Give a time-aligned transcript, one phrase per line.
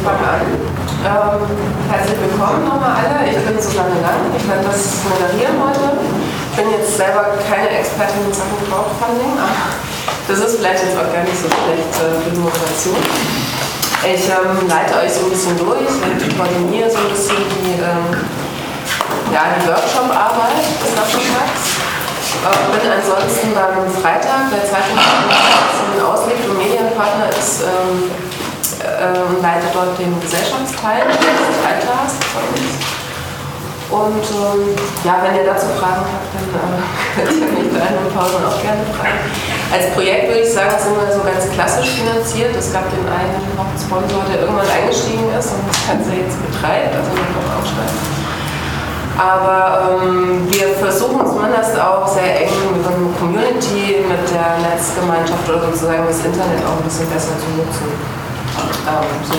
[0.00, 0.40] fange an.
[1.04, 1.44] Ähm,
[1.92, 3.28] herzlich willkommen nochmal alle.
[3.28, 4.32] Ich bin Susanne Lang.
[4.32, 6.00] Ich werde das moderieren heute.
[6.00, 9.76] Ich bin jetzt selber keine Expertin in Sachen Crowdfunding, aber
[10.28, 13.00] das ist vielleicht jetzt auch gar nicht so schlecht äh, für die Moderation.
[14.00, 18.08] Ich ähm, leite euch so ein bisschen durch und koordiniere so ein bisschen die, ähm,
[19.28, 21.76] ja, die Workshop-Arbeit des Nachmittags.
[22.40, 24.96] Äh, bin ansonsten beim Freitag der Zeitung
[26.00, 28.29] Ausblick und Medienpartner ist ähm,
[29.00, 33.00] äh, leitet dort den Gesellschaftsteil des Alters von uns.
[33.90, 34.70] Und ähm,
[35.02, 36.78] ja, wenn ihr dazu Fragen habt, dann äh,
[37.16, 39.18] könnt ihr mich in den Pausen auch gerne fragen.
[39.72, 42.54] Als Projekt würde ich sagen, sind wir so ganz klassisch finanziert.
[42.54, 47.10] Es gab den einen Hauptsponsor, der irgendwann eingestiegen ist und das Ganze jetzt betreibt, also
[47.10, 47.98] nicht noch aufschreibt.
[49.18, 55.66] Aber ähm, wir versuchen zumindest auch sehr eng mit der Community, mit der Netzgemeinschaft oder
[55.66, 57.90] sozusagen das Internet auch ein bisschen besser zu nutzen.
[58.86, 59.34] Ähm, so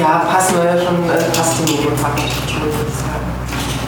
[0.00, 3.28] ja, passen wir schon, äh, passt die ich sagen.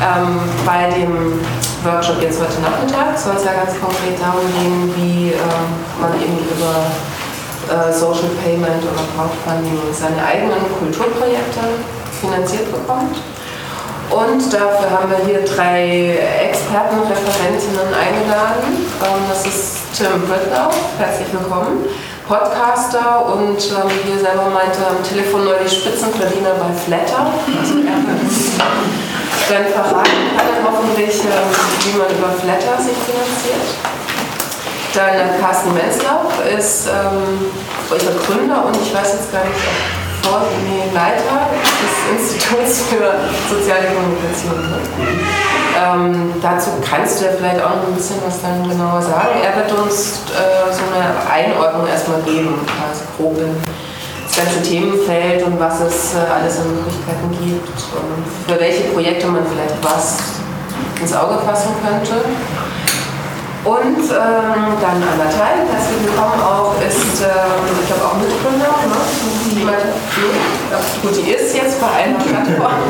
[0.01, 1.41] Ähm, bei dem
[1.85, 5.69] Workshop jetzt heute Nachmittag soll es ja ganz konkret darum gehen, wie ähm,
[6.01, 6.91] man eben über
[7.71, 11.79] äh, Social Payment oder Crowdfunding seine eigenen Kulturprojekte
[12.21, 13.17] finanziert bekommt.
[14.11, 16.19] Und dafür haben wir hier drei
[16.51, 18.83] Experten, Referentinnen eingeladen.
[19.05, 21.87] Ähm, das ist Tim Britlau, herzlich willkommen.
[22.31, 27.27] Podcaster und ähm, wie er selber meinte, am Telefon neulich Spitzenverdiener bei Flatter.
[27.59, 27.75] Also
[29.51, 31.51] dann verraten kann er hoffentlich, ähm,
[31.83, 33.75] wie man über Flatter sich finanziert.
[34.95, 37.51] Dann Carsten Menzlauf ist ähm,
[38.25, 40.00] Gründer und ich weiß jetzt gar nicht, ob
[40.95, 41.49] Leiter
[41.81, 43.15] des Instituts für
[43.49, 44.59] soziale Kommunikation.
[45.81, 49.41] Ähm, dazu kannst du ja vielleicht auch noch ein bisschen was dann genauer sagen.
[49.43, 53.57] Er wird uns äh, so eine Einordnung erstmal geben, quasi grob in
[54.27, 59.27] das ganze Themenfeld und was es äh, alles an Möglichkeiten gibt und für welche Projekte
[59.29, 60.19] man vielleicht was
[61.01, 62.25] ins Auge fassen könnte.
[63.63, 68.67] Und ähm, dann Anna Teil, herzlich willkommen auch, ist, ähm, ich glaube, auch Mitgründer.
[68.67, 69.40] Ne?
[69.61, 72.81] Die, gut, die ist jetzt bei einer Plattform,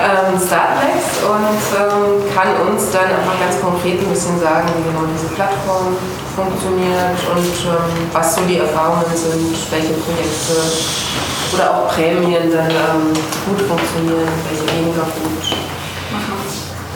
[0.00, 5.04] ähm, Startnext, und ähm, kann uns dann einfach ganz konkret ein bisschen sagen, wie genau
[5.12, 5.92] diese Plattform
[6.34, 10.56] funktioniert und ähm, was so die Erfahrungen sind, welche Projekte
[11.52, 13.12] oder auch Prämien dann ähm,
[13.44, 15.44] gut funktionieren, welche weniger gut.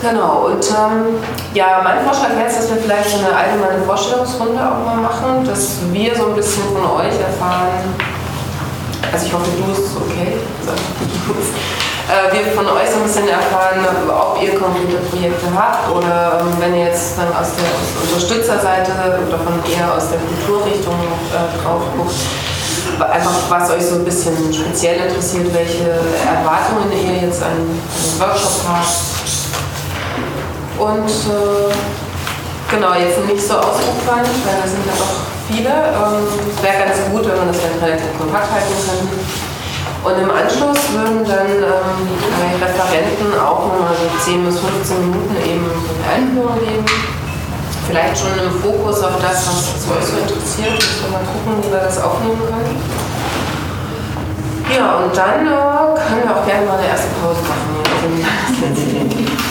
[0.00, 1.16] Genau, und ähm,
[1.54, 6.14] ja, mein Vorschlag wäre dass wir vielleicht eine allgemeine Vorstellungsrunde auch mal machen, dass wir
[6.14, 7.94] so ein bisschen von euch erfahren,
[9.12, 10.38] also ich hoffe, du bist okay,
[12.04, 16.74] äh, wir von euch ein bisschen erfahren, ob ihr konkrete Projekte habt oder ähm, wenn
[16.74, 17.70] ihr jetzt dann aus der
[18.02, 18.92] Unterstützerseite
[19.26, 20.94] oder von eher aus der Kulturrichtung
[21.32, 22.14] äh, drauf guckt,
[23.10, 25.98] einfach was euch so ein bisschen speziell interessiert, welche
[26.28, 29.14] Erwartungen ihr jetzt an den Workshop habt.
[30.78, 31.72] Und äh,
[32.70, 35.14] genau, jetzt nicht so ausufernd, weil da sind ja doch
[35.48, 35.70] viele.
[35.70, 39.16] Ähm, es wäre ganz gut, wenn man das dann relativ kompakt halten könnte.
[40.04, 45.36] Und im Anschluss würden dann ähm, die Referenten auch nochmal so 10 bis 15 Minuten
[45.40, 46.84] eben eine Einführung geben.
[47.88, 50.76] Vielleicht schon im Fokus auf das, was euch so interessiert.
[50.76, 52.80] Müssen wir mal gucken, wie wir das aufnehmen können.
[54.74, 57.84] Ja, und dann äh, können wir auch gerne mal eine erste Pause machen.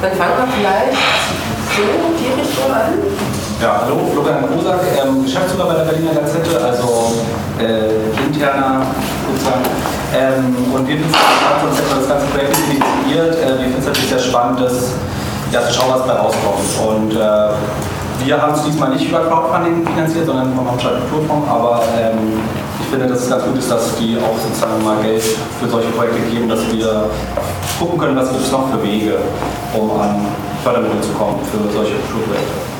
[0.00, 0.96] Dann fangen wir vielleicht
[3.62, 7.14] Ja, hallo, Florian Kosak, ähm, Geschäftsführer bei der Berliner Gazette, also
[7.60, 8.82] äh, interner
[9.30, 9.62] sozusagen.
[10.12, 13.36] Ähm, und wir finden das ganze Projekt initiiert.
[13.36, 14.94] Äh, wir finden es natürlich sehr spannend, das,
[15.52, 16.88] ja, zu schauen, was da rauskommt.
[16.88, 21.82] Und äh, wir haben es diesmal nicht über Crowdfunding finanziert, sondern vom Hauptstadt Kulturfonds, aber
[21.96, 22.40] ähm,
[22.80, 25.88] ich finde, dass es ganz gut ist, dass die auch sozusagen mal Geld für solche
[25.90, 27.10] Projekte geben, dass wir
[27.78, 29.18] gucken können, was gibt es noch für Wege,
[29.72, 30.26] um an
[30.62, 32.70] Fördermittel zu kommen für solche Kulturprojekte.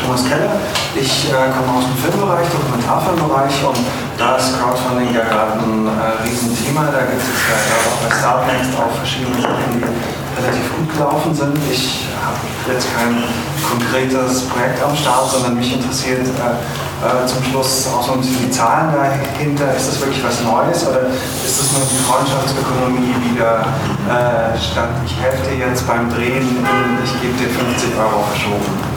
[0.00, 0.60] Thomas Keller,
[0.94, 3.78] ich äh, komme aus dem Filmbereich, Dokumentarfilmbereich und
[4.18, 6.92] da ist Crowdfunding ja gerade ein äh, Riesenthema.
[6.92, 11.34] Da gibt es ja gerade auch bei Startnext auch verschiedene Sachen, die relativ gut gelaufen
[11.34, 11.56] sind.
[11.70, 13.22] Ich habe jetzt kein
[13.62, 18.46] konkretes Projekt am Start, sondern mich interessiert äh, äh, zum Schluss auch so ein bisschen
[18.46, 19.74] die Zahlen dahinter.
[19.76, 23.66] Ist das wirklich was Neues oder ist das nur die Freundschaftsökonomie wieder
[24.08, 26.64] äh, statt ich helfe dir jetzt beim Drehen,
[27.04, 28.93] ich gebe dir 50 Euro verschoben?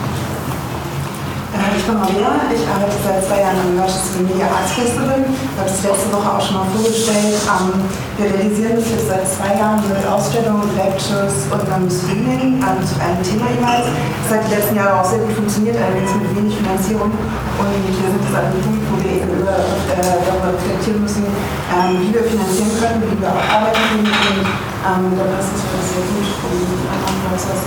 [1.48, 5.24] Äh, ich bin Maria, ich arbeite seit zwei Jahren am Manchester Media Arts Festival.
[5.24, 7.40] Ich habe das letzte Woche auch schon mal vorgestellt.
[7.48, 7.88] Ähm,
[8.20, 12.94] wir realisieren das jetzt seit zwei Jahren mit Ausstellungen, Lectures und einem Streaming ähm, zu
[13.00, 13.88] einem Thema jeweils.
[13.88, 17.12] Das hat die letzten Jahre auch sehr gut funktioniert, allerdings mit wenig Finanzierung.
[17.16, 21.24] Und wir sind jetzt an einem Punkt, wo wir eben über, äh, darüber reflektieren müssen,
[21.24, 24.04] ähm, wie wir finanzieren können, wie wir auch arbeiten können.
[24.04, 24.44] Und
[24.84, 26.60] ähm, da passt es sehr gut, um
[26.92, 27.64] einen Prozess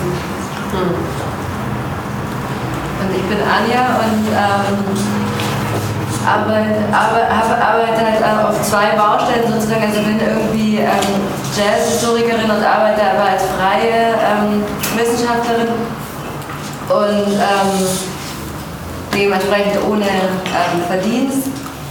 [0.69, 1.30] hm.
[3.01, 5.21] Und ich bin Anja und ähm,
[6.25, 9.83] arbeite, arbeite, arbeite halt auf zwei Baustellen sozusagen.
[9.83, 11.09] Also bin irgendwie ähm,
[11.57, 14.63] Jazzhistorikerin und arbeite aber als freie ähm,
[14.95, 15.73] Wissenschaftlerin
[16.89, 17.87] und ähm,
[19.13, 21.47] dementsprechend ohne ähm, Verdienst.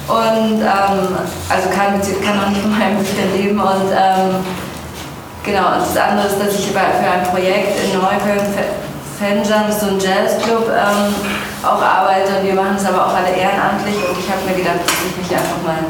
[0.09, 1.17] Und ähm,
[1.49, 4.45] also kann, kann auch nicht von meinem Büchern leben und ähm,
[5.45, 8.55] genau, und das andere ist, dass ich für ein Projekt in Neukölln
[9.21, 11.13] Fanjam so ein Jazzclub, ähm,
[11.61, 12.41] auch arbeite.
[12.41, 15.29] Wir machen es aber auch alle ehrenamtlich und ich habe mir gedacht, dass ich mich
[15.37, 15.85] einfach mal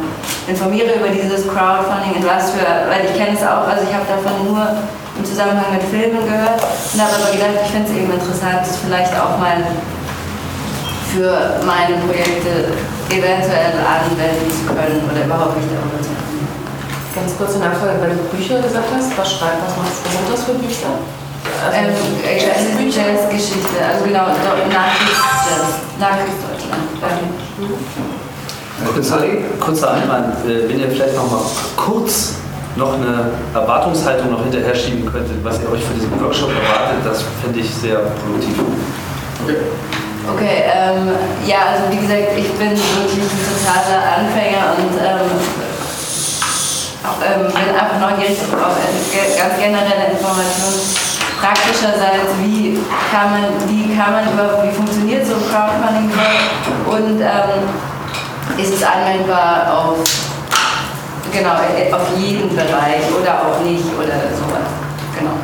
[0.50, 4.02] informiere über dieses Crowdfunding und was für, weil ich kenne es auch, also ich habe
[4.10, 4.66] davon nur
[5.14, 8.82] im Zusammenhang mit Filmen gehört und habe aber gedacht, ich finde es eben interessant, das
[8.82, 9.62] vielleicht auch mal
[11.14, 12.74] für meine Projekte
[13.14, 16.50] eventuell anwenden zu können oder überhaupt nicht darüber zu reden.
[17.14, 20.58] Ganz kurze Nachfrage, weil du Bücher gesagt hast, was schreibt, was machst du besonders für
[20.58, 20.98] Bücher?
[21.72, 21.92] Ähm,
[22.24, 22.36] äh,
[22.86, 26.82] Jazzgeschichte, also genau, Nachkriegsjazz, Nachkriegsdeutschland.
[28.94, 29.22] Kurzer,
[29.58, 31.42] kurzer Einwand, äh, wenn ihr vielleicht noch mal
[31.76, 32.36] kurz
[32.76, 37.24] noch eine Erwartungshaltung noch hinterher schieben könntet, was ihr euch für diesen Workshop erwartet, das
[37.42, 38.54] finde ich sehr produktiv.
[39.44, 39.56] Okay.
[40.28, 41.10] Okay, ähm,
[41.46, 45.30] ja, also wie gesagt, ich bin wirklich ein totaler Anfänger und ähm,
[47.24, 48.76] ähm, bin einfach neugierig auf
[49.36, 51.09] ganz generelle Informationen
[51.40, 52.78] praktischerseits, wie
[53.10, 56.12] kann man, wie kann man überhaupt, wie funktioniert so ein Crowdfunding
[56.86, 57.64] und ähm,
[58.58, 59.96] ist es anwendbar auf,
[61.32, 64.68] genau, auf jeden Bereich oder auch nicht oder sowas.
[65.16, 65.36] Genau.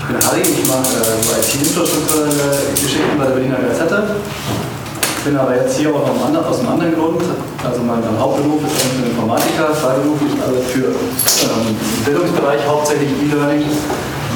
[0.00, 4.16] Ich bin Harry, ich mache äh, IT-infrastrukturelle Geschichten bei der Berliner Gazette.
[5.16, 7.22] Ich bin aber jetzt hier auch aus einem anderen Grund.
[7.64, 13.62] Also mein, mein Hauptberuf ist eigentlich Informatiker, freiberuflich, also für ähm, Bildungsbereich hauptsächlich E-Learning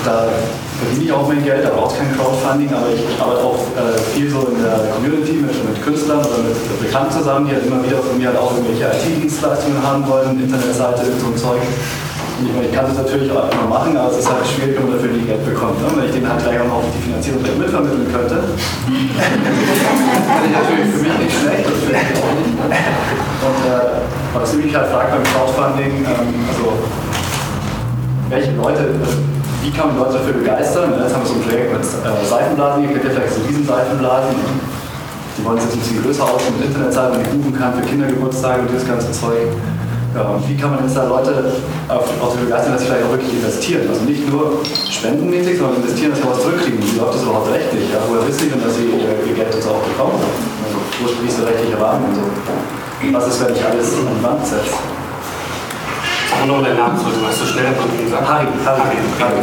[0.07, 0.31] da
[0.79, 3.99] verdiene ich auch mein Geld, da braucht es kein Crowdfunding, aber ich arbeite auch äh,
[4.15, 7.83] viel so in der Community mit, mit Künstlern oder mit Bekannten zusammen, die halt immer
[7.83, 11.63] wieder von mir halt auch irgendwelche IT-Dienstleistungen haben wollen, Internetseite, so ein Zeug.
[12.39, 14.77] Und ich, meine, ich kann das natürlich auch immer machen, aber es ist halt schwierig,
[14.79, 15.81] wenn man dafür Geld bekommt.
[15.81, 15.89] Ne?
[15.97, 18.37] Wenn ich den halt gleich auch noch die Finanzierung gleich mitvermitteln könnte,
[18.87, 22.55] finde ich natürlich für mich nicht schlecht, das finde ich auch nicht.
[23.43, 24.07] Und äh,
[24.37, 26.77] was mich halt fragt beim Crowdfunding, ähm, also
[28.29, 28.91] welche Leute,
[29.63, 30.95] wie kann man Leute dafür begeistern?
[30.99, 33.67] Jetzt haben wir so ein Projekt mit äh, Seifenblasen, ihr kennt ja vielleicht so diesen
[33.67, 34.35] Seifenblasen.
[35.37, 38.63] Die wollen es jetzt ein bisschen größer aus mit Internetseiten, die buchen kann für Kindergeburtstage
[38.63, 39.53] und dieses ganze Zeug.
[40.17, 41.53] Ja, wie kann man jetzt da Leute
[41.89, 43.85] auf, auf die begeistern, dass sie vielleicht auch wirklich investieren?
[43.85, 46.81] Also nicht nur spendenmäßig, sondern investieren, dass sie was zurückkriegen.
[46.81, 47.93] Wie läuft das überhaupt rechtlich?
[47.93, 48.01] Ja?
[48.09, 50.17] Woher wissen die denn, dass sie ihr, Geld jetzt auch bekommen?
[50.17, 52.25] Also wo schließt der rechtliche Rahmen und so?
[53.13, 54.73] Was ist, wenn ich alles an die Wand setze?
[56.31, 58.29] Sag noch deinen Namen, du hast so schnell von ihm gesagt.
[58.29, 59.41] Harry, Harry, Harry.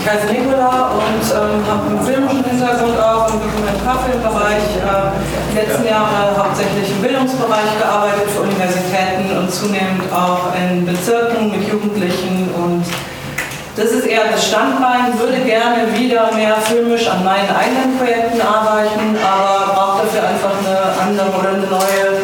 [0.00, 4.66] Ich heiße Nicola und ähm, habe einen filmischen Hintergrund auch im Dokumentarfilmbereich.
[4.82, 5.12] Äh,
[5.52, 11.68] die letzten Jahre hauptsächlich im Bildungsbereich gearbeitet für Universitäten und zunehmend auch in Bezirken mit
[11.68, 12.84] Jugendlichen und
[13.74, 19.16] das ist eher das Standbein, würde gerne wieder mehr filmisch an meinen eigenen Projekten arbeiten,
[19.16, 22.20] aber braucht dafür einfach eine andere oder eine neue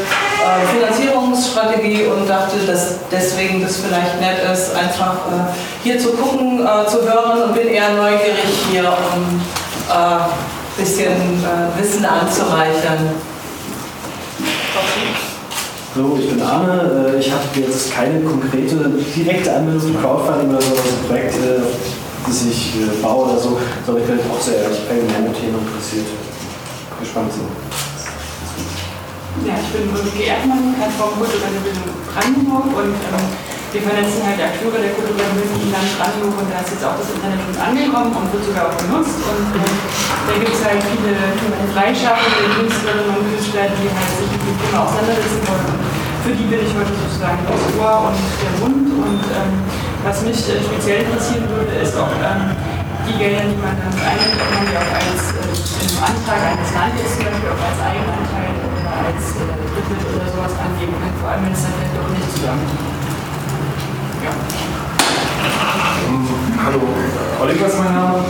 [1.79, 6.87] Finanzierungsstrategie und dachte, dass deswegen das vielleicht nett ist, einfach äh, hier zu gucken, äh,
[6.87, 9.41] zu hören und bin eher neugierig hier, um
[9.91, 10.21] ein
[10.77, 11.43] bisschen
[11.79, 13.11] Wissen anzureichern.
[15.97, 17.15] So, ich bin Arne.
[17.19, 18.77] Ich habe jetzt keine konkrete,
[19.17, 21.35] direkte Anwendung zum Crowdfunding oder so, ein Projekt,
[22.27, 26.07] das ich baue oder so, sondern ich bin auch sehr allgemeine Themen interessiert.
[27.01, 27.88] Gespannt sind.
[29.47, 33.27] Ja, ich bin Ulrike Erdmann, Plattform Kulturelle Bildung Brandenburg und ähm,
[33.71, 36.99] wir vernetzen halt Akteure der kulturellen Bildung im Land Brandenburg und da ist jetzt auch
[36.99, 39.75] das Internet schon angekommen und wird sogar auch genutzt und ähm,
[40.27, 41.15] da gibt es halt viele
[41.71, 45.69] freischaffende Künstlerinnen und Künstler, die halt sich mit dem Thema auseinandersetzen wollen.
[45.71, 45.81] Und
[46.27, 49.53] für die bin ich heute sozusagen das Ohr und der Mund und ähm,
[50.03, 52.59] was mich äh, speziell interessieren würde, ist auch ähm,
[53.07, 56.71] die Gelder, die man dann einnimmt, ob man die auch als äh, im Antrag eines
[56.75, 58.68] Landes zum Beispiel auch als Eigenanteil
[59.09, 62.29] als äh, Drittmittel oder sowas angeben kann, vor allem wenn es dann vielleicht auch nicht
[62.37, 62.67] zusammen.
[64.21, 64.33] Ja.
[66.09, 66.29] Um,
[66.61, 66.81] hallo,
[67.41, 68.21] Oliver ist mein Name.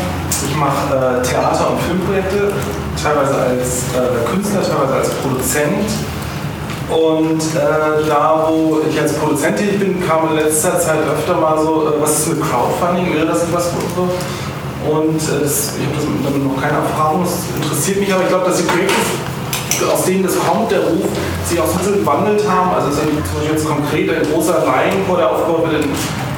[0.46, 2.52] Ich mache äh, Theater- und Filmprojekte,
[2.94, 5.90] teilweise als äh, Künstler, teilweise als Produzent.
[6.88, 11.58] Und äh, da, wo ich als Produzent tätig bin, kam in letzter Zeit öfter mal
[11.58, 14.08] so, äh, was ist mit Crowdfunding, wäre das etwas für so?
[14.88, 18.46] Und äh, das, ich habe damit noch keine Erfahrung, das interessiert mich, aber ich glaube,
[18.46, 18.94] dass die Projekte,
[19.86, 21.06] aus denen das kommt, der Ruf,
[21.44, 22.74] sich auch so ein bisschen gewandelt haben.
[22.74, 25.90] Also zum Beispiel jetzt konkret ein großer Rhein, der aufgebaut wird in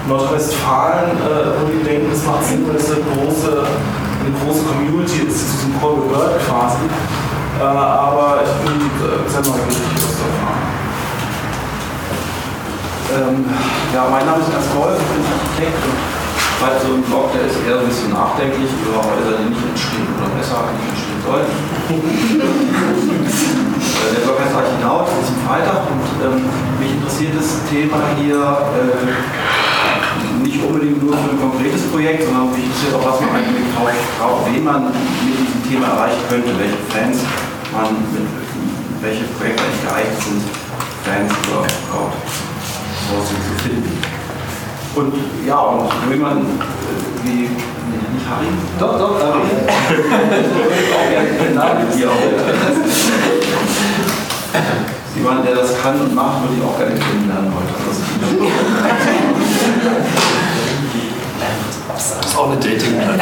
[0.08, 5.28] Nordrhein-Westfalen, äh, wo die denken, das macht Sinn, weil es eine große, eine große Community
[5.28, 6.84] ist, zu diesem Core gehört quasi.
[7.60, 10.64] Äh, aber ich bin äh, sehr neugierig, was zu erfahren.
[13.10, 13.44] Ähm,
[13.92, 16.19] ja, mein Name ist Ernst Wolf, ich bin Architekt
[16.60, 20.12] schreibe so einen Blog, der ist eher ein bisschen nachdenklich über Häuser, die nicht entstehen
[20.12, 21.56] oder besser nicht entstehen sollten.
[24.00, 26.40] Äh, der Blog heißt Archinaut, das ist am Freitag und ähm,
[26.80, 29.12] mich interessiert das Thema hier äh,
[30.42, 33.60] nicht unbedingt nur für ein konkretes Projekt, sondern mich interessiert auch, was man eigentlich
[34.16, 37.18] braucht, wen man mit diesem Thema erreichen könnte, welche Fans
[37.72, 38.24] man mit
[39.04, 40.42] welche Projekte eigentlich geeignet sind,
[41.04, 44.19] Fans oder Crowdsourcing zu finden.
[44.94, 45.12] Und
[45.46, 46.42] ja, und will man, äh,
[47.22, 47.48] wie, nee,
[48.12, 48.46] nicht Harry?
[48.78, 49.40] Doch, doch, Harry.
[55.16, 57.72] Jemand, der das kann und macht, würde ich auch gerne kennenlernen heute.
[61.94, 63.20] Das ist auch eine Dating-Plattform.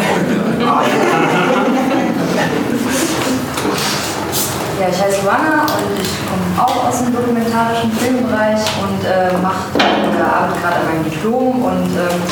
[4.78, 9.75] Ja, ich heiße Joanna und ich komme auch aus dem dokumentarischen Filmbereich und äh, mache
[9.75, 12.23] oder arbeite gerade an meinem Diplom und ähm,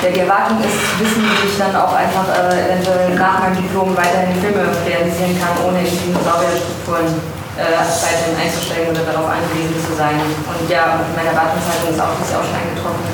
[0.00, 3.60] ja, die Erwartung ist zu wissen, wie ich dann auch einfach äh, eventuell nach meinem
[3.60, 7.20] Diplom weiterhin Filme realisieren kann, ohne in Dinosaurierstrukturen
[7.60, 10.16] äh, weiterhin einzusteigen oder darauf angewiesen zu sein.
[10.24, 13.04] Und ja, meine Erwartungshaltung ist auch, dass ich auch schon eingetroffen,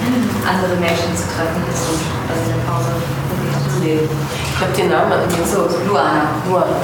[0.46, 2.94] andere Menschen zu treffen ist und das in der Pause
[3.66, 4.06] zu leben.
[4.06, 6.38] Ich habe den Namen So, Luana.
[6.46, 6.78] Luana.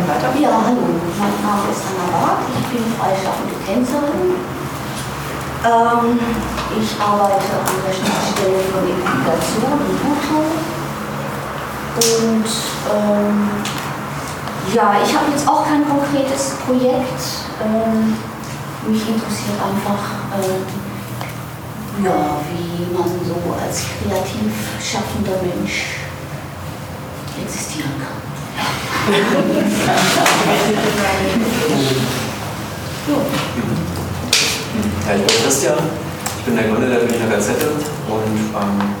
[0.00, 0.32] Dann weiter.
[0.40, 0.80] Ja, hallo,
[1.18, 4.32] mein Name ist Anna Barth, ich bin freischaffende Tänzerin.
[5.60, 6.18] Ähm,
[6.80, 10.40] ich arbeite an der Schnittstelle von Implikation und Buto.
[12.00, 12.48] Und
[12.96, 13.50] ähm,
[14.72, 17.20] ja, ich habe jetzt auch kein konkretes Projekt.
[17.60, 18.16] Ähm,
[18.86, 20.00] mich interessiert einfach,
[20.40, 20.64] äh,
[22.02, 25.98] ja, wie man so als kreativ schaffender Mensch
[27.44, 28.29] existieren kann.
[35.06, 35.78] Ja, ich bin Christian,
[36.38, 37.66] ich bin der Gründer der Berliner Gazette
[38.08, 38.94] und ähm,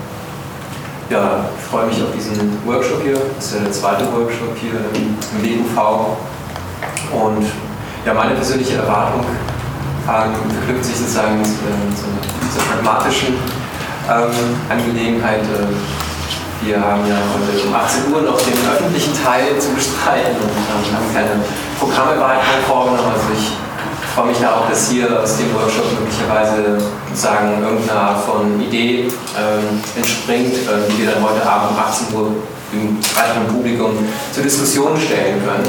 [1.10, 3.18] ja, freue mich auf diesen Workshop hier.
[3.36, 6.16] Das ist ja der zweite Workshop hier im, BUV.
[7.12, 7.46] Und
[8.06, 9.24] ja, meine persönliche Erwartung
[10.08, 10.32] ähm,
[10.64, 11.92] verknüpft sich sozusagen mit so einer,
[12.50, 13.34] so einer pragmatischen
[14.08, 15.42] ähm, Angelegenheit.
[15.42, 16.09] Äh,
[16.62, 20.94] wir haben ja heute um 18 Uhr noch den öffentlichen Teil zu bestreiten und ähm,
[20.94, 21.40] haben keine
[21.78, 23.12] Programme weiter vorgenommen.
[23.14, 23.56] Also ich
[24.14, 29.08] freue mich da auch, dass hier aus dem Workshop möglicherweise sozusagen irgendeine Art von Idee
[29.38, 32.28] ähm, entspringt, äh, die wir dann heute Abend um 18 Uhr
[32.72, 33.96] im breiteren Publikum
[34.32, 35.64] zur Diskussion stellen können.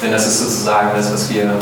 [0.00, 1.54] Denn das ist sozusagen das, was wir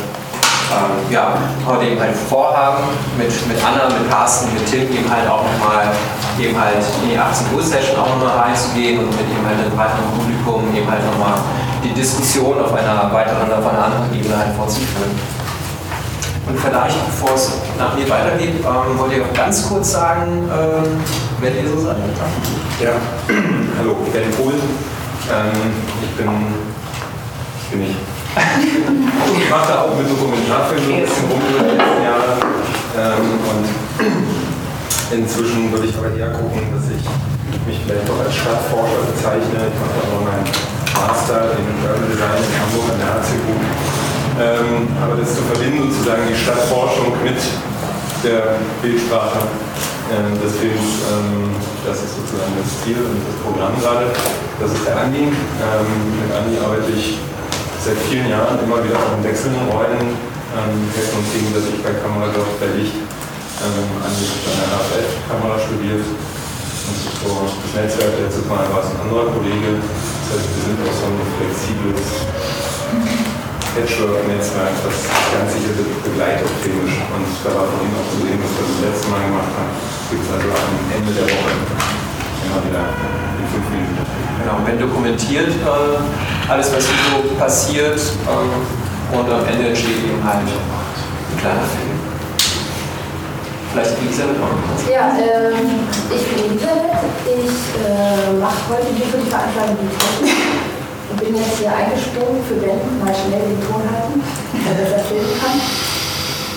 [0.74, 1.34] ähm, ja,
[1.66, 2.82] heute eben halt vorhaben,
[3.16, 5.94] mit, mit Anna, mit Carsten, mit Tim eben halt auch nochmal
[6.38, 9.70] eben halt in die 18 Uhr Session auch nochmal reinzugehen und mit eben halt einem
[9.70, 11.38] breiteren Publikum eben halt nochmal
[11.82, 15.14] die Diskussion auf einer weiteren, auf einer anderen Ebene halt vorzuführen.
[16.46, 21.00] Und vielleicht, bevor es nach mir weitergeht, ähm, wollt ihr auch ganz kurz sagen, ähm,
[21.40, 21.96] wer ihr so seid?
[22.80, 22.90] Ja,
[23.78, 24.52] hallo, Ben Pohl.
[24.52, 26.28] Ähm, ich bin,
[27.62, 28.13] ich bin ich.
[28.34, 32.34] Ich mache da auch mit Dokumentarfilmen ein bisschen rum über die letzten Jahre.
[32.98, 33.66] Ähm, und
[35.14, 37.04] inzwischen würde ich aber eher gucken, dass ich
[37.66, 39.70] mich vielleicht doch als Stadtforscher bezeichne.
[39.70, 40.50] Ich mache auch meinen
[40.98, 43.54] Master in Urban Design in Hamburg an der HCU.
[44.34, 47.38] Ähm, aber das zu verbinden, sozusagen die Stadtforschung mit
[48.26, 49.46] der Bildsprache
[50.10, 51.54] äh, des Films, ähm,
[51.86, 54.10] das ist sozusagen das Ziel und das Programm gerade.
[54.58, 55.30] Das ist der Andi.
[55.30, 57.18] Ähm, mit Andi arbeite ich
[57.84, 60.16] seit vielen Jahren immer wieder auch in wechselnden Rollen,
[60.56, 62.96] ähm, helfen uns gegenseitig bei Kameradorf bei Licht.
[62.96, 66.00] Ähm, an der HFF-Kamera studiert.
[66.00, 67.28] Und so
[67.60, 69.78] das Netzwerk letztes Mal war es ein anderer Kollege.
[69.78, 72.08] Das heißt, wir sind auch so ein flexibles
[73.76, 74.98] Patchwork-Netzwerk, das
[75.32, 76.98] Ganze hier begleitet filmisch.
[77.14, 79.72] Und da war von Ihnen auch zu sehen, was wir das letzte Mal gemacht haben.
[80.08, 82.13] Gibt es also am Ende der Woche
[82.44, 82.84] immer wieder
[83.40, 84.04] in fünf Minuten.
[84.44, 88.60] Genau, wenn dokumentiert äh, alles, was hier so passiert ähm,
[89.16, 91.96] und am Ende entsteht eben halt ein kleiner Film.
[93.72, 94.76] vielleicht Elisabeth auch noch.
[94.84, 96.92] Ja, ähm, ich bin Elisabeth.
[97.24, 100.36] Ich äh, mache heute hier für die Veranstaltung die Technik
[101.10, 104.20] und bin jetzt hier eingesprungen für Ben, mal schnell den Ton halten,
[104.52, 105.56] damit er filmen kann.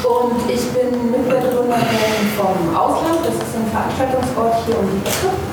[0.03, 5.46] Und ich bin Mitbegründerin vom Ausland, das ist ein Veranstaltungsort hier um die Ecke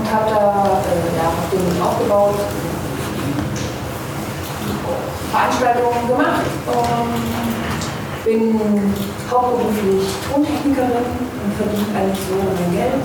[0.00, 2.40] und habe da äh, ja, auf dem aufgebaut,
[5.30, 6.42] Veranstaltungen gemacht.
[6.66, 7.60] Und
[8.24, 8.94] bin
[9.30, 11.08] hauptberuflich Tontechnikerin
[11.40, 13.02] und verdiene eigentlich so mein Geld.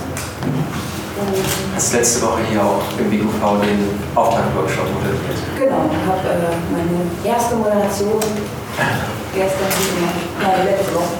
[1.75, 5.39] Hast letzte Woche hier auch im BQV den Auftaktworkshop moderiert.
[5.57, 8.19] genau, habe äh, meine erste Moderation
[9.33, 11.15] gestern gemacht, nein, letzte Woche.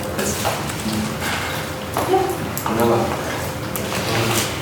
[2.68, 3.00] Wunderbar.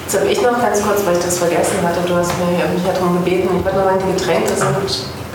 [0.03, 2.67] Jetzt habe ich noch ganz kurz, weil ich das vergessen hatte, du hast mir ja-
[2.67, 4.75] mich ja darum gebeten, ich würde noch mal die Getränke sind,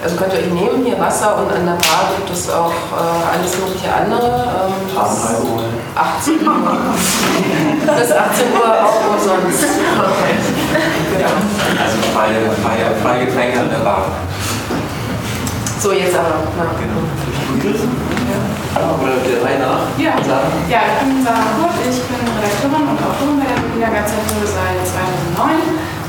[0.04, 3.34] also könnt ihr euch nehmen, hier Wasser und an der Bar gibt es auch äh,
[3.34, 4.28] alles mögliche andere.
[4.28, 4.94] Ähm, bis
[5.96, 6.62] 18 Uhr.
[7.98, 9.64] bis 18 Uhr auch umsonst.
[9.98, 10.34] Okay.
[11.16, 11.34] Genau.
[11.82, 14.04] Also freie, freie, freie Getränke an der Bar.
[15.80, 16.28] So, jetzt aber.
[16.56, 16.70] Ja.
[16.78, 18.17] Genau.
[18.78, 19.90] Oder der Reihe nach?
[19.98, 20.14] Ja.
[20.70, 24.78] ja, ich bin Sarah Kurt, ich bin Redakteurin und Autorin bei der Berliner Gazette seit
[25.34, 25.58] 2009.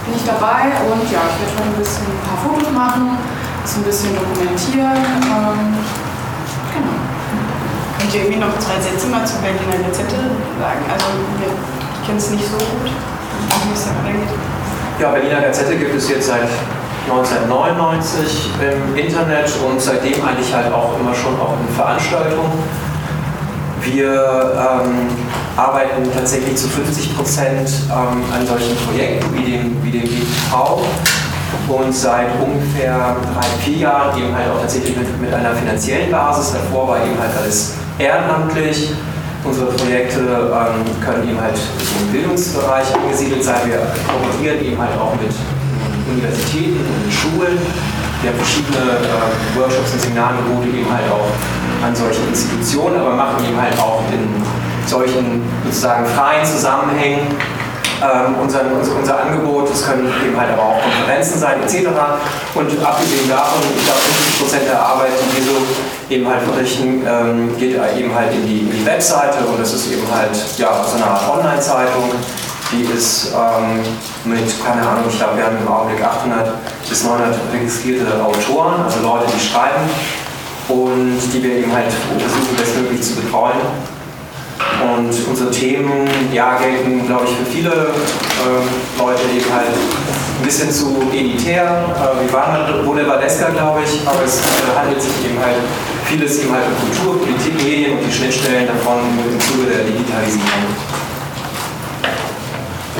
[0.05, 3.17] Bin ich dabei und ja, ich werde schon ein bisschen ein paar Fotos machen,
[3.61, 5.01] das ein bisschen dokumentieren.
[5.01, 5.81] Ähm,
[6.73, 6.95] genau.
[7.97, 10.29] Könnt ihr irgendwie noch zwei Sätze mal zur Berliner Gazette
[10.61, 10.81] sagen?
[10.89, 11.09] Also,
[11.41, 12.85] ich kenne es nicht so gut.
[12.85, 14.33] Wie es da weitergeht.
[15.01, 16.49] Ja, Berliner Gazette gibt es jetzt seit
[17.09, 22.51] 1999 im Internet und seitdem eigentlich halt auch immer schon auch in Veranstaltungen.
[23.81, 25.07] Wir ähm,
[25.57, 30.81] arbeiten tatsächlich zu 50 Prozent ähm, an solchen Projekten wie dem, wie dem BTV
[31.67, 36.53] und seit ungefähr drei, vier Jahren eben halt auch tatsächlich mit, mit einer finanziellen Basis.
[36.53, 38.91] Davor war eben halt alles ehrenamtlich.
[39.43, 41.57] Unsere Projekte ähm, können eben halt
[42.01, 43.61] im Bildungsbereich angesiedelt sein.
[43.65, 45.31] Wir kooperieren eben halt auch mit
[46.09, 47.57] Universitäten und Schulen.
[48.21, 51.29] Wir haben verschiedene äh, Workshops und Seminarangebote eben halt auch
[51.85, 54.27] an solche Institutionen, aber machen eben halt auch in
[54.85, 57.27] solchen sozusagen freien Zusammenhängen
[58.01, 59.69] ähm, unser, unser, unser Angebot.
[59.69, 61.87] Das können eben halt aber auch Konferenzen sein etc.
[62.55, 65.57] Und abgesehen davon, ich glaube 50 Prozent der Arbeit, die wir so
[66.09, 69.91] eben halt verrichten, ähm, geht eben halt in die, in die Webseite und das ist
[69.91, 72.11] eben halt ja, so eine Art Online-Zeitung.
[72.71, 73.81] Die ist ähm,
[74.25, 76.53] mit, keine Ahnung, ich glaube, wir haben im Augenblick 800
[76.87, 79.89] bis 900 registrierte Autoren, also Leute, die schreiben
[80.67, 83.57] und die wir eben halt versuchen, bestmöglich zu betreuen.
[84.79, 90.71] Und unsere Themen ja, gelten, glaube ich, für viele ähm, Leute eben halt ein bisschen
[90.71, 91.63] zu elitär.
[91.63, 95.57] Äh, wir waren halt Boulevardesker, glaube ich, aber es äh, handelt sich eben halt
[96.05, 101.08] vieles eben halt um Kultur, Politik, Medien und die Schnittstellen davon im Zuge der Digitalisierung.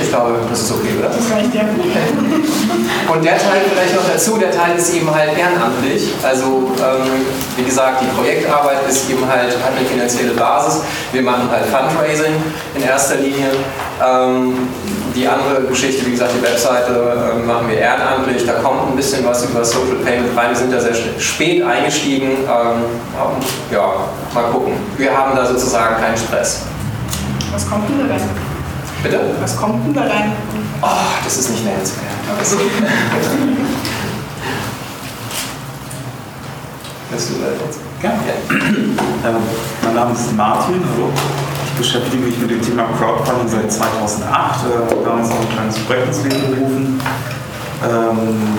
[0.02, 1.08] Ich glaube, das ist okay, oder?
[1.08, 1.62] Das reicht ja.
[3.12, 6.12] Und der Teil vielleicht noch dazu, der Teil ist eben halt ehrenamtlich.
[6.22, 10.82] Also ähm, wie gesagt, die Projektarbeit ist eben halt, hat eine finanzielle Basis.
[11.12, 12.34] Wir machen halt Fundraising
[12.74, 13.50] in erster Linie.
[14.02, 14.68] Ähm,
[15.14, 16.92] die andere Geschichte, wie gesagt, die Webseite
[17.34, 18.46] ähm, machen wir ehrenamtlich.
[18.46, 20.50] Da kommt ein bisschen was über Social Payment rein.
[20.50, 22.30] Wir sind da sehr spät eingestiegen.
[22.30, 22.84] Ähm,
[23.70, 23.94] ja,
[24.34, 24.74] mal gucken.
[24.96, 26.62] Wir haben da sozusagen keinen Stress.
[27.52, 28.49] Was kommt denn da rein?
[29.02, 29.18] Bitte?
[29.40, 30.32] Was kommt denn da rein?
[30.82, 30.86] Oh,
[31.24, 32.04] das ist nicht nennenswert.
[32.28, 32.44] Okay.
[37.10, 37.80] Willst du da jetzt?
[38.02, 38.12] Ja.
[39.28, 39.36] Ähm,
[39.82, 41.10] mein Name ist Martin, hallo.
[41.64, 44.60] Ich beschäftige mich mit dem Thema Crowdfunding seit 2008.
[44.66, 47.00] Äh, damals auch ein kleines Projekt ins Leben gerufen.
[47.82, 48.58] Ähm,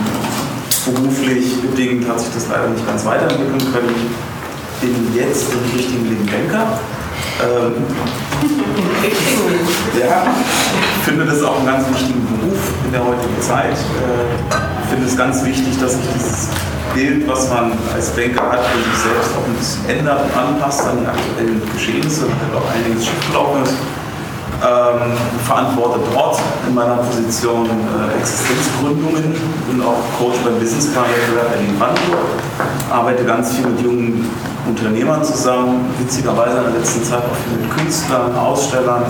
[0.85, 3.95] beruflich bedingt hat sich das leider nicht ganz weiterentwickeln können.
[4.81, 6.79] Bin jetzt im richtigen Leben Banker.
[7.43, 7.73] Ähm,
[9.99, 10.23] ja,
[10.97, 13.73] ich finde das auch einen ganz wichtigen Beruf in der heutigen Zeit.
[13.73, 16.49] Äh, Ich finde es ganz wichtig, dass sich dieses
[16.93, 20.85] Bild, was man als Banker hat, für sich selbst auch ein bisschen ändert und anpasst
[20.85, 23.73] an die aktuellen Geschehnisse, weil halt auch einiges schiefgelaufen ist.
[24.61, 25.13] Ähm,
[25.47, 29.33] verantworte dort in meiner Position äh, Existenzgründungen,
[29.67, 32.29] bin auch Coach beim Business Wettbewerb Berlin-Brandenburg,
[32.91, 34.29] arbeite ganz viel mit jungen
[34.67, 39.03] Unternehmern zusammen, witzigerweise in der letzten Zeit auch viel mit Künstlern, Ausstellern,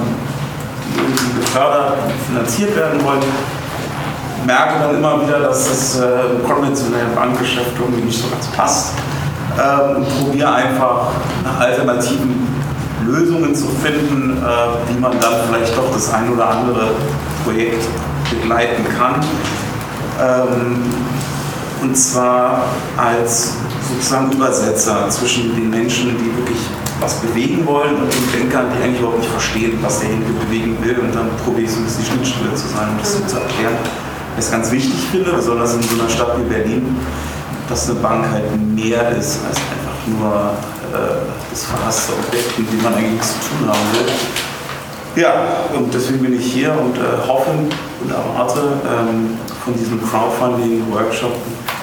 [0.88, 3.22] die irgendwie gefördert und finanziert werden wollen.
[4.46, 8.94] Merke dann immer wieder, dass das äh, im konventionellen Bankgeschäft irgendwie nicht so ganz passt
[9.60, 11.08] ähm, probiere einfach
[11.44, 12.48] nach alternativen
[13.06, 16.92] Lösungen zu finden, äh, wie man dann vielleicht doch das ein oder andere
[17.44, 17.84] Projekt
[18.30, 19.16] begleiten kann.
[20.22, 20.84] Ähm,
[21.82, 22.64] und zwar
[22.96, 23.51] als
[23.94, 26.60] sozusagen Übersetzer zwischen den Menschen, die wirklich
[27.00, 31.00] was bewegen wollen und den Denkern, die eigentlich überhaupt nicht verstehen, was derjenige bewegen will.
[31.00, 33.76] Und dann probiere ich so ein bisschen Schnittstelle zu sein, um das so zu erklären.
[34.36, 36.96] Was ich ganz wichtig finde, besonders in so einer Stadt wie Berlin,
[37.68, 38.44] dass eine Bank halt
[38.76, 40.54] mehr ist als einfach nur
[40.94, 41.16] äh,
[41.50, 45.22] das verhasste Objekt, mit dem man eigentlich zu tun haben will.
[45.22, 45.34] Ja,
[45.76, 51.34] und deswegen bin ich hier und äh, hoffe und erwarte ähm, von diesem Crowdfunding-Workshop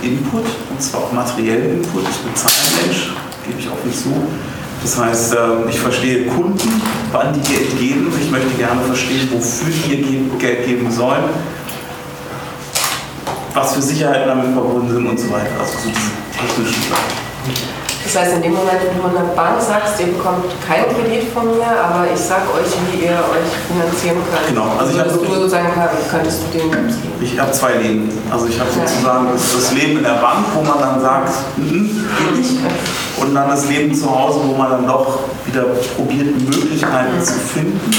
[0.02, 2.02] Input, und zwar auch materiellen Input.
[2.02, 3.12] Ich bin Zahlenmensch,
[3.46, 4.12] gebe ich offen zu.
[4.82, 8.12] Das heißt, ähm, ich verstehe Kunden, wann die Geld geben.
[8.20, 11.24] Ich möchte gerne verstehen, wofür die ihr Geld geben sollen,
[13.54, 15.50] was für Sicherheiten damit verbunden sind und so weiter.
[15.58, 17.87] Also so diese technischen Sachen.
[18.08, 21.44] Das heißt, in dem Moment, wenn du einer Bank sagst, ihr bekommt keinen Kredit von
[21.44, 24.48] mir, aber ich sage euch, wie ihr euch finanzieren könnt.
[24.48, 25.68] Genau, also ich habe du sozusagen
[26.10, 26.94] könntest du den.
[27.20, 28.08] Ich habe zwei Leben.
[28.30, 31.96] Also ich habe sozusagen das, das Leben in der Bank, wo man dann sagt, nicht.
[33.20, 37.92] Und dann das Leben zu Hause, wo man dann doch wieder probiert, Möglichkeiten zu finden,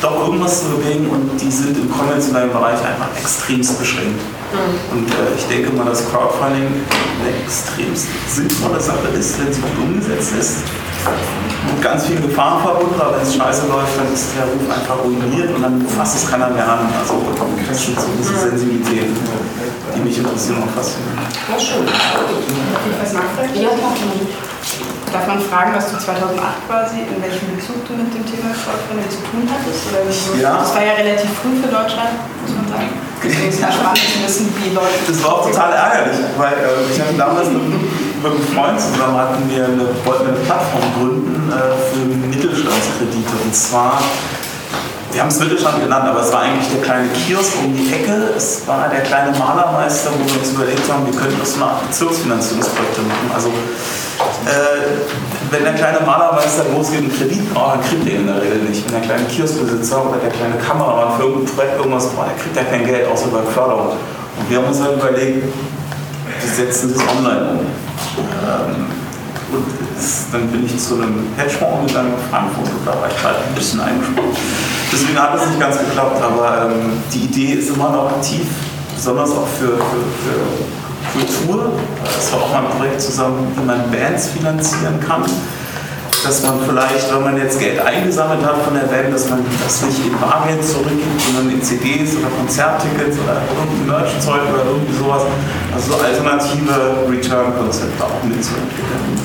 [0.00, 4.20] doch irgendwas zu bewegen und die sind im konventionellen Bereich einfach extremst beschränkt.
[4.92, 9.78] Und äh, ich denke mal, dass Crowdfunding eine extremst sinnvolle Sache ist, wenn sie gut
[9.82, 10.56] umgesetzt ist.
[11.66, 15.02] Mit ganz vielen Gefahren verbunden, aber wenn es scheiße läuft, dann ist der Ruf einfach
[15.02, 16.88] ruiniert und dann fasst es keiner mehr an.
[17.00, 17.22] Also
[17.68, 19.16] das sind so diese Sensibilitäten,
[19.94, 21.18] die mich interessieren und faszinieren.
[21.50, 21.86] Ja, schön.
[23.00, 23.50] Was nachfragen?
[23.54, 23.70] Ja,
[25.14, 29.06] Darf man fragen, was du 2008 quasi, in welchem Bezug du mit dem Thema Crowdfunding
[29.06, 29.86] zu tun hattest?
[29.86, 30.02] Oder?
[30.42, 30.58] Ja.
[30.58, 32.90] Das war ja relativ früh für Deutschland, muss man sagen.
[33.22, 34.98] Deswegen ist es ja spannend zu wissen, wie Leute.
[35.06, 39.14] Das war auch total ärgerlich, weil äh, ich hatte damals mit, mit einem Freund zusammen
[39.14, 43.38] hatten wir eine, wollten eine Plattform gründen äh, für Mittelstandskredite.
[43.38, 44.02] Und zwar,
[45.14, 48.34] wir haben es Mittelstand genannt, aber es war eigentlich der kleine Kiosk um die Ecke.
[48.36, 53.00] Es war der kleine Malermeister, wo wir uns überlegt haben, wir könnten das Art Bezirksfinanzierungsprojekte
[53.02, 53.30] machen.
[53.32, 54.98] Also äh,
[55.52, 58.84] wenn der kleine Malermeister losgeht einen Kredit braucht, dann kriegt er in der Regel nicht.
[58.84, 62.56] Wenn der kleine Kioskbesitzer oder der kleine Kameramann für irgendein Projekt irgendwas braucht, der kriegt
[62.56, 63.90] ja kein Geld, außer bei Förderung.
[63.94, 67.58] Und wir haben uns halt überlegt, wir setzen das online um.
[68.18, 69.03] Ähm,
[69.54, 69.66] und
[70.32, 73.54] dann bin ich zu einem Hedgefonds gegangen in Frankfurt und da war ich halt ein
[73.54, 74.36] bisschen eingesprungen.
[74.92, 78.46] Deswegen hat es nicht ganz geklappt, aber ähm, die Idee ist immer noch aktiv,
[78.94, 80.64] besonders auch für, für, für
[81.14, 81.72] Kultur.
[82.04, 85.24] Das war auch mal ein Projekt zusammen, wie man Bands finanzieren kann.
[86.24, 89.82] Dass man vielleicht, wenn man jetzt Geld eingesammelt hat von der Band, dass man das
[89.82, 95.22] nicht in Bargeld zurückgibt, sondern in CDs oder Konzerttickets oder irgendein Merchzeug oder irgendwie sowas.
[95.74, 99.23] Also so alternative Return-Konzepte auch mitzuentwickeln.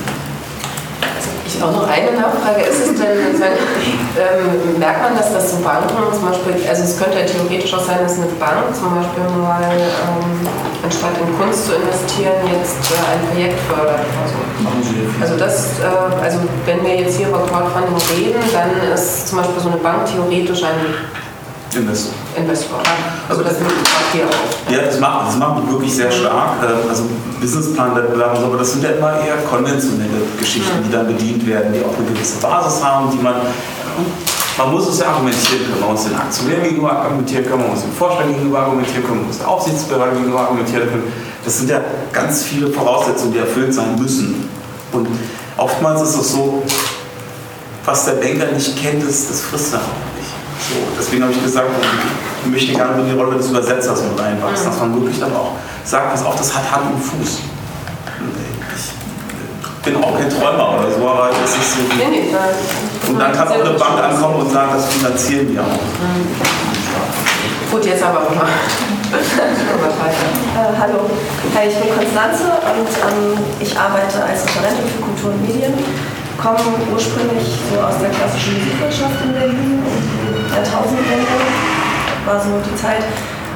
[1.62, 2.62] Auch noch eine Nachfrage.
[2.62, 7.20] Ist es denn, ähm, merkt man, dass das so Banken zum Beispiel, also es könnte
[7.20, 10.48] ja theoretisch auch sein, dass eine Bank zum Beispiel mal ähm,
[10.84, 15.22] anstatt in Kunst zu investieren, jetzt äh, ein Projekt fördert oder so.
[15.22, 19.60] Also das, äh, also wenn wir jetzt hier über Crowdfunding reden, dann ist zum Beispiel
[19.60, 20.96] so eine Bank theoretisch ein
[21.76, 22.14] Investor.
[22.36, 22.80] Investor.
[23.30, 23.74] Also das macht
[24.12, 24.72] hier auch.
[24.72, 26.54] Ja, das macht, das macht wirklich sehr stark.
[26.64, 27.04] Ähm, Also
[27.40, 31.96] Businessplan-Wettbewerbe, aber das sind ja immer eher konventionelle Geschichten, die dann bedient werden, die auch
[31.96, 33.36] eine gewisse Basis haben, die man.
[34.58, 35.80] Man muss es ja argumentieren können.
[35.80, 39.28] Man muss den Aktionären gegenüber argumentieren können, man muss den Vorstand gegenüber argumentieren können, man
[39.28, 41.14] muss der Aufsichtsbehörde gegenüber argumentieren können.
[41.46, 41.80] Das sind ja
[42.12, 44.50] ganz viele Voraussetzungen, die erfüllt sein müssen.
[44.92, 45.08] Und
[45.56, 46.62] oftmals ist es so,
[47.86, 50.19] was der Banker nicht kennt, das, das frisst er auch nicht.
[50.60, 51.70] So, deswegen habe ich gesagt,
[52.44, 55.54] ich möchte gerne in die Rolle des Übersetzers mit reinwachsen, dass man wirklich dann auch
[55.84, 57.40] sagt, pass auf, das hat Hand und Fuß.
[59.80, 61.82] Ich bin auch kein Träumer oder so, aber das ist so.
[61.98, 62.14] Nein.
[63.08, 65.80] Und dann kann auch eine Bank ankommen und sagen, das finanzieren wir auch.
[67.72, 68.48] Gut, jetzt aber mal.
[70.60, 71.10] Äh, hallo,
[71.56, 75.74] Hi, ich bin Konstanze und ähm, ich arbeite als Referentin für Kultur und Medien.
[76.38, 76.60] Komme
[76.94, 79.82] ursprünglich so aus der klassischen Musikwirtschaft in Berlin,
[80.60, 81.26] Jahrtausendwende
[82.26, 83.04] war so die Zeit.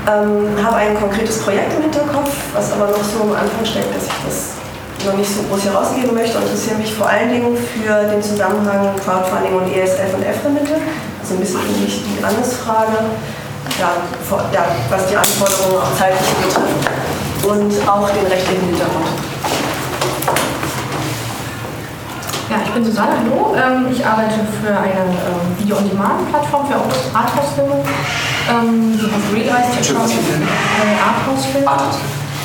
[0.07, 4.03] Ähm, habe ein konkretes Projekt im Hinterkopf, was aber noch so am Anfang steckt, dass
[4.03, 8.03] ich das noch nicht so groß herausgeben möchte und interessiere mich vor allen Dingen für
[8.07, 10.75] den Zusammenhang Crowdfunding und ESF und EFRE-Mittel.
[11.21, 12.99] Also ein bisschen ähnlich die Frage
[13.79, 13.91] ja,
[14.51, 19.32] ja, was die Anforderungen auch zeitlich betrifft und auch den rechtlichen Hintergrund.
[22.53, 23.55] Ja, ich bin Susanne, hallo.
[23.57, 26.77] Ähm, ich arbeite für eine ähm, Video-on-Demand-Plattform für
[27.17, 27.81] Arthouse-Filme.
[27.81, 29.97] Ähm, die heißt Real Eyes TV.
[29.97, 31.65] Äh, Arthouse-Film.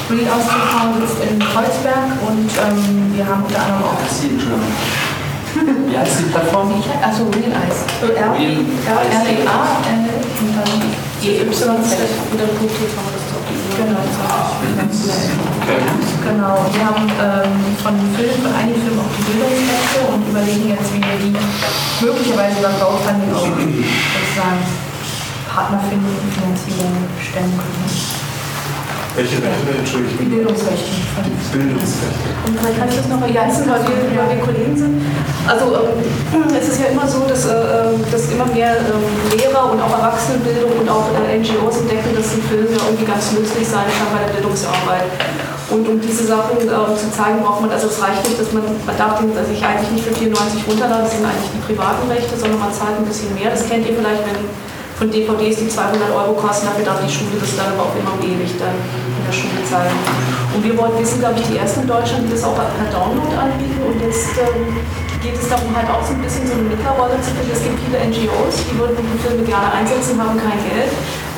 [0.08, 4.00] Real Eyes TV sitzt in Kreuzberg und ähm, wir haben unter anderem auch...
[5.60, 6.72] Wie heißt die Plattform?
[7.04, 7.84] Also Real Eyes.
[13.78, 14.90] Dann
[15.68, 15.86] Genau,
[16.24, 20.92] Genau, wir haben ähm, von Filmen, von einigen Filmen auch die Bildungsrechte und überlegen jetzt,
[20.94, 21.36] wie wir die
[22.04, 24.62] möglicherweise beim Crowdfunding auch sozusagen
[25.46, 28.17] Partner finden und Finanzierung stemmen können.
[29.18, 29.74] Welche Rechte?
[29.74, 30.18] Entschuldigung.
[30.22, 30.94] Die Bildungsrechte.
[31.50, 32.28] Bildungsrechte.
[32.46, 35.02] Und vielleicht kann ich das noch ergänzen, weil wir, weil wir Kollegen sind.
[35.42, 39.02] Also ähm, es ist ja immer so, dass, äh, dass immer mehr ähm,
[39.34, 43.34] Lehrer und auch Erwachsenenbildung und auch äh, NGOs entdecken, dass ein Film ja irgendwie ganz
[43.34, 45.10] nützlich sein kann bei der Bildungsarbeit.
[45.66, 48.62] Und um diese Sachen äh, zu zeigen, braucht man, also es reicht nicht, dass man,
[48.86, 52.38] man darf den sich eigentlich nicht für 94 runterladen, das sind eigentlich die privaten Rechte,
[52.38, 53.50] sondern man zahlt ein bisschen mehr.
[53.50, 54.46] Das kennt ihr vielleicht, wenn
[54.98, 58.18] von DVDs, die 200 Euro kosten, dafür darf die Schule das dann aber auch immer
[58.18, 59.94] ewig dann in der Schule zeigen.
[60.50, 62.90] Und wir wollten, wir sind, glaube ich, die ersten in Deutschland, die das auch per
[62.90, 63.78] Download anbieten.
[63.78, 64.74] Und jetzt ähm,
[65.22, 67.54] geht es darum, halt auch so ein bisschen so eine Mittlerrolle zu finden.
[67.54, 70.90] Es gibt viele NGOs, die würden die Filme gerne einsetzen, haben kein Geld.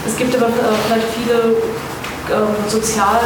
[0.08, 1.60] Es gibt aber äh, vielleicht viele
[2.32, 3.20] ähm, sozial,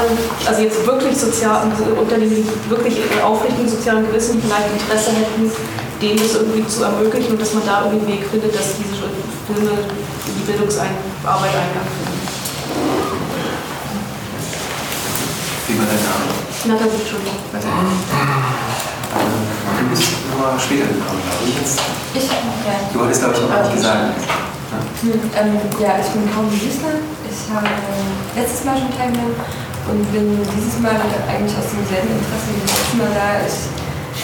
[0.50, 1.62] also jetzt wirklich sozial,
[1.94, 5.46] Unternehmen, die wirklich aufrichtigen sozialen Gewissen vielleicht Interesse hätten,
[6.02, 9.06] denen das irgendwie zu ermöglichen und dass man da irgendwie einen Weg findet, dass diese
[9.46, 9.78] Filme
[10.46, 10.90] Bildungsarbeit
[11.94, 12.20] finden.
[15.66, 16.28] Wie war dein Name?
[16.64, 17.38] Nathalie, Entschuldigung.
[19.80, 21.56] Du bist nochmal später gekommen, glaube ich.
[21.56, 21.80] Jetzt.
[22.14, 22.76] Ich, ja.
[22.92, 24.12] Du wolltest, glaube ich, noch was sagen.
[25.02, 27.00] Hm, ähm, ja, ich bin Kaum Wiesner.
[27.28, 27.68] Ich habe
[28.36, 29.36] letztes Mal schon teilgenommen
[29.88, 30.96] und bin dieses Mal
[31.28, 33.40] eigentlich aus demselben Interesse wie letztes Mal da.
[33.44, 33.68] Ich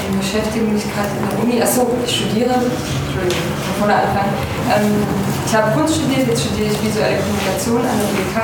[0.06, 1.62] ähm, beschäftige mich gerade in der Uni.
[1.62, 2.56] Achso, ich studiere.
[2.56, 4.34] Entschuldigung, von vorne anfangen.
[4.70, 5.04] Ähm,
[5.46, 8.36] ich habe Kunst studiert, jetzt studiere ich visuelle Kommunikation an der WK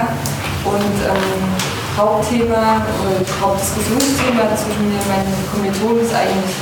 [0.67, 1.39] und ähm,
[1.97, 6.53] Hauptthema oder Hauptdiskussionsthema zwischen mir und meinen Kommilitonen ist eigentlich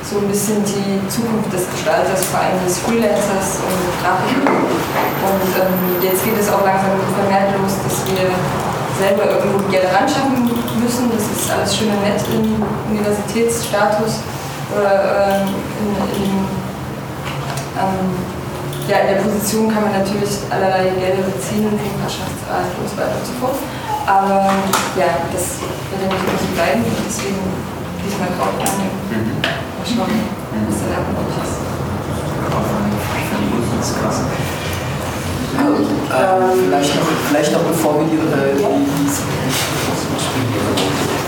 [0.00, 4.48] so ein bisschen die Zukunft des Gestalters, vor allem des Freelancers und Grafikers.
[5.28, 8.32] Und ähm, jetzt geht es auch langsam vermehrt los, dass wir
[8.96, 10.48] selber irgendwo Gelder ran schaffen
[10.80, 11.12] müssen.
[11.12, 12.56] Das ist alles schön und nett im
[12.88, 14.24] Universitätsstatus
[14.74, 15.48] oder ähm,
[15.80, 16.32] in, in,
[17.78, 18.08] ähm,
[18.88, 23.26] ja, in der Position kann man natürlich allerlei Gelder beziehen, Nachbarschaftsrat und so weiter und
[23.26, 23.58] so fort.
[24.08, 24.48] Aber
[24.96, 27.44] ja, das wird ja nicht immer so bleiben, deswegen
[28.00, 28.96] diesmal drauf annehmen.
[29.44, 30.16] Mal schauen,
[30.64, 31.60] was da lernen möglich ist.
[34.00, 34.67] Krass.
[35.58, 38.66] Ähm, vielleicht, noch, vielleicht noch bevor wir die, äh, die, die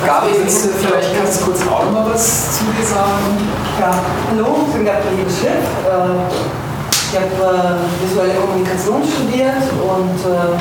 [0.07, 3.37] Gabi, willst du vielleicht ganz kurz auch noch mal was zu dir sagen?
[3.79, 3.91] Ja,
[4.31, 5.67] hallo, ich bin Gabriele Schiff.
[5.87, 5.91] Äh,
[7.13, 10.55] Ich habe äh, visuelle Kommunikation studiert und äh,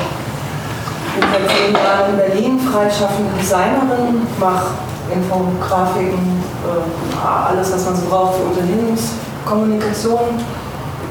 [1.14, 4.74] bin seit zehn Jahren in Berlin freischaffende Designerin, mache
[5.14, 6.82] Infografiken, äh,
[7.22, 10.42] alles, was man so braucht für Unternehmenskommunikation.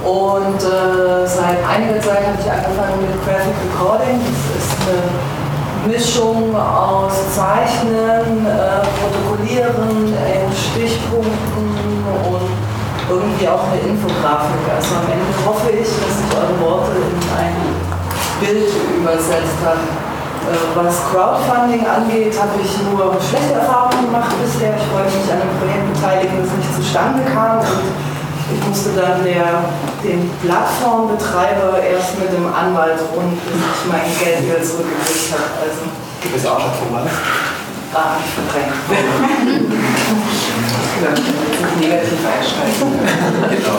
[0.04, 4.20] Und äh, seit einiger Zeit habe ich angefangen mit Graphic Recording.
[4.24, 11.68] Das ist eine Mischung aus Zeichnen, äh, Protokollieren in Stichpunkten
[12.32, 12.48] und
[13.10, 14.64] irgendwie auch eine Infografik.
[14.72, 17.60] Also am Ende hoffe ich, dass ich eure Worte in ein
[18.40, 19.84] Bild übersetzt habe.
[20.48, 24.80] Äh, was Crowdfunding angeht, habe ich nur schlechte Erfahrungen gemacht bisher.
[24.80, 27.60] Ich wollte mich an einem Projekt beteiligen, das nicht zustande kam.
[27.60, 28.09] Und
[28.68, 29.70] musste dann der,
[30.04, 35.50] den Plattformbetreiber erst mit dem Anwalt rund, bis ich mein Geld wieder zurückgekriegt habe.
[35.62, 35.86] Also,
[36.22, 37.10] du bist auch schon vorbei.
[37.94, 38.74] Ah, ich verdrängt.
[41.80, 43.00] Negativ einsteigen.
[43.50, 43.78] genau.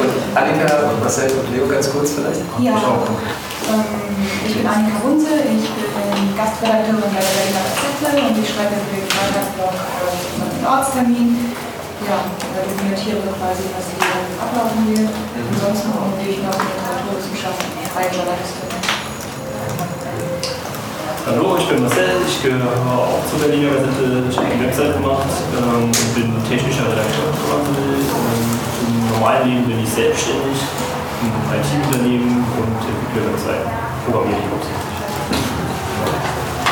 [0.00, 2.40] Und Annika, Marcel und Leo ganz kurz vielleicht?
[2.60, 2.76] Ja.
[2.76, 3.84] Ähm,
[4.46, 8.96] ich bin Annika Runze, ich bin Gastredakteurin bei der Berliner Gazette und ich schreibe für
[8.96, 11.52] den Freitagsblog äh, Ortstermin
[12.10, 12.18] ja,
[12.54, 14.10] da dokumentiere quasi, was hier
[14.42, 15.14] ablaufen wird.
[15.54, 18.66] Ansonsten gehe ich noch in Literaturwissenschaften, freie Journalistin.
[21.26, 25.30] Hallo, ich bin Marcel, ich gehöre auch zur Berliner Gazette, ich habe eine Website gemacht
[25.54, 27.30] ähm, und bin technischer Redakteur.
[27.30, 27.78] Ähm,
[28.88, 30.58] Im normalen Leben bin ich selbstständig,
[31.22, 33.70] im IT-Unternehmen und entwickle Webseiten,
[34.02, 34.89] programmiere ich hauptsächlich.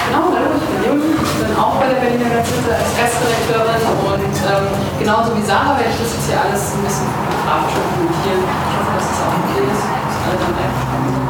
[0.08, 4.36] Genau, hallo, ich bin Jung, ich bin auch bei der Berliner Gazette als Gastredakteurin und
[4.40, 8.40] ähm, genauso wie Sarah werde ich das jetzt hier alles ein bisschen fotografisch dokumentieren.
[8.40, 11.28] Ich hoffe, dass es auch okay ist, dass alle dann einverstanden sind.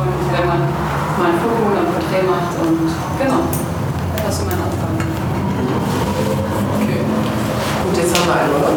[0.00, 2.88] Und wenn man mal ein Foto oder ein Porträt macht und
[3.20, 4.96] genau, das ist mein Anfang.
[4.96, 7.04] Okay.
[7.04, 8.72] Gut, jetzt haben wir einen, oder?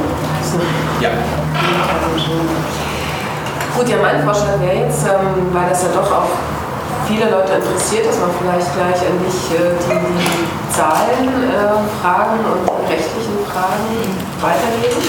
[1.00, 1.16] Ja.
[3.72, 6.28] Gut, ja, mein Vorschlag wäre jetzt, ähm, weil das ja doch auch
[7.10, 12.86] viele Leute interessiert, dass man vielleicht gleich an dich äh, die, die Zahlen, äh, und
[12.86, 13.90] rechtlichen Fragen
[14.38, 15.02] weitergeben.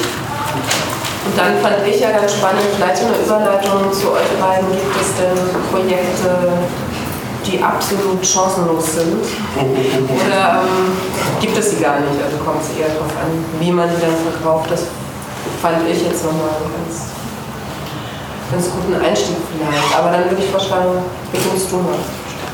[1.21, 4.73] Und dann fand ich ja ganz spannend, vielleicht so eine Überleitung zu euch beiden.
[4.73, 5.37] Gibt es denn
[5.69, 6.57] Projekte,
[7.45, 9.21] die absolut chancenlos sind?
[9.61, 10.97] Oder ähm,
[11.41, 12.17] gibt es sie gar nicht?
[12.25, 14.73] Also kommt es eher darauf an, wie man sie dann verkauft.
[14.73, 14.89] Das
[15.61, 17.13] fand ich jetzt nochmal ganz,
[18.51, 19.91] ganz guten Einstieg vielleicht.
[19.97, 20.99] Aber dann würde ich vorschlagen,
[21.33, 21.99] beginnst du mal.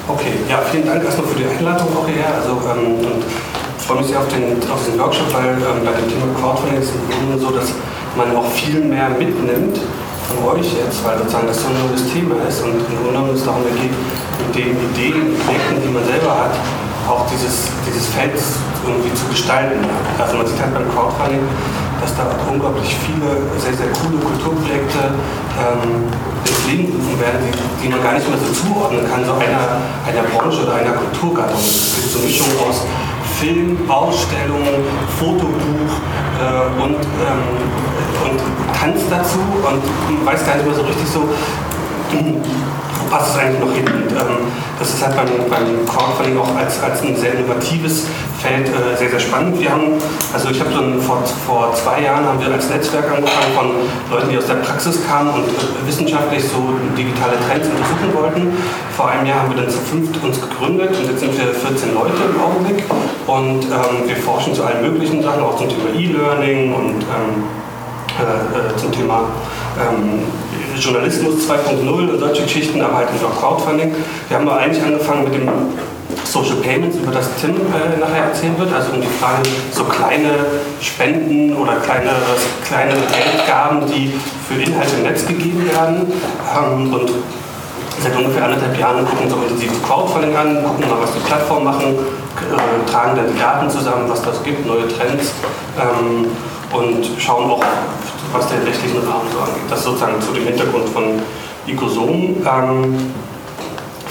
[0.07, 2.31] Okay, ja, vielen Dank erstmal für die Einladung auch hierher.
[2.37, 5.93] Also, ähm, und ich freue mich sehr auf, den, auf diesen Workshop, weil ähm, bei
[5.97, 7.73] dem Thema Crowdfunding ist es im Grunde so, dass
[8.15, 9.81] man auch viel mehr mitnimmt
[10.31, 13.35] von euch jetzt, weil sozusagen das so ein neues Thema ist und im Grunde genommen
[13.35, 16.55] es darum geht, mit den Ideen, Projekten, die man selber hat,
[17.07, 18.35] auch dieses, dieses Feld
[18.87, 19.79] irgendwie zu gestalten.
[20.19, 21.47] Also man sieht halt beim Crowdfunding,
[22.01, 25.15] dass da unglaublich viele sehr, sehr coole Kulturprojekte
[25.57, 26.09] ähm,
[27.21, 30.75] werden, die, die man gar nicht mehr so zuordnen kann, so einer, einer Branche oder
[30.75, 31.61] einer Kulturgattung.
[31.61, 32.85] Es gibt so eine Mischung aus
[33.39, 34.65] Film, Ausstellung,
[35.19, 35.93] Fotobuch
[36.41, 37.45] äh, und, ähm,
[38.25, 38.41] und
[38.79, 41.29] Tanz dazu und weiß gar nicht mehr so richtig so,
[43.11, 43.87] passt es eigentlich noch hin.
[43.87, 44.47] Und, ähm,
[44.79, 48.07] das ist halt beim, beim Crowdfunding auch als, als ein sehr innovatives
[48.39, 49.59] Feld äh, sehr, sehr spannend.
[49.59, 49.95] Wir haben,
[50.33, 53.67] also ich habe so vor, vor zwei Jahren haben wir als Netzwerk angefangen von
[54.11, 58.57] Leuten, die aus der Praxis kamen und äh, wissenschaftlich so digitale Trends untersuchen wollten.
[58.95, 61.95] Vor einem Jahr haben wir dann zu fünft uns gegründet und jetzt sind wir 14
[61.95, 62.85] Leute im Augenblick
[63.27, 67.45] und ähm, wir forschen zu allen möglichen Sachen, auch zum Thema E-Learning und ähm,
[68.21, 69.25] äh, äh zum Thema
[69.81, 70.25] ähm,
[70.79, 73.95] Journalismus 2.0 und solche Geschichten, aber halt auch Crowdfunding.
[74.29, 75.49] Wir haben aber eigentlich angefangen mit dem
[76.25, 80.31] Social Payments, über das Tim äh, nachher erzählen wird, also um die Frage, so kleine
[80.81, 82.11] Spenden oder kleine,
[82.67, 84.13] kleine Geldgaben, die
[84.49, 86.13] für Inhalte im Netz gegeben werden.
[86.57, 87.11] Ähm, und
[88.03, 91.21] seit ungefähr anderthalb Jahren gucken wir uns auch intensiv Crowdfunding an, gucken mal, was die
[91.21, 95.33] Plattformen machen, äh, tragen dann die Daten zusammen, was das gibt, neue Trends
[95.81, 96.27] ähm,
[96.73, 97.63] und schauen auch
[98.39, 99.65] was den rechtlichen Rahmen so angeht.
[99.69, 101.21] Das sozusagen zu dem Hintergrund von
[101.67, 102.37] Icosom.
[102.45, 102.97] Ähm,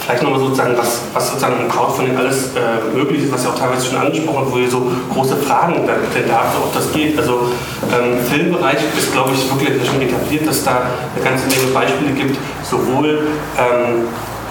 [0.05, 3.57] vielleicht nochmal sozusagen, was, was sozusagen im Crowdfunding alles äh, möglich ist, was ja auch
[3.57, 7.17] teilweise schon angesprochen hat, wo ihr so große Fragen denn da ob das geht.
[7.17, 7.49] Also
[7.91, 12.37] ähm, Filmbereich ist, glaube ich, wirklich schon etabliert, dass da eine ganze Menge Beispiele gibt,
[12.63, 14.07] sowohl ähm,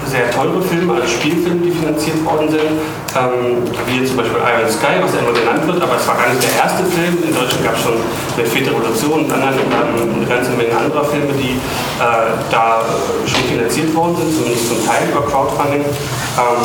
[0.07, 2.79] sehr teure Filme, also Spielfilme, die finanziert worden sind,
[3.15, 6.29] ähm, wie zum Beispiel Iron Sky, was ja immer genannt wird, aber es war gar
[6.29, 7.17] nicht der erste Film.
[7.23, 7.97] In Deutschland gab es schon
[8.37, 11.57] mit Fete Revolution und anderen ähm, eine ganze Menge anderer Filme, die
[11.99, 12.83] äh, da
[13.25, 15.83] schon finanziert worden sind, zumindest zum Teil über Crowdfunding.
[15.83, 16.63] Ähm,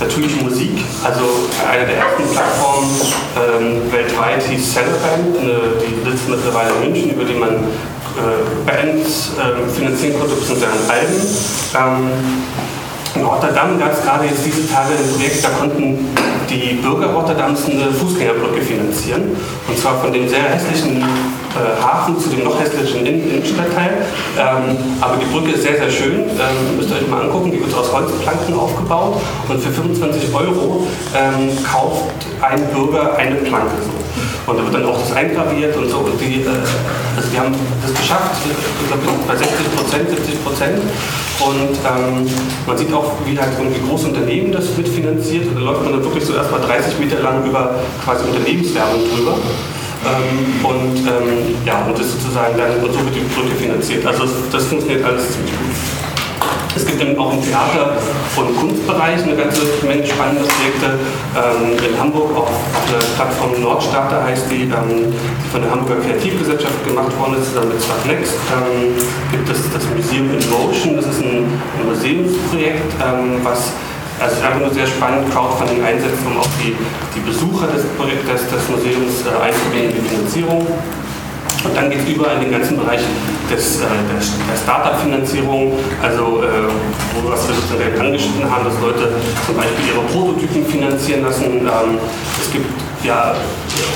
[0.00, 2.90] natürlich Musik, also eine der ersten Plattformen
[3.34, 5.34] ähm, weltweit hieß Celeband,
[5.82, 7.66] die sitzt mittlerweile in München, über die man
[8.18, 11.14] äh, Bands äh, finanzieren konnte, beziehungsweise Alben.
[11.74, 12.10] Ähm,
[13.18, 16.06] in Rotterdam gab es gerade jetzt diese Tage ein Projekt, da konnten
[16.48, 19.36] die Bürger Rotterdams eine Fußgängerbrücke finanzieren.
[19.66, 24.06] Und zwar von dem sehr hässlichen äh, Hafen zu dem noch hässlichen Innenstadtteil.
[24.38, 26.20] Ähm, aber die Brücke ist sehr, sehr schön.
[26.20, 27.50] Ähm, müsst ihr euch mal angucken.
[27.50, 29.20] Die wird aus Holzplanken aufgebaut.
[29.48, 33.74] Und für 25 Euro ähm, kauft ein Bürger eine Planke.
[33.82, 34.07] So.
[34.46, 35.98] Und da wird dann auch das eingraviert und so.
[35.98, 36.48] Und die, äh,
[37.16, 40.82] also die haben das geschafft, ich glaube bei 60 Prozent, 70 Prozent.
[41.40, 42.26] Und ähm,
[42.66, 45.46] man sieht auch, wie halt irgendwie große Unternehmen das mitfinanziert.
[45.46, 49.36] Und da läuft man dann wirklich so erstmal 30 Meter lang über quasi Unternehmenswerbung drüber.
[50.06, 54.06] Ähm, und ähm, ja, und das sozusagen dann und so wird die Brücke finanziert.
[54.06, 55.97] Also das funktioniert alles ziemlich gut.
[56.78, 57.98] Es gibt dann auch im Theater-
[58.36, 60.94] und Kunstbereich eine ganze Menge spannende Projekte.
[61.34, 66.00] Ähm, in Hamburg auf, auf der Plattform Nordstarter heißt die, ähm, die von der Hamburger
[66.06, 68.34] Kreativgesellschaft gemacht worden ist, zusammen mit Swat Next.
[68.54, 68.94] Ähm,
[69.32, 73.72] gibt es das Museum in Motion, das ist ein, ein Museumsprojekt, ähm, was
[74.20, 76.74] also es ist einfach nur sehr spannend, Crowdfunding einsetzt, um auch die,
[77.14, 80.66] die Besucher des Projektes des Museums äh, einzubinden in die Finanzierung.
[81.64, 83.00] Und dann geht es über in den ganzen Bereich
[83.50, 86.70] des, äh, der, Startup-Finanzierung, also äh,
[87.14, 89.12] wo was wir sozusagen angeschnitten haben, dass Leute
[89.46, 91.44] zum Beispiel ihre Prototypen finanzieren lassen.
[91.44, 91.98] Ähm,
[92.40, 92.66] es gibt
[93.04, 93.34] ja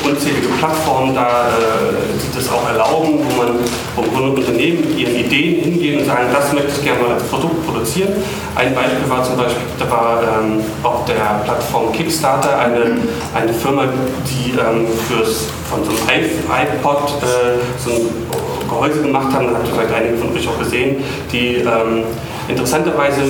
[0.05, 3.55] unzählige Plattformen da, äh, die das auch erlauben, wo man
[3.97, 7.67] wo Unternehmen mit ihren Ideen hingehen und sagen, das möchte ich gerne mal als Produkt
[7.67, 8.13] produzieren.
[8.55, 12.97] Ein Beispiel war zum Beispiel, da war ähm, auf der Plattform Kickstarter eine,
[13.35, 13.85] eine Firma,
[14.27, 19.75] die ähm, fürs, von so einem iPod äh, so ein Gehäuse gemacht haben, das ihr
[19.75, 22.05] vielleicht einige von euch auch gesehen, die ähm,
[22.49, 23.23] interessanterweise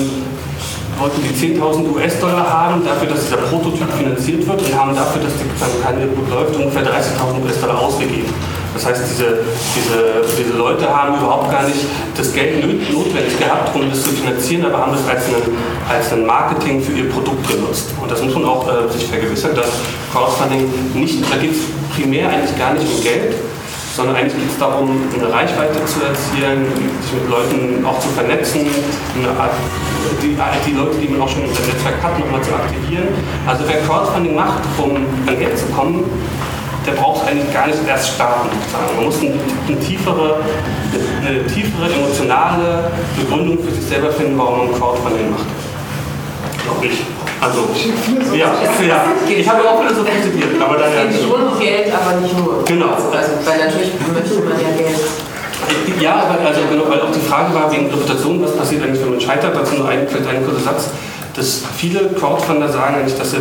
[0.99, 5.33] wollten die 10.000 US-Dollar haben, dafür, dass dieser Prototyp finanziert wird und haben dafür, dass
[5.35, 8.33] die Kampagne gut läuft, ungefähr 30.000 US-Dollar ausgegeben.
[8.75, 9.45] Das heißt, diese,
[9.77, 11.81] diese, diese Leute haben überhaupt gar nicht
[12.17, 15.35] das Geld notwendig gehabt, um das zu finanzieren, aber haben das als ein,
[15.89, 17.91] als ein Marketing für ihr Produkt genutzt.
[18.01, 19.69] Und das muss man auch äh, sich vergewissern, dass
[20.13, 21.59] Crowdfunding nicht, da geht es
[21.95, 23.35] primär eigentlich gar nicht um Geld,
[23.95, 26.67] sondern eigentlich geht es darum, eine Reichweite zu erzielen,
[27.03, 28.67] sich mit Leuten auch zu vernetzen,
[29.39, 29.53] Art,
[30.23, 30.37] die,
[30.67, 33.09] die Leute, die man auch schon im Netzwerk hat, nochmal zu aktivieren.
[33.47, 36.05] Also wer Crowdfunding macht, um an Geld zu kommen,
[36.87, 38.49] der braucht eigentlich gar nicht erst starten.
[38.97, 39.35] Man muss eine,
[39.69, 40.41] eine, tiefere,
[41.25, 45.47] eine tiefere emotionale Begründung für sich selber finden, warum man Crowdfunding macht.
[46.65, 47.22] Glaube ich.
[47.43, 47.67] Also,
[48.37, 48.55] ja,
[48.87, 49.05] ja.
[49.29, 52.65] Ich habe auch Philosophie studiert, aber dann Es geht schon Geld, aber nicht nur.
[52.65, 52.87] Genau.
[52.95, 53.11] Also,
[53.45, 56.01] weil natürlich möchte man ja Geld.
[56.01, 59.11] Ja, aber also, genau, weil auch die Frage war wegen Reputation, was passiert eigentlich, wenn
[59.11, 59.57] man scheitert?
[59.57, 60.91] Dazu nur ein, vielleicht ein kurzer Satz.
[61.35, 63.39] Dass viele Crowdfunder sagen eigentlich, dass sie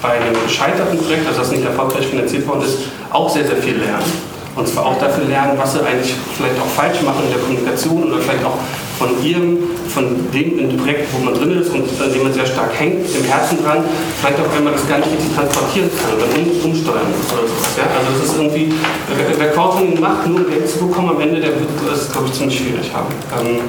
[0.00, 2.78] bei einem gescheiterten Projekt, also das nicht erfolgreich finanziert worden ist,
[3.10, 4.30] auch sehr, sehr viel lernen.
[4.54, 8.12] Und zwar auch dafür lernen, was sie eigentlich vielleicht auch falsch machen in der Kommunikation
[8.12, 8.58] oder vielleicht auch
[9.00, 9.56] von ihrem,
[9.88, 13.24] von dem Projekt, wo man drin ist und an dem man sehr stark hängt, im
[13.24, 13.82] Herzen dran,
[14.20, 17.48] vielleicht auch, wenn man das gar nicht richtig transportieren kann oder um, umsteuern muss oder
[17.48, 17.80] sowas.
[17.80, 17.88] Ja?
[17.96, 18.74] Also das ist irgendwie,
[19.16, 22.34] wer, wer Crowdfunding macht, nur Geld zu bekommen am Ende, der wird das, glaube ich,
[22.34, 23.08] ziemlich schwierig haben.
[23.40, 23.64] Ähm,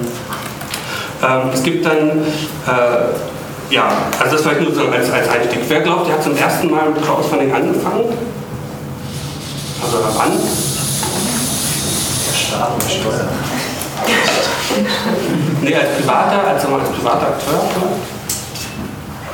[1.24, 2.28] ähm, es gibt dann
[2.68, 3.88] äh, ja,
[4.20, 5.62] also das vielleicht nur so als, als Einstieg.
[5.70, 8.04] Wer glaubt, der hat zum ersten Mal mit Crowdfunding angefangen?
[9.82, 10.32] Also wann?
[12.28, 13.71] Der Staat und Steuern.
[15.62, 17.62] Nee, als privater, als, als privater Akteur?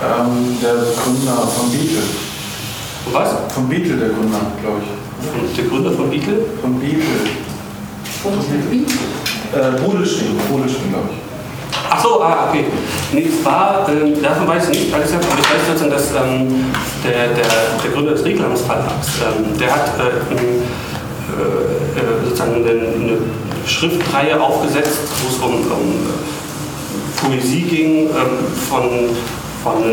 [0.03, 2.03] Ähm, der Gründer von Beatle.
[3.11, 3.29] Was?
[3.53, 5.55] Von Beatle, der Gründer, glaube ich.
[5.55, 6.39] Der Gründer von Beatle?
[6.61, 7.03] Von Beatle.
[8.21, 8.33] Von
[8.69, 8.97] Beatle?
[9.53, 11.17] Äh, Bodelstein, Bodelstein, glaube ich.
[11.89, 12.65] Ach so, ah, okay.
[13.13, 16.65] Nee, es war, ähm, davon weiß ich nicht, alles aber ich weiß trotzdem, dass ähm,
[17.03, 17.45] der, der,
[17.83, 20.37] der Gründer des Reklams Verlags, ähm, der hat äh,
[21.37, 23.17] äh, sozusagen eine, eine,
[23.67, 26.09] Schriftreihe aufgesetzt, wo es um, um
[27.17, 29.09] Poesie ging, ähm, von,
[29.63, 29.83] von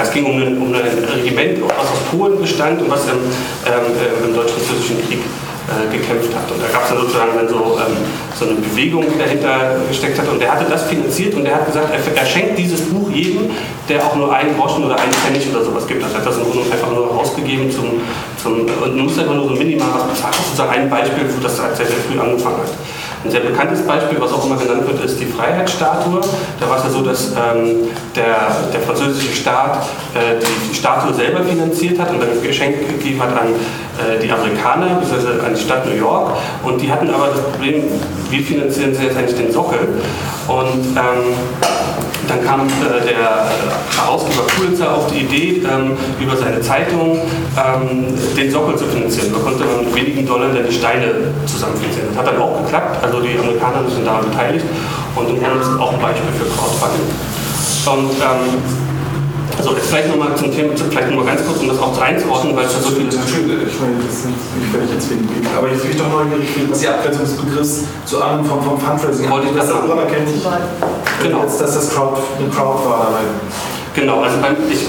[0.00, 0.82] es ging um ein, um ein
[1.14, 3.18] Regiment, was aus Polen bestand und was im,
[3.66, 5.20] ähm, im Deutsch-Französischen Krieg
[5.68, 6.50] äh, gekämpft hat.
[6.50, 7.96] Und da gab es dann sozusagen dann so, ähm,
[8.38, 10.28] so eine Bewegung, die dahinter gesteckt hat.
[10.28, 13.50] Und der hatte das finanziert und der hat gesagt, er, er, schenkt dieses Buch jedem,
[13.88, 16.02] der auch nur einen Groschen oder einen Pfennig oder sowas gibt.
[16.02, 18.00] Er hat das einfach nur rausgegeben zum,
[18.42, 20.32] zum, und muss einfach nur so minimal was bezahlen.
[20.32, 22.72] Das ist sozusagen ein Beispiel, wo das halt sehr, sehr früh angefangen hat.
[23.24, 26.20] Ein sehr bekanntes Beispiel, was auch immer genannt wird, ist die Freiheitsstatue.
[26.60, 28.36] Da war es ja so, dass ähm, der,
[28.72, 30.40] der französische Staat äh,
[30.70, 35.44] die Statue selber finanziert hat und dann Geschenk gegeben hat an äh, die Amerikaner, bzw.
[35.44, 36.36] an die Stadt New York.
[36.62, 37.84] Und die hatten aber das Problem,
[38.30, 39.80] wie finanzieren sie jetzt eigentlich den Sockel?
[40.46, 41.34] Und ähm,
[42.28, 43.48] dann kam äh, der
[43.96, 47.18] Herausgeber Pulitzer auf die Idee, ähm, über seine Zeitung
[47.56, 48.06] ähm,
[48.36, 49.32] den Sockel zu finanzieren.
[49.32, 52.08] Da konnte man mit wenigen Dollar dann die Steine zusammenfinanzieren.
[52.10, 54.64] Das hat dann auch geklappt, also die Amerikaner sind daran beteiligt
[55.16, 57.08] und im Grunde ist auch ein Beispiel für Crowdfunding.
[57.86, 58.62] Und ähm,
[59.58, 62.64] also jetzt vielleicht nochmal zum Thema, vielleicht nochmal ganz kurz, um das auch einzuordnen, weil
[62.66, 63.10] es da so viele...
[63.10, 66.48] Entschuldigung, ich meine, das ist nicht völlig jetzt wegen aber jetzt bin ich doch neugierig,
[66.70, 70.26] was die Abgrenzung des Begriffs zu anderen vom, vom Fundraising Wollte ich das auch anerkennen,
[71.22, 71.42] genau.
[71.42, 73.26] jetzt, dass das Crowd, eine Crowd war dabei.
[73.94, 74.86] Genau, also beim, ich,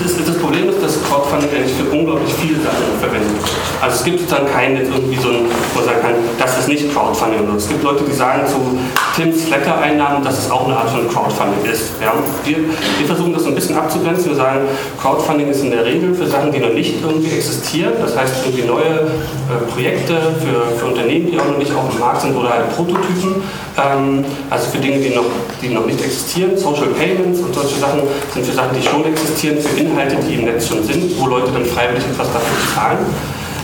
[0.00, 3.50] das, das, Problem ist, dass Crowdfunding eigentlich für unglaublich viele Sachen verwendet wird.
[3.80, 6.92] Also es gibt sozusagen keinen irgendwie so ein, wo man sagen kann, das ist nicht
[6.92, 7.40] Crowdfunding.
[7.40, 8.78] Oder es gibt Leute, die sagen zu
[9.16, 11.92] Tims Flatter-Einnahmen, dass es auch eine Art von Crowdfunding ist.
[12.00, 12.14] Ja?
[12.44, 14.30] Wir, wir, versuchen das so ein bisschen abzugrenzen.
[14.30, 14.60] Wir sagen,
[15.00, 17.94] Crowdfunding ist in der Regel für Sachen, die noch nicht irgendwie existieren.
[18.00, 21.98] Das heißt, irgendwie neue äh, Projekte für, für Unternehmen, die auch noch nicht auf dem
[21.98, 23.42] Markt sind oder halt Prototypen.
[23.76, 25.26] Ähm, also für Dinge, die noch,
[25.60, 26.56] die noch nicht existieren.
[26.56, 30.44] Social Payments und solche Sachen sind für Sachen, die schon existieren, für Inhalte, die im
[30.44, 32.98] Netz schon sind, wo Leute dann freiwillig etwas dafür zahlen.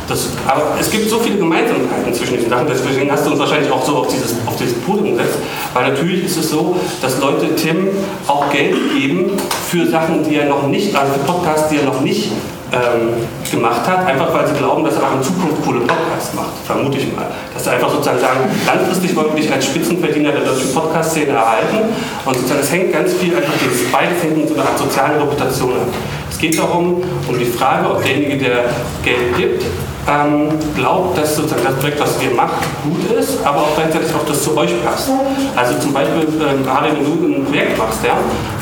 [0.08, 3.70] Das, aber es gibt so viele Gemeinsamkeiten zwischen diesen Sachen, deswegen hast du uns wahrscheinlich
[3.72, 5.38] auch so auf dieses, auf dieses Podium gesetzt,
[5.72, 7.88] weil natürlich ist es so, dass Leute Tim
[8.26, 9.32] auch Geld geben
[9.70, 12.32] für Sachen, die er noch nicht, also für Podcasts, die er noch nicht
[12.74, 16.52] ähm, gemacht hat, einfach weil sie glauben, dass er auch in Zukunft coole Podcasts macht,
[16.66, 17.26] vermute ich mal.
[17.52, 21.78] Dass sie einfach sozusagen sagen, langfristig wollen wir dich als Spitzenverdiener der deutschen Podcast-Szene erhalten
[22.24, 23.92] und sozusagen es hängt ganz viel einfach, dieses
[24.36, 25.88] mit so einer Art sozialen Reputation ab.
[26.30, 28.64] Es geht darum, um die Frage, ob derjenige, der
[29.02, 29.64] Geld gibt,
[30.08, 34.26] ähm, glaubt, dass sozusagen das Projekt, was ihr macht, gut ist, aber auch gleichzeitig auch
[34.26, 35.10] das zu euch passt.
[35.56, 38.16] Also zum Beispiel, ähm, gerade wenn du ein Projekt machst, ja,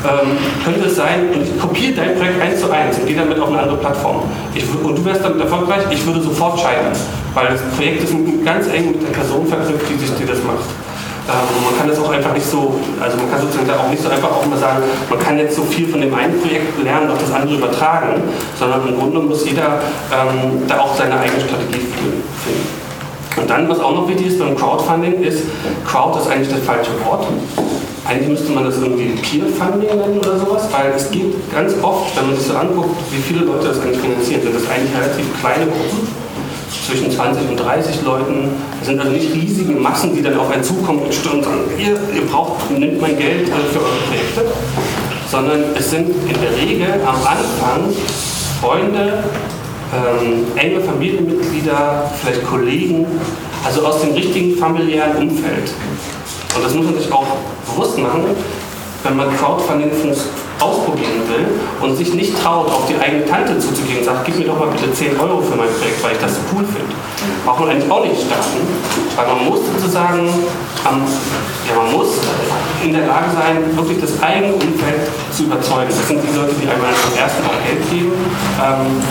[0.07, 3.49] ähm, könnte es sein, und kopiere dein Projekt eins zu eins und gehe damit auf
[3.49, 4.23] eine andere Plattform.
[4.53, 6.93] Ich, und du wärst damit erfolgreich, ich würde sofort scheitern,
[7.33, 8.13] weil das Projekt ist
[8.45, 10.63] ganz eng mit der Person verknüpft, die, sich, die das macht.
[11.25, 14.03] Ähm, man kann das auch einfach nicht so, also man kann sozusagen da auch nicht
[14.03, 17.09] so einfach auch immer sagen, man kann jetzt so viel von dem einen Projekt lernen
[17.09, 18.21] und das andere übertragen,
[18.59, 19.79] sondern im Grunde muss jeder
[20.11, 22.23] ähm, da auch seine eigene Strategie finden.
[23.35, 25.43] Und dann, was auch noch wichtig ist beim Crowdfunding, ist,
[25.87, 27.25] Crowd ist eigentlich das falsche Wort.
[28.05, 32.27] Eigentlich müsste man das irgendwie Peer-Funding nennen oder sowas, weil es gibt ganz oft, wenn
[32.27, 35.65] man sich so anguckt, wie viele Leute das eigentlich finanzieren, sind das eigentlich relativ kleine
[35.65, 36.22] Gruppen
[36.85, 38.49] zwischen 20 und 30 Leuten.
[38.79, 41.43] Das sind also nicht riesige Massen, die dann auf einen zukommen und sagen,
[41.77, 44.45] ihr, ihr braucht, nimmt mein Geld äh, für eure Projekte,
[45.29, 47.93] sondern es sind in der Regel am Anfang
[48.61, 49.23] Freunde,
[49.93, 53.05] ähm, enge Familienmitglieder, vielleicht Kollegen,
[53.65, 55.71] also aus dem richtigen familiären Umfeld.
[56.55, 57.27] Und das muss man sich auch
[57.65, 58.23] bewusst machen,
[59.03, 59.91] wenn man Crowdfunding
[60.63, 61.45] ausprobieren will
[61.81, 64.69] und sich nicht traut, auf die eigene Tante zuzugehen und sagt, gib mir doch mal
[64.69, 66.95] bitte 10 Euro für mein Projekt, weil ich das so cool finde.
[67.45, 68.63] Braucht man eigentlich auch nicht starten,
[69.15, 71.01] weil man muss sozusagen, ähm,
[71.67, 72.19] ja, man muss
[72.83, 75.91] in der Lage sein, wirklich das eigene Umfeld zu überzeugen.
[75.91, 78.13] Das sind die Leute, die einmal am ersten auch Geld geben
[78.63, 79.03] ähm,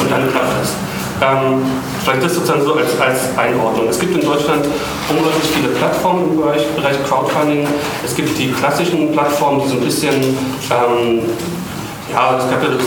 [0.00, 0.87] und dann klappt das.
[1.20, 1.62] Ähm,
[2.04, 3.88] vielleicht das sozusagen so als, als Einordnung.
[3.88, 4.64] Es gibt in Deutschland
[5.08, 7.66] unglaublich viele Plattformen im Bereich, Bereich Crowdfunding.
[8.04, 11.22] Es gibt die klassischen Plattformen, die so ein bisschen, ähm,
[12.12, 12.82] ja, es gab ja das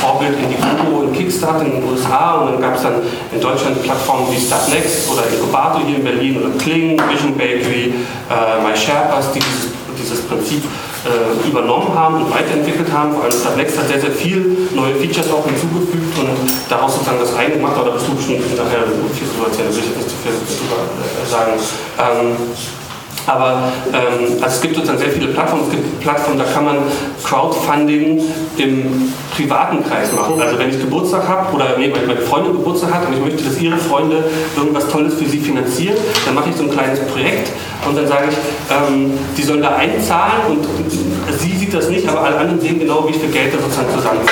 [0.00, 3.02] Vorbild Indiegogo und Kickstarter in den USA und dann gab es dann
[3.32, 7.92] in Deutschland Plattformen wie Startnext oder Inkubator hier in Berlin oder Kling, Vision Bakery,
[8.30, 10.62] äh, MySherpas, die dieses, dieses Prinzip
[11.06, 13.12] äh, übernommen haben und weiterentwickelt haben.
[13.12, 17.34] Vor allem Startnext hat sehr, sehr viel neue Features auch hinzugefügt und daraus sozusagen das
[17.36, 18.84] eigene gemacht, aber da wirst du bestimmt nachher
[19.14, 21.52] viel drüber erzählen, will ich nicht zu viel drüber äh, sagen.
[21.98, 22.36] Ähm,
[23.28, 25.64] aber ähm, also es gibt sozusagen sehr viele Plattformen.
[25.64, 26.76] Es gibt Plattformen, da kann man
[27.22, 28.22] Crowdfunding
[28.56, 30.40] im privaten Kreis machen.
[30.40, 33.60] Also wenn ich Geburtstag habe oder nee, meine Freundin Geburtstag hat und ich möchte, dass
[33.60, 34.24] ihre Freunde
[34.56, 37.50] irgendwas Tolles für sie finanzieren, dann mache ich so ein kleines Projekt
[37.86, 38.36] und dann sage ich,
[38.74, 40.66] ähm, die sollen da einzahlen und
[41.38, 44.30] sie sieht das nicht, aber alle anderen sehen genau, wie viel Geld da sozusagen zusammenkommt.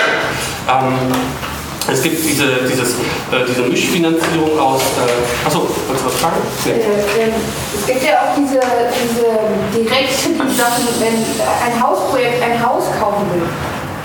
[0.68, 1.45] Ähm,
[1.89, 2.95] es gibt diese, dieses,
[3.30, 4.82] äh, diese Mischfinanzierung aus.
[4.82, 6.37] Äh, achso, wolltest du was fragen?
[6.64, 6.72] Nee.
[6.72, 7.30] Äh,
[7.78, 9.26] es gibt ja auch diese, diese
[9.72, 13.43] direkten Sachen, wenn ein Hausprojekt ein Haus kaufen will.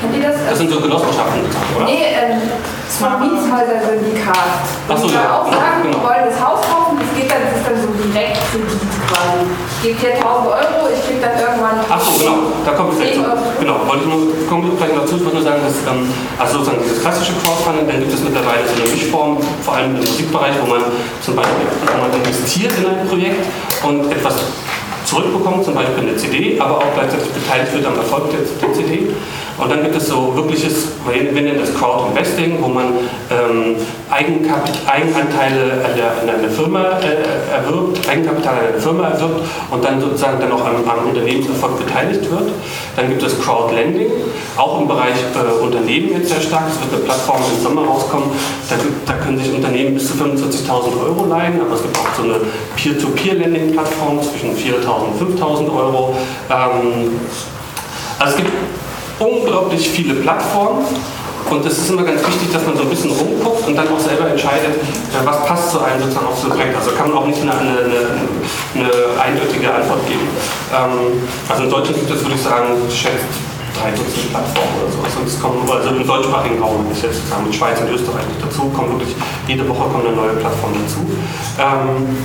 [0.02, 0.38] Kennt ihr das?
[0.50, 1.42] Das sind so Genossenschaften,
[1.76, 1.86] oder?
[1.86, 2.42] Nee, ähm,
[3.22, 4.62] Mietshäuser-Syndikat.
[4.90, 5.42] Achso, die ja.
[5.42, 5.98] auch sagen, genau.
[5.98, 9.46] wir wollen das Haus kaufen, das geht dann, das ist dann so direkt Kredit quasi.
[9.82, 11.82] Gebe dir 1000 Euro, ich krieg dann irgendwann.
[11.90, 13.26] Achso, genau, da kommt es jetzt zu.
[13.60, 16.06] Genau, wollte ich nur, kommen wir gleich noch dazu, ich wollte nur sagen, dass, ähm,
[16.38, 20.06] also sozusagen dieses klassische Crowdfunding, dann gibt es mittlerweile so eine Mischform, vor allem im
[20.06, 20.86] Musikbereich, wo man
[21.26, 23.42] zum Beispiel wo man investiert in ein Projekt
[23.82, 24.36] und etwas
[25.06, 29.10] zurückbekommt, zum Beispiel eine CD, aber auch gleichzeitig beteiligt wird am Erfolg der, der CD.
[29.62, 32.88] Und dann gibt es so wirkliches, wir nennen das Crowd Investing, wo man
[33.30, 33.76] ähm,
[34.09, 35.86] Eigenanteile
[36.20, 40.66] an einer Firma äh, erwirbt, Eigenkapital an einer Firma erwirbt und dann sozusagen dann auch
[40.66, 42.49] am, am Unternehmenserfolg beteiligt wird.
[42.95, 44.09] Dann gibt es Crowdlending,
[44.57, 46.64] auch im Bereich äh, Unternehmen jetzt sehr stark.
[46.68, 48.32] Es wird eine Plattform im Sommer rauskommen,
[48.68, 52.24] da, da können sich Unternehmen bis zu 45.000 Euro leihen, aber es gibt auch so
[52.24, 52.38] eine
[52.78, 56.16] Peer-to-Peer-Lending-Plattform zwischen 4.000 und 5.000 Euro.
[56.49, 57.20] Ähm,
[58.18, 58.51] also es gibt
[59.22, 60.86] unglaublich viele Plattformen
[61.49, 63.99] und es ist immer ganz wichtig, dass man so ein bisschen rumguckt und dann auch
[63.99, 66.76] selber entscheidet, äh, was passt zu einem sozusagen so ein Projekt.
[66.78, 70.28] Also kann man auch nicht eine, eine, eine, eine eindeutige Antwort geben.
[70.72, 73.36] Ähm, also in Deutschland gibt es, würde ich sagen, schätzt
[73.76, 75.11] drei Dutzend Plattformen oder sowas.
[75.19, 78.43] Und es kommen, also im deutschsprachigen Raum, ich jetzt sozusagen mit Schweiz und Österreich nicht
[78.43, 79.15] dazu, kommen wirklich,
[79.47, 81.03] jede Woche kommt eine neue Plattform dazu.
[81.59, 82.15] Ähm,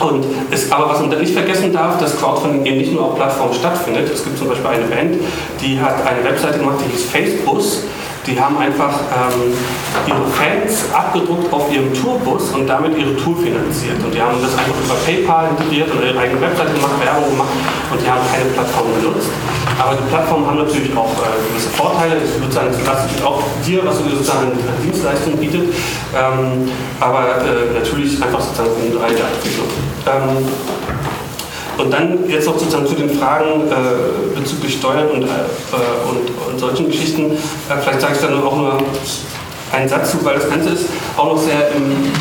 [0.00, 3.54] und es, aber was man nicht vergessen darf, dass Crowdfunding eben nicht nur auf Plattformen
[3.54, 4.10] stattfindet.
[4.12, 5.16] Es gibt zum Beispiel eine Band,
[5.60, 7.84] die hat eine Webseite gemacht, die hieß Facebus.
[8.30, 9.52] Die haben einfach ähm,
[10.06, 13.98] ihre Fans abgedruckt auf ihrem Tourbus und damit ihre Tour finanziert.
[14.04, 17.50] Und die haben das einfach über PayPal integriert und ihre eigene Webseite gemacht, Werbung gemacht
[17.90, 19.30] und die haben keine Plattform genutzt.
[19.80, 22.16] Aber die Plattformen haben natürlich auch äh, gewisse Vorteile.
[22.22, 25.74] Ich würde sagen, das ist auch dir, was du sozusagen an Dienstleistungen bietet.
[26.14, 26.70] Ähm,
[27.00, 29.66] aber äh, natürlich einfach sozusagen eine breite Abwicklung.
[30.06, 30.46] Ähm,
[31.80, 35.26] und dann jetzt noch sozusagen zu den Fragen äh, bezüglich Steuern und, äh,
[36.08, 37.32] und, und, solchen Geschichten.
[37.32, 38.78] Äh, vielleicht sage ich dann auch nur
[39.72, 42.12] einen Satz zu, weil das Ganze ist auch noch sehr im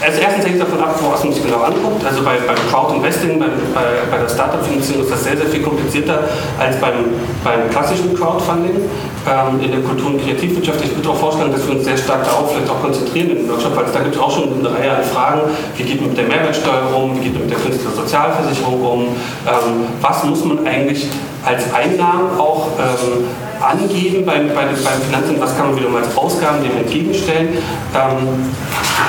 [0.00, 2.04] also erstens hängt es davon ab, was man sich genau anguckt.
[2.04, 6.28] Also bei, beim Crowd-Investing, bei, bei, bei der Startup-Finanzierung ist das sehr, sehr viel komplizierter
[6.58, 8.88] als beim, beim klassischen Crowdfunding
[9.26, 10.84] ähm, in der Kultur- und Kreativwirtschaft.
[10.84, 13.76] Ich würde auch vorstellen, dass wir uns sehr stark darauf vielleicht auch konzentrieren dem Workshop,
[13.76, 15.40] weil da gibt es auch schon eine Reihe an Fragen.
[15.76, 17.16] Wie geht man mit der Mehrwertsteuer um?
[17.16, 19.02] Wie geht man mit der Künstlersozialversicherung um?
[19.02, 21.08] Ähm, was muss man eigentlich
[21.44, 23.24] als Einnahmen auch ähm,
[23.60, 27.58] angeben beim, beim, beim Finanzamt, was kann man wiederum als Ausgaben dem entgegenstellen.
[27.94, 28.52] Ähm,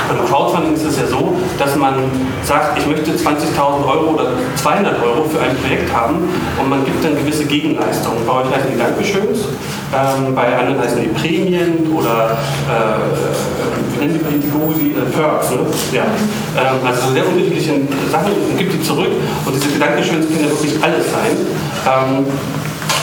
[0.07, 1.93] beim Crowdfunding ist es ja so, dass man
[2.43, 6.27] sagt, ich möchte 20.000 Euro oder 200 Euro für ein Projekt haben
[6.59, 8.25] und man gibt dann gewisse Gegenleistungen.
[8.25, 9.39] Bei euch heißen die Dankeschöns,
[9.93, 12.37] ähm, bei anderen heißen die Prämien oder
[12.69, 15.51] äh, nennen die, äh, Perks.
[15.51, 15.59] Ne?
[15.91, 16.03] Ja.
[16.57, 17.73] Ähm, also sehr unterschiedliche
[18.11, 19.11] Sachen und gibt die zurück
[19.45, 21.37] und diese Dankeschöns können ja wirklich alles sein.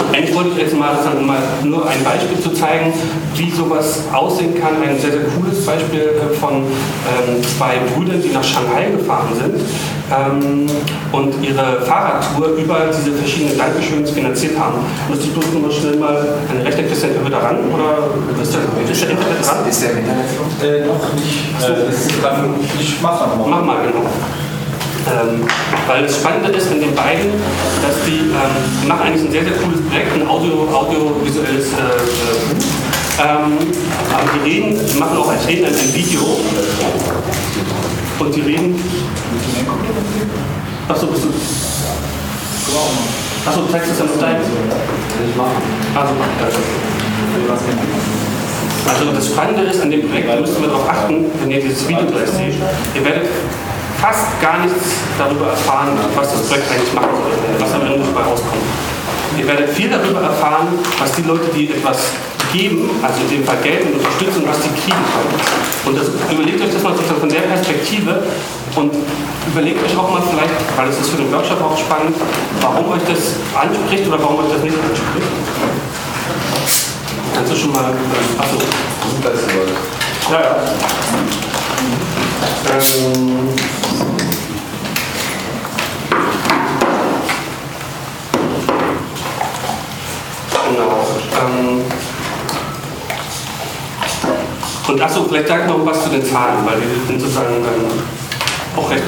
[0.01, 2.93] Ähm, eigentlich wollte ich jetzt mal, sozusagen mal nur ein Beispiel zu zeigen,
[3.35, 4.83] wie sowas aussehen kann.
[4.83, 9.61] Ein sehr, sehr cooles Beispiel äh, von ähm, zwei Brüdern, die nach Shanghai gefahren sind
[10.11, 10.67] ähm,
[11.13, 14.79] und ihre Fahrradtour über diese verschiedenen Dankeschöns finanziert haben.
[15.09, 17.59] Müsste ich bloß nur schnell mal eine rechte Christian da ran?
[17.73, 19.69] Oder ist der, ist der Internet dran?
[19.69, 20.27] Ist der Internet
[20.63, 21.47] äh, noch nicht?
[21.63, 22.55] Äh, das ist dran.
[22.81, 23.47] Ich mach mal.
[23.49, 24.07] Mach mal, genau.
[25.07, 25.47] Ähm,
[25.87, 27.31] weil das Spannende ist an den beiden,
[27.81, 31.77] dass die, ähm, die machen eigentlich ein sehr, sehr cooles Projekt, ein Audio, audiovisuelles äh,
[31.77, 32.77] äh.
[33.19, 33.57] Ähm,
[34.13, 36.21] aber die reden, die machen auch als reden ein, Video
[38.19, 38.83] und die reden.
[40.89, 41.29] Achso, bist du.
[43.47, 44.37] Achso, du zeigst das dann auf dein.
[44.37, 45.63] Ich machen.
[45.95, 46.13] Also,
[48.89, 51.89] also das Spannende ist an dem Projekt, da müsst ihr darauf achten, wenn ihr dieses
[51.89, 52.55] Video gleich seht,
[52.95, 53.29] ihr werdet
[54.01, 57.09] fast gar nichts darüber erfahren, was das Projekt eigentlich macht,
[57.59, 58.63] was am Ende dabei rauskommt.
[59.39, 60.69] Ihr werdet viel darüber erfahren,
[60.99, 62.13] was die Leute, die etwas
[62.53, 65.35] geben, also in dem Fall Geld und Unterstützung, was die kriegen können.
[65.85, 68.23] Und das, überlegt euch das mal sozusagen von der Perspektive
[68.77, 68.93] und
[69.47, 72.17] überlegt euch auch mal vielleicht, weil es ist für den Workshop auch spannend,
[72.61, 75.29] warum euch das anspricht oder warum euch das nicht anspricht.
[77.35, 77.91] Kannst du schon mal.
[77.91, 78.57] Ähm, achso.
[80.31, 80.57] Ja, ja.
[82.73, 83.49] Ähm,
[90.67, 91.36] genau.
[91.47, 91.83] Ähm,
[94.89, 98.01] und achso, vielleicht sag noch was zu den Zahlen, weil die sind sozusagen ähm,
[98.77, 99.03] auch recht,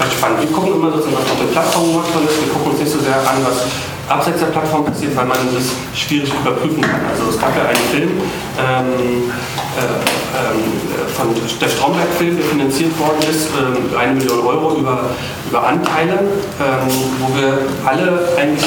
[0.00, 0.40] recht spannend.
[0.40, 2.40] Wir gucken immer sozusagen, was auf den Plattformen worden ist.
[2.40, 3.66] Wir gucken uns nicht so sehr an, was
[4.08, 7.00] abseits der Plattform passiert, weil man das schwierig überprüfen kann.
[7.10, 8.10] Also es gab ja einen Film
[8.58, 9.30] ähm,
[9.76, 11.28] äh, ähm, von
[11.60, 15.10] der Stromberg-Film, der finanziert worden ist, ähm, eine Million Euro über,
[15.48, 16.20] über Anteile,
[16.58, 16.88] ähm,
[17.20, 18.64] wo wir alle eigentlich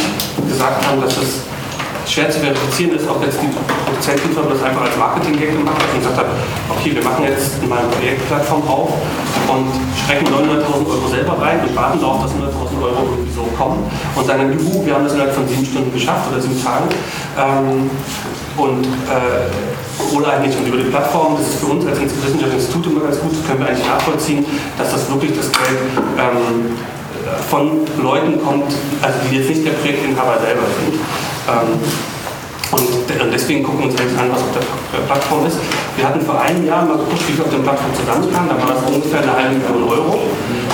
[0.47, 1.50] gesagt haben, dass das
[2.11, 5.99] schwer zu verifizieren ist, ob jetzt die Produzentenfirma das einfach als Marketing-Gag gemacht hat und
[6.03, 6.27] gesagt hat,
[6.67, 8.91] okay, wir machen jetzt mal eine Projektplattform auf
[9.47, 13.87] und strecken 900.000 Euro selber rein und warten darauf, dass 100.000 Euro irgendwie so kommen
[14.15, 16.91] und sagen dann, juhu, wir haben das innerhalb von sieben Stunden geschafft oder sieben Tagen.
[17.39, 17.89] Ähm,
[18.59, 19.47] und, äh,
[20.13, 23.19] oder eigentlich und über die Plattform, das ist für uns als wissenschaftliches Institut immer ganz
[23.19, 24.45] gut, können wir eigentlich nachvollziehen,
[24.77, 25.79] dass das wirklich das Geld
[26.19, 26.75] ähm,
[27.49, 28.67] von Leuten kommt,
[29.01, 30.99] also die jetzt nicht der Projektinhaber selber sind.
[31.47, 31.79] Ähm,
[32.71, 32.87] und
[33.33, 35.57] deswegen gucken wir uns jetzt an, was auf der Plattform ist.
[35.97, 38.47] Wir hatten vor einem Jahr mal geguckt, wie viel auf der Plattform zusammenkam.
[38.47, 40.19] Da war das ungefähr eine halbe Million Euro.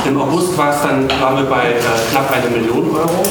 [0.05, 3.25] Im August war es dann, waren wir bei äh, knapp eine Million Euro.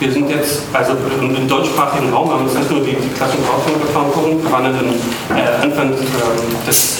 [0.00, 3.44] Wir sind jetzt, also im, deutschsprachigen Raum, haben wir uns nicht nur die, die klassischen
[3.44, 6.98] Crowdfunding-Plattformen gucken, wir waren dann äh, Anfang äh, des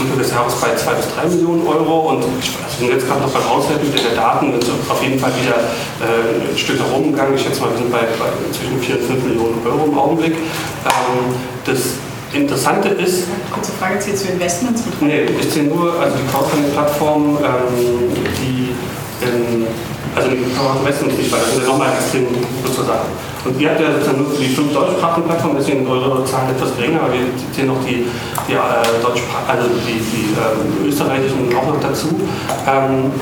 [0.00, 3.30] Anfang des Jahres bei 2 bis 3 Millionen Euro und ich bin jetzt gerade noch
[3.30, 5.56] beim Auswerten der Daten, sind auf jeden Fall wieder
[6.00, 7.34] äh, ein Stück herumgegangen.
[7.34, 10.32] Ich schätze mal, wir sind bei, bei zwischen 4 und 5 Millionen Euro im Augenblick.
[10.32, 11.34] Ähm,
[11.66, 12.00] das
[12.32, 13.24] Interessante ist.
[13.52, 15.02] Kurze Frage, zählst du Investments mit?
[15.02, 18.70] Nee, ich zähle nur also die Crowdfunding-Plattform, ähm, die
[19.26, 19.66] in,
[20.16, 22.26] also die Investments nicht, weil das sind ja nochmal extrem
[22.64, 23.08] sozusagen.
[23.44, 26.76] Und ihr habt ja sozusagen nur für die fünf deutschsprachigen Plattformen, deswegen eure Zahlen etwas
[26.76, 28.04] geringer, aber wir zählen noch die,
[28.48, 32.08] die, äh, Deutschspra also die, die ähm, österreichischen auch noch dazu.
[32.66, 33.12] Ähm,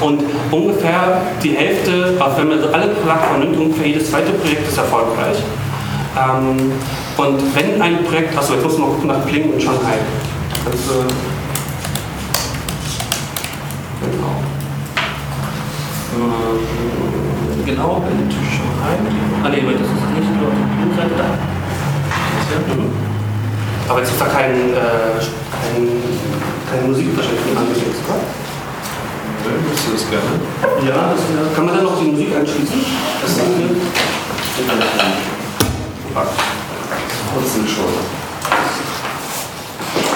[0.00, 4.78] und ungefähr die Hälfte, also wenn man alle Plattformen nimmt, ungefähr jedes zweite Projekt ist
[4.78, 5.38] erfolgreich.
[6.16, 6.72] Ähm,
[7.16, 9.98] und wenn ein Projekt, achso, jetzt muss man gucken nach Kling und Shanghai.
[10.64, 11.04] Also,
[14.00, 14.34] genau.
[14.36, 14.50] Ähm,
[17.64, 18.94] genau, in Shanghai.
[19.44, 21.24] Ah nee, das ist nicht nur auf der Seite da.
[22.50, 22.90] Ja, mhm.
[23.88, 25.18] Aber jetzt ist da kein, äh,
[25.50, 25.88] kein,
[26.70, 28.22] keine Musik wahrscheinlich angesetzt, oder?
[29.42, 30.32] Würdest du das gerne?
[30.86, 31.54] Ja, das, ja.
[31.54, 32.80] kann man dann noch die Musik anschließen?
[33.22, 33.70] Das ist hier.
[37.34, 38.29] Trotzdem schon.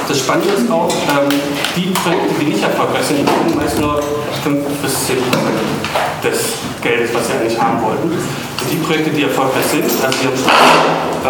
[0.06, 1.32] Das Spannende ist auch, ähm,
[1.74, 4.02] die Projekte, die nicht erfolgreich sind, die kriegen meist nur
[4.42, 5.56] 5 bis 10 Prozent
[6.22, 6.38] des
[6.82, 8.12] Geldes, was sie eigentlich haben wollten.
[8.12, 10.52] Und die Projekte, die erfolgreich sind, also die am Schluss,
[11.24, 11.28] äh,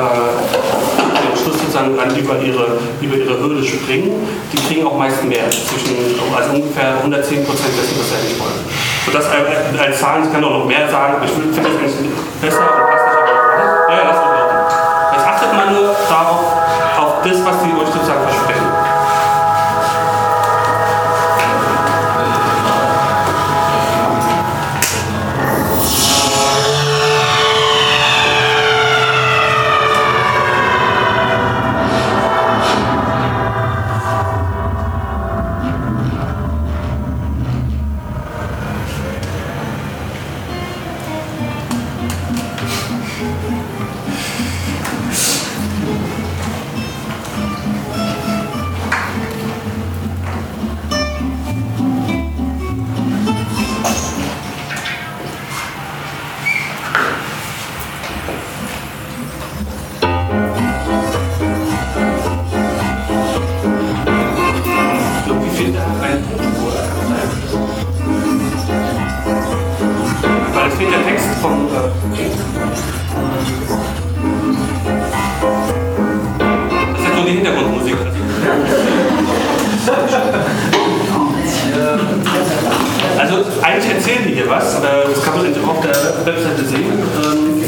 [0.99, 4.11] am Schluss sozusagen dann über ihre, über ihre Hürde springen,
[4.53, 5.95] die kriegen auch meist mehr, zwischen,
[6.35, 8.59] also ungefähr 110 Prozent dessen, was sie eigentlich wollen.
[9.07, 11.59] So das als, als Zahlen, ich kann auch noch mehr sagen, aber ich finde das
[11.63, 12.11] eigentlich
[12.43, 13.24] besser und passt nicht
[84.35, 85.95] hier was, äh, das kann man auf der
[86.27, 86.91] Webseite sehen.
[86.91, 87.63] Ähm,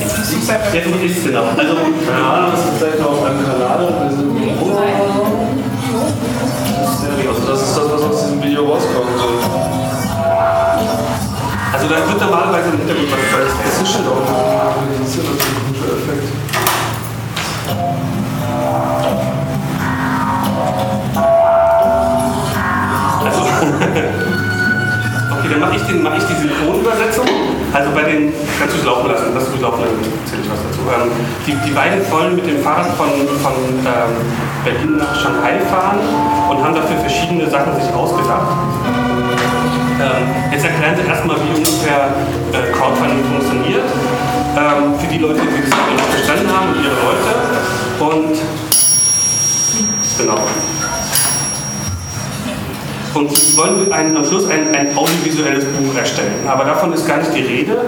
[1.07, 1.45] ist genau.
[1.57, 1.75] Also,
[2.11, 3.87] Ja, das ist vielleicht auf einem Kanal.
[7.29, 9.07] Also das ist das, was aus diesem Video rauskommt.
[11.73, 13.21] Also da wird normalerweise im Hintergrund was
[13.65, 15.36] das ist
[25.57, 27.25] dann mache ich, mach ich die Synchronübersetzung.
[27.73, 30.61] Also bei den, kannst du es laufen lassen, lass du laufen, dann erzähle ich was
[30.69, 30.81] dazu.
[30.85, 31.11] Ähm,
[31.47, 33.09] die, die beiden wollen mit dem Fahrrad von,
[33.41, 34.13] von ähm,
[34.65, 36.01] Berlin nach Shanghai fahren
[36.51, 38.53] und haben dafür verschiedene Sachen sich ausgedacht.
[39.97, 42.13] Ähm, jetzt erklären sie erstmal, wie ungefähr
[42.53, 43.89] äh, Crowdfunding funktioniert.
[44.57, 47.33] Ähm, für die Leute, die das noch verstanden haben und ihre Leute.
[48.01, 48.37] Und
[50.19, 50.39] genau.
[53.17, 56.47] Und wollen ein, am Schluss ein, ein audiovisuelles Buch erstellen.
[56.47, 57.79] Aber davon ist gar nicht die Rede,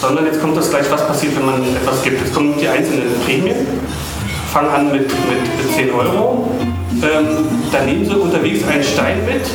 [0.00, 2.20] sondern jetzt kommt das gleich, was passiert, wenn man etwas gibt.
[2.20, 3.54] Jetzt kommen die einzelnen Prämien,
[4.52, 6.50] fangen an mit, mit 10 Euro.
[7.00, 7.26] Ähm,
[7.70, 9.46] dann nehmen sie unterwegs einen Stein mit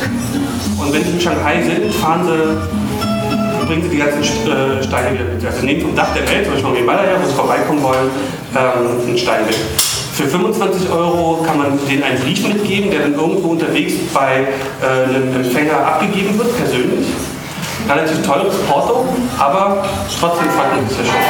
[0.80, 5.24] und wenn sie in Shanghai sind, fahren sie, bringen sie die ganzen äh, Steine wieder
[5.24, 5.44] mit.
[5.44, 8.10] Also nehmen vom Dach der Welt, zum Beispiel vom Himalaya, wo sie vorbeikommen wollen,
[8.56, 9.87] ähm, einen Stein mit.
[10.18, 14.48] Für 25 Euro kann man denen einen Brief mitgeben, der dann irgendwo unterwegs bei
[14.82, 17.06] äh, einem Empfänger abgegeben wird, persönlich.
[17.88, 19.06] Relativ teures Porto,
[19.38, 19.84] aber
[20.18, 21.22] trotzdem freut man sich ja schon.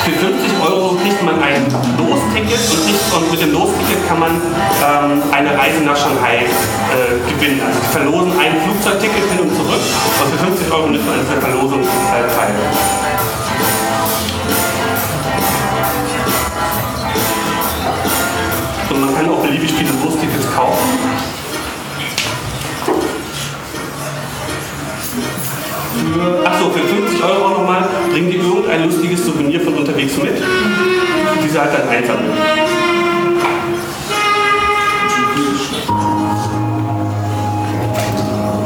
[0.00, 1.60] Für 50 Euro kriegt man ein
[1.98, 7.20] Losticket und, kriegt, und mit dem Losticket kann man ähm, eine Reise nach Shanghai äh,
[7.34, 7.60] gewinnen.
[7.60, 9.84] Also verlosen ein Flugzeugticket hin und zurück
[10.24, 13.09] und für 50 Euro nimmt man an der Verlosung äh, teil.
[20.60, 20.76] Kaufen.
[26.44, 30.34] Achso, für 50 Euro auch nochmal bringen die irgendein lustiges Souvenir von unterwegs mit.
[30.36, 32.30] Die sie halt dann einsammeln.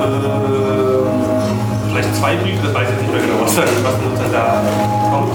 [0.00, 0.08] Äh,
[1.90, 4.62] vielleicht zwei Briefe, das weiß ich nicht mehr genau, was dann, was dann da
[5.12, 5.30] kommt.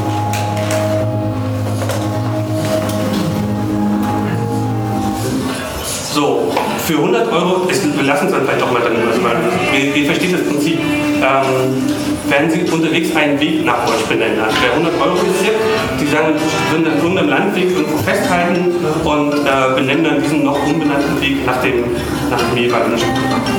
[6.12, 6.49] So,
[6.90, 9.36] für 100 Euro, ist, wir lassen es dann vielleicht auch mal dann mal,
[9.72, 11.86] wir, wir verstehen das Prinzip, ähm,
[12.28, 14.40] werden Sie unterwegs einen Weg nach euch benennen.
[14.42, 15.56] Also wer 100 Euro investiert,
[16.02, 16.34] die sagen,
[16.72, 18.74] würden dann irgendeinem Landweg irgendwo festhalten
[19.04, 21.84] und äh, benennen dann diesen noch unbenannten Weg nach dem,
[22.32, 23.59] nach dem jeweiligen Stück.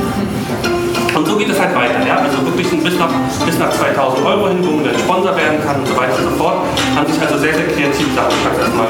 [1.21, 2.01] Und so geht es halt weiter.
[2.07, 2.17] Ja?
[2.17, 3.13] Also wirklich bis nach,
[3.45, 6.33] bis nach 2000 Euro hin, wo man dann Sponsor werden kann und so weiter und
[6.33, 6.65] so fort.
[6.97, 8.89] Haben sich also sehr, sehr kreative Sachen erstmal.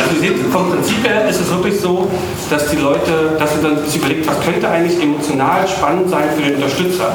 [0.00, 2.10] Also ihr seht, vom Prinzip her ist es wirklich so,
[2.48, 6.40] dass die Leute, dass sie dann sich überlegt, was könnte eigentlich emotional spannend sein für
[6.40, 7.12] den Unterstützer.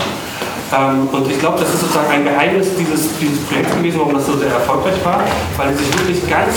[0.71, 4.27] Ähm, und ich glaube, das ist sozusagen ein Geheimnis dieses, dieses Projekts gewesen, warum das
[4.27, 5.21] so sehr erfolgreich war,
[5.57, 6.53] weil sie sich wirklich ganz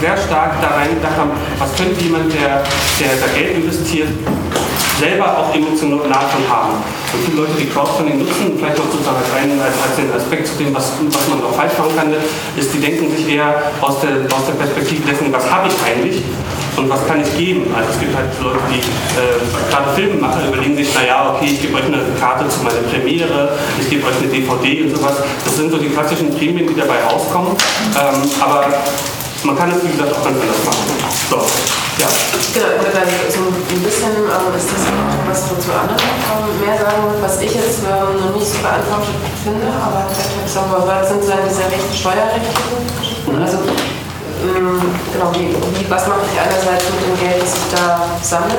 [0.00, 4.08] sehr stark da reingedacht haben, was könnte jemand, der, der da Geld investiert,
[4.98, 6.72] selber auch emotional von haben.
[7.12, 10.54] Und viele Leute, die Crowdfunding nutzen, vielleicht auch sozusagen als einen als, den Aspekt zu
[10.56, 14.24] dem, was, was man auch falsch machen kann, ist, die denken sich eher aus der,
[14.32, 16.22] aus der Perspektive dessen, was habe ich eigentlich
[16.76, 17.72] und was kann ich geben.
[17.76, 19.40] Also es gibt halt Leute, die äh,
[19.70, 23.56] gerade Filme machen, überlegen sich, naja, okay, ich gebe euch eine Karte zu meiner Premiere,
[23.80, 25.16] ich gebe euch eine DVD und sowas.
[25.44, 27.52] Das sind so die klassischen Prämien, die dabei rauskommen.
[27.52, 28.64] Ähm, aber
[29.44, 30.84] man kann es, wie gesagt, auch ganz anders machen.
[31.30, 32.08] So, ja.
[32.54, 34.84] Genau, und dann so ein bisschen ähm, ist das
[35.28, 39.12] was zu anderen ähm, mehr sagen, was ich jetzt ähm, noch nicht so beantwortet
[39.44, 43.36] finde, aber vielleicht habe ich es auch mal gehört, sind so diese recht steuerrechtlichen Geschichten.
[43.36, 43.58] Also,
[44.44, 44.80] ähm,
[45.12, 48.56] genau, wie, wie, was mache ich einerseits mit dem Geld, das ich da sammle?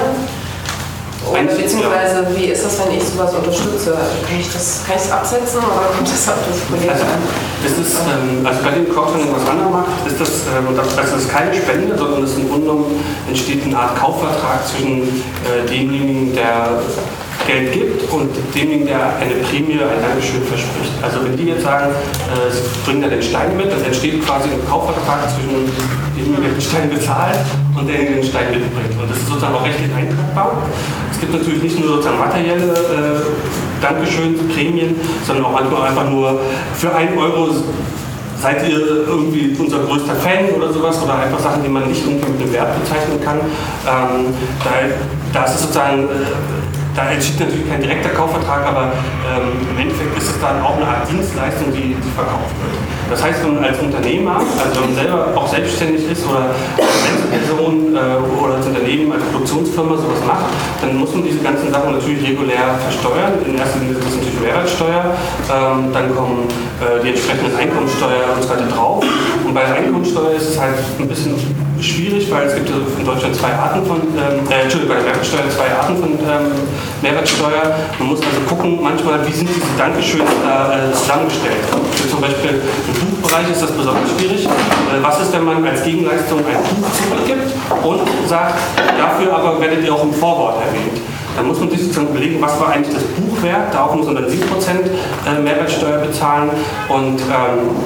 [1.31, 3.91] Oder beziehungsweise, wie ist das, wenn ich sowas unterstütze?
[3.95, 7.03] Also kann ich das, kann ich das absetzen oder kommt das auf das Projekt Also,
[7.03, 7.21] an?
[7.65, 11.19] es ist, ähm, also bei dem Crowdfunding, was Anna macht, ist das, ähm, das, das
[11.21, 12.71] ist keine Spende, sondern es im Grunde
[13.27, 15.03] entsteht eine Art Kaufvertrag zwischen
[15.43, 16.79] äh, demjenigen, der
[17.47, 20.91] Geld gibt und demjenigen, der eine Prämie, ein Dankeschön verspricht.
[21.01, 24.49] Also wenn die jetzt sagen, äh, sie bringen da den Stein mit, dann entsteht quasi
[24.49, 25.71] ein Kaufvertrag zwischen
[26.11, 27.39] demjenigen, der den Stein bezahlt
[27.73, 28.93] und derjenige, der den Stein mitbringt.
[28.99, 30.67] Und das ist sozusagen auch rechtlich eintragbar.
[31.09, 34.95] Es gibt natürlich nicht nur sozusagen materielle äh, Dankeschön, Prämien,
[35.25, 36.41] sondern auch manchmal einfach nur
[36.75, 37.49] für einen Euro
[38.39, 42.29] seid ihr irgendwie unser größter Fan oder sowas oder einfach Sachen, die man nicht irgendwie
[42.29, 43.39] mit einem Wert bezeichnen kann.
[43.39, 44.33] Ähm,
[44.63, 44.69] da,
[45.33, 48.91] da ist es sozusagen, äh, da entsteht natürlich kein direkter Kaufvertrag, aber
[49.29, 52.73] ähm, im Endeffekt ist es dann auch eine Art Dienstleistung, die, die verkauft wird.
[53.11, 56.97] Das heißt, wenn man als Unternehmer, also wenn man selber auch selbstständig ist oder als
[57.05, 60.49] Einzelperson äh, oder als Unternehmen, als Produktionsfirma sowas macht,
[60.81, 63.45] dann muss man diese ganzen Sachen natürlich regulär versteuern.
[63.45, 65.05] In erster Linie ist das natürlich Mehrwertsteuer,
[65.53, 66.49] ähm, dann kommen
[66.81, 69.05] äh, die entsprechenden Einkommensteuer und so weiter drauf.
[69.45, 71.37] Und bei der Einkommensteuer ist es halt ein bisschen
[71.81, 75.49] schwierig, weil es gibt in Deutschland zwei Arten von, ähm, äh, Entschuldigung, bei der Mehrwertsteuer
[75.49, 76.51] zwei Arten von ähm,
[77.01, 77.75] Mehrwertsteuer.
[77.99, 81.63] Man muss also gucken, manchmal, wie sind diese Dankeschöne da äh, zusammengestellt.
[81.93, 84.45] Für zum Beispiel im Buchbereich ist das besonders schwierig.
[84.45, 84.49] Äh,
[85.01, 87.53] was ist, wenn man als Gegenleistung ein Buch zurückgibt
[87.83, 88.59] und sagt,
[88.97, 91.01] dafür aber werdet ihr auch im Vorwort erwähnt?
[91.35, 93.71] Dann muss man sich sozusagen überlegen, was war eigentlich das Buch wert.
[93.71, 96.49] Darauf muss man dann 7% äh, Mehrwertsteuer bezahlen
[96.89, 97.77] und ähm,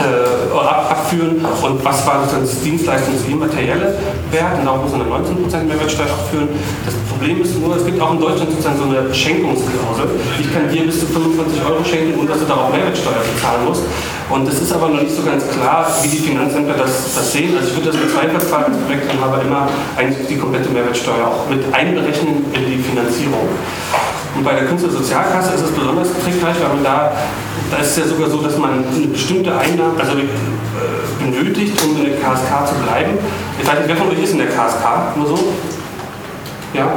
[0.00, 3.94] äh, ab, abführen und was war das Dienstleistungs- wie materielle
[4.30, 6.48] Wert und darauf muss man eine 19% Mehrwertsteuer abführen.
[6.84, 10.10] Das Problem ist nur, es gibt auch in Deutschland sozusagen so eine Schenkungsklausel.
[10.40, 13.82] Ich kann dir bis zu 25 Euro schenken, ohne dass du darauf Mehrwertsteuer bezahlen musst.
[14.30, 17.56] Und es ist aber noch nicht so ganz klar, wie die Finanzämter das, das sehen.
[17.56, 21.62] Also ich würde das im Zweifelsfall als Projektinhaber immer eigentlich die komplette Mehrwertsteuer auch mit
[21.74, 23.48] einberechnen in die Finanzierung.
[24.36, 27.12] Und bei der Künstlersozialkasse ist es besonders trickreich, weil man da,
[27.70, 30.24] da ist es ja sogar so, dass man eine bestimmte Einnahme, also äh,
[31.18, 33.18] benötigt, um in der KSK zu bleiben.
[33.60, 35.16] Ich weiß nicht, wer von euch ist in der KSK?
[35.16, 35.52] Nur so?
[36.72, 36.92] Ja?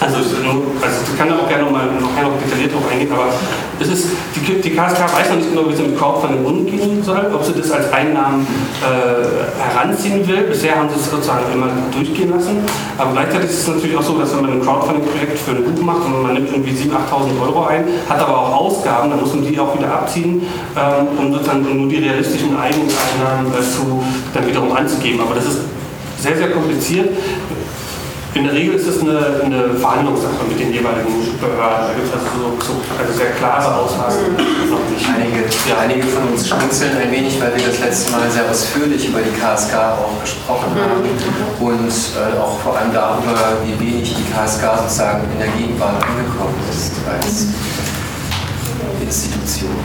[0.00, 3.26] Also, also ich kann da auch gerne noch, mal, noch, noch detailliert drauf eingehen, aber
[3.80, 4.06] es ist,
[4.36, 7.52] die, die KSK weiß noch nicht genau, wie sie mit Crowdfunding umgehen soll, ob sie
[7.52, 8.46] das als Einnahmen
[8.82, 10.42] äh, heranziehen will.
[10.42, 12.58] Bisher haben sie es sozusagen immer durchgehen lassen,
[12.98, 15.82] aber gleichzeitig ist es natürlich auch so, dass wenn man ein Crowdfunding-Projekt für ein Buch
[15.82, 19.34] macht und man nimmt irgendwie 7.000, 8.000 Euro ein, hat aber auch Ausgaben, dann muss
[19.34, 20.42] man die auch wieder abziehen,
[20.76, 24.02] ähm, um sozusagen nur die realistischen Eigeneinnahmen äh, zu,
[24.34, 25.20] dann wiederum anzugeben.
[25.20, 25.60] Aber das ist
[26.18, 27.10] sehr, sehr kompliziert.
[28.34, 31.84] In der Regel ist es eine, eine Verhandlungssache mit den jeweiligen Behörden.
[31.88, 34.32] Da gibt es also so, so also sehr klare Aussagen.
[34.70, 35.04] Noch nicht.
[35.04, 35.76] Einige, ja.
[35.78, 39.36] einige von uns schmunzeln ein wenig, weil wir das letzte Mal sehr ausführlich über die
[39.36, 41.04] KSK auch gesprochen haben
[41.60, 46.56] und äh, auch vor allem darüber, wie wenig die KSK sozusagen in der Gegenwart angekommen
[46.70, 47.48] ist als
[49.02, 49.76] Institution.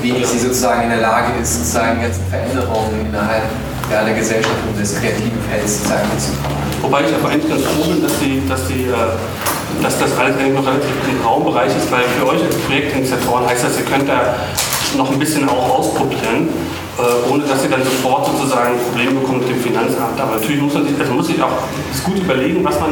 [0.00, 3.44] Wie wenig sie sozusagen in der Lage ist, sozusagen jetzt Veränderungen innerhalb
[3.90, 6.56] der Gesellschaft und des kreativen Felds sozusagen mitzukommen.
[6.82, 10.36] Wobei ich aber eigentlich ganz froh bin, dass, die, dass, die, äh, dass das alles
[10.36, 14.08] eigentlich noch relativ im Raumbereich ist, weil für euch als Projektinitiatoren heißt das, ihr könnt
[14.08, 14.36] da
[14.96, 16.48] noch ein bisschen auch ausprobieren,
[16.98, 20.20] äh, ohne dass ihr dann sofort sozusagen ein Problem bekommt mit dem Finanzamt.
[20.20, 21.58] Aber natürlich muss man sich, also muss sich auch
[22.04, 22.90] gut überlegen, was man,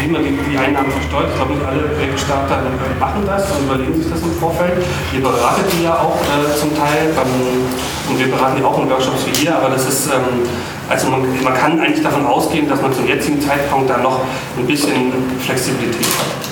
[0.00, 1.28] wie man die, die Einnahmen versteuert.
[1.30, 2.62] Ich glaube, nicht alle Projektstarter
[2.98, 4.82] machen das und überlegen sich das im Vorfeld.
[5.12, 7.68] Ihr beratet die ja auch äh, zum Teil ähm,
[8.08, 10.48] und wir beraten die auch in Workshops wie ihr, aber das ist ähm,
[10.88, 14.20] also man, man, kann eigentlich davon ausgehen, dass man zum jetzigen Zeitpunkt da noch
[14.58, 16.51] ein bisschen Flexibilität hat.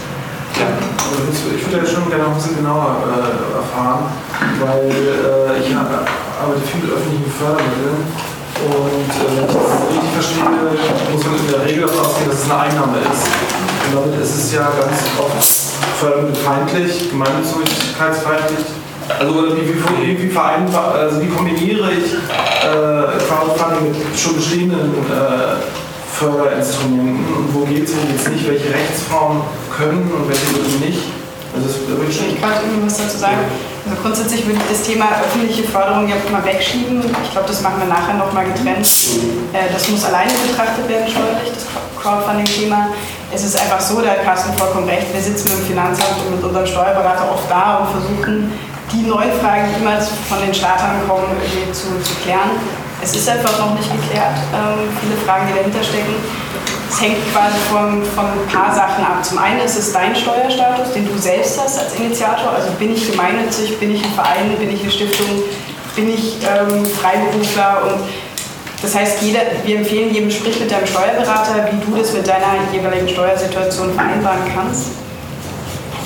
[0.60, 4.12] Ich würde jetzt schon gerne noch ein bisschen genauer äh, erfahren,
[4.60, 8.04] weil äh, ich arbeite viel mit öffentlichen Fördermitteln
[8.60, 10.44] und äh, wenn ich das richtig verstehe,
[11.12, 13.24] muss man in der Regel davon ausgehen, dass es eine Einnahme ist.
[13.86, 15.44] Und damit ist es ja ganz oft
[15.98, 18.80] fördermittelfeindlich, gemeinnützigkeitsfeindlich
[19.18, 25.89] also wie, wie, wie, vereinbar, also wie kombiniere ich äh, Crowdfunding mit schon bestehenden äh,
[26.20, 29.40] Förderinstrumenten und wo geht es, wo geht es nicht, welche Rechtsformen
[29.72, 31.00] können und welche nicht.
[31.56, 32.28] Also das würde ich schon.
[32.28, 33.48] Ich kann irgendwas dazu sagen.
[33.88, 37.00] Also grundsätzlich würde ich das Thema öffentliche Förderung ja mal wegschieben.
[37.24, 38.86] Ich glaube, das machen wir nachher nochmal getrennt.
[39.56, 41.64] Äh, das muss alleine betrachtet werden steuerlich, das
[41.96, 42.92] Crowdfunding-Thema.
[43.32, 46.36] Es ist einfach so, da hat Carsten vollkommen recht, wir sitzen mit dem Finanzamt und
[46.36, 48.52] mit unserem Steuerberater oft da und versuchen
[48.92, 49.96] die neuen Fragen, die mal
[50.28, 52.60] von den Startern kommen, irgendwie zu, zu klären.
[53.02, 56.14] Es ist einfach noch nicht geklärt, ähm, viele Fragen, die dahinter stecken.
[56.90, 59.24] Es hängt quasi von, von ein paar Sachen ab.
[59.24, 62.52] Zum einen ist es dein Steuerstatus, den du selbst hast als Initiator.
[62.52, 65.42] Also bin ich gemeinnützig, bin ich ein Verein, bin ich eine Stiftung,
[65.96, 68.04] bin ich ähm, Freiberufler und
[68.82, 72.56] das heißt, jeder, wir empfehlen jedem, sprich mit deinem Steuerberater, wie du das mit deiner
[72.72, 74.86] jeweiligen Steuersituation vereinbaren kannst.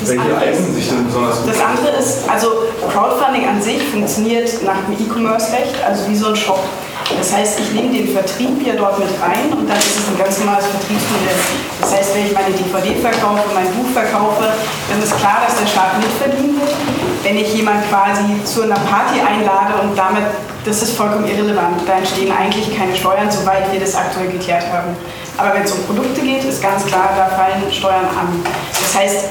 [0.00, 1.50] Das Welche eignen sich denn besonders gut?
[1.50, 2.48] Das andere ist, also
[2.92, 6.60] Crowdfunding an sich funktioniert nach dem E-Commerce-Recht, also wie so ein Shop.
[7.18, 10.16] Das heißt, ich nehme den Vertrieb hier dort mit rein und dann ist es ein
[10.16, 11.36] ganz normales Vertriebsmodell.
[11.80, 14.48] Das heißt, wenn ich meine DVD verkaufe, mein Buch verkaufe,
[14.88, 16.72] dann ist klar, dass der Staat mitverdienen wird.
[17.22, 20.24] Wenn ich jemanden quasi zu einer Party einlade und damit,
[20.64, 24.96] das ist vollkommen irrelevant, da entstehen eigentlich keine Steuern, soweit wir das aktuell geklärt haben.
[25.36, 28.40] Aber wenn es um Produkte geht, ist ganz klar, da fallen Steuern an.
[28.70, 29.28] Das heißt,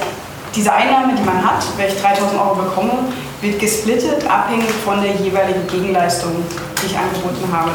[0.54, 2.92] diese Einnahme, die man hat, ich 3000 Euro bekomme,
[3.40, 6.32] wird gesplittet, abhängig von der jeweiligen Gegenleistung,
[6.80, 7.70] die ich angeboten habe.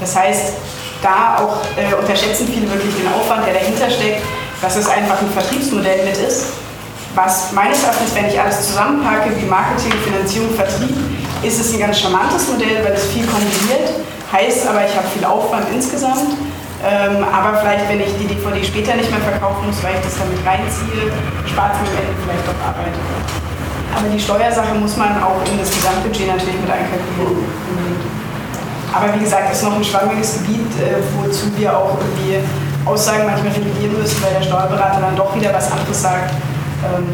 [0.00, 0.54] Das heißt,
[1.02, 4.22] da auch äh, unterschätzen viele wirklich den Aufwand, der dahinter steckt.
[4.62, 6.46] dass es einfach ein Vertriebsmodell mit ist,
[7.14, 10.96] was meines Erachtens, wenn ich alles zusammenpacke, wie Marketing, Finanzierung, Vertrieb,
[11.42, 13.90] ist es ein ganz charmantes Modell, weil es viel kombiniert,
[14.32, 16.36] heißt aber, ich habe viel Aufwand insgesamt.
[16.84, 20.20] Ähm, aber vielleicht, wenn ich die DVD später nicht mehr verkaufen muss, weil ich das
[20.20, 21.08] damit reinziehe,
[21.48, 22.94] spart es mir am Ende vielleicht doch Arbeit.
[23.96, 27.48] Aber die Steuersache muss man auch in das Gesamtbudget natürlich mit einkalkulieren.
[28.92, 32.44] Aber wie gesagt, es ist noch ein schwammiges Gebiet, äh, wozu wir auch irgendwie
[32.84, 36.30] Aussagen manchmal revidieren müssen, weil der Steuerberater dann doch wieder was anderes sagt.
[36.84, 37.08] Ähm,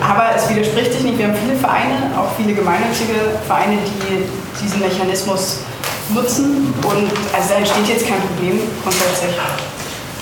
[0.00, 1.18] aber es widerspricht sich nicht.
[1.18, 4.28] Wir haben viele Vereine, auch viele gemeinnützige Vereine, die
[4.62, 5.60] diesen Mechanismus
[6.14, 6.72] nutzen.
[6.82, 9.34] Und also da entsteht jetzt kein Problem grundsätzlich.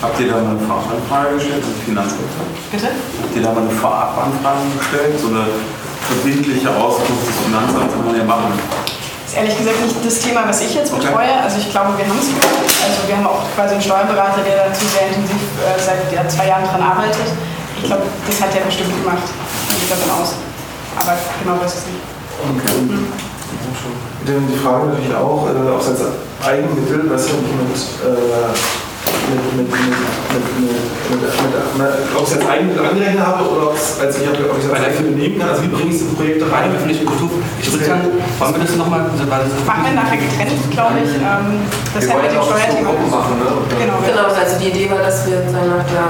[0.00, 2.42] Habt ihr da mal eine Vorabanfrage gestellt, also Finanzämter?
[2.70, 2.88] Bitte?
[2.94, 5.18] Habt ihr da mal eine Vorabanfrage gestellt?
[5.18, 5.44] So eine
[6.06, 8.54] verbindliche Auskunft des Finanzamts kann man ja machen.
[8.54, 11.34] Das ist ehrlich gesagt nicht das Thema, was ich jetzt betreue.
[11.42, 12.30] Also ich glaube, wir haben es.
[12.30, 16.46] Also wir haben auch quasi einen Steuerberater, der dazu sehr intensiv äh, seit ja, zwei
[16.46, 17.28] Jahren dran arbeitet.
[17.76, 19.26] Ich glaube, das hat er bestimmt gemacht.
[19.26, 20.32] Ich gehe davon aus.
[20.96, 22.02] Aber genau weiß ich es nicht.
[22.38, 22.74] Okay.
[22.86, 23.12] Mhm.
[24.28, 26.00] Denn die Frage natürlich auch, äh, es als
[26.44, 28.87] Eigenmittel, was ja mit, äh,
[29.28, 29.90] mit, mit, mit,
[30.30, 31.28] mit, mit,
[32.16, 34.70] ob es als Eigenmittel angerechnet habe oder ob es als ich habe, ob ich es
[34.70, 35.48] als Eigenmittel nehmen kann.
[35.50, 36.70] Also wie bringe ich es in Projekte rein?
[36.74, 37.30] öffentliche Kultur.
[37.60, 38.02] Ich würde sagen,
[38.38, 39.00] wollen wir das nochmal?
[39.00, 41.10] Machen wir nachher getrennt, glaube ich.
[41.18, 42.90] Ähm, das wir mit dem Steuerthema.
[43.08, 43.50] Machen, ne?
[43.78, 46.06] Genau, genau, also die Idee war, dass wir dann nach der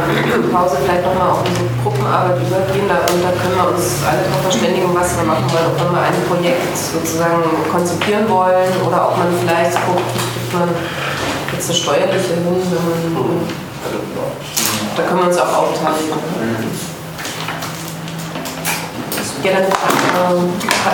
[0.52, 4.42] Pause vielleicht nochmal auf unsere Gruppenarbeit übergehen da, und da können wir uns alle darauf
[4.50, 5.70] verständigen, was wir machen wollen.
[5.72, 10.10] Ob wir ein Projekt sozusagen konzipieren wollen oder ob man vielleicht guckt,
[10.52, 10.68] man
[11.52, 13.40] jetzt eine steuerliche hin, wenn man,
[14.96, 15.94] da können wir uns auch aufteilen.
[19.44, 20.50] Ja, dann ähm,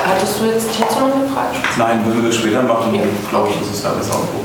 [0.07, 1.57] hattest du jetzt hierzu noch eine Frage?
[1.79, 3.01] Nein, würden wir das später machen, ja.
[3.31, 4.45] glaube ich, das ist alles aufgehoben.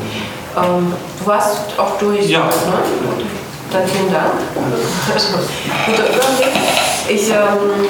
[0.55, 2.29] Ähm, du warst auch durch.
[2.29, 2.45] Ja.
[2.45, 2.49] Ne?
[3.71, 4.31] Dann vielen Dank.
[5.85, 6.55] Guter Überblick.
[7.09, 7.89] Ich ähm,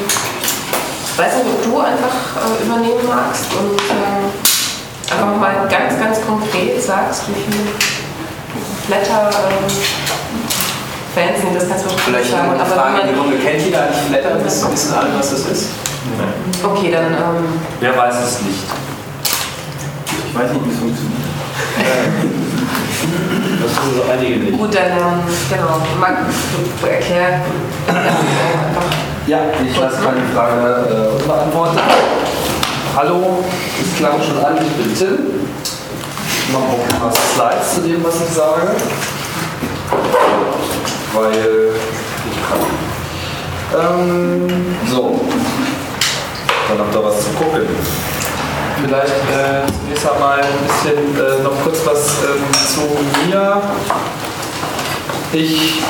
[1.15, 6.81] weiß nicht, ob du einfach äh, übernehmen magst und äh, einfach mal ganz, ganz konkret
[6.81, 7.67] sagst, wie viel
[8.87, 9.65] Blätter ähm,
[11.15, 12.51] Fans sind, das kannst du Vielleicht sagen.
[12.51, 13.37] eine Frage in die Runde.
[13.37, 14.43] Kennt jeder eigentlich Blätter?
[14.43, 15.65] Wissen, wissen alle, was das ist?
[16.63, 17.13] Okay, dann.
[17.13, 18.63] Ähm, Wer weiß es nicht?
[20.29, 21.19] Ich weiß nicht, wie es funktioniert.
[23.61, 24.57] Das sind so einige nicht.
[24.57, 26.17] Gut, dann, ähm, genau, Marc,
[26.81, 27.41] du erklär
[27.87, 28.89] einfach.
[29.27, 31.81] Ja, ich lasse meine Frage äh, unbeantwortet.
[32.95, 33.43] Hallo,
[33.81, 35.17] es klang schon an, ich bin Tim.
[36.49, 38.71] Ich mache auch ein paar Slides zu dem, was ich sage.
[41.13, 41.73] Weil
[42.25, 42.57] ich kann.
[43.79, 45.21] Ähm, so,
[46.67, 47.67] dann habt ihr was zu gucken.
[48.81, 52.41] Vielleicht äh, zunächst einmal ein bisschen äh, noch kurz was ähm,
[52.73, 53.61] zu mir.
[55.31, 55.83] Ich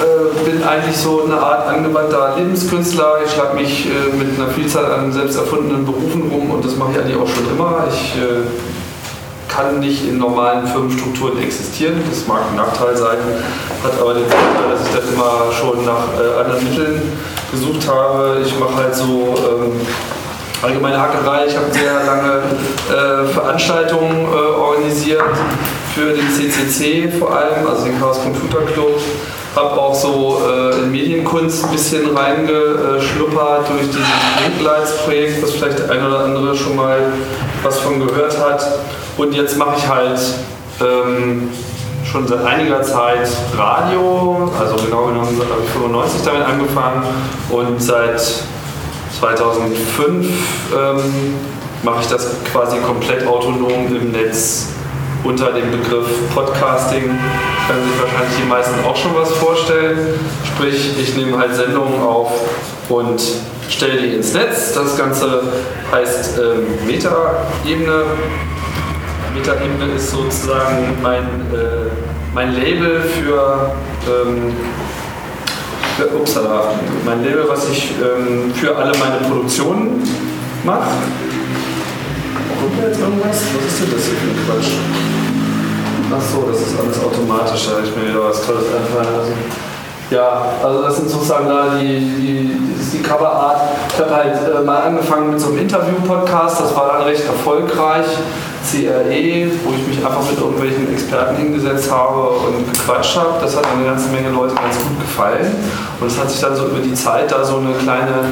[0.00, 3.18] äh, bin eigentlich so eine Art angewandter Lebenskünstler.
[3.24, 6.90] Ich schlage mich äh, mit einer Vielzahl an selbst erfundenen Berufen rum und das mache
[6.90, 7.84] ich eigentlich auch schon immer.
[7.88, 8.42] Ich äh,
[9.56, 12.02] kann nicht in normalen Firmenstrukturen existieren.
[12.08, 13.18] Das mag ein Nachteil sein,
[13.82, 17.02] hat aber den Vorteil, dass ich dann immer schon nach äh, anderen Mitteln
[17.50, 18.38] gesucht habe.
[18.44, 19.80] Ich mache halt so ähm,
[20.62, 21.46] allgemeine Hackerei.
[21.46, 22.42] Ich habe sehr lange
[22.90, 25.22] äh, Veranstaltungen äh, organisiert
[25.94, 29.00] für den CCC vor allem, also den Chaos Computer Club.
[29.54, 35.90] Habe auch so äh, in Medienkunst ein bisschen reingeschnuppert durch dieses Blinklights-Projekt, was vielleicht der
[35.92, 36.98] eine oder andere schon mal
[37.62, 38.62] was von gehört hat.
[39.16, 40.20] Und jetzt mache ich halt
[40.80, 41.48] ähm,
[42.04, 47.02] schon seit einiger Zeit Radio, also genau genommen habe ich 95 damit angefangen
[47.50, 48.20] und seit
[49.18, 50.26] 2005
[50.76, 51.34] ähm,
[51.82, 54.68] mache ich das quasi komplett autonom im Netz
[55.24, 57.04] unter dem Begriff Podcasting.
[57.04, 59.98] Können sich wahrscheinlich die meisten auch schon was vorstellen.
[60.44, 62.30] Sprich, ich nehme halt Sendungen auf
[62.88, 63.20] und
[63.68, 64.74] stelle die ins Netz.
[64.74, 65.42] Das Ganze
[65.90, 68.04] heißt ähm, Meta-Ebene.
[69.36, 71.90] Meta-Ebene ist sozusagen mein, äh,
[72.34, 73.70] mein Label für
[74.08, 74.54] ähm,
[76.18, 76.70] upsala,
[77.04, 80.02] mein Label, was ich ähm, für alle meine Produktionen
[80.64, 80.88] mache.
[82.60, 83.28] Kommt da jetzt irgendwas?
[83.28, 84.72] Was ist denn das hier für ein Quatsch?
[86.08, 89.34] Ach so, das ist alles automatisch, da habe ich mir wieder was Tolles einfallen lassen.
[90.10, 92.60] Ja, also das sind sozusagen da die, die,
[92.92, 93.60] die Coverart.
[93.92, 98.06] Ich habe halt äh, mal angefangen mit so einem Interview-Podcast, das war dann recht erfolgreich.
[98.66, 103.34] CRE, wo ich mich einfach mit irgendwelchen Experten hingesetzt habe und gequatscht habe.
[103.40, 105.54] Das hat eine ganze Menge Leute ganz gut gefallen.
[106.00, 108.30] Und es hat sich dann so über die Zeit da so eine kleine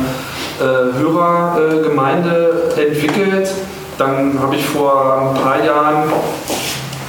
[0.60, 3.48] äh, Hörergemeinde äh, entwickelt.
[3.98, 6.10] Dann habe ich vor paar Jahren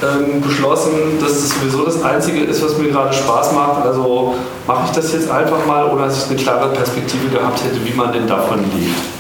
[0.04, 3.86] ähm, beschlossen, dass es sowieso das Einzige ist, was mir gerade Spaß macht.
[3.86, 4.36] Also
[4.68, 7.94] mache ich das jetzt einfach mal, ohne dass ich eine klare Perspektive gehabt hätte, wie
[7.94, 9.15] man denn davon lebt.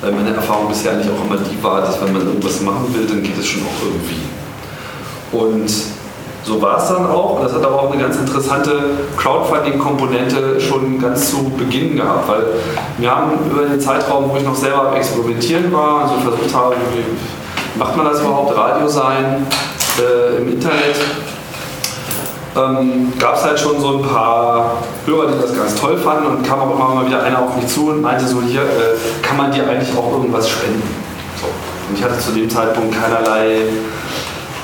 [0.00, 3.06] Weil meine Erfahrung bisher eigentlich auch immer die war, dass wenn man irgendwas machen will,
[3.06, 4.22] dann geht es schon auch irgendwie.
[5.32, 5.70] Und
[6.44, 7.36] so war es dann auch.
[7.36, 8.72] Und das hat aber auch eine ganz interessante
[9.16, 12.44] Crowdfunding-Komponente schon ganz zu Beginn gehabt, weil
[12.96, 16.76] wir haben über den Zeitraum, wo ich noch selber am Experimentieren war, also versucht habe,
[16.94, 19.46] wie macht man das überhaupt, Radio sein
[19.98, 20.96] äh, im Internet,
[22.58, 26.46] ähm, gab es halt schon so ein paar Hörer, die das ganz toll fanden und
[26.46, 29.36] kam auch immer mal wieder einer auf mich zu und meinte so, hier, äh, kann
[29.36, 30.82] man dir eigentlich auch irgendwas spenden?
[31.40, 31.46] So.
[31.88, 33.62] Und ich hatte zu dem Zeitpunkt keinerlei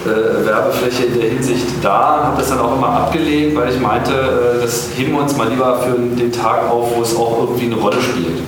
[0.04, 4.12] äh, Werbefläche in der Hinsicht da, habe das dann auch immer abgelehnt, weil ich meinte,
[4.12, 7.66] äh, das heben wir uns mal lieber für den Tag auf, wo es auch irgendwie
[7.66, 8.42] eine Rolle spielt.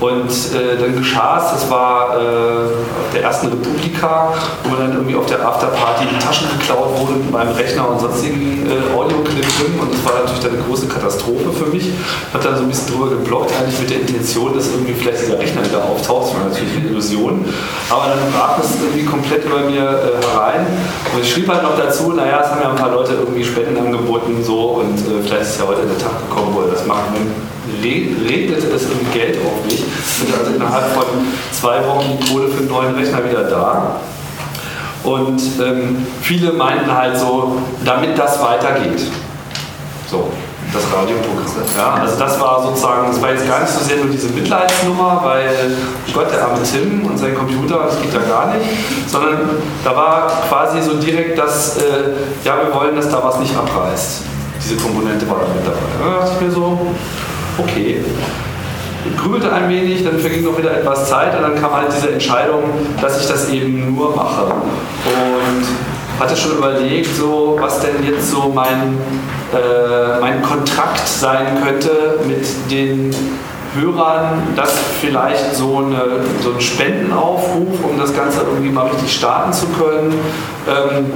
[0.00, 5.14] Und äh, dann geschah es, das war äh, der ersten Republika, wo mir dann irgendwie
[5.14, 9.92] auf der Afterparty die Taschen geklaut wurden mit meinem Rechner und sonstigen äh, Audioclips und
[9.92, 11.88] das war natürlich dann eine große Katastrophe für mich.
[11.88, 15.22] Ich habe dann so ein bisschen drüber geblockt, eigentlich mit der Intention, dass irgendwie vielleicht
[15.22, 16.28] dieser Rechner wieder auftaucht.
[16.28, 17.44] Das war natürlich eine Illusion.
[17.90, 20.66] Aber dann brach es irgendwie komplett über mir äh, herein.
[21.14, 23.78] Und ich schrieb halt noch dazu, naja, es haben ja ein paar Leute irgendwie Spenden
[23.78, 27.53] angeboten so und äh, vielleicht ist ja heute der Tag gekommen, wo er das machen
[27.84, 29.82] regnete es im Geld auf mich.
[29.82, 31.04] Und also innerhalb von
[31.52, 34.00] zwei Wochen die Kohle für einen neuen Rechner wieder da.
[35.02, 39.02] Und ähm, viele meinten halt so, damit das weitergeht.
[40.10, 40.30] So,
[40.72, 41.44] das Radioprogramm.
[41.76, 45.20] Ja, also das war sozusagen, das war jetzt gar nicht so sehr nur diese Mitleidsnummer,
[45.22, 45.76] weil
[46.12, 48.66] Gott, der arme Tim und sein Computer, das geht ja gar nicht,
[49.06, 49.50] sondern
[49.84, 51.82] da war quasi so direkt das, äh,
[52.44, 54.22] ja, wir wollen, dass da was nicht abreißt.
[54.62, 55.78] Diese Komponente war da mit dabei.
[56.02, 56.78] Da dachte ich mir so,
[57.58, 58.02] okay.
[59.06, 62.10] Ich grübelte ein wenig, dann verging noch wieder etwas Zeit und dann kam halt diese
[62.10, 62.62] Entscheidung,
[63.02, 64.46] dass ich das eben nur mache.
[64.46, 65.64] Und
[66.18, 68.96] hatte schon überlegt, so, was denn jetzt so mein,
[69.52, 73.14] äh, mein Kontrakt sein könnte mit den
[73.74, 79.52] Hörern, dass vielleicht so, eine, so ein Spendenaufruf, um das Ganze irgendwie mal richtig starten
[79.52, 80.14] zu können,
[80.68, 81.12] ähm,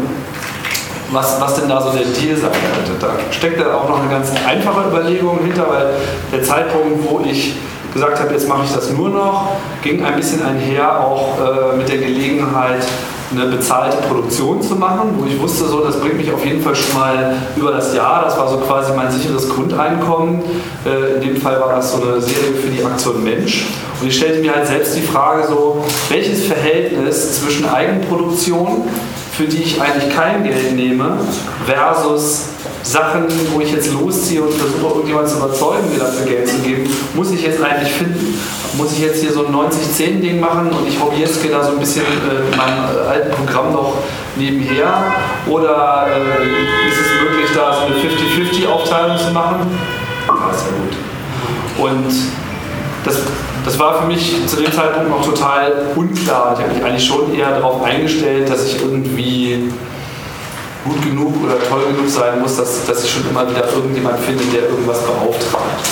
[1.10, 2.92] was, was denn da so der Deal sein könnte.
[3.00, 5.86] Da steckt da auch noch eine ganz einfache Überlegung hinter, weil
[6.32, 7.54] der Zeitpunkt, wo ich
[7.92, 9.52] gesagt habe, jetzt mache ich das nur noch,
[9.82, 12.84] ging ein bisschen einher auch äh, mit der Gelegenheit,
[13.30, 16.74] eine bezahlte Produktion zu machen, wo ich wusste, so, das bringt mich auf jeden Fall
[16.74, 18.24] schon mal über das Jahr.
[18.24, 20.40] Das war so quasi mein sicheres Grundeinkommen.
[20.86, 23.66] Äh, in dem Fall war das so eine Serie für die Aktion Mensch.
[24.00, 28.84] Und ich stellte mir halt selbst die Frage, so, welches Verhältnis zwischen Eigenproduktion
[29.38, 31.16] für die ich eigentlich kein Geld nehme,
[31.64, 32.48] versus
[32.82, 36.90] Sachen, wo ich jetzt losziehe und versuche, irgendjemanden zu überzeugen, mir dafür Geld zu geben,
[37.14, 38.36] muss ich jetzt eigentlich finden.
[38.76, 42.02] Muss ich jetzt hier so ein 90-10-Ding machen und ich hobbyiske da so ein bisschen
[42.02, 43.94] äh, meinem äh, alten Programm noch
[44.34, 45.04] nebenher?
[45.46, 49.78] Oder äh, ist es möglich, da so eine 50-50-Aufteilung zu machen?
[50.26, 51.92] Ja, ist ja gut.
[51.92, 52.12] Und
[53.08, 53.22] das
[53.68, 56.56] das war für mich zu dem Zeitpunkt noch total unklar.
[56.56, 59.70] Ich habe mich eigentlich schon eher darauf eingestellt, dass ich irgendwie
[60.84, 64.42] gut genug oder toll genug sein muss, dass, dass ich schon immer wieder irgendjemand finde,
[64.44, 65.86] der irgendwas beauftragt.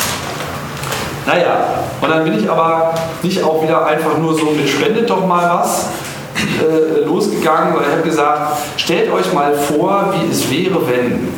[1.26, 5.26] Naja, und dann bin ich aber nicht auch wieder einfach nur so mit spendet doch
[5.26, 5.88] mal was
[6.62, 11.28] äh, losgegangen, weil ich habe gesagt, stellt euch mal vor, wie es wäre, wenn.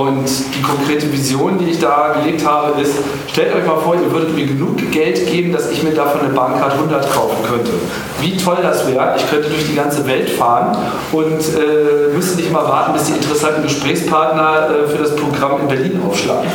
[0.00, 0.26] Und
[0.56, 2.94] die konkrete Vision, die ich da gelegt habe, ist,
[3.30, 6.30] stellt euch mal vor, ihr würdet mir genug Geld geben, dass ich mir davon eine
[6.30, 7.70] Bahncard 100 kaufen könnte.
[8.18, 9.14] Wie toll das wäre.
[9.18, 10.74] Ich könnte durch die ganze Welt fahren
[11.12, 15.68] und äh, müsste nicht immer warten, bis die interessanten Gesprächspartner äh, für das Programm in
[15.68, 16.50] Berlin aufschlagen.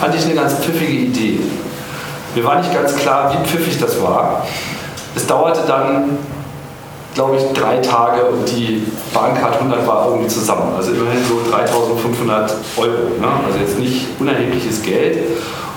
[0.00, 1.38] Fand ich eine ganz pfiffige Idee.
[2.34, 4.44] Mir war nicht ganz klar, wie pfiffig das war.
[5.14, 6.18] Es dauerte dann
[7.14, 10.74] glaube ich, drei Tage und die Bahncard 100 war irgendwie zusammen.
[10.76, 13.20] Also immerhin so 3500 Euro.
[13.20, 13.28] Ne?
[13.46, 15.18] Also jetzt nicht unerhebliches Geld.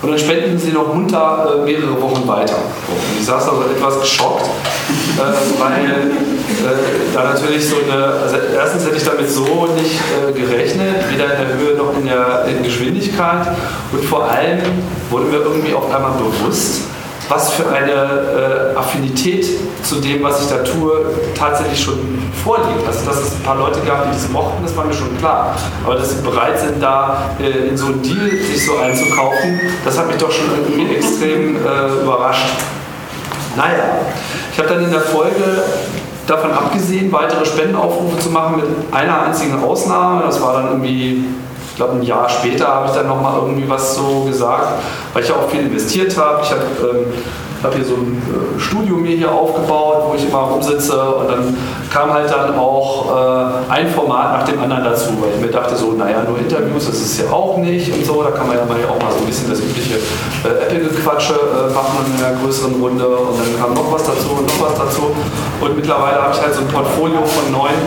[0.01, 2.55] Und dann spenden sie noch munter äh, mehrere Wochen weiter.
[2.55, 8.85] Und ich saß also etwas geschockt, äh, weil äh, da natürlich so eine, also erstens
[8.85, 12.61] hätte ich damit so nicht äh, gerechnet, weder in der Höhe noch in der in
[12.61, 13.47] Geschwindigkeit.
[13.91, 14.59] Und vor allem
[15.09, 16.81] wurde mir irgendwie auf einmal bewusst,
[17.29, 19.45] was für eine äh, Affinität
[19.83, 21.05] zu dem, was ich da tue,
[21.37, 22.85] tatsächlich schon vorliegt.
[22.87, 25.55] Also, dass es ein paar Leute gab, die das mochten, das war mir schon klar.
[25.83, 29.97] Aber dass sie bereit sind, da äh, in so einen Deal sich so einzukaufen, das
[29.97, 32.45] hat mich doch schon irgendwie extrem äh, überrascht.
[33.55, 33.99] Naja,
[34.51, 35.63] ich habe dann in der Folge
[36.27, 40.23] davon abgesehen, weitere Spendenaufrufe zu machen mit einer einzigen Ausnahme.
[40.25, 41.23] Das war dann irgendwie
[41.75, 44.81] ich glaube, ein Jahr später habe ich dann nochmal irgendwie was so gesagt,
[45.11, 46.41] weil ich auch viel investiert habe.
[46.41, 47.13] Ich habe ähm,
[47.65, 50.93] habe hier so ein äh, Studio mir hier aufgebaut, wo ich immer rumsitze.
[50.93, 51.57] Und dann
[51.91, 55.75] kam halt dann auch äh, ein Format nach dem anderen dazu, weil ich mir dachte
[55.75, 58.65] so, naja, nur Interviews, das ist ja auch nicht und so, da kann man ja
[58.65, 62.75] mal auch mal so ein bisschen das übliche äh, Apple-Gequatsche äh, machen in einer größeren
[62.81, 63.07] Runde.
[63.07, 65.11] Und dann kam noch was dazu und noch was dazu.
[65.61, 67.79] Und mittlerweile habe ich halt so ein Portfolio von neun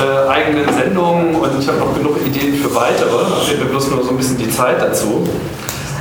[0.00, 1.36] äh, eigenen Sendungen.
[1.36, 4.16] Und ich habe noch genug Ideen für weitere, da fehlt mir bloß nur so ein
[4.16, 5.26] bisschen die Zeit dazu.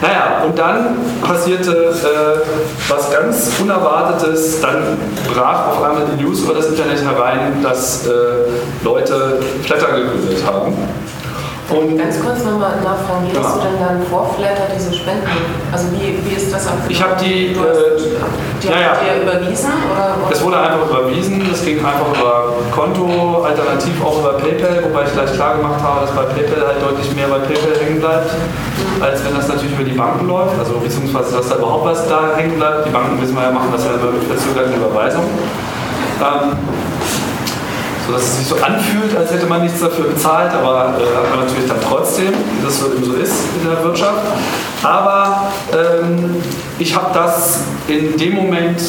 [0.04, 4.60] Naja, und dann passierte äh, was ganz Unerwartetes.
[4.60, 4.98] Dann
[5.34, 8.12] brach auf einmal die News über das Internet herein, dass äh,
[8.84, 10.74] Leute Flatter gegründet haben.
[11.74, 15.26] Und ganz kurz nochmal nachfragen, wie hast du denn dann vor Flatter diese Spenden?
[15.72, 16.92] Also wie, wie ist das abgelaufen?
[16.92, 19.14] Ich habe die, Du hast- äh, die ja, habt ja.
[19.16, 19.72] ihr überwiesen?
[19.92, 20.16] Oder?
[20.32, 25.14] Es wurde einfach überwiesen, es ging einfach über Konto, alternativ auch über PayPal, wobei ich
[25.14, 28.30] gleich klar gemacht habe, dass bei PayPal halt deutlich mehr bei PayPal hängen bleibt,
[29.02, 32.36] als wenn das natürlich über die Banken läuft, also beziehungsweise dass da überhaupt was da
[32.38, 32.86] hängen bleibt.
[32.88, 35.28] Die Banken wissen wir ja, machen das ja immer mit verzögerten Überweisungen.
[36.22, 36.56] Ähm,
[38.06, 41.30] so dass es sich so anfühlt, als hätte man nichts dafür bezahlt, aber äh, hat
[41.30, 44.22] man natürlich dann trotzdem, wie das so eben so ist in der Wirtschaft.
[44.84, 46.36] Aber ähm,
[46.80, 48.82] ich habe das in dem Moment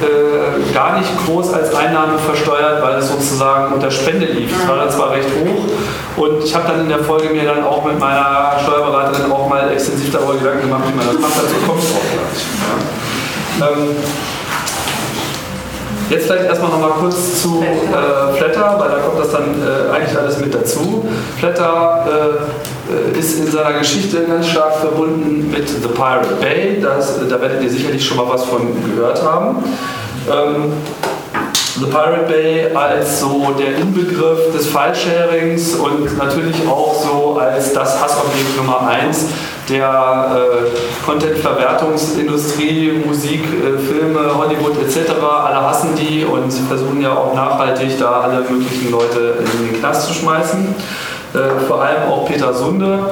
[0.00, 4.50] äh, gar nicht groß als Einnahme versteuert, weil es sozusagen unter Spende lief.
[4.60, 7.64] Es war dann zwar recht hoch und ich habe dann in der Folge mir dann
[7.64, 11.36] auch mit meiner Steuerberaterin auch mal extensiv darüber Gedanken gemacht, wie man das macht.
[11.36, 12.44] Dazu kommt es auch gleich.
[13.60, 13.66] Ja.
[13.66, 13.96] Ähm,
[16.10, 19.94] Jetzt vielleicht erstmal noch mal kurz zu äh, Flatter, weil da kommt das dann äh,
[19.94, 21.06] eigentlich alles mit dazu.
[21.38, 26.80] Flatter äh, äh, ist in seiner Geschichte ganz stark verbunden mit The Pirate Bay.
[26.80, 28.60] Das, da werdet ihr sicherlich schon mal was von
[28.90, 29.62] gehört haben.
[30.30, 30.72] Ähm,
[31.80, 38.02] The Pirate Bay als so der Inbegriff des File-Sharings und natürlich auch so als das
[38.02, 39.26] Hassobjekt Nummer 1
[39.68, 39.86] der
[40.34, 45.12] äh, Content-Verwertungsindustrie, Musik, äh, Filme, Hollywood etc.
[45.22, 50.08] Alle hassen die und versuchen ja auch nachhaltig da alle möglichen Leute in den Knast
[50.08, 50.74] zu schmeißen.
[51.34, 53.10] Äh, vor allem auch Peter Sunde,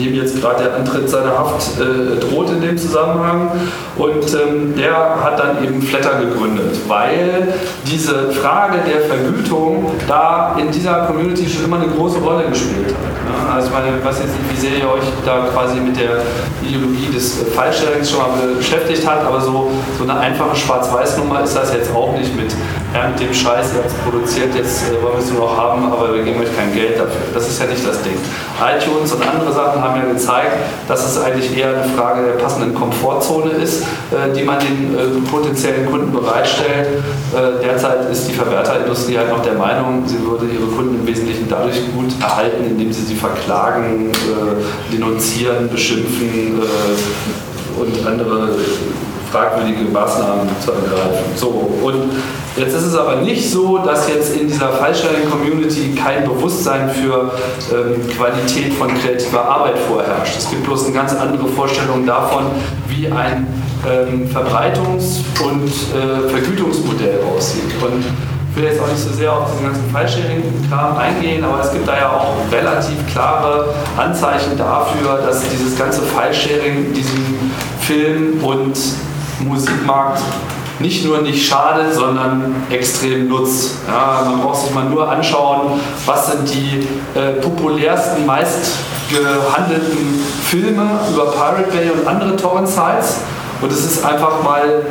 [0.00, 3.50] dem jetzt gerade der Antritt seiner Haft äh, droht in dem Zusammenhang.
[3.96, 7.54] Und ähm, der hat dann eben Flatter gegründet, weil
[7.86, 13.46] diese Frage der Vergütung da in dieser Community schon immer eine große Rolle gespielt hat.
[13.46, 13.52] Ne?
[13.54, 16.22] Also ich meine, ich weiß jetzt nicht, wie sehr ihr euch da quasi mit der
[16.62, 21.56] Ideologie des äh, Fallsharings schon mal beschäftigt habt, aber so, so eine einfache Schwarz-Weiß-Nummer ist
[21.56, 22.54] das jetzt auch nicht mit,
[22.94, 25.56] ja, mit dem Scheiß, ihr habt es produziert, jetzt äh, wollen wir es nur noch
[25.56, 27.22] haben, aber wir geben euch kein Geld dafür.
[27.32, 28.16] Das ist ja nicht das Ding.
[28.58, 30.56] iTunes und andere Sachen haben ja gezeigt,
[30.88, 35.30] dass es eigentlich eher eine Frage der passenden Komfortzone ist, äh, die man den äh,
[35.30, 37.02] potenziellen Kunden bereitstellt.
[37.32, 41.48] Äh, derzeit ist die Verwerterindustrie halt noch der Meinung, sie würde ihre Kunden im Wesentlichen
[41.48, 48.50] dadurch gut erhalten, indem sie sie verklagen, äh, denunzieren, beschimpfen äh, und andere
[49.30, 51.24] fragwürdige Maßnahmen zu ergreifen.
[51.36, 51.48] So,
[51.82, 52.12] und
[52.56, 57.32] jetzt ist es aber nicht so, dass jetzt in dieser Fallsharing-Community kein Bewusstsein für
[57.72, 60.36] ähm, Qualität von kreativer Arbeit vorherrscht.
[60.38, 62.46] Es gibt bloß eine ganz andere Vorstellung davon,
[62.88, 63.46] wie ein
[63.88, 67.72] ähm, Verbreitungs- und äh, Vergütungsmodell aussieht.
[67.82, 68.04] Und
[68.50, 71.86] ich will jetzt auch nicht so sehr auf diesen ganzen Fallsharing-Kram eingehen, aber es gibt
[71.86, 78.76] da ja auch relativ klare Anzeichen dafür, dass dieses ganze Fallsharing diesem Film- und
[79.40, 80.22] Musikmarkt
[80.80, 83.76] nicht nur nicht schadet, sondern extrem nutzt.
[83.86, 86.86] Ja, man braucht sich mal nur anschauen, was sind die
[87.18, 88.76] äh, populärsten, meist
[89.10, 93.18] gehandelten Filme über Pirate Bay und andere Torrent-Sites.
[93.60, 94.84] Und es ist einfach mal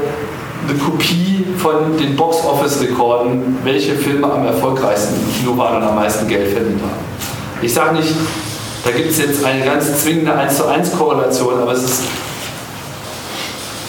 [0.67, 6.27] eine Kopie von den Box-Office-Rekorden, welche Filme am erfolgreichsten im Kino waren und am meisten
[6.27, 6.99] Geld verdient haben.
[7.61, 8.13] Ich sage nicht,
[8.85, 12.03] da gibt es jetzt eine ganz zwingende 1 zu 1 Korrelation, aber es ist,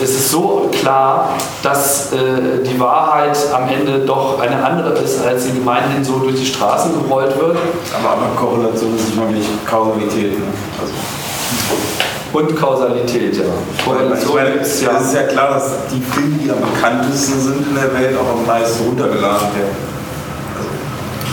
[0.02, 2.16] es ist so klar, dass äh,
[2.64, 6.92] die Wahrheit am Ende doch eine andere ist, als sie gemeinhin so durch die Straßen
[7.02, 7.56] gerollt wird.
[7.92, 10.38] Aber eine Korrelation ist nicht mal wirklich Kausalität.
[10.38, 10.46] Ne?
[10.80, 10.92] Also.
[12.32, 13.44] Und Kausalität, ja.
[13.84, 17.92] Korrelation meine, es ist ja klar, dass die Filme, die am bekanntesten sind in der
[17.92, 19.99] Welt, auch am meisten runtergeladen werden.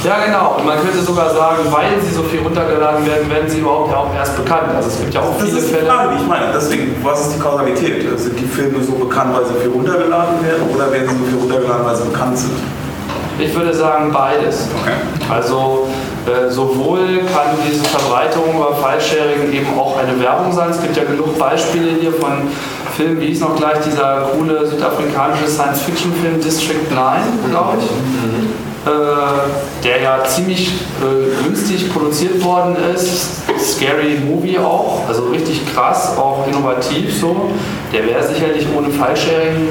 [0.04, 0.56] Ja, genau.
[0.58, 3.98] Und man könnte sogar sagen, weil sie so viel runtergeladen werden, werden sie überhaupt ja
[3.98, 4.70] auch erst bekannt.
[4.76, 5.86] Also es gibt ja auch das viele ist die Fälle.
[5.88, 6.46] Frage, die ich meine.
[6.54, 8.20] Deswegen, was ist die Kausalität?
[8.20, 11.40] Sind die Filme so bekannt, weil sie viel runtergeladen werden oder werden sie so viel
[11.40, 12.52] runtergeladen, weil sie bekannt sind?
[13.40, 14.68] Ich würde sagen beides.
[15.30, 15.88] Also
[16.26, 20.70] äh, sowohl kann diese Verbreitung über File-Sharing eben auch eine Werbung sein.
[20.72, 22.48] Es gibt ja genug Beispiele hier von
[22.96, 27.86] Filmen, wie hieß noch gleich dieser coole südafrikanische Science-Fiction-Film District 9, glaube ich.
[27.86, 28.37] äh,
[29.84, 30.70] der ja ziemlich
[31.02, 33.42] äh, günstig produziert worden ist.
[33.60, 37.50] scary Movie auch, also richtig krass, auch innovativ so.
[37.94, 39.68] Der wäre sicherlich ohne File-Sharing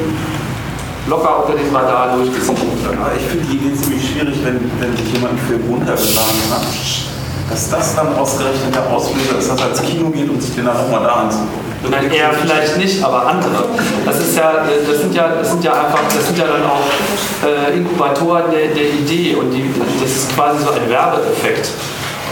[1.09, 2.63] locker unter dem Radar durchgesickert.
[2.85, 7.16] Ja, ich finde die Idee ziemlich schwierig, wenn, wenn sich jemand Film runtergeladen hat,
[7.51, 10.67] dass das dann ausgerechnet der Auslöser ist, dass er ins Kino geht und sich den
[10.67, 11.67] dann nochmal da anzugucken.
[11.91, 13.65] Nein, er vielleicht nicht, aber andere.
[14.05, 17.47] Das ist ja, das sind ja, das sind ja einfach, das sind ja dann auch
[17.47, 19.71] äh, Inkubatoren der, der Idee und die,
[20.01, 21.71] das ist quasi so ein Werbeeffekt.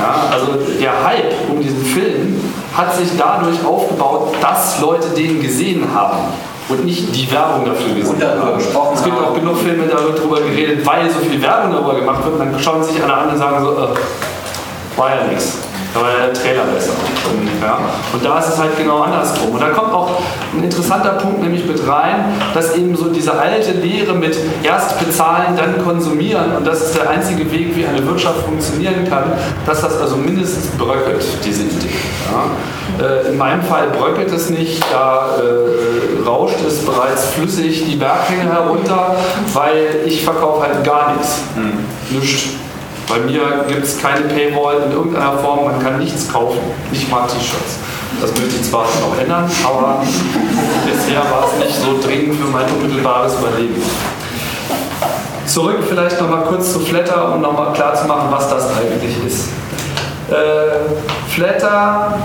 [0.00, 2.40] Ja, also der Hype um diesen Film
[2.76, 6.18] hat sich dadurch aufgebaut, dass Leute den gesehen haben
[6.68, 8.58] und nicht die Werbung dafür gesehen haben.
[8.58, 12.58] Es gibt auch genug Filme darüber geredet, weil so viel Werbung darüber gemacht wird, dann
[12.58, 13.88] schauen sich alle an und sagen so, äh,
[14.96, 15.58] war ja nichts.
[15.94, 16.90] Da war ja der Trailer besser.
[17.30, 17.78] Und, ja.
[18.12, 19.50] und da ist es halt genau andersrum.
[19.50, 20.20] Und da kommt auch
[20.52, 25.56] ein interessanter Punkt nämlich mit rein, dass eben so diese alte Lehre mit erst bezahlen,
[25.56, 29.32] dann konsumieren und das ist der einzige Weg, wie eine Wirtschaft funktionieren kann,
[29.66, 31.94] dass das also mindestens bröckelt, diese Idee.
[32.32, 33.06] Ja.
[33.06, 38.52] Äh, in meinem Fall bröckelt es nicht, da äh, rauscht es bereits flüssig die Berghänge
[38.52, 39.14] herunter,
[39.52, 41.38] weil ich verkaufe halt gar nichts.
[41.54, 42.18] Hm.
[42.18, 42.63] Nichts.
[43.08, 46.58] Bei mir gibt es keine Paywall in irgendeiner Form, man kann nichts kaufen,
[46.90, 47.78] nicht mal T-Shirts.
[48.20, 50.02] Das möchte ich zwar noch ändern, aber
[50.86, 53.82] bisher war es nicht so dringend für mein unmittelbares Überleben.
[55.46, 59.48] Zurück vielleicht nochmal kurz zu Flatter, um nochmal klarzumachen, was das eigentlich ist.
[60.30, 62.18] Äh, Flatter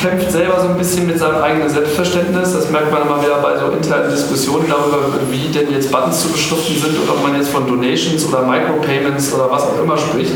[0.00, 2.52] kämpft selber so ein bisschen mit seinem eigenen Selbstverständnis.
[2.52, 4.98] Das merkt man immer wieder bei so internen Diskussionen darüber,
[5.30, 9.32] wie denn jetzt Buttons zu beschriften sind oder ob man jetzt von Donations oder Micropayments
[9.32, 10.32] oder was auch immer spricht.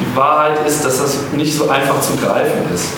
[0.00, 2.88] Die Wahrheit ist, dass das nicht so einfach zu greifen ist.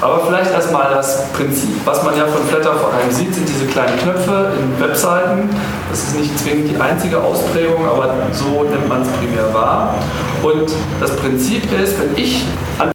[0.00, 1.74] Aber vielleicht erstmal das Prinzip.
[1.84, 5.50] Was man ja von Flatter vor allem sieht, sind diese kleinen Knöpfe in Webseiten.
[5.90, 9.94] Das ist nicht zwingend die einzige Ausprägung, aber so nimmt man es primär wahr.
[10.42, 10.70] Und
[11.00, 12.44] das Prinzip ist, wenn ich
[12.78, 12.90] an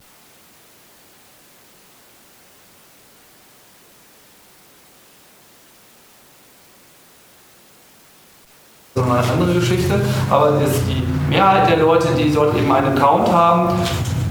[9.05, 10.01] sondern eine andere Geschichte.
[10.29, 10.53] Aber
[10.87, 13.69] die Mehrheit der Leute, die dort eben einen Account haben,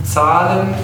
[0.02, 0.74] zahlen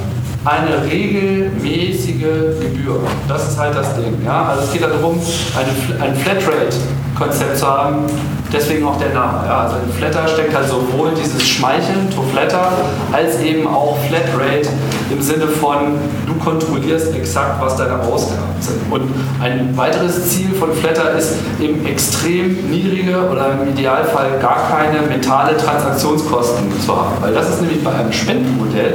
[0.44, 3.00] eine regelmäßige Gebühr.
[3.28, 4.16] Das ist halt das Ding.
[4.24, 4.48] Ja?
[4.48, 5.20] Also es geht darum,
[5.56, 8.06] eine, ein Flatrate-Konzept zu haben,
[8.50, 9.46] deswegen auch der Name.
[9.46, 9.60] Ja?
[9.64, 12.72] Also in Flatter steckt halt sowohl dieses Schmeicheln, to Flatter,
[13.12, 14.68] als eben auch Flatrate
[15.10, 18.80] im Sinne von, du kontrollierst exakt, was deine Ausgaben sind.
[18.90, 19.02] Und
[19.40, 25.56] ein weiteres Ziel von Flatter ist eben extrem niedrige oder im Idealfall gar keine mentale
[25.56, 27.16] Transaktionskosten zu haben.
[27.20, 28.94] Weil das ist nämlich bei einem Spendenmodell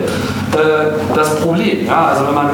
[0.54, 1.86] äh, das Problem.
[1.86, 2.06] Ja?
[2.08, 2.50] Also wenn man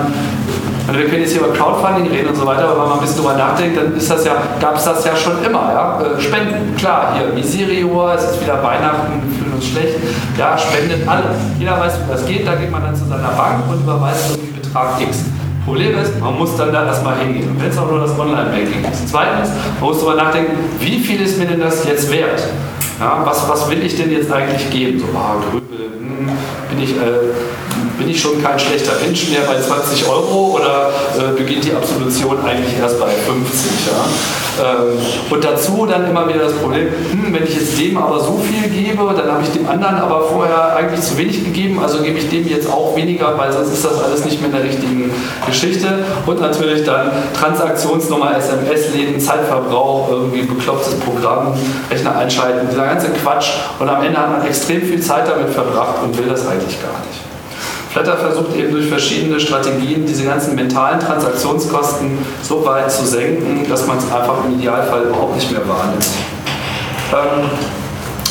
[0.88, 3.02] also wir können jetzt hier über Crowdfunding reden und so weiter, aber wenn man ein
[3.02, 5.72] bisschen drüber nachdenkt, dann ist das ja, gab es das ja schon immer.
[5.72, 6.02] Ja?
[6.02, 9.22] Äh, Spenden, klar, hier Miserior, es ist wieder Weihnachten,
[9.62, 9.96] uns schlecht.
[10.38, 11.36] Ja, spendet alle.
[11.60, 14.60] Jeder weiß, wie das geht, da geht man dann zu seiner Bank und überweist irgendwie
[14.60, 15.26] Betrag X.
[15.66, 17.56] Problem ist, man muss dann da erstmal hingehen.
[17.60, 19.10] Wenn es auch nur das Online-Banking ist.
[19.10, 22.42] Zweitens, man muss darüber nachdenken, wie viel ist mir denn das jetzt wert?
[23.00, 25.00] Ja, was, was will ich denn jetzt eigentlich geben?
[25.00, 26.30] So, ah, Grübel, hm,
[26.70, 27.00] bin ich, äh,
[28.02, 32.44] bin ich schon kein schlechter Mensch mehr bei 20 Euro oder äh, beginnt die Absolution
[32.44, 33.72] eigentlich erst bei 50?
[33.86, 34.74] Ja?
[34.74, 34.98] Ähm,
[35.30, 38.70] und dazu dann immer wieder das Problem, hm, wenn ich jetzt dem aber so viel
[38.70, 42.28] gebe, dann habe ich dem anderen aber vorher eigentlich zu wenig gegeben, also gebe ich
[42.30, 45.12] dem jetzt auch weniger, weil sonst ist das alles nicht mehr in der richtigen
[45.46, 45.88] Geschichte.
[46.26, 51.54] Und natürlich dann Transaktionsnummer, SMS-Läden, Zeitverbrauch, irgendwie beklopptes Programm,
[51.92, 53.52] Rechner einschalten, dieser ganze Quatsch.
[53.80, 57.00] Und am Ende hat man extrem viel Zeit damit verbracht und will das eigentlich gar
[57.08, 57.31] nicht.
[57.92, 63.86] Flatter versucht eben durch verschiedene Strategien diese ganzen mentalen Transaktionskosten so weit zu senken, dass
[63.86, 66.08] man es einfach im Idealfall überhaupt nicht mehr wahrnimmt.
[67.12, 67.50] Ähm,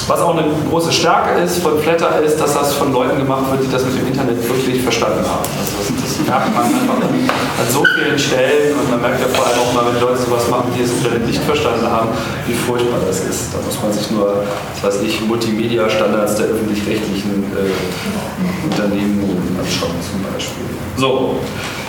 [0.09, 3.65] was auch eine große Stärke ist von Flatter ist, dass das von Leuten gemacht wird,
[3.65, 5.45] die das mit dem Internet wirklich verstanden haben.
[5.59, 9.47] Also das, das merkt man einfach an, so vielen Stellen und man merkt ja vor
[9.47, 12.09] allem auch mal, wenn Leute sowas machen, die das Internet nicht verstanden haben,
[12.47, 13.53] wie furchtbar das ist.
[13.53, 14.45] Da muss man sich nur,
[14.81, 19.27] was weiß ich, Multimedia-Standards der öffentlich-rechtlichen äh, Unternehmen
[19.59, 20.65] anschauen zum Beispiel.
[20.97, 21.41] So,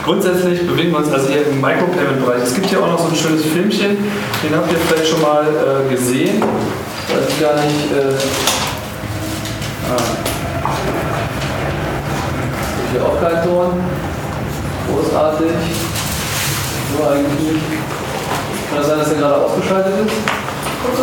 [0.04, 2.44] grundsätzlich bewegen wir uns also hier im Micropayment-Bereich.
[2.44, 3.98] Es gibt hier auch noch so ein schönes Filmchen,
[4.44, 6.44] den habt ihr vielleicht schon mal äh, gesehen
[7.12, 7.92] weiß ich gar nicht.
[7.92, 8.16] Äh,
[9.92, 10.04] ah.
[12.92, 13.84] Hier auch kein Ton.
[14.88, 15.52] Großartig.
[16.98, 17.66] Nur eigentlich nicht.
[18.70, 20.16] Kann das sein, dass er gerade ausgeschaltet ist?
[20.84, 21.00] Und,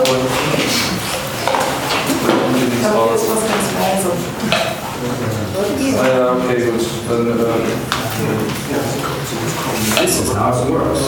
[2.36, 3.20] und hier nichts raus.
[6.00, 6.84] Ah ja, okay, gut.
[7.08, 7.38] Dann,
[10.00, 11.00] This is how it works.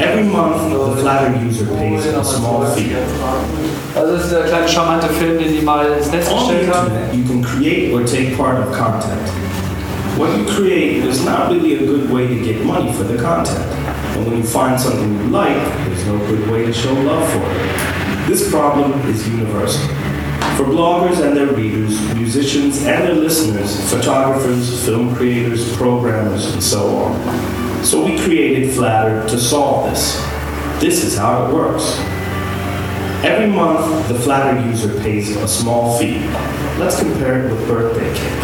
[0.00, 2.94] Every month, the Flatter user pays a small fee.
[3.96, 6.92] Also das ist der kleine charmante Film, den die mal ins Netz gestellt haben.
[7.12, 9.28] You can create or take part of content.
[10.16, 13.64] What you create is not really a good way to get money for the content.
[14.14, 15.56] And when you find something you like,
[15.86, 18.28] there's no good way to show love for it.
[18.28, 19.88] This problem is universal.
[20.56, 26.96] For bloggers and their readers, musicians and their listeners, photographers, film creators, programmers, and so
[26.96, 27.57] on.
[27.84, 30.16] So we created Flatter to solve this.
[30.80, 31.98] This is how it works.
[33.24, 36.20] Every month, the Flatter user pays a small fee.
[36.78, 38.42] Let's compare it with birthday cake.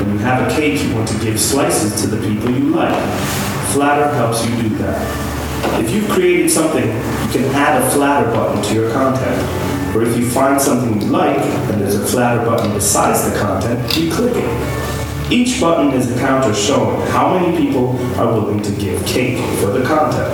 [0.00, 2.94] When you have a cake, you want to give slices to the people you like.
[3.72, 5.80] Flatter helps you do that.
[5.82, 9.96] If you've created something, you can add a Flatter button to your content.
[9.96, 13.96] Or if you find something you like and there's a Flatter button besides the content,
[13.96, 14.99] you click it.
[15.30, 19.66] Each button is a counter showing how many people are willing to give cake for
[19.66, 20.28] the content.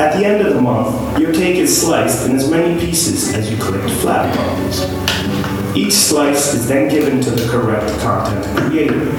[0.00, 3.50] At the end of the month, your cake is sliced in as many pieces as
[3.50, 5.76] you clicked flat buttons.
[5.76, 9.10] Each slice is then given to the correct content creator.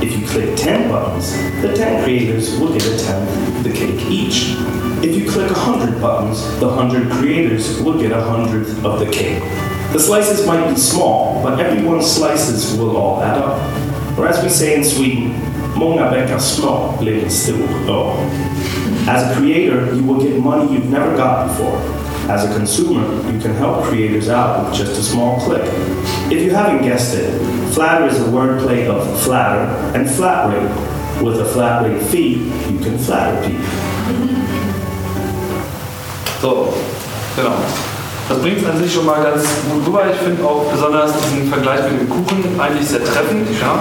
[0.00, 4.00] If you click 10 buttons, the 10 creators will get a 10th of the cake
[4.06, 4.54] each.
[5.04, 9.42] If you click 100 buttons, the 100 creators will get a hundredth of the cake.
[9.92, 13.87] The slices might be small, but everyone's slices will all add up.
[14.18, 15.34] Or as we say in Sweden,
[15.76, 18.16] många bäckar små blir en stor.
[19.08, 21.78] As a creator, you will get money you've never got before.
[22.28, 25.62] As a consumer, you can help creators out with just a small click.
[26.30, 27.30] If you haven't guessed it,
[27.74, 29.64] flatter is a wordplay of flatter
[29.96, 31.22] and flat rate.
[31.22, 32.34] With a flat rate fee,
[32.70, 33.64] you can flatter people.
[36.40, 36.74] So,
[37.36, 37.97] genau.
[38.28, 39.42] Das bringt es an sich schon mal ganz
[39.72, 40.02] gut rüber.
[40.12, 43.48] Ich finde auch besonders diesen Vergleich mit dem Kuchen eigentlich sehr treffend.
[43.58, 43.80] Ja?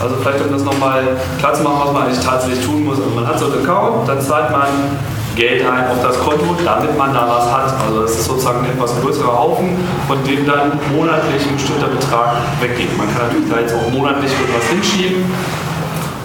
[0.00, 1.04] Also vielleicht um das nochmal
[1.38, 2.98] klar zu machen, was man eigentlich tatsächlich tun muss.
[2.98, 4.96] Also man hat so einen Account, dann zahlt man
[5.36, 7.74] Geld ein auf das Konto, damit man da was hat.
[7.86, 9.76] Also das ist sozusagen ein etwas größerer Haufen,
[10.08, 12.96] von dem dann monatlich ein bestimmter Betrag weggeht.
[12.96, 15.24] Man kann natürlich da jetzt auch monatlich irgendwas hinschieben.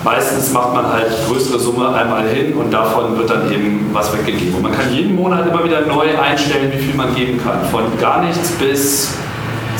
[0.03, 4.56] Meistens macht man halt größere Summe einmal hin und davon wird dann eben was weggegeben.
[4.56, 7.64] Und man kann jeden Monat immer wieder neu einstellen, wie viel man geben kann.
[7.72, 9.14] Von gar nichts bis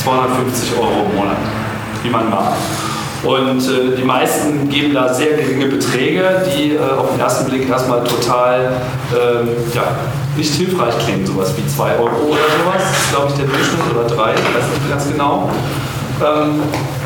[0.04, 1.38] 250 Euro im Monat,
[2.04, 2.54] wie man mag.
[3.24, 7.68] Und äh, die meisten geben da sehr geringe Beträge, die äh, auf den ersten Blick
[7.68, 8.74] erstmal total
[9.12, 9.84] ähm, ja,
[10.36, 11.26] nicht hilfreich klingen.
[11.26, 14.90] Sowas wie 2 Euro oder sowas, glaube ich der Durchschnitt oder 3, ich weiß nicht
[14.90, 15.50] ganz genau.
[16.24, 16.62] Ähm,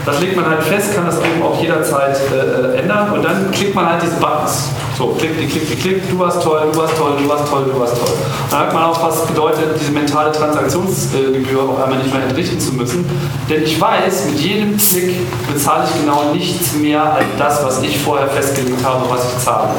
[0.06, 3.76] das legt man halt fest, kann das eben auch jederzeit äh, ändern und dann klickt
[3.76, 4.70] man halt diese Buttons.
[4.98, 7.80] So, klick, klick, klick, klick, du warst toll, du warst toll, du warst toll, du
[7.80, 8.14] warst toll.
[8.50, 12.74] Dann hat man auch, was bedeutet, diese mentale Transaktionsgebühr auch einmal nicht mehr entrichten zu
[12.74, 13.06] müssen.
[13.50, 15.16] Denn ich weiß, mit jedem Klick
[15.52, 19.70] bezahle ich genau nichts mehr als das, was ich vorher festgelegt habe, was ich zahle.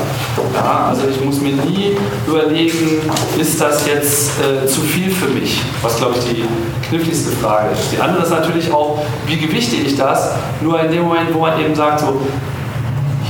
[0.55, 1.97] Ja, also ich muss mir nie
[2.27, 3.03] überlegen,
[3.39, 5.61] ist das jetzt äh, zu viel für mich?
[5.83, 6.45] Was, glaube ich, die
[6.89, 7.93] kniffligste Frage ist.
[7.93, 10.12] Die andere ist natürlich auch, wie gewichte ich das?
[10.61, 12.21] Nur in dem Moment, wo man eben sagt, so,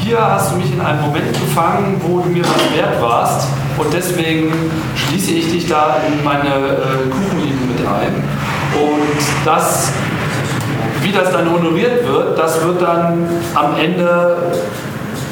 [0.03, 3.47] hier hast du mich in einem Moment gefangen, wo du mir was wert warst
[3.79, 4.53] und deswegen
[4.97, 8.23] schließe ich dich da in meine äh, Kuchenliebe mit ein.
[8.75, 9.93] Und das,
[11.03, 14.37] wie das dann honoriert wird, das wird dann am Ende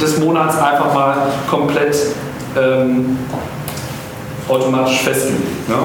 [0.01, 1.16] des Monats einfach mal
[1.48, 1.97] komplett
[2.56, 3.18] ähm,
[4.51, 5.68] automatisch festgelegt.
[5.68, 5.77] Ne?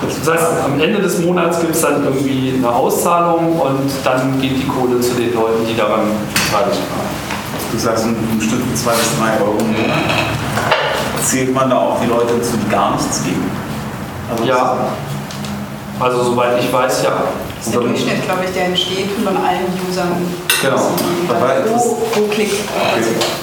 [0.00, 4.56] Das heißt, am Ende des Monats gibt es dann irgendwie eine Auszahlung und dann geht
[4.56, 7.34] die Kohle zu den Leuten, die daran beteiligt waren.
[7.72, 9.98] Du sagst im Schnitt 2 bis 3 Euro im Monat.
[11.22, 13.50] Zählt man da auch die Leute zu, die gar nichts geben?
[14.30, 14.76] Also ja.
[16.00, 17.12] Also soweit ich weiß, ja.
[17.64, 20.08] Das ist der Durchschnitt, glaube ich, der entsteht von allen Usern.
[20.60, 20.76] Genau.
[20.76, 22.50] Pro, pro Klick.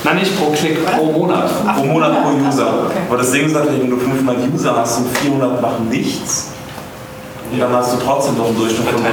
[0.03, 1.49] Nein, nicht pro Klick, pro Monat.
[1.75, 2.67] Pro Monat pro User.
[3.09, 6.49] Aber das Ding ist natürlich, wenn du 500 User hast und 400 machen nichts,
[7.57, 9.09] dann hast du trotzdem noch einen Durchschnitt von 3.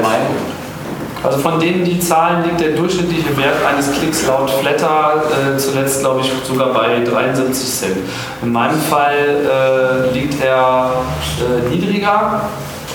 [1.23, 5.23] Also von denen die Zahlen liegt der durchschnittliche Wert eines Klicks laut Flatter
[5.55, 7.97] äh, zuletzt, glaube ich, sogar bei 73 Cent.
[8.43, 10.93] In meinem Fall äh, liegt er
[11.41, 12.43] äh, niedriger,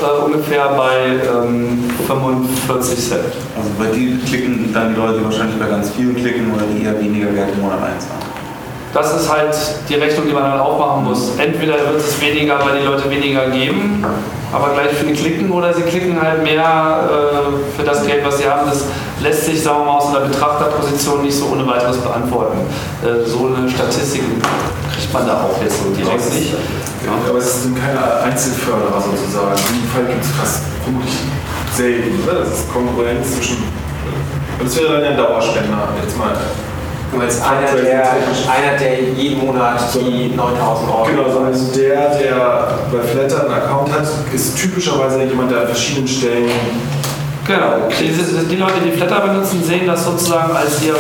[0.02, 3.22] äh, ungefähr bei ähm, 45 Cent.
[3.56, 6.84] Also bei die klicken dann die Leute, die wahrscheinlich bei ganz vielen klicken oder die
[6.84, 8.24] eher weniger Geld im Monat einzahlen.
[8.94, 9.56] Das ist halt
[9.90, 11.32] die Rechnung, die man dann aufmachen muss.
[11.40, 14.06] Entweder wird es weniger, weil die Leute weniger geben,
[14.54, 18.48] aber gleich viel klicken, oder sie klicken halt mehr äh, für das Geld, was sie
[18.48, 18.70] haben.
[18.70, 18.86] Das
[19.20, 22.60] lässt sich, sagen wir mal, aus einer Betrachterposition nicht so ohne weiteres beantworten.
[23.04, 24.22] Äh, so eine Statistik
[24.96, 26.54] kriegt man da auch jetzt so direkt nicht.
[27.06, 27.12] Ja.
[27.30, 29.56] Aber es sind keine Einzelförderer sozusagen.
[29.70, 31.14] In dem Fall gibt es fast vermutlich
[31.76, 32.24] selten.
[32.24, 32.40] Oder?
[32.40, 33.58] Das ist Konkurrenz zwischen.
[34.60, 36.36] Und es wäre dann ein Dauerspender, jetzt mal.
[37.12, 41.04] Du meinst einer der, einer, der jeden Monat die 9000 Euro.
[41.06, 46.08] Genau, also der, der bei Flatter einen Account hat, ist typischerweise jemand, der an verschiedenen
[46.08, 46.50] Stellen
[47.46, 48.08] Genau, die,
[48.50, 50.96] die Leute, die Flatter benutzen, sehen das sozusagen als ihren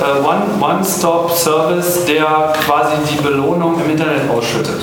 [0.00, 4.80] äh, One- One-Stop-Service, der quasi die Belohnung im Internet ausschüttet.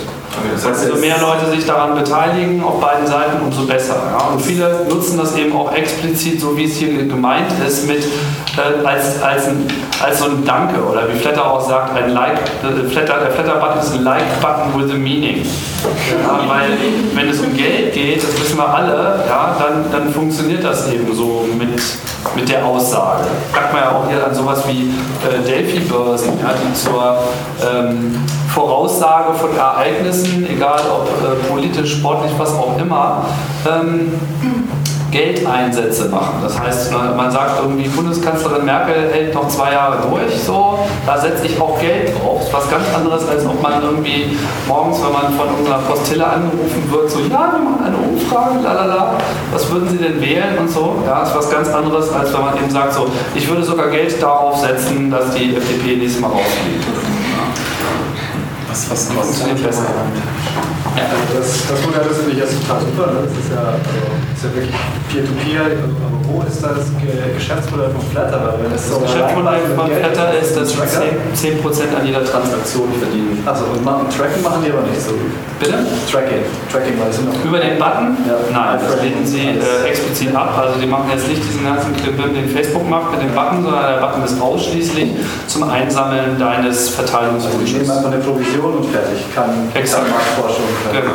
[0.53, 3.95] Das heißt, umso mehr Leute sich daran beteiligen, auf beiden Seiten, umso besser.
[4.12, 4.28] Ja?
[4.28, 8.86] Und viele nutzen das eben auch explizit, so wie es hier gemeint ist, mit, äh,
[8.86, 9.68] als, als, ein,
[10.03, 13.80] als so ein Danke oder wie Flatter auch sagt, ein Like, äh, Flatter, der Flatter-Button
[13.80, 15.45] ist ein Like-Button with a meaning.
[16.24, 16.70] Ja, weil
[17.14, 21.14] wenn es um Geld geht, das wissen wir alle, ja, dann, dann funktioniert das eben
[21.14, 21.82] so mit,
[22.36, 23.26] mit der Aussage.
[23.53, 24.94] Sagt man ja auch hier an sowas wie
[25.28, 27.18] äh, Delphi-Börsen, ja, die zur
[27.64, 28.16] ähm,
[28.56, 33.26] Voraussage von Ereignissen, egal ob äh, politisch, sportlich, was auch immer,
[33.68, 34.14] ähm,
[35.11, 36.40] Geldeinsätze machen.
[36.41, 41.45] Das heißt, man sagt irgendwie, Bundeskanzlerin Merkel hält noch zwei Jahre durch, so, da setze
[41.45, 42.40] ich auch Geld drauf.
[42.40, 44.38] Das ist was ganz anderes, als ob man irgendwie
[44.68, 49.14] morgens, wenn man von irgendeiner Postille angerufen wird, so, ja, wir machen eine Umfrage, lalala,
[49.53, 50.95] was würden Sie denn wählen und so.
[51.06, 53.88] Ja, das ist was ganz anderes, als wenn man eben sagt, so, ich würde sogar
[53.90, 57.05] Geld darauf setzen, dass die FDP nächstes Mal rausfliegt.
[58.76, 60.85] Was, was, was funktioniert besser?
[60.96, 61.12] Ja.
[61.12, 63.06] Also das, das Modell ist finde ich jetzt total super.
[63.12, 63.20] Ne?
[63.28, 64.02] Das ist ja, also,
[64.32, 64.76] ist ja wirklich
[65.12, 65.64] Peer-to-Peer.
[65.76, 68.40] Also, aber wo ist das Geschäftsmodell von Flatter?
[68.40, 72.88] Weil wenn es Das Geschäftsmodell von Flatter ist, dass wir 10%, 10 an jeder Transaktion
[72.96, 73.44] verdienen.
[73.46, 75.36] Also und machen, Tracking machen die aber nicht so gut.
[75.60, 75.84] Bitte?
[76.12, 76.44] Tracking.
[76.72, 78.18] Tracking, weil sind noch Über den Button?
[78.52, 80.56] Nein, das lehnen sie äh, explizit ab.
[80.58, 83.84] Also die machen jetzt nicht diesen ganzen Klimbim, den Facebook macht mit dem Button, sondern
[83.84, 85.12] der Button ist ausschließlich
[85.48, 87.72] zum Einsammeln deines Verteilungswunsches.
[87.72, 89.24] Ich nehme einfach eine Provision und fertig.
[89.34, 90.10] Kann Exakt.
[90.10, 90.66] Marktforschung.
[90.91, 91.14] Genau.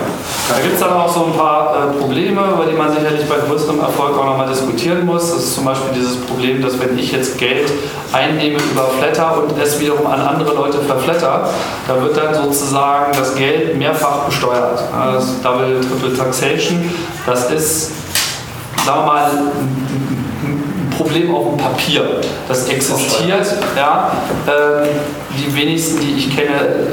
[0.48, 3.36] Da gibt es dann auch so ein paar äh, Probleme, über die man sicherlich bei
[3.46, 5.30] größerem Erfolg auch nochmal diskutieren muss.
[5.30, 7.70] Das ist zum Beispiel dieses Problem, dass wenn ich jetzt Geld
[8.12, 11.48] einnehme über Flatter und es wiederum an andere Leute verflatter,
[11.86, 14.82] da wird dann sozusagen das Geld mehrfach besteuert.
[14.92, 16.90] Das Double, Triple Taxation,
[17.26, 17.92] das ist,
[18.84, 19.30] sagen wir mal,
[20.42, 22.20] ein Problem auf dem Papier.
[22.48, 23.46] Das existiert.
[23.76, 24.10] Ja,
[24.46, 24.88] ähm,
[25.38, 26.88] die wenigsten, die ich kenne,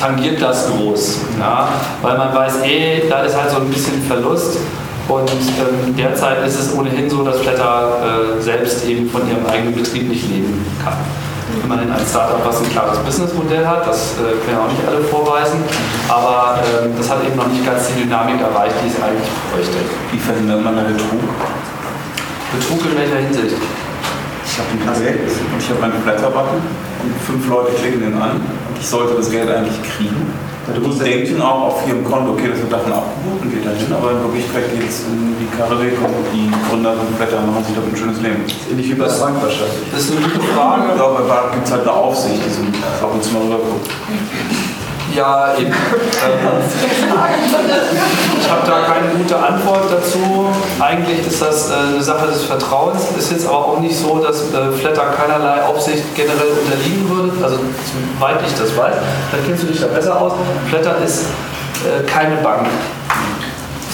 [0.00, 1.18] tangiert das groß.
[1.38, 1.68] Ja?
[2.02, 4.58] Weil man weiß, eh, da ist halt so ein bisschen Verlust.
[5.08, 9.74] Und ähm, derzeit ist es ohnehin so, dass Flatter äh, selbst eben von ihrem eigenen
[9.74, 10.98] Betrieb nicht leben kann.
[11.64, 15.00] Immerhin ein Startup, was ein klares Businessmodell hat, das äh, können ja auch nicht alle
[15.00, 15.64] vorweisen,
[16.06, 19.80] aber ähm, das hat eben noch nicht ganz die Dynamik erreicht, die es eigentlich bräuchte.
[20.12, 21.24] Wie verhindert man da Betrug?
[22.52, 23.56] Betrug in welcher Hinsicht?
[24.44, 28.44] Ich habe ein Projekt und ich habe einen Blätterbutton und fünf Leute klicken den an
[28.80, 30.32] ich sollte das Geld eigentlich kriegen.
[30.68, 34.12] Die denken auch auf ihrem Konto, okay, das wird davon abgebucht und geht dahin, aber
[34.12, 37.74] in Wirklichkeit geht es in die Karre weg und die Gründer und Blätter machen sich
[37.74, 38.44] damit ein schönes Leben.
[38.70, 39.88] Ähnlich wie bei der Bank wahrscheinlich.
[39.90, 40.92] Das ist eine gute Frage.
[40.94, 43.88] Ja, bei Bank gibt es halt eine Aufsicht, die sind ab und zu mal rüberguckt.
[45.18, 45.72] Ja, eben.
[45.72, 45.74] Ähm,
[48.40, 50.48] ich habe da keine gute Antwort dazu.
[50.78, 53.02] Eigentlich ist das äh, eine Sache des Vertrauens.
[53.18, 57.32] Ist jetzt aber auch nicht so, dass äh, Flatter keinerlei Aufsicht generell unterliegen würde.
[57.44, 57.58] Also
[58.16, 58.94] soweit ich das weiß,
[59.32, 60.34] dann kennst du dich da besser aus.
[60.68, 61.24] Flatter ist
[61.84, 62.68] äh, keine Bank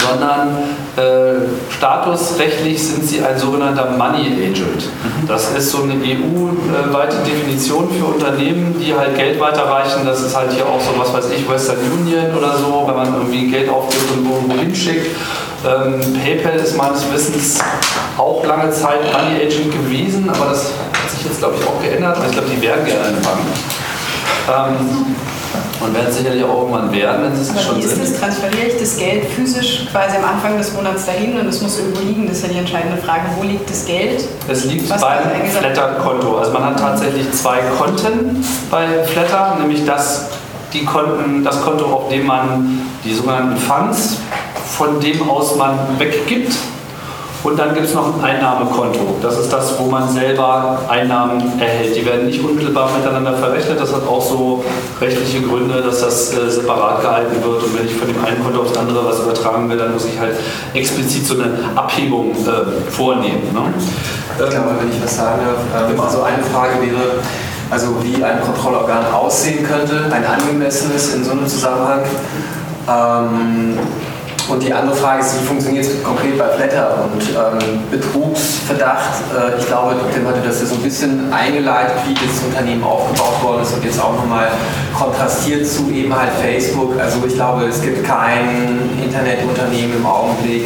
[0.09, 0.57] sondern
[0.97, 4.89] äh, statusrechtlich sind sie ein sogenannter Money Agent.
[5.27, 10.05] Das ist so eine EU-weite Definition für Unternehmen, die halt Geld weiterreichen.
[10.05, 13.13] Das ist halt hier auch so, was weiß ich, Western Union oder so, wenn man
[13.13, 15.07] irgendwie Geld aufgibt und irgendwo hinschickt.
[15.65, 17.59] Ähm, PayPal ist meines Wissens
[18.17, 22.17] auch lange Zeit Money Agent gewesen, aber das hat sich jetzt, glaube ich, auch geändert.
[22.25, 23.39] Ich glaube, die werden gerne eine Bank.
[24.47, 25.15] Ähm,
[25.81, 28.03] und werden es sicherlich auch irgendwann werden, wenn sie es schon wie ist sind.
[28.03, 28.19] das?
[28.19, 32.01] Transferiere ich das Geld physisch quasi am Anfang des Monats dahin und es muss irgendwo
[32.01, 32.27] liegen?
[32.27, 33.23] Das ist ja die entscheidende Frage.
[33.37, 34.23] Wo liegt das Geld?
[34.47, 35.45] Es liegt beim er?
[35.45, 36.37] Flatter-Konto.
[36.37, 40.29] Also man hat tatsächlich zwei Konten bei Flatter, nämlich das,
[40.73, 44.17] die Konten, das Konto, auf dem man die sogenannten Funds,
[44.77, 46.55] von dem aus man weggibt.
[47.45, 49.17] Und dann gibt es noch ein Einnahmekonto.
[49.21, 51.95] Das ist das, wo man selber Einnahmen erhält.
[51.95, 53.79] Die werden nicht unmittelbar miteinander verrechnet.
[53.79, 54.65] Das hat auch so
[54.99, 57.63] rechtliche Gründe, dass das äh, separat gehalten wird.
[57.63, 60.19] Und wenn ich von dem einen Konto aufs andere was übertragen will, dann muss ich
[60.19, 60.35] halt
[60.73, 63.43] explizit so eine Abhebung äh, vornehmen.
[63.53, 63.73] Ne?
[63.77, 67.19] Ich glaube, wenn ich was sagen darf, ähm, also eine Frage wäre,
[67.69, 72.01] also wie ein Kontrollorgan aussehen könnte, ein angemessenes in so einem Zusammenhang.
[72.89, 73.77] Ähm,
[74.49, 79.13] und die andere Frage ist, wie funktioniert es konkret bei Flatter und ähm, Betrugsverdacht?
[79.33, 83.41] Äh, ich glaube, Tim hatte das ja so ein bisschen eingeleitet, wie das Unternehmen aufgebaut
[83.41, 84.49] worden ist und jetzt auch nochmal
[84.97, 86.99] kontrastiert zu eben halt Facebook.
[86.99, 90.65] Also ich glaube, es gibt kein Internetunternehmen im Augenblick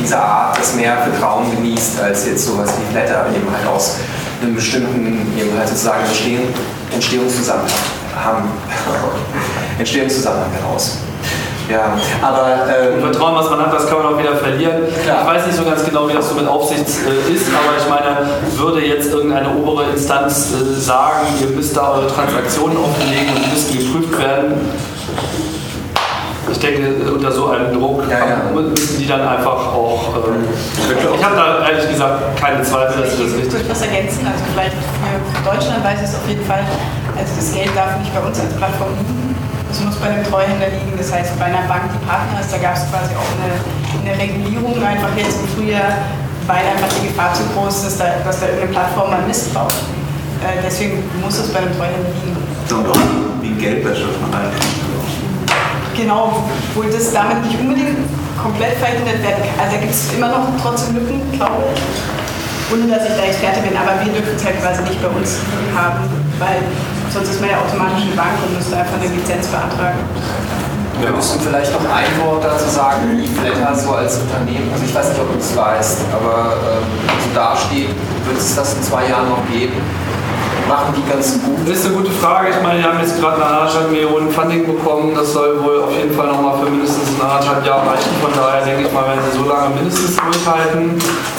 [0.00, 3.96] dieser Art, das mehr Vertrauen genießt als jetzt sowas wie Flatter, eben halt aus
[4.40, 6.46] einem bestimmten eben halt sozusagen Entstehung,
[6.94, 7.68] Entstehungszusammenhang.
[9.78, 10.98] Entstehungszusammenhang heraus.
[11.68, 11.92] Ja,
[12.22, 14.84] aber ähm, Vertrauen, was man hat, das kann man auch wieder verlieren.
[14.88, 17.88] Ich weiß nicht so ganz genau, wie das so mit Aufsicht äh, ist, aber ich
[17.88, 18.26] meine,
[18.56, 23.50] würde jetzt irgendeine obere Instanz äh, sagen, ihr müsst da eure Transaktionen offenlegen und die
[23.50, 24.54] müssen geprüft werden,
[26.50, 28.02] ich denke, unter so einem Druck
[28.54, 30.16] müssen die dann einfach auch.
[30.16, 33.82] Äh, ich habe da ehrlich gesagt keine Zweifel, dass sie das Ich richtig würde was
[33.82, 36.64] ergänzen, also vielleicht für Deutschland weiß ich es auf jeden Fall,
[37.16, 38.90] also das Geld darf nicht bei uns als Plattform
[39.70, 42.58] es muss bei einem Treuhänder liegen, das heißt bei einer Bank, die Partner ist, da
[42.58, 43.52] gab es quasi auch eine,
[44.00, 45.92] eine Regulierung einfach jetzt im Frühjahr,
[46.46, 49.52] weil einfach die Gefahr zu groß ist, dass da, dass da irgendeine Plattform mal Mist
[49.52, 49.72] baut.
[50.40, 52.36] Äh, deswegen muss es bei einem Treuhänder liegen.
[52.70, 54.52] Und auch wie Geldwäsche von allen.
[55.96, 57.98] Genau, obwohl das damit nicht unbedingt
[58.40, 59.66] komplett verhindert werden kann.
[59.66, 62.27] Also da gibt es immer noch trotzdem Lücken, glaube ich.
[62.70, 65.40] Ohne dass ich da Experte bin, aber wir dürfen es halt quasi nicht bei uns
[65.72, 66.04] haben,
[66.38, 66.60] weil
[67.08, 70.04] sonst ist man ja automatisch eine Bank und müsste einfach eine Lizenz beantragen.
[71.00, 74.94] Wir müssen vielleicht noch ein Wort dazu sagen, wie Flatter so als Unternehmen, also ich
[74.94, 76.86] weiß nicht, ob du es weißt, aber ähm,
[77.24, 77.88] so dasteht,
[78.26, 79.80] wird es das in zwei Jahren noch geben?
[80.68, 81.56] Machen die ganz gut?
[81.66, 82.50] Das ist eine gute Frage.
[82.50, 85.14] Ich meine, wir haben jetzt gerade eine anderthalb Millionen Funding bekommen.
[85.14, 88.10] Das soll wohl auf jeden Fall nochmal für mindestens ein anderthalb Jahre reichen.
[88.20, 90.98] Von daher denke ich mal, werden sie so lange mindestens durchhalten.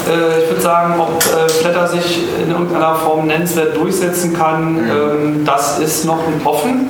[0.10, 5.46] Äh, ich würde sagen, ob äh, Flatter sich in irgendeiner Form nennenswert durchsetzen kann, ähm,
[5.46, 6.88] das ist noch offen.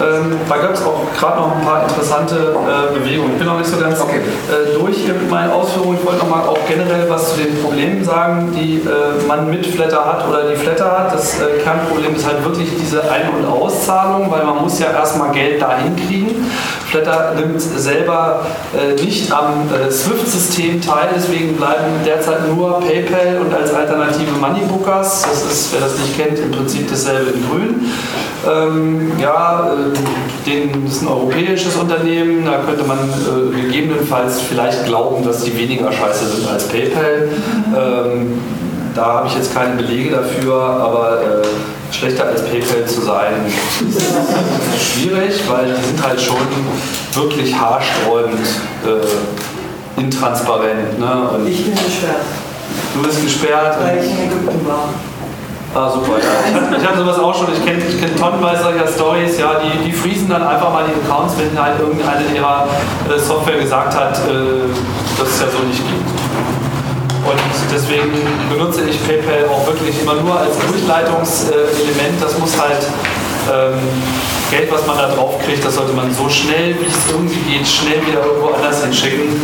[0.00, 3.32] Ähm, da gab es auch gerade noch ein paar interessante äh, Bewegungen.
[3.32, 5.98] Ich bin noch nicht so ganz äh, durch hier mit meinen Ausführungen.
[5.98, 9.66] Ich wollte noch mal auch generell was zu den Problemen sagen, die äh, man mit
[9.66, 11.14] Flatter hat oder die Flatter hat.
[11.14, 15.32] Das äh, Kernproblem ist halt wirklich diese Ein- und Auszahlung, weil man muss ja erstmal
[15.32, 16.50] Geld dahin kriegen.
[16.96, 23.54] Flatter nimmt selber äh, nicht am äh, SWIFT-System teil, deswegen bleiben derzeit nur PayPal und
[23.54, 25.22] als Alternative Moneybookers.
[25.22, 27.92] Das ist, wer das nicht kennt, im Prinzip dasselbe in Grün.
[28.48, 34.86] Ähm, ja, äh, den, das ist ein europäisches Unternehmen, da könnte man äh, gegebenenfalls vielleicht
[34.86, 37.28] glauben, dass die weniger scheiße sind als PayPal.
[37.76, 38.38] Ähm,
[38.96, 43.46] da habe ich jetzt keine Belege dafür, aber äh, schlechter als PayPal zu sein,
[44.74, 46.36] ist schwierig, weil die sind halt schon
[47.12, 48.40] wirklich haarsträubend
[48.84, 50.98] äh, intransparent.
[50.98, 51.28] Ne?
[51.34, 52.24] Und Ich bin gesperrt,
[52.94, 53.76] du bist gesperrt.
[53.82, 54.88] weil ich in Ägypten war.
[55.74, 56.78] Ah, super, ja.
[56.78, 57.52] Ich hatte sowas auch schon.
[57.52, 59.38] Ich kenne ich kenn tonnenweise solcher Stories.
[59.38, 62.66] Ja, die, die freezen dann einfach mal die Accounts, wenn halt irgendeine ihrer
[63.14, 64.72] äh, Software gesagt hat, äh,
[65.18, 66.25] dass es ja so nicht gibt.
[67.26, 67.40] Und
[67.72, 68.12] deswegen
[68.48, 72.22] benutze ich PayPal auch wirklich immer nur als Durchleitungselement.
[72.22, 72.86] Das muss halt
[73.52, 73.78] ähm,
[74.50, 77.66] Geld, was man da drauf kriegt, das sollte man so schnell, wie es irgendwie geht,
[77.66, 79.40] schnell wieder irgendwo anders hinschicken.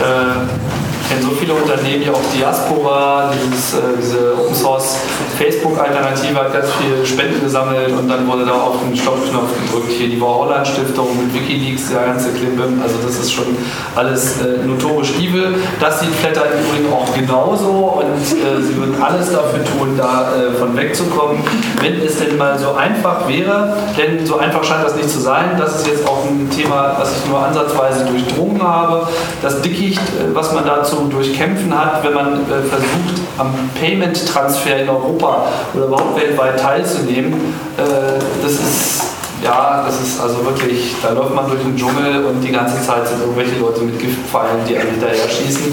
[0.00, 4.96] Äh, kenne so viele Unternehmen, ja auch Diaspora, dieses, äh, diese Open Source
[5.38, 10.08] Facebook-Alternative hat ganz viele Spenden gesammelt und dann wurde da auf den Stoppknopf gedrückt, hier
[10.08, 13.56] die Holland Stiftung mit Wikileaks, der ganze Klimbim, also das ist schon
[13.94, 15.54] alles äh, notorisch evil.
[15.78, 20.76] Das sieht Flatter im Übrigen auch genauso und äh, sie würden alles dafür tun, davon
[20.76, 21.42] wegzukommen,
[21.80, 25.56] wenn es denn mal so einfach wäre, denn so einfach scheint das nicht zu sein.
[25.56, 29.06] Das ist jetzt auch ein Thema, was ich nur ansatzweise durchdrungen habe.
[29.40, 34.88] Das Dickicht, äh, was man dazu durchkämpfen hat, wenn man äh, versucht, am Payment-Transfer in
[34.88, 35.27] Europa
[35.74, 37.34] oder überhaupt weltweit teilzunehmen,
[37.76, 39.02] äh, das ist
[39.42, 43.06] ja, das ist also wirklich, da läuft man durch den Dschungel und die ganze Zeit
[43.06, 45.66] sind irgendwelche Leute mit Giftpfeilen, die einem hinterher schießen.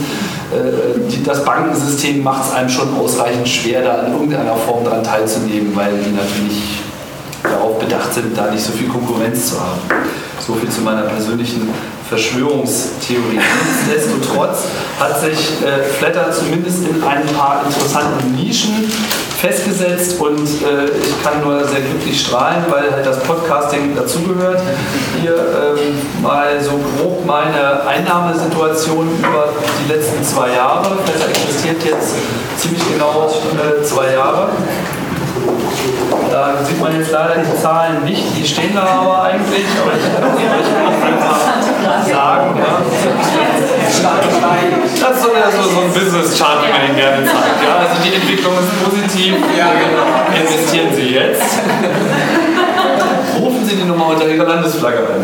[0.53, 5.75] Äh, das Bankensystem macht es einem schon ausreichend schwer, da in irgendeiner Form daran teilzunehmen,
[5.75, 6.83] weil die natürlich
[7.43, 9.81] darauf bedacht sind, da nicht so viel Konkurrenz zu haben.
[10.39, 11.69] So viel zu meiner persönlichen
[12.07, 13.39] Verschwörungstheorie.
[13.87, 14.65] Nichtsdestotrotz
[14.99, 18.91] hat sich äh, Flatter zumindest in ein paar interessanten Nischen
[19.45, 24.59] festgesetzt und äh, ich kann nur sehr glücklich strahlen, weil halt das Podcasting dazugehört.
[25.21, 29.49] Hier ähm, mal so grob meine Einnahmesituation über
[29.83, 30.85] die letzten zwei Jahre.
[31.05, 32.15] Flatter existiert jetzt
[32.57, 34.49] ziemlich genau äh, zwei Jahre.
[36.31, 40.15] Da sieht man jetzt leider die Zahlen nicht, die stehen da aber eigentlich, aber ich
[40.15, 40.69] kann sie euch
[41.05, 42.57] einfach sagen.
[42.57, 43.54] Ja.
[44.03, 47.63] Das ist so, so, so ein Business-Chart, wie man den gerne zeigt.
[47.63, 47.77] Ja.
[47.79, 49.35] Also die Entwicklung ist positiv,
[50.35, 51.41] investieren Sie jetzt.
[53.39, 55.21] Rufen Sie die Nummer unter Ihrer Landesflagge an.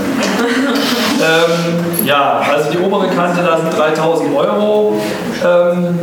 [1.21, 4.99] Ähm, ja, also die obere Kante, da sind 3000 Euro.
[5.43, 5.99] Ähm,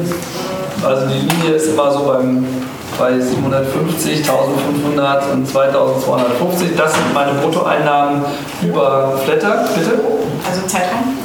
[0.85, 2.47] also die Linie ist immer so beim
[2.99, 6.77] bei 750, 1500 und 2250.
[6.77, 8.25] Das sind meine Bruttoeinnahmen
[8.63, 10.01] über Flatter, bitte.
[10.49, 11.17] Also Zeitraum?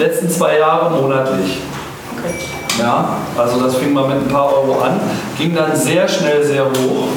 [0.00, 1.58] Letzten zwei Jahre monatlich.
[2.16, 2.32] Okay.
[2.78, 4.98] Ja, also das fing mal mit ein paar Euro an,
[5.36, 7.08] ging dann sehr schnell sehr hoch,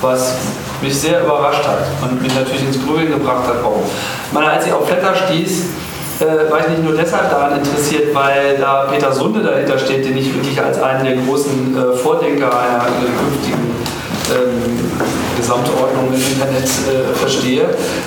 [0.00, 0.34] was
[0.82, 3.62] mich sehr überrascht hat und mich natürlich ins Grübeln gebracht hat.
[3.62, 3.84] Warum?
[4.32, 5.66] Meine, als ich auf Flatter stieß,
[6.20, 10.16] äh, war ich nicht nur deshalb daran interessiert, weil da Peter Sunde dahinter steht, den
[10.16, 13.76] ich wirklich als einen der großen äh, Vordenker einer künftigen
[14.32, 14.90] ähm,
[15.44, 17.66] Gesamtordnung im Internet äh, verstehe,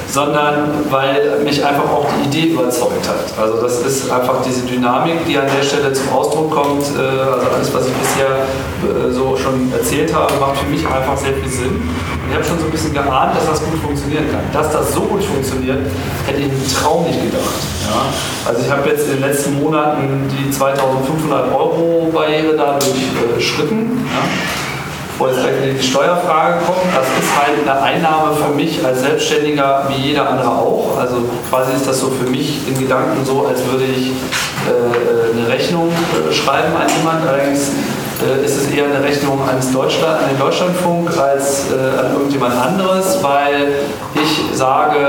[0.09, 3.37] sondern weil mich einfach auch die Idee überzeugt hat.
[3.39, 6.83] Also das ist einfach diese Dynamik, die an der Stelle zum Ausdruck kommt.
[6.97, 11.15] Äh, also alles, was ich bisher äh, so schon erzählt habe, macht für mich einfach
[11.15, 11.87] sehr viel Sinn.
[12.27, 14.41] Ich habe schon so ein bisschen geahnt, dass das gut funktionieren kann.
[14.51, 15.77] Dass das so gut funktioniert,
[16.25, 17.61] hätte ich im Traum nicht gedacht.
[17.85, 18.49] Ja?
[18.49, 24.05] Also ich habe jetzt in den letzten Monaten die 2500 Euro Barriere da durchschritten.
[24.09, 24.66] Ja?
[25.17, 29.87] Bevor jetzt gleich die Steuerfrage kommt, das ist halt eine Einnahme für mich als Selbstständiger
[29.89, 30.95] wie jeder andere auch.
[30.99, 35.49] Also quasi ist das so für mich in Gedanken so, als würde ich äh, eine
[35.49, 37.27] Rechnung äh, schreiben an jemand.
[37.27, 37.71] Allerdings
[38.21, 42.55] äh, ist es eher eine Rechnung ans Deutschland, an den Deutschlandfunk als äh, an irgendjemand
[42.55, 43.69] anderes, weil
[44.13, 44.99] ich sage,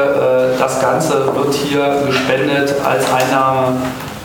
[0.54, 3.76] äh, das Ganze wird hier gespendet als Einnahme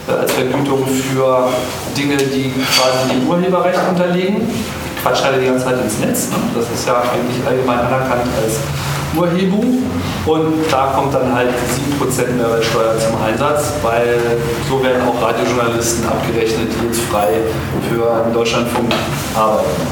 [0.08, 1.48] äh, als Vergütung für
[1.94, 4.48] Dinge, die quasi dem Urheberrecht unterliegen
[5.04, 6.30] quatsch halt die ganze Zeit ins Netz.
[6.30, 6.36] Ne?
[6.54, 8.56] Das ist ja eigentlich allgemein anerkannt als
[9.14, 9.84] Urhebung.
[10.24, 11.50] Und da kommt dann halt
[12.00, 14.18] 7% Mehrwertsteuer zum Einsatz, weil
[14.68, 17.28] so werden auch Radiojournalisten abgerechnet, die jetzt frei
[17.90, 18.90] für Deutschlandfunk
[19.34, 19.82] arbeiten.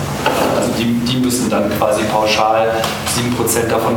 [0.56, 2.70] Also die, die müssen dann quasi pauschal
[3.14, 3.96] 7% davon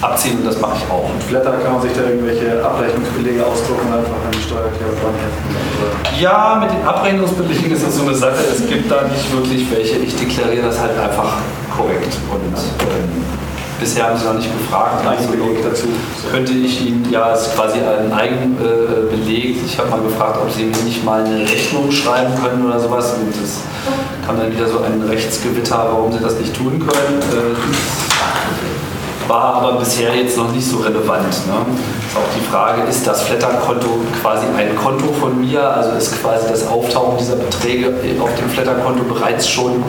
[0.00, 1.08] abziehen und das mache ich auch.
[1.10, 6.20] Und Flatter kann man sich da irgendwelche Abrechnungsbelege ausdrucken und einfach an die Steuererklärung ranheften?
[6.20, 8.44] Ja, mit den Abrechnungsbelegen ist das so eine Sache.
[8.50, 9.96] Es gibt da nicht wirklich welche.
[9.98, 11.38] Ich deklariere das halt einfach
[11.74, 12.16] korrekt.
[12.30, 13.24] Und ähm,
[13.80, 15.06] bisher haben sie noch nicht gefragt.
[15.06, 15.28] Also
[15.64, 15.86] dazu.
[16.30, 19.56] Könnte ich Ihnen, ja, es ist quasi ein Eigenbeleg.
[19.64, 23.14] ich habe mal gefragt, ob Sie mir nicht mal eine Rechnung schreiben können oder sowas.
[23.14, 23.60] Und das
[24.26, 27.20] kam dann wieder so ein Rechtsgewitter, warum Sie das nicht tun können.
[29.28, 31.24] War aber bisher jetzt noch nicht so relevant.
[31.24, 31.54] Ne?
[32.06, 33.88] Ist auch die Frage, ist das Flatter-Konto
[34.22, 35.68] quasi ein Konto von mir?
[35.68, 39.82] Also ist quasi das Auftauchen dieser Beträge auf dem Flatter-Konto bereits schon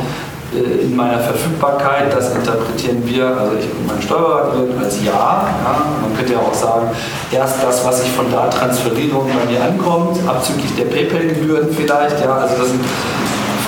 [0.56, 2.12] äh, in meiner Verfügbarkeit?
[2.12, 5.12] Das interpretieren wir, also ich und mein Steuerberater als Ja.
[5.12, 5.82] ja.
[6.02, 6.90] Man könnte ja auch sagen,
[7.32, 12.20] erst das, was ich von da transferiere und bei mir ankommt, abzüglich der PayPal-Gebühren vielleicht.
[12.24, 12.82] Ja, also das sind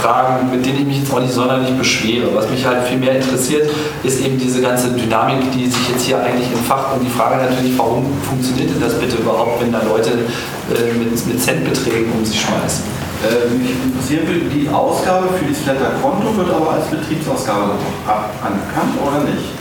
[0.02, 2.34] Fragen, mit denen ich mich jetzt auch nicht sonderlich beschwere.
[2.34, 3.70] Was mich halt viel mehr interessiert,
[4.04, 7.78] ist eben diese ganze Dynamik, die sich jetzt hier eigentlich entfacht und die Frage natürlich,
[7.78, 12.40] warum funktioniert denn das bitte überhaupt, wenn da Leute äh, mit, mit Centbeträgen um sich
[12.40, 12.84] schmeißen?
[13.20, 14.24] Äh, mich interessiert,
[14.54, 17.76] die Ausgabe für das Flatter-Konto wird aber als Betriebsausgabe
[18.08, 19.52] anerkannt oder nicht?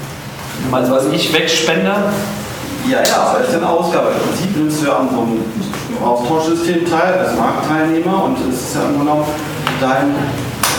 [0.70, 1.94] Also was ich wegspende?
[2.88, 4.08] Ja, ja, aber es ist eine Ausgabe.
[4.14, 5.42] Im Prinzip nimmst du ja an so einem
[6.02, 9.24] Austauschsystem teil als Marktteilnehmer und es ist ja im Grunde
[9.80, 10.14] dein,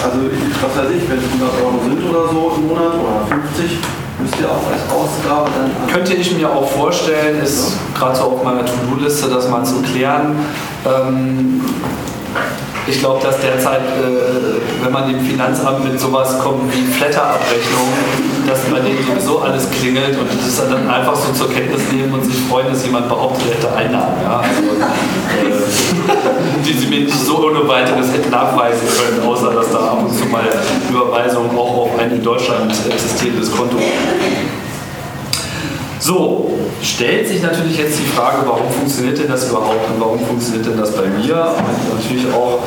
[0.03, 0.19] also
[0.61, 3.77] was weiß ich, wenn es 100 Euro sind oder so im Monat oder 50,
[4.19, 5.93] müsst ihr auch als Ausgabe dann.
[5.93, 10.35] Könnte ich mir auch vorstellen, ist gerade so auf meiner To-Do-Liste, das mal zu klären.
[10.85, 11.61] Ähm,
[12.89, 17.89] ich glaube, dass derzeit, äh, wenn man dem Finanzamt mit sowas kommt wie Flatterabrechnung,
[18.47, 22.13] dass bei denen sowieso alles klingelt und das ist dann einfach so zur Kenntnis nehmen
[22.13, 24.15] und sich freuen, dass jemand behauptet, hätte Einnahmen.
[24.23, 24.39] Ja?
[24.39, 24.61] Also,
[25.47, 29.99] äh, die sie mir nicht so ohne weiteres hätten nachweisen können, außer dass da ab
[30.03, 30.43] und zu mal
[30.89, 33.77] Überweisungen auch auf ein in Deutschland existierendes Konto
[36.09, 36.49] so,
[36.81, 40.77] stellt sich natürlich jetzt die Frage, warum funktioniert denn das überhaupt und warum funktioniert denn
[40.77, 41.35] das bei mir?
[41.35, 42.63] Und natürlich auch,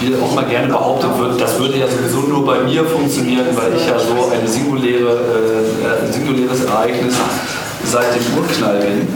[0.00, 3.76] wie auch mal gerne behauptet wird, das würde ja sowieso nur bei mir funktionieren, weil
[3.76, 7.14] ich ja so eine singuläre, äh, ein singuläres Ereignis
[7.84, 9.06] seit dem Urknall bin.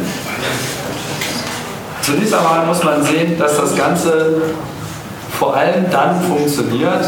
[2.03, 4.43] Zunächst einmal muss man sehen, dass das Ganze
[5.36, 7.05] vor allem dann funktioniert,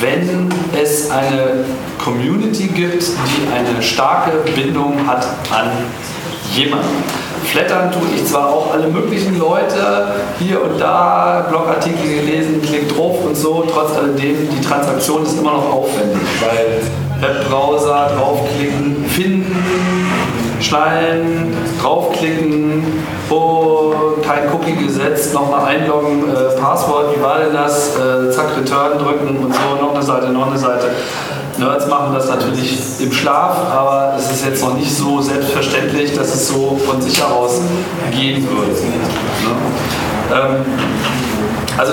[0.00, 0.48] wenn
[0.80, 1.64] es eine
[2.02, 5.70] Community gibt, die eine starke Bindung hat an
[6.52, 7.04] jemanden.
[7.44, 10.08] Flattern tue ich zwar auch alle möglichen Leute,
[10.38, 15.52] hier und da, Blogartikel gelesen, klickt drauf und so, trotz alledem, die Transaktion ist immer
[15.52, 16.80] noch aufwendig, weil
[17.20, 19.56] Webbrowser draufklicken, finden,
[20.64, 22.82] schnallen, draufklicken,
[23.30, 23.92] oh,
[24.22, 29.36] kein Cookie gesetzt, nochmal einloggen, äh, Passwort, wie war denn das, äh, zack, Return drücken
[29.36, 30.90] und so, noch eine Seite, noch eine Seite.
[31.58, 36.34] Nerds machen das natürlich im Schlaf, aber es ist jetzt noch nicht so selbstverständlich, dass
[36.34, 37.60] es so von sich heraus
[38.10, 38.72] gehen würde.
[38.72, 39.54] Ne?
[40.32, 40.64] Ähm,
[41.78, 41.92] also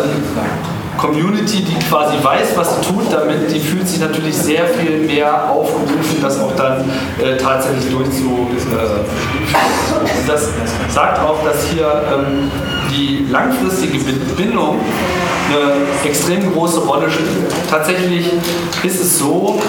[1.01, 5.49] Community, die quasi weiß, was sie tut damit, die fühlt sich natürlich sehr viel mehr
[5.49, 6.87] aufgerufen, das auch dann
[7.19, 8.47] äh, tatsächlich durchzuführen.
[8.51, 10.49] Äh, das
[10.89, 12.51] sagt auch, dass hier ähm,
[12.91, 13.97] die langfristige
[14.37, 14.79] Bindung
[15.49, 17.51] eine extrem große Rolle spielt.
[17.69, 18.27] Tatsächlich
[18.83, 19.59] ist es so,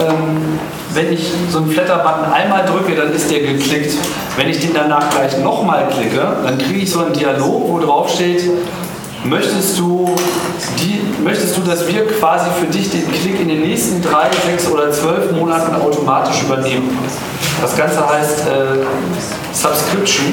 [0.00, 0.58] ähm,
[0.94, 3.94] wenn ich so einen Flatter-Button einmal drücke, dann ist der geklickt.
[4.36, 8.08] Wenn ich den danach gleich nochmal klicke, dann kriege ich so einen Dialog, wo drauf
[8.08, 8.42] steht,
[9.24, 10.14] möchtest du,
[10.78, 14.66] die, möchtest du, dass wir quasi für dich den Klick in den nächsten drei, sechs
[14.70, 16.96] oder zwölf Monaten automatisch übernehmen.
[17.60, 18.84] Das Ganze heißt äh,
[19.52, 20.26] Subscription.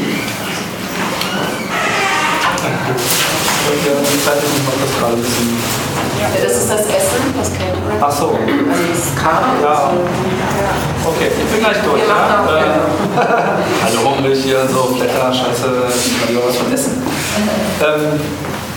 [3.66, 3.96] Das
[6.22, 8.00] Ja, ist das Essen, das Catering.
[8.02, 8.28] Ach so.
[8.28, 9.62] Also das Karten.
[9.62, 9.92] Ja.
[11.06, 12.02] Okay, ich bin gleich durch.
[12.08, 12.46] Ja?
[12.48, 17.04] Äh, Alle hungrig hier, so Blätter, Scheiße, ich will was von essen.
[17.82, 18.20] Ähm,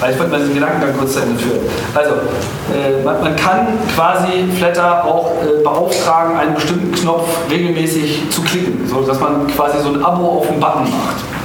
[0.00, 1.60] weil ich wollte mal diesen Gedankengang kurz zu Ende führen.
[1.94, 2.14] Also,
[2.72, 8.86] äh, man, man kann quasi Flatter auch äh, beauftragen, einen bestimmten Knopf regelmäßig zu klicken,
[8.86, 11.37] so dass man quasi so ein Abo auf den Button macht.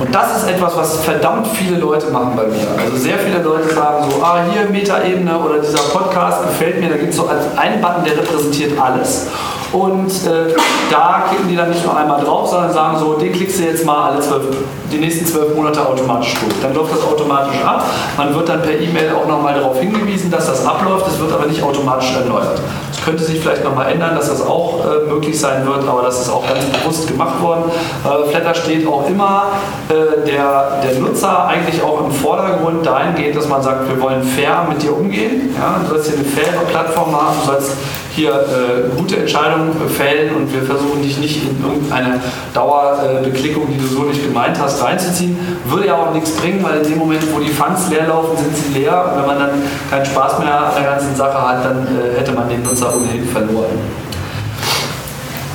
[0.00, 2.66] Und das ist etwas, was verdammt viele Leute machen bei mir.
[2.82, 6.96] Also sehr viele Leute sagen so, ah hier Metaebene oder dieser Podcast gefällt mir, da
[6.96, 9.26] gibt es so einen Button, der repräsentiert alles.
[9.72, 10.54] Und äh,
[10.90, 13.84] da klicken die dann nicht nur einmal drauf, sondern sagen so, den klickst du jetzt
[13.84, 14.42] mal alle zwölf,
[14.90, 16.54] die nächsten zwölf Monate automatisch durch.
[16.60, 17.84] Dann läuft das automatisch ab.
[18.16, 21.06] Man wird dann per E-Mail auch nochmal darauf hingewiesen, dass das abläuft.
[21.06, 22.60] Es wird aber nicht automatisch erneuert.
[23.04, 26.30] Könnte sich vielleicht nochmal ändern, dass das auch äh, möglich sein wird, aber das ist
[26.30, 27.64] auch ganz bewusst gemacht worden.
[28.04, 29.44] Äh, Flatter steht auch immer
[29.88, 34.66] äh, der, der Nutzer eigentlich auch im Vordergrund dahingehend, dass man sagt, wir wollen fair
[34.68, 35.54] mit dir umgehen.
[35.58, 35.80] Ja?
[35.82, 37.72] Du sollst hier eine faire Plattform haben, du sollst
[38.14, 42.20] hier äh, gute Entscheidungen fällen und wir versuchen dich nicht in irgendeine
[42.52, 45.38] Dauerbeklickung, die du so nicht gemeint hast, reinzuziehen.
[45.66, 48.56] Würde ja auch nichts bringen, weil in dem Moment, wo die Funds leer laufen, sind
[48.56, 49.04] sie leer.
[49.04, 49.50] Und wenn man dann
[49.90, 53.24] keinen Spaß mehr an der ganzen Sache hat, dann äh, hätte man den Nutzer ohnehin
[53.26, 53.78] verloren.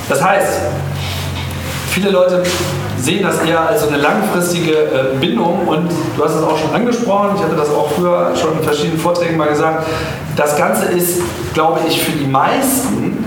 [0.08, 0.60] Das heißt,
[1.90, 2.42] viele Leute
[2.98, 6.74] sehen das eher als so eine langfristige äh, Bindung und du hast es auch schon
[6.74, 9.86] angesprochen, ich hatte das auch früher schon in verschiedenen Vorträgen mal gesagt,
[10.36, 11.20] das Ganze ist,
[11.54, 13.24] glaube ich, für die meisten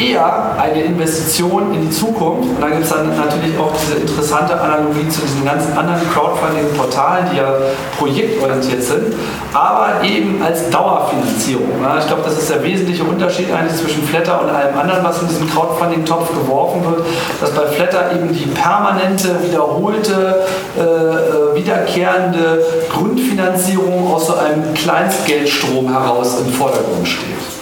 [0.00, 2.48] eher eine Investition in die Zukunft.
[2.48, 7.26] Und da gibt es dann natürlich auch diese interessante Analogie zu diesen ganzen anderen Crowdfunding-Portalen,
[7.32, 7.52] die ja
[7.98, 9.14] projektorientiert sind,
[9.52, 11.68] aber eben als Dauerfinanzierung.
[11.98, 15.28] Ich glaube, das ist der wesentliche Unterschied eigentlich zwischen Flatter und allem anderen, was in
[15.28, 17.06] diesen Crowdfunding-Topf geworfen wird,
[17.40, 20.44] dass bei Flatter eben die permanente, wiederholte,
[20.78, 27.59] äh, äh, wiederkehrende Grundfinanzierung aus so einem Kleinstgeldstrom heraus im Vordergrund steht.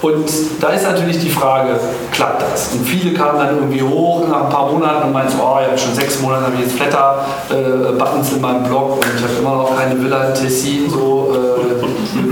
[0.00, 0.30] Und
[0.60, 1.70] da ist natürlich die Frage,
[2.12, 2.72] klappt das?
[2.72, 5.66] Und viele kamen dann irgendwie hoch nach ein paar Monaten und meinten so, oh, ich
[5.66, 9.56] habe schon sechs Monate habe ich jetzt Flatter-Buttons in meinem Blog und ich habe immer
[9.56, 11.84] noch keine Villa in Tessin, so äh,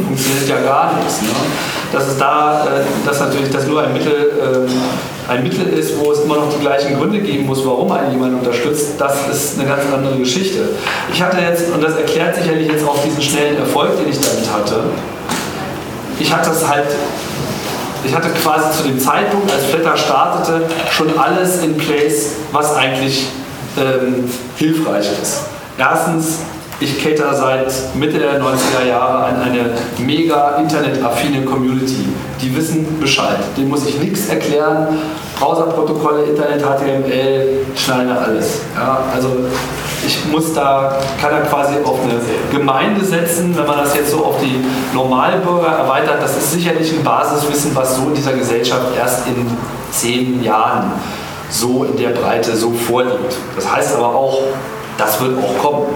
[0.05, 1.23] funktioniert ja gar nichts.
[1.23, 1.29] Ne?
[1.93, 6.13] Dass es da, äh, dass natürlich das nur ein Mittel, äh, ein Mittel ist, wo
[6.13, 9.69] es immer noch die gleichen Gründe geben muss, warum einen jemand unterstützt, das ist eine
[9.69, 10.69] ganz andere Geschichte.
[11.13, 14.49] Ich hatte jetzt, und das erklärt sicherlich jetzt auch diesen schnellen Erfolg, den ich damit
[14.53, 14.85] hatte,
[16.19, 16.87] ich hatte es halt
[18.05, 23.27] ich hatte quasi zu dem Zeitpunkt, als Flatter startete, schon alles in place, was eigentlich
[23.79, 24.25] ähm,
[24.57, 25.43] hilfreich ist.
[25.79, 26.41] Erstens,
[26.79, 32.07] ich cater seit Mitte der 90er Jahre an eine mega internetaffine Community.
[32.41, 33.39] Die wissen Bescheid.
[33.57, 34.99] Dem muss ich nichts erklären.
[35.39, 38.61] Browserprotokolle, Internet, HTML, schneiden wir alles.
[38.75, 39.29] Ja, also
[40.07, 42.21] ich muss da, kann da quasi auf eine
[42.51, 44.65] Gemeinde setzen, wenn man das jetzt so auf die
[44.95, 49.47] Normalbürger erweitert, das ist sicherlich ein Basiswissen, was so in dieser Gesellschaft erst in
[49.91, 50.93] zehn Jahren
[51.51, 53.37] so in der Breite so vorliegt.
[53.55, 54.41] Das heißt aber auch,
[54.97, 55.87] das wird auch kommen.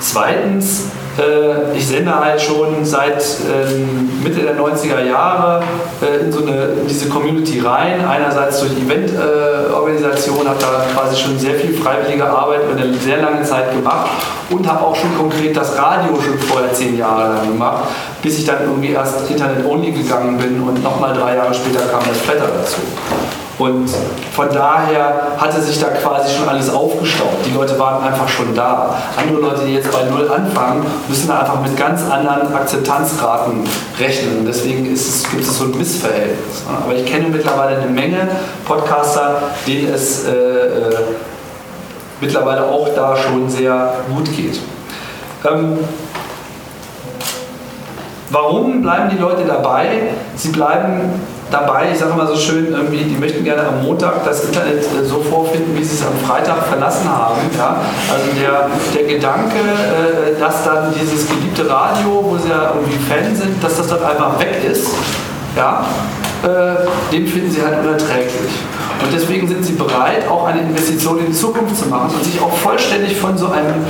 [0.00, 0.86] Zweitens,
[1.18, 5.62] äh, ich sende halt schon seit ähm, Mitte der 90er Jahre
[6.00, 8.04] äh, in so eine, in diese Community rein.
[8.06, 13.42] Einerseits durch Eventorganisation, habe da quasi schon sehr viel freiwillige Arbeit über eine sehr lange
[13.42, 14.10] Zeit gemacht
[14.48, 17.84] und habe auch schon konkret das Radio schon vorher zehn Jahre lang gemacht,
[18.22, 22.18] bis ich dann irgendwie erst Internet-only gegangen bin und nochmal drei Jahre später kam das
[22.22, 22.80] Flatter dazu.
[23.60, 23.90] Und
[24.32, 27.44] von daher hatte sich da quasi schon alles aufgestaubt.
[27.44, 28.96] Die Leute waren einfach schon da.
[29.18, 33.62] Andere Leute, die jetzt bei Null anfangen, müssen da einfach mit ganz anderen Akzeptanzraten
[33.98, 34.46] rechnen.
[34.46, 36.62] Deswegen es, gibt es so ein Missverhältnis.
[36.66, 38.28] Aber ich kenne mittlerweile eine Menge
[38.66, 40.96] Podcaster, denen es äh, äh,
[42.18, 44.58] mittlerweile auch da schon sehr gut geht.
[45.46, 45.78] Ähm,
[48.32, 49.88] Warum bleiben die Leute dabei?
[50.36, 51.20] Sie bleiben
[51.50, 55.04] dabei, ich sage mal so schön, irgendwie, die möchten gerne am Montag das Internet äh,
[55.04, 57.40] so vorfinden, wie sie es am Freitag verlassen haben.
[57.56, 57.80] Ja?
[58.10, 63.34] Also der, der Gedanke, äh, dass dann dieses geliebte Radio, wo sie ja irgendwie Fan
[63.34, 64.88] sind, dass das dann einfach weg ist,
[65.56, 65.84] ja?
[66.42, 68.52] Äh, den finden sie halt unerträglich.
[69.02, 72.40] Und deswegen sind sie bereit, auch eine Investition in die Zukunft zu machen und sich
[72.40, 73.84] auch vollständig von so einem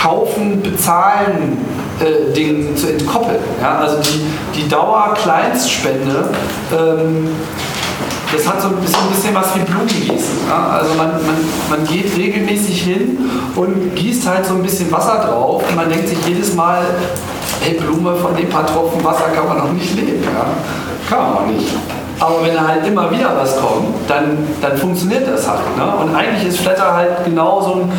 [0.00, 1.58] Kaufen, Bezahlen
[2.00, 3.40] äh, Ding zu entkoppeln.
[3.60, 3.78] Ja?
[3.78, 4.24] Also die,
[4.54, 6.30] die Dauer-Kleinstspende
[6.72, 7.28] ähm,
[8.32, 10.48] das hat so ein bisschen, ein bisschen was wie Blumengießen.
[10.48, 10.78] Ja?
[10.78, 11.36] Also man, man,
[11.70, 13.18] man geht regelmäßig hin
[13.54, 16.82] und gießt halt so ein bisschen Wasser drauf und man denkt sich jedes Mal,
[17.60, 20.22] hey Blume, von dem paar Tropfen Wasser kann man noch nicht leben.
[20.24, 20.46] Ja?
[21.08, 21.68] Kann man auch nicht.
[22.18, 25.76] Aber wenn halt immer wieder was kommt, dann, dann funktioniert das halt.
[25.76, 25.84] Ne?
[25.84, 27.92] Und eigentlich ist Flatter halt genau so ein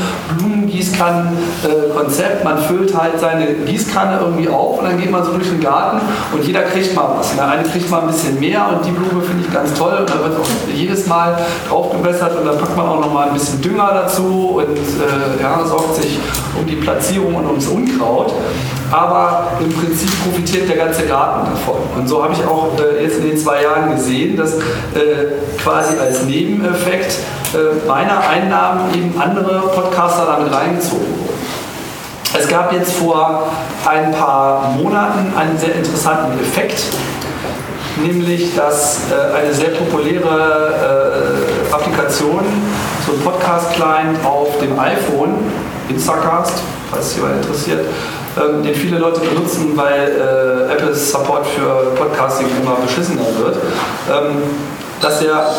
[0.78, 2.44] Blumengießkannen-Konzept.
[2.44, 6.00] Man füllt halt seine Gießkanne irgendwie auf und dann geht man so durch den Garten
[6.34, 7.36] und jeder kriegt mal was.
[7.36, 10.10] Der eine kriegt mal ein bisschen mehr und die Blume finde ich ganz toll und
[10.10, 11.38] da wird auch jedes Mal
[11.70, 15.42] drauf gewässert und dann packt man auch noch mal ein bisschen Dünger dazu und äh,
[15.42, 16.20] ja, sorgt sich
[16.60, 18.34] um die Platzierung und ums Unkraut.
[18.90, 21.76] Aber im Prinzip profitiert der ganze Garten davon.
[21.98, 26.00] Und so habe ich auch äh, jetzt in den zwei Jahren gesehen, dass äh, quasi
[26.00, 27.18] als Nebeneffekt
[27.54, 31.38] äh, meiner Einnahmen eben andere Podcaster damit reingezogen wurden.
[32.38, 33.50] Es gab jetzt vor
[33.86, 36.84] ein paar Monaten einen sehr interessanten Effekt,
[38.04, 41.40] nämlich dass äh, eine sehr populäre
[41.72, 42.42] äh, Applikation,
[43.06, 45.36] so ein Podcast-Client auf dem iPhone,
[45.90, 46.54] Instacast,
[46.92, 47.86] falls jemand interessiert,
[48.38, 53.58] ähm, den viele Leute benutzen, weil äh, Apples Support für Podcasting immer beschissener wird,
[54.12, 54.44] ähm,
[55.02, 55.50] dass der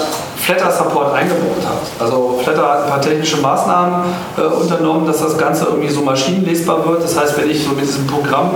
[0.49, 2.03] Flatter Support eingebaut hat.
[2.03, 6.89] Also Flatter hat ein paar technische Maßnahmen äh, unternommen, dass das Ganze irgendwie so maschinenlesbar
[6.89, 7.05] wird.
[7.05, 8.53] Das heißt, wenn ich so mit diesem Programm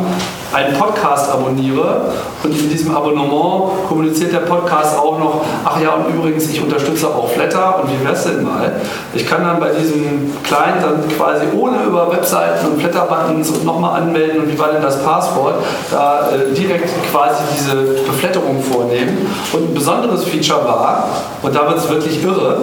[0.54, 2.12] einen Podcast abonniere
[2.42, 7.08] und in diesem Abonnement kommuniziert der Podcast auch noch, ach ja, und übrigens, ich unterstütze
[7.08, 8.72] auch Flatter und wie wär's denn mal?
[9.12, 14.00] Ich kann dann bei diesem Client dann quasi ohne über Webseiten und Flatter-Buttons und nochmal
[14.00, 15.56] anmelden und wie war denn das Passwort,
[15.90, 17.74] da äh, direkt quasi diese
[18.06, 19.26] Beflatterung vornehmen.
[19.52, 21.08] Und ein besonderes Feature war,
[21.42, 22.60] und da wird es wirklich irre,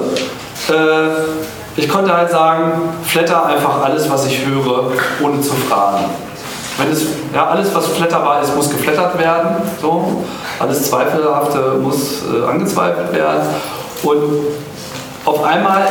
[0.69, 2.71] äh, ich konnte halt sagen,
[3.03, 4.91] flatter einfach alles, was ich höre,
[5.21, 6.05] ohne zu fragen.
[6.77, 9.57] Wenn es, ja, alles, was flatterbar ist, muss geflattert werden.
[9.81, 10.23] So.
[10.59, 13.41] Alles Zweifelhafte muss äh, angezweifelt werden.
[14.03, 14.47] Und
[15.25, 15.83] auf einmal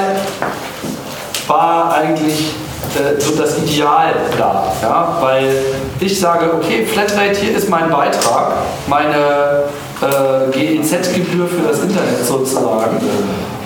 [1.47, 2.55] war eigentlich
[2.95, 4.65] äh, so das Ideal da.
[4.83, 5.17] Ja?
[5.21, 5.53] Weil
[6.01, 8.53] ich sage, okay, Flatrate, hier ist mein Beitrag,
[8.87, 9.65] meine
[10.01, 12.99] äh, GEZ-Gebühr für das Internet sozusagen.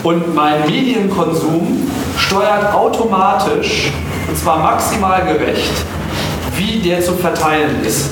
[0.02, 3.92] Und mein Medienkonsum steuert automatisch,
[4.28, 5.72] und zwar maximal gerecht,
[6.56, 8.10] wie der zu verteilen ist.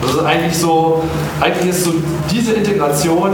[0.00, 1.02] Das ist eigentlich so,
[1.40, 1.92] eigentlich ist so
[2.30, 3.30] diese Integration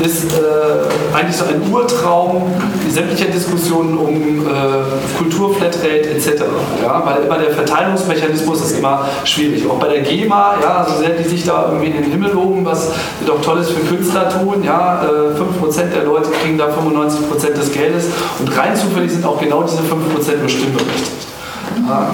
[0.00, 2.52] ist äh, eigentlich so ein Urtraum
[2.90, 6.42] sämtlicher Diskussionen um äh, Kultur, etc.
[6.82, 9.68] Ja, weil immer der Verteilungsmechanismus ist immer schwierig.
[9.68, 12.64] Auch bei der GEMA, ja, also sehr die sich da irgendwie in den Himmel loben,
[12.64, 14.62] was sie doch Tolles für Künstler tun.
[14.64, 18.06] Ja, äh, 5% der Leute kriegen da 95% des Geldes
[18.38, 21.31] und rein zufällig sind auch genau diese 5% nur stimmberechtigt.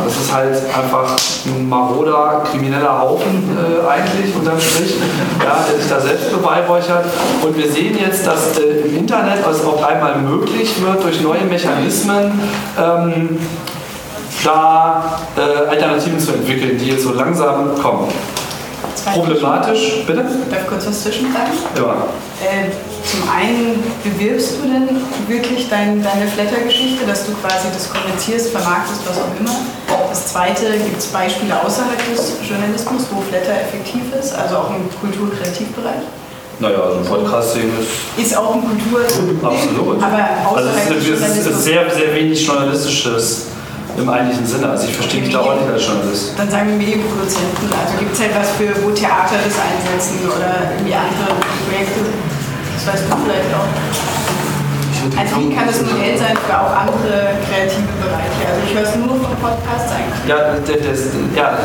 [0.04, 1.16] Das ist halt einfach
[1.46, 4.96] ein maroder, krimineller Haufen äh, eigentlich unterm Strich,
[5.42, 7.04] ja, der sich da selbst beweihräuchert.
[7.42, 11.44] Und wir sehen jetzt, dass äh, im Internet es auf einmal möglich wird, durch neue
[11.44, 12.40] Mechanismen
[12.78, 13.38] ähm,
[14.44, 18.08] da äh, Alternativen zu entwickeln, die jetzt so langsam kommen.
[19.04, 20.22] Problematisch, bitte?
[20.50, 21.52] Darf ich kurz was zwischenfragen?
[21.76, 22.06] Ja.
[22.42, 22.70] Äh,
[23.04, 24.88] zum einen bewirbst du denn
[25.26, 29.56] wirklich dein, deine Flatter-Geschichte, dass du quasi das kommentierst, vermarktest, was auch immer.
[30.10, 34.88] Das zweite, gibt es Beispiele außerhalb des Journalismus, wo Flatter effektiv ist, also auch im
[35.00, 36.02] Kultur-Kreativbereich?
[36.60, 38.26] Naja, also Podcasting ist.
[38.26, 39.00] Ist auch ein Kultur.
[39.42, 40.02] Absolut.
[40.02, 41.64] Aber Also außerhalb es des ist, es ist Journalismus.
[41.64, 43.46] sehr, sehr wenig Journalistisches
[43.98, 44.70] im eigentlichen Sinne.
[44.70, 46.32] Also ich verstehe mich da auch nicht als Journalist.
[46.36, 47.68] Dann sagen Medienproduzenten.
[47.72, 51.34] Also gibt es halt was für, wo Theater das einsetzen oder irgendwie andere
[51.66, 52.00] Projekte.
[52.74, 54.17] Das weißt du vielleicht auch.
[55.16, 58.42] Also wie kann das Modell sein für auch andere kreative Bereiche?
[58.48, 60.26] Also ich höre es nur von Podcasts eigentlich.
[60.26, 61.00] Ja, das,
[61.34, 61.58] ja,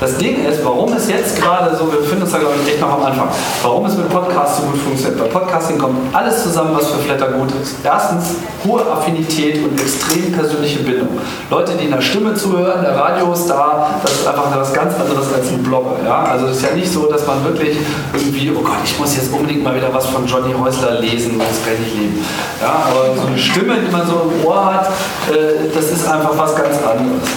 [0.00, 2.80] das Ding ist, warum es jetzt gerade so, wir befinden uns da glaube ich echt
[2.80, 3.28] noch am Anfang,
[3.62, 5.18] warum es mit Podcasts so gut funktioniert.
[5.18, 7.76] Bei Podcasting kommt alles zusammen, was für Flatter gut ist.
[7.84, 11.18] Erstens hohe Affinität und extrem persönliche Bindung.
[11.50, 15.62] Leute, die einer Stimme zuhören, der Radiostar, das ist einfach was ganz anderes als ein
[15.62, 15.96] Blogger.
[16.04, 16.24] Ja?
[16.24, 17.76] Also es ist ja nicht so, dass man wirklich
[18.12, 21.64] irgendwie, oh Gott, ich muss jetzt unbedingt mal wieder was von Johnny Häusler lesen, das
[21.64, 22.24] kann ich leben.
[22.60, 22.77] Ja?
[22.86, 24.86] Aber so eine Stimme, die man so im Ohr hat,
[25.30, 27.28] äh, das ist einfach was ganz anderes.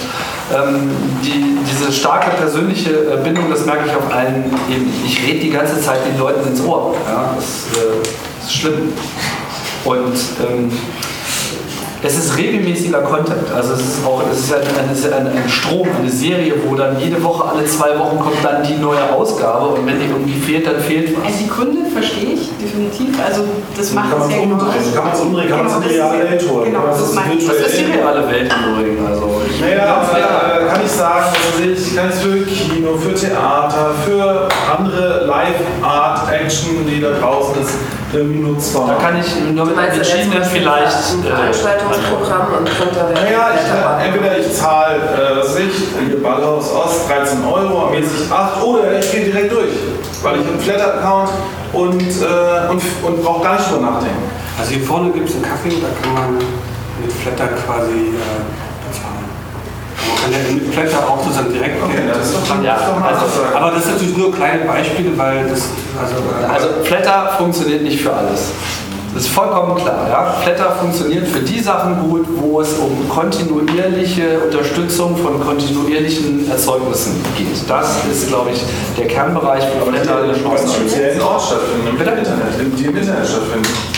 [0.54, 0.90] Ähm,
[1.22, 4.92] die, diese starke persönliche äh, Bindung, das merke ich auf allen Ebenen.
[5.06, 6.94] Ich rede die ganze Zeit den Leuten ins Ohr.
[7.08, 7.30] Ja?
[7.34, 7.86] Das, äh,
[8.40, 8.92] das ist schlimm.
[9.84, 10.16] Und
[10.48, 10.70] ähm,
[12.04, 13.50] es ist regelmäßiger Content.
[13.54, 16.98] Also es ist auch es ist ein, ein, ein, ein Strom, eine Serie, wo dann
[16.98, 20.66] jede Woche, alle zwei Wochen kommt dann die neue Ausgabe und wenn die irgendwie fehlt,
[20.66, 21.24] dann fehlt was.
[21.26, 23.14] Also die Gründe verstehe ich definitiv.
[23.24, 23.44] Also
[23.76, 24.56] das macht Kann man es ja genau.
[24.58, 25.48] Kann man es umdrehen?
[25.48, 26.64] Kann man es in die Genau, reale Welt holen?
[26.64, 27.40] Genau, das in meine ich.
[27.40, 29.06] virtuelle Das ist die reale Welt im Übrigen.
[29.06, 34.48] Also Naja, äh, kann ich sagen, also ich kann es für Kino, für Theater, für
[34.76, 37.70] andere Live-Art-Action, die da draußen ist,
[38.12, 41.12] irgendwie nutzbar Da kann ich nur mit einem entschiedenen vielleicht.
[41.12, 46.72] Ein äh, Veranstaltungsprogramm und drunter Naja, ich kann, entweder ich zahle, äh, ich, hier Ballhaus
[46.72, 49.72] Ost 13 Euro, mäßig 8 oder ich gehe direkt durch,
[50.22, 51.30] weil ich einen Flatter-Account
[51.72, 54.30] und, äh, und, und brauche gar nicht drüber nachdenken.
[54.58, 58.71] Also hier vorne gibt es einen Kaffee, da kann man mit Flatter quasi äh.
[60.72, 63.26] Flatter auch sozusagen direkt Okay, das ist doch ja, also.
[63.54, 65.68] Aber das sind natürlich nur kleine Beispiele, weil das
[66.00, 66.14] also,
[66.48, 68.50] Also Flatter funktioniert nicht für alles.
[69.14, 70.08] Das ist vollkommen klar.
[70.08, 70.24] Ja?
[70.42, 77.68] Flatter funktioniert für die Sachen gut, wo es um kontinuierliche Unterstützung von kontinuierlichen Erzeugnissen geht.
[77.68, 78.62] Das ist, glaube ich,
[78.96, 80.22] der Kernbereich von Flatter.
[80.32, 82.26] die stattfinden, im Internet,
[82.78, 83.91] die im Internet stattfinden.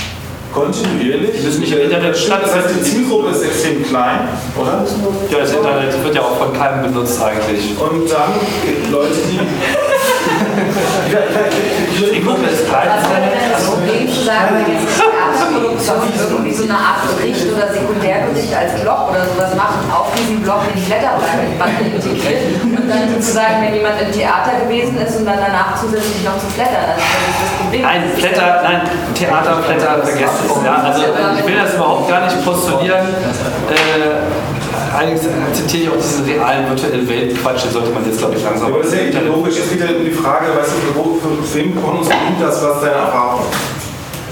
[0.55, 1.33] Kontinuierlich.
[1.37, 4.85] Die müssen nicht im Internet Das heißt, die Zielgruppe ist extrem klein, oder?
[5.29, 7.75] Ja, das Internet wird ja auch von keinem benutzt eigentlich.
[7.77, 9.41] Und dann gibt Leute, die.
[12.15, 12.89] Die Gruppe ist klein.
[13.53, 14.87] Das Problem zu sagen, wenn jetzt
[15.55, 15.97] Theaterproduktion
[16.31, 20.43] irgendwie so eine Art Bericht oder Sekundärbericht als Blog oder sowas macht und auf diesen
[20.43, 25.27] Blog in die Blätterbande integriert und dann sozusagen, wenn jemand im Theater gewesen ist und
[25.27, 27.83] dann danach zusätzlich noch zu flattern, also das ist das Problem.
[27.83, 28.81] Nein, Blätter, nein,
[29.15, 30.65] Theater, Blätter, vergesst es.
[30.65, 31.01] Ja, also
[31.39, 33.07] ich will das überhaupt gar nicht postulieren.
[33.71, 38.43] Äh, allerdings akzeptiere ich auch diesen realen virtuellen Weltquatsch, den sollte man jetzt, glaube ich,
[38.43, 41.19] langsam Aber das ist ja ideologisch, es geht ja um die Frage, weißt du, wo,
[41.19, 43.43] für wem von uns bringt das, was deine Erfahrung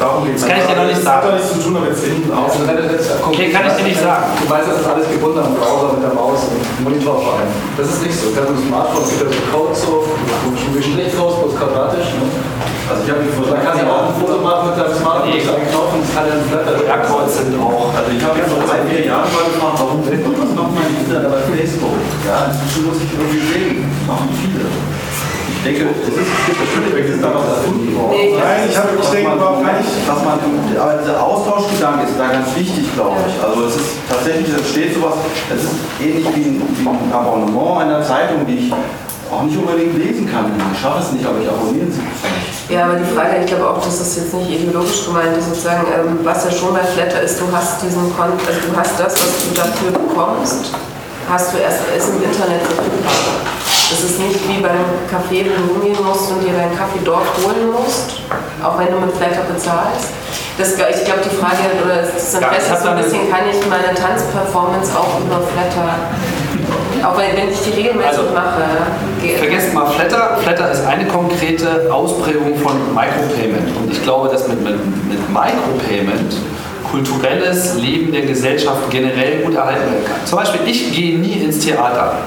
[0.02, 1.06] Darum geht Das kann ich dir noch nicht sagen.
[1.06, 2.58] Das hat doch nichts zu tun, damit es hinten aus.
[2.58, 4.34] Okay, kann ich dir nicht sagen.
[4.34, 7.38] Du weißt, das ist alles gebunden am Browser mit der Maus und dem Monitor vor
[7.38, 7.54] allem.
[7.78, 8.34] Das ist nicht so.
[8.34, 12.18] Du kannst mit dem Smartphone wieder so Code so, du Strich raus, bloß quadratisch.
[12.18, 12.26] Ne?
[12.90, 13.54] Also ich habe die Foto.
[13.54, 16.34] Man kann ja auch ein Foto machen mit deinem Smartphone, das einkaufen, das kann ja
[16.34, 16.74] ein Flatter.
[16.82, 17.86] Aircodes sind auch.
[17.94, 20.82] Also ich habe jetzt vor drei, vier Jahren mal gefragt, warum findet man noch mal
[20.82, 21.94] die Internet bei Facebook?
[22.26, 23.86] Ja, inzwischen muss ich irgendwie sehen.
[24.10, 24.66] Machen viele.
[25.64, 28.18] Ich denke, es ist, es gibt bestimmt welches da noch erfunden worden.
[28.34, 29.94] Nein, ich habe- ich denke überhaupt nicht.
[30.10, 30.34] Dass man,
[30.74, 33.34] aber dieser Austauschgedanke ist da ganz wichtig, glaube ich.
[33.38, 35.14] Also es ist tatsächlich, es entsteht sowas,
[35.54, 38.72] es ist ähnlich wie ein, wie ein Abonnement einer Zeitung, die ich
[39.30, 40.50] auch nicht unbedingt lesen kann.
[40.74, 42.66] Ich schaffe es nicht, aber ich abonniere sie vielleicht.
[42.66, 45.86] Ja, aber die Frage, ich glaube auch, dass das jetzt nicht ideologisch gemeint ist, sozusagen,
[45.94, 49.14] ähm, was ja schon bei Flatter ist, du hast diesen Kon also du hast das,
[49.14, 50.74] was du dafür bekommst,
[51.30, 53.12] hast du erst ist im Internet verfügbar.
[53.90, 57.26] Das ist nicht wie beim Café, wo du hingehen musst und dir deinen Kaffee dort
[57.44, 58.24] holen musst,
[58.64, 60.16] auch wenn du mit Flatter bezahlst.
[60.56, 63.44] Das, ich glaube, die Frage oder das Ja, Interesse hab ist so ein bisschen, kann
[63.50, 66.08] ich meine Tanzperformance auch über Flatter,
[67.04, 68.64] auch wenn, wenn ich die regelmäßig Also, mache,
[69.20, 69.38] geht.
[69.38, 70.38] Vergesst mal Flatter.
[70.42, 73.76] Flatter ist eine konkrete Ausprägung von Micropayment.
[73.76, 74.76] Und ich glaube, dass mit, mit,
[75.08, 76.36] mit Micropayment
[76.92, 80.26] kulturelles Leben der Gesellschaft generell gut erhalten werden kann.
[80.26, 82.18] Zum Beispiel, ich gehe nie ins Theater,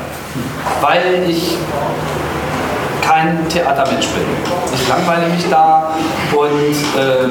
[0.81, 1.55] weil ich
[3.01, 4.23] kein Theatermensch bin.
[4.73, 5.95] Ich langweile mich da
[6.33, 7.27] und äh,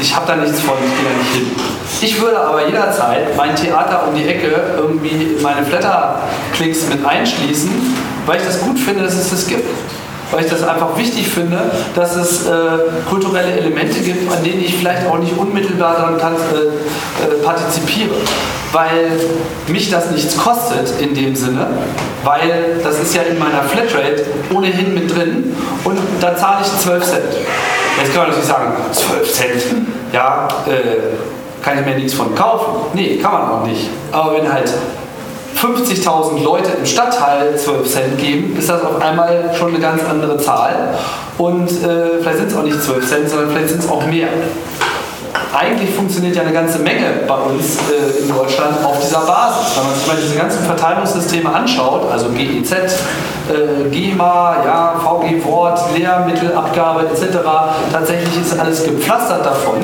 [0.00, 1.50] ich habe da nichts von, ich gehe da nicht hin.
[2.00, 7.70] Ich würde aber jederzeit mein Theater um die Ecke irgendwie in meine Flatter-Klicks mit einschließen,
[8.24, 9.64] weil ich das gut finde, dass es das gibt.
[10.30, 11.58] Weil ich das einfach wichtig finde,
[11.94, 12.50] dass es äh,
[13.08, 16.24] kulturelle Elemente gibt, an denen ich vielleicht auch nicht unmittelbar daran äh,
[17.24, 18.14] äh, partizipiere.
[18.72, 19.12] Weil
[19.68, 21.68] mich das nichts kostet in dem Sinne,
[22.24, 27.04] weil das ist ja in meiner Flatrate ohnehin mit drin und da zahle ich 12
[27.04, 27.22] Cent.
[27.98, 29.62] Jetzt kann man natürlich sagen, 12 Cent,
[30.12, 32.90] ja, äh, kann ich mir nichts von kaufen.
[32.92, 33.88] Nee, kann man auch nicht.
[34.12, 34.72] Aber wenn halt
[35.60, 40.38] 50.000 Leute im Stadtteil 12 Cent geben, ist das auf einmal schon eine ganz andere
[40.38, 40.94] Zahl.
[41.36, 44.28] Und äh, vielleicht sind es auch nicht 12 Cent, sondern vielleicht sind es auch mehr.
[45.54, 49.76] Eigentlich funktioniert ja eine ganze Menge bei uns äh, in Deutschland auf dieser Basis.
[49.76, 55.80] Wenn man sich mal diese ganzen Verteilungssysteme anschaut, also GEZ, äh, GEMA, ja, VG Wort,
[55.96, 57.38] Lehrmittelabgabe etc.,
[57.90, 59.76] tatsächlich ist alles gepflastert davon.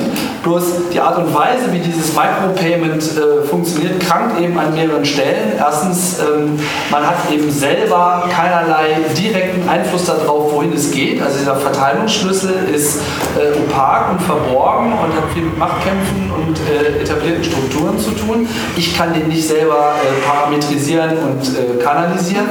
[0.43, 0.63] Bloß
[0.93, 5.53] die Art und Weise, wie dieses Micropayment äh, funktioniert, krankt eben an mehreren Stellen.
[5.57, 6.59] Erstens, ähm,
[6.91, 11.21] man hat eben selber keinerlei direkten Einfluss darauf, wohin es geht.
[11.23, 13.01] Also dieser Verteilungsschlüssel ist
[13.35, 18.47] äh, opak und verborgen und hat viel Machtkämpfen und äh, etablierten Strukturen zu tun.
[18.75, 22.49] Ich kann den nicht selber äh, parametrisieren und äh, kanalisieren.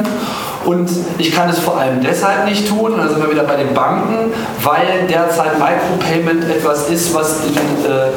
[0.64, 3.56] Und ich kann es vor allem deshalb nicht tun, und da sind wir wieder bei
[3.56, 4.32] den Banken,
[4.62, 8.08] weil derzeit Micropayment etwas ist, was in, äh,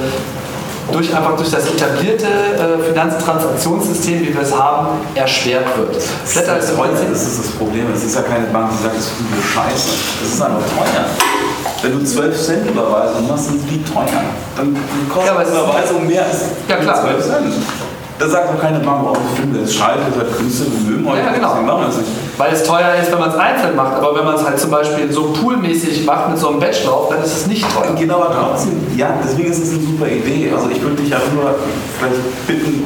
[0.93, 6.01] durch, einfach durch das etablierte äh, Finanztransaktionssystem, wie wir es haben, erschwert wird.
[6.01, 7.87] Flatter ist das ist das Problem.
[7.93, 9.89] Es ist ja keine Bank, die sagt, das ist Scheiße.
[10.21, 11.05] Das ist einfach teuer.
[11.81, 14.07] Wenn du 12 Cent Überweisung machst, sind die teuer.
[14.55, 14.75] Dann
[15.13, 17.01] kostet ja, Überweisung mehr als ja, klar.
[17.01, 17.53] 12 Cent.
[18.19, 21.21] Da sagt doch keine Bank, oh, ich finde das scheiße, das Künstler bemühen heute.
[21.21, 21.49] Ja, genau.
[21.49, 22.09] Deswegen machen wir das nicht.
[22.37, 23.95] Weil es teuer ist, wenn man es einzeln macht.
[23.95, 27.23] Aber wenn man es halt zum Beispiel so poolmäßig macht mit so einem Batchlauf, dann
[27.23, 27.93] ist es nicht teuer.
[27.97, 30.51] Genau, aber trotzdem, ja, deswegen ist es eine super Idee.
[30.55, 31.55] Also ich würde dich ja nur
[31.99, 32.83] vielleicht bitten,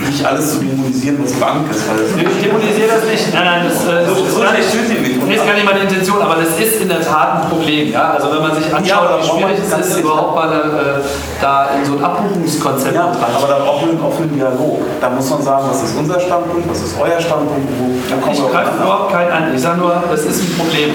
[0.00, 1.82] nicht alles zu dämonisieren, was Bank ist.
[1.88, 3.32] Weil Ich dämonisiere das nicht.
[3.32, 6.36] Nein, nein, das, äh, das ist, gar nicht, das ist gar nicht meine Intention, aber
[6.42, 7.92] das ist in der Tat ein Problem.
[7.92, 8.12] Ja?
[8.12, 11.00] Also wenn man sich anschaut, Ja, wie schwierig es ist, überhaupt mal äh,
[11.40, 14.80] da in so ein Abbuchungskonzept Ja, dran aber da brauchen wir einen offenen Dialog.
[15.00, 18.34] Da muss man sagen, was ist unser Standpunkt, was ist euer Standpunkt, wo da kommen
[18.34, 18.50] Ich wir.
[18.94, 19.54] Überhaupt keinen an.
[19.54, 20.94] Ich sage nur, das ist ein Problem.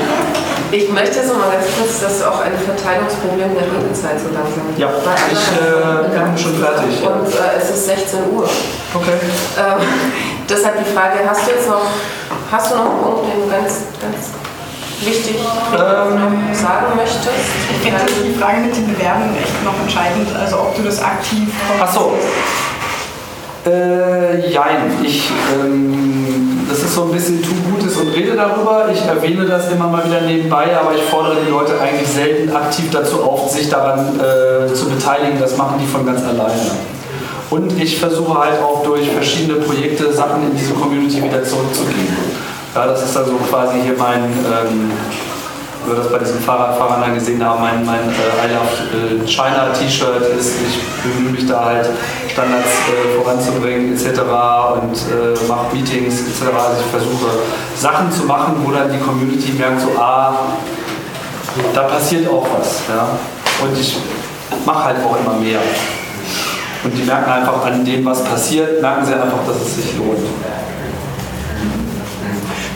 [0.72, 4.30] Ich möchte jetzt noch mal ganz kurz, das ist auch ein Verteilungsproblem der Redezeit so
[4.32, 4.70] langsam.
[4.78, 7.02] Ja, Bei ich äh, bin schon fertig.
[7.02, 8.48] Und äh, es ist 16 Uhr.
[8.94, 9.18] Okay.
[9.58, 9.82] Ähm,
[10.50, 11.82] deshalb die Frage, hast du jetzt noch,
[12.52, 14.30] hast du noch einen Punkt, den du ganz, ganz
[15.02, 15.38] wichtig
[15.74, 16.54] Ähm.
[16.54, 17.50] sagen möchtest?
[17.72, 21.50] Ich finde die Frage mit den Bewerben echt noch entscheidend, also ob du das aktiv
[21.82, 22.14] Ach so.
[23.66, 24.92] Äh, jein.
[25.04, 26.39] Ich, ähm,
[26.90, 28.90] ist so ein bisschen tu Gutes und rede darüber.
[28.92, 32.86] Ich erwähne das immer mal wieder nebenbei, aber ich fordere die Leute eigentlich selten aktiv
[32.92, 35.40] dazu auf, sich daran äh, zu beteiligen.
[35.40, 36.72] Das machen die von ganz alleine.
[37.52, 42.08] Und ich versuche halt auch durch verschiedene Projekte Sachen in diese Community wieder zurückzugeben.
[42.74, 44.92] Ja, das ist also quasi hier mein, ähm,
[45.90, 49.70] wir das bei diesen Fahrradfahrern dann gesehen haben, mein, mein äh, I Love äh, China
[49.74, 51.90] T-Shirt ist, ich bemühe mich da halt
[52.32, 54.22] Standards äh, voranzubringen etc.
[54.82, 56.54] und äh, mache Meetings etc.
[56.56, 57.32] Also ich versuche
[57.76, 60.36] Sachen zu machen, wo dann die Community merkt so, ah,
[61.74, 62.82] da passiert auch was.
[62.88, 63.10] Ja?
[63.64, 63.98] Und ich
[64.66, 65.60] mache halt auch immer mehr.
[66.84, 70.20] Und die merken einfach an dem, was passiert, merken sie einfach, dass es sich lohnt.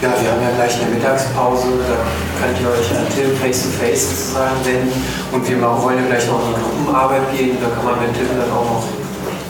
[0.04, 1.96] Ja, wir haben ja gleich eine Mittagspause, da
[2.36, 4.04] kann ich euch an Tim face-to-face
[4.36, 4.92] sozusagen wenden.
[5.32, 8.12] Und wir machen- wollen ja gleich noch in die Gruppenarbeit gehen, da kann man mit
[8.12, 8.84] Tim dann auch noch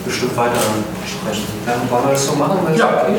[0.05, 0.61] bestimmt weiter
[1.09, 1.49] sprechen.
[1.65, 2.69] Dann wollen wir das so machen?
[2.77, 2.85] Ja.
[3.01, 3.17] Okay.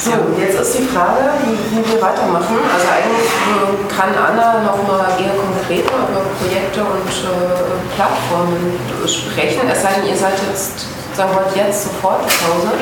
[0.00, 2.56] So, jetzt ist die Frage, wie, wie wir weitermachen.
[2.72, 9.68] Also eigentlich äh, kann Anna noch mal eher konkreter über Projekte und äh, Plattformen sprechen.
[9.68, 12.72] Es sei denn, ihr seid jetzt, sagen wir jetzt sofort zu Hause.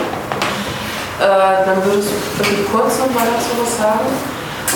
[1.18, 4.09] Äh, dann würdest du kurz noch mal dazu was sagen.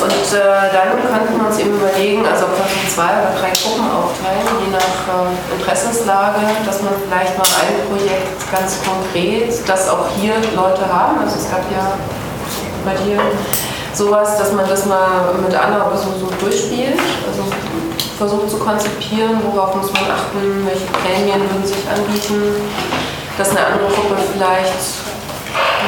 [0.01, 2.57] Und äh, dann könnten wir uns eben überlegen, also ob
[2.89, 8.41] zwei oder drei Gruppen aufteilen, je nach äh, Interessenslage, dass man vielleicht mal ein Projekt
[8.51, 11.21] ganz konkret, das auch hier Leute haben.
[11.21, 11.93] Also es gab ja
[12.85, 13.21] bei dir
[13.93, 16.99] sowas, dass man das mal mit Anna so, so durchspielt,
[17.29, 17.45] also
[18.17, 22.57] versucht zu konzipieren, worauf muss man achten, welche Prämien würden sich anbieten,
[23.37, 25.20] dass eine andere Gruppe vielleicht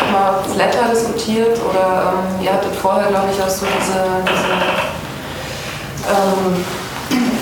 [0.02, 4.52] nochmal Flatter diskutiert oder ähm, ihr hattet vorher, glaube ich, auch so diese, diese
[6.10, 6.64] ähm,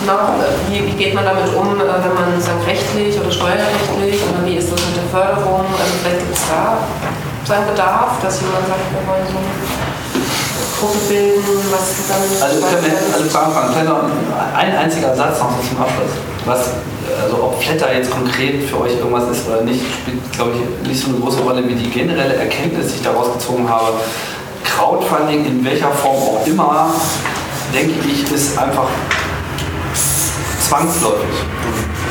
[0.07, 0.35] na,
[0.69, 4.57] wie, wie geht man damit um, äh, wenn man sagt rechtlich oder steuerrechtlich oder wie
[4.57, 5.65] ist das mit der Förderung?
[5.79, 6.79] Also vielleicht gibt es da
[7.45, 9.39] seinen Bedarf, dass jemand sagt, wir wollen so
[10.81, 12.49] eine Gruppe bilden, was dann...
[12.49, 13.73] Also kann mir alle Fragen fragen.
[13.73, 14.01] Kleiner,
[14.57, 16.11] ein einziger Satz noch zum Abschluss.
[16.47, 16.61] Was,
[17.23, 21.01] also ob Flatter jetzt konkret für euch irgendwas ist oder nicht, spielt, glaube ich, nicht
[21.01, 23.93] so eine große Rolle wie die generelle Erkenntnis, die ich daraus gezogen habe.
[24.65, 26.95] Crowdfunding in welcher Form auch immer,
[27.75, 28.89] denke ich, ist einfach
[30.67, 31.29] zwangsläufig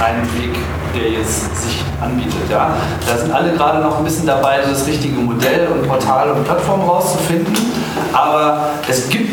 [0.03, 0.57] ein Weg,
[0.93, 2.49] der jetzt sich anbietet.
[2.49, 2.75] Ja?
[3.07, 6.81] Da sind alle gerade noch ein bisschen dabei, das richtige Modell und Portal und Plattform
[6.81, 7.78] rauszufinden.
[8.13, 9.29] Aber es gibt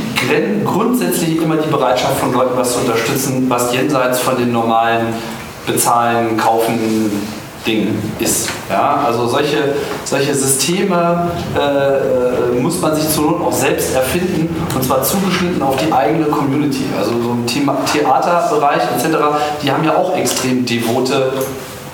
[0.65, 5.07] grundsätzlich immer die Bereitschaft von Leuten, was zu unterstützen, was jenseits von den normalen
[5.67, 7.11] Bezahlen, Kaufen,
[7.67, 8.49] Ding ist.
[8.71, 9.03] Ja?
[9.05, 9.75] Also solche,
[10.05, 15.63] solche Systeme äh, äh, muss man sich zur Not auch selbst erfinden und zwar zugeschnitten
[15.63, 16.85] auf die eigene Community.
[16.97, 19.17] Also so im Thema Theaterbereich etc.,
[19.63, 21.33] die haben ja auch extrem devote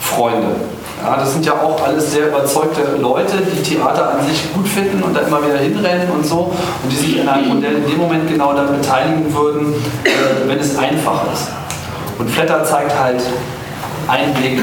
[0.01, 0.57] Freunde.
[1.05, 5.03] Ja, das sind ja auch alles sehr überzeugte Leute, die Theater an sich gut finden
[5.03, 7.99] und da immer wieder hinrennen und so und die sich in einem Modell in dem
[7.99, 9.75] Moment genau dann beteiligen würden,
[10.05, 11.49] äh, wenn es einfach ist.
[12.19, 13.21] Und Flatter zeigt halt
[14.07, 14.61] einen Weg,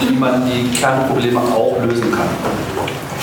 [0.00, 2.28] wie man die Kernprobleme auch lösen kann.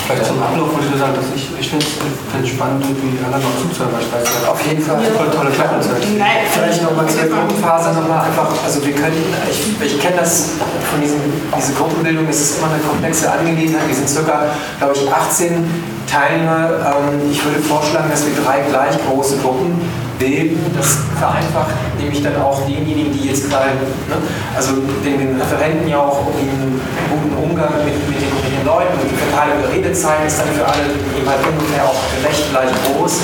[0.06, 3.44] Vielleicht zum Ablauf würde ich nur sagen, dass ich, ich finde es spannend, irgendwie anderen
[3.44, 4.98] noch zuzuhören, weil ich weiß, Auf jeden Fall.
[5.14, 6.02] Voll tolle Klappenzeit.
[6.02, 10.58] Vielleicht nochmal zur Gruppenphase nochmal einfach, also wir können, ich, ich kenne das
[10.90, 11.20] von diesem,
[11.56, 15.64] diese Gruppenbildung, es ist immer eine komplexe Angelegenheit, wir sind circa, glaube ich, 18
[16.10, 16.68] Teilnehmer.
[16.84, 19.80] Ähm, ich würde vorschlagen, dass wir drei gleich große Gruppen
[20.22, 20.58] bilden.
[20.76, 23.74] Das vereinfacht nämlich dann auch denjenigen, die jetzt gerade,
[24.08, 24.16] ne,
[24.54, 24.74] also
[25.04, 26.80] den, den Referenten ja auch einen
[27.10, 30.48] guten Umgang mit, mit, den, mit den Leuten und die Verteilung der Redezeit ist dann
[30.54, 33.18] für alle eben halt ungefähr auch gerecht gleich groß.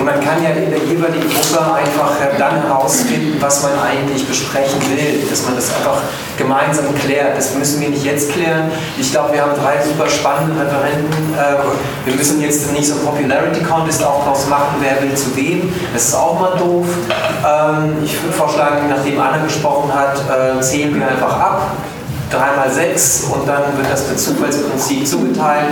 [0.00, 4.80] Und man kann ja in der jeweiligen Gruppe einfach dann herausfinden, was man eigentlich besprechen
[4.88, 6.00] will, dass man das einfach
[6.38, 7.36] gemeinsam klärt.
[7.36, 8.70] Das müssen wir nicht jetzt klären.
[8.96, 11.34] Ich glaube, wir haben drei super spannende Referenten.
[11.34, 15.36] Äh, Wir müssen jetzt nicht so einen Popularity Contest auch draus machen, wer will zu
[15.36, 15.70] wem.
[15.92, 16.86] Das ist auch mal doof.
[17.46, 21.72] Ähm, Ich würde vorschlagen, nachdem Anna gesprochen hat, äh, zählen wir einfach ab.
[22.30, 25.66] 3 mal 6 und dann wird das per Zufallsprinzip zugeteilt.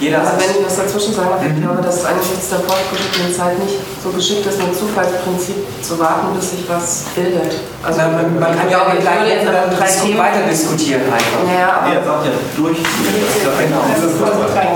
[0.00, 2.60] Jeder Also hat wenn ich was dazwischen sagen darf, ich glaube, das ist angesichts der
[2.64, 7.60] fortgeschrittenen Zeit nicht so geschickt ist, mit Zufallsprinzip zu warten, bis sich was bildet.
[7.84, 11.44] Also Na, man, man kann ja auch mit gleich drei weiter diskutieren einfach.
[11.44, 12.78] Ja, aber Er sagt ja durch.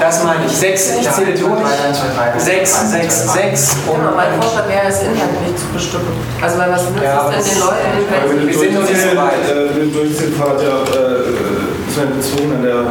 [0.00, 0.52] Das meine ich.
[0.52, 1.60] Sechs, ich zähle durch.
[2.36, 3.76] Sechs, sechs, sechs.
[3.88, 6.12] Und Genau, mein Vorschlag wäre es inhaltlich zu bestimmen.
[6.42, 7.76] Also weil was nützt Ja, es denn den Leuten,
[8.28, 8.58] wenn wir sie...
[8.60, 9.44] sind noch nicht so weit.
[9.48, 10.76] Äh, wir durchziehen Fahrt ja
[11.96, 12.82] äh, man bezogen an der,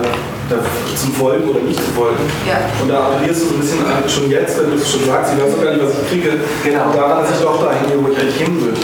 [0.50, 0.60] der,
[0.96, 2.24] zum Folgen oder nicht zu folgen.
[2.48, 2.58] Ja.
[2.82, 5.34] Und da appellierst du so ein bisschen an, schon jetzt, wenn du es schon sagst,
[5.34, 6.94] ich weiß auch gar nicht, was ich kriege, genau.
[6.94, 8.80] daran, dass ich doch dahin gehe, wo ich eigentlich hin würde.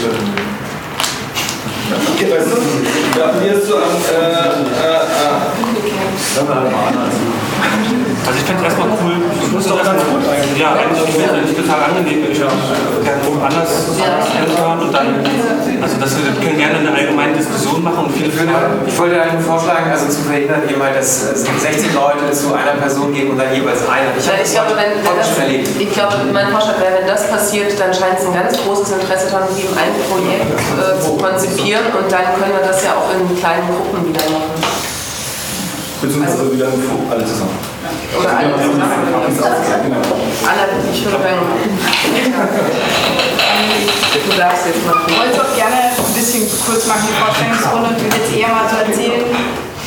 [2.14, 3.82] Okay, weißt du, da appellierst du an.
[3.82, 5.10] Äh, äh,
[8.26, 10.60] Also ich fände es erstmal cool, ich muss doch ganz gut eigentlich.
[10.60, 12.52] Ja, eigentlich finde ich total angenehm, wenn ich auch
[13.02, 13.70] gerne anders
[14.60, 15.06] hören und dann,
[15.80, 19.90] also dass wir können gerne eine allgemeine Diskussion machen und viele Ich wollte eigentlich vorschlagen,
[19.90, 23.52] also zu verhindern, eben halt, dass es 16 Leute zu einer Person gehen und dann
[23.54, 24.12] jeweils einer.
[24.16, 25.28] Ich, ich glaube, wenn, wenn das,
[25.80, 29.30] ich glaube, mein Vorschlag wäre, wenn das passiert, dann scheint es ein ganz großes Interesse
[29.30, 33.08] daran zu geben, ein Projekt äh, zu konzipieren und dann können wir das ja auch
[33.16, 34.52] in kleinen Gruppen wieder machen.
[36.02, 36.68] Beziehungsweise wieder
[37.10, 37.69] alle zusammen.
[38.18, 39.06] Oder alle zusammen.
[40.46, 41.38] Alle, ich würde sagen,
[44.30, 44.96] du darfst jetzt mal.
[45.06, 48.66] Ich wollte auch gerne ein bisschen kurz machen, die Vorstellungsrunde, und würde jetzt eher mal
[48.68, 49.24] so erzählen,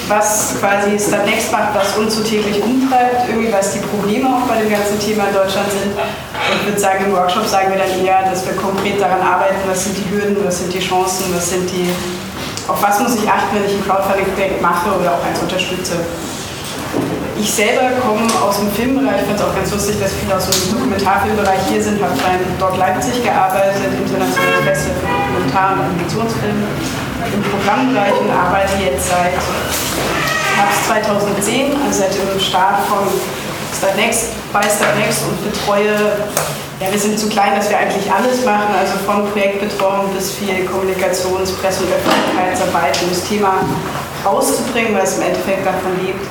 [0.08, 4.48] was quasi Start Next macht, was uns so täglich umtreibt, irgendwie was die Probleme auch
[4.48, 5.96] bei dem ganzen Thema in Deutschland sind.
[5.96, 9.64] Und ich würde sagen, im Workshop sagen wir dann eher, dass wir konkret daran arbeiten,
[9.66, 11.88] was sind die Hürden, was sind die Chancen, was sind die,
[12.68, 15.96] auf was muss ich achten, wenn ich ein Crowdfunding-Projekt mache oder auch eins unterstütze.
[17.36, 20.46] Ich selber komme aus dem Filmbereich, ich fand es auch ganz lustig, dass viele aus
[20.46, 26.68] dem Dokumentarfilmbereich hier sind, habe beim Doc Leipzig gearbeitet, internationales Festival für Dokumentar- und Animationsfilme
[27.34, 33.02] im Programmbereich und arbeite jetzt seit Herbst 2010, also seit dem Start von
[33.74, 35.98] Start Next bei Start Next und betreue,
[36.78, 40.70] ja wir sind zu klein, dass wir eigentlich alles machen, also von Projektbetreuung bis viel
[40.70, 43.66] Kommunikations-, Presse- und Öffentlichkeitsarbeit, um das Thema
[44.22, 46.22] rauszubringen, weil es im Endeffekt davon lebt,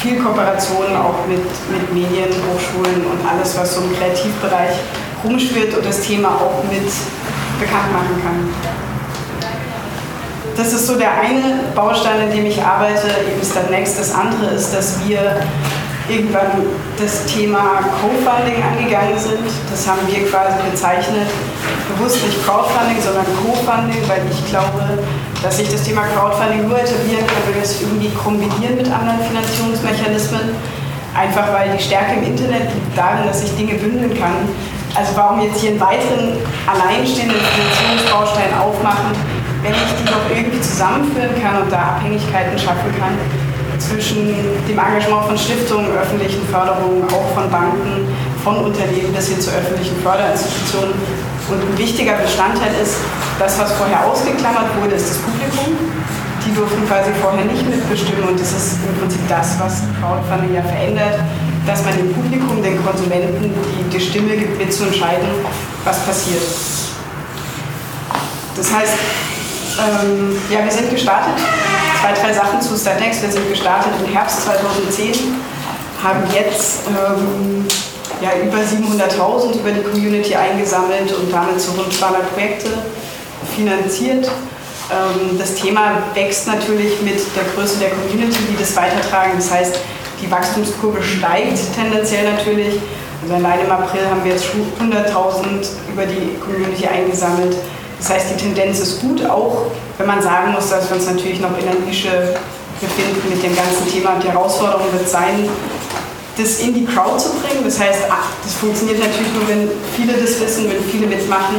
[0.00, 4.76] viel Kooperation auch mit, mit Medien, Hochschulen und alles, was so im Kreativbereich
[5.24, 6.86] rumschwirrt und das Thema auch mit
[7.58, 8.48] bekannt machen kann.
[10.56, 13.98] Das ist so der eine Baustein, in dem ich arbeite, eben Start Next.
[13.98, 15.36] Das andere ist, dass wir
[16.08, 16.50] irgendwann
[16.98, 19.46] das Thema Co-Funding angegangen sind.
[19.70, 21.28] Das haben wir quasi bezeichnet.
[21.96, 24.98] Bewusst nicht Crowdfunding, sondern Co-Funding, weil ich glaube,
[25.42, 29.20] dass sich das Thema Crowdfunding nur etablieren kann, wenn wir es irgendwie kombinieren mit anderen
[29.20, 30.56] Finanzierungsmechanismen.
[31.14, 34.48] Einfach weil die Stärke im Internet liegt darin, dass ich Dinge bündeln kann.
[34.94, 39.14] Also warum jetzt hier einen weiteren alleinstehenden Finanzierungsbaustein aufmachen,
[39.62, 43.14] wenn ich die doch irgendwie zusammenführen kann und da Abhängigkeiten schaffen kann
[43.78, 44.34] zwischen
[44.66, 48.08] dem Engagement von Stiftungen, öffentlichen Förderungen, auch von Banken,
[48.44, 50.94] von Unternehmen bis hin zu öffentlichen Förderinstitutionen.
[51.48, 52.96] Und ein wichtiger Bestandteil ist,
[53.38, 55.76] das, was vorher ausgeklammert wurde, ist das Publikum.
[56.44, 60.62] Die durften quasi vorher nicht mitbestimmen und das ist im Prinzip das, was Crowdfunding ja
[60.62, 61.20] verändert,
[61.66, 65.28] dass man dem Publikum, den Konsumenten die, die Stimme gibt, mitzuentscheiden,
[65.84, 66.42] was passiert.
[68.56, 68.94] Das heißt,
[69.78, 71.34] ähm, ja, wir sind gestartet.
[72.00, 73.22] Zwei, drei Sachen zu Startnext.
[73.22, 75.34] Wir sind gestartet im Herbst 2010,
[76.02, 77.66] haben jetzt ähm,
[78.20, 82.68] ja, über 700.000 über die Community eingesammelt und damit zu rund 200 Projekte
[83.54, 84.30] finanziert.
[84.90, 89.32] Ähm, das Thema wächst natürlich mit der Größe der Community, die das weitertragen.
[89.36, 89.78] Das heißt,
[90.20, 92.80] die Wachstumskurve steigt tendenziell natürlich.
[93.22, 94.46] Also allein im April haben wir jetzt
[94.80, 97.56] 100.000 über die Community eingesammelt.
[97.98, 99.66] Das heißt, die Tendenz ist gut, auch
[99.98, 102.36] wenn man sagen muss, dass wir uns natürlich noch in der Nische
[102.80, 104.14] befinden mit dem ganzen Thema.
[104.14, 105.48] Und die Herausforderung wird sein,
[106.38, 107.64] das in die Crowd zu bringen.
[107.64, 111.56] Das heißt, ach, das funktioniert natürlich nur, wenn viele das wissen, wenn viele mitmachen.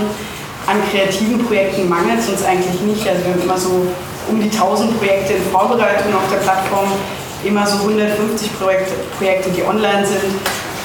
[0.66, 3.08] An kreativen Projekten mangelt es uns eigentlich nicht.
[3.08, 3.88] Also wir haben immer so
[4.30, 6.88] um die 1000 Projekte in Vorbereitung auf der Plattform,
[7.44, 10.40] immer so 150 Projekte, Projekte die online sind.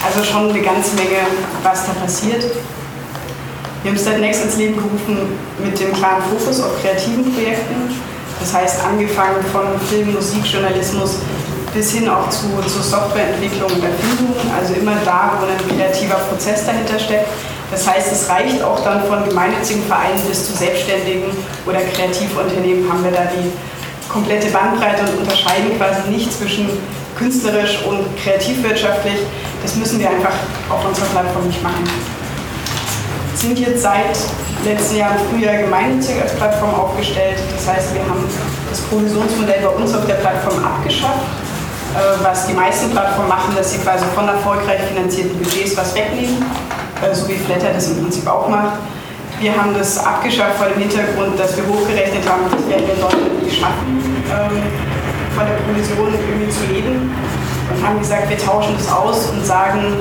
[0.04, 1.24] Also schon eine ganze Menge,
[1.62, 2.44] was da passiert.
[3.82, 7.94] Wir haben Start Next ins Leben gerufen mit dem klaren Fokus auf kreativen Projekten.
[8.40, 11.16] Das heißt, angefangen von Film, Musik, Journalismus
[11.74, 14.34] bis hin auch zu, zur Softwareentwicklung und Erfindung.
[14.56, 17.28] Also immer da, wo ein kreativer Prozess dahinter steckt.
[17.70, 21.24] Das heißt, es reicht auch dann von gemeinnützigen Vereinen bis zu Selbstständigen
[21.66, 23.50] oder Kreativunternehmen haben wir da die
[24.08, 26.68] komplette Bandbreite und unterscheiden quasi nicht zwischen
[27.16, 29.18] künstlerisch und kreativwirtschaftlich.
[29.62, 30.34] Das müssen wir einfach
[30.70, 31.84] auf unserer Plattform nicht machen.
[33.34, 34.16] Sind jetzt seit
[34.64, 37.38] letzten Jahr im Frühjahr gemeinnützig als Plattform aufgestellt.
[37.56, 38.24] Das heißt, wir haben
[38.70, 41.43] das Provisionsmodell bei uns auf der Plattform abgeschafft.
[41.94, 46.44] Äh, was die meisten Plattformen machen, dass sie quasi von erfolgreich finanzierten Budgets was wegnehmen,
[47.00, 48.78] äh, so wie Flatter das im Prinzip auch macht.
[49.38, 53.00] Wir haben das abgeschafft vor dem Hintergrund, dass wir hochgerechnet haben, das werden wir in
[53.00, 54.62] Deutschland nicht schaffen, ähm,
[55.36, 57.14] von der Provision irgendwie zu leben.
[57.70, 59.94] Und haben gesagt, wir tauschen das aus und sagen,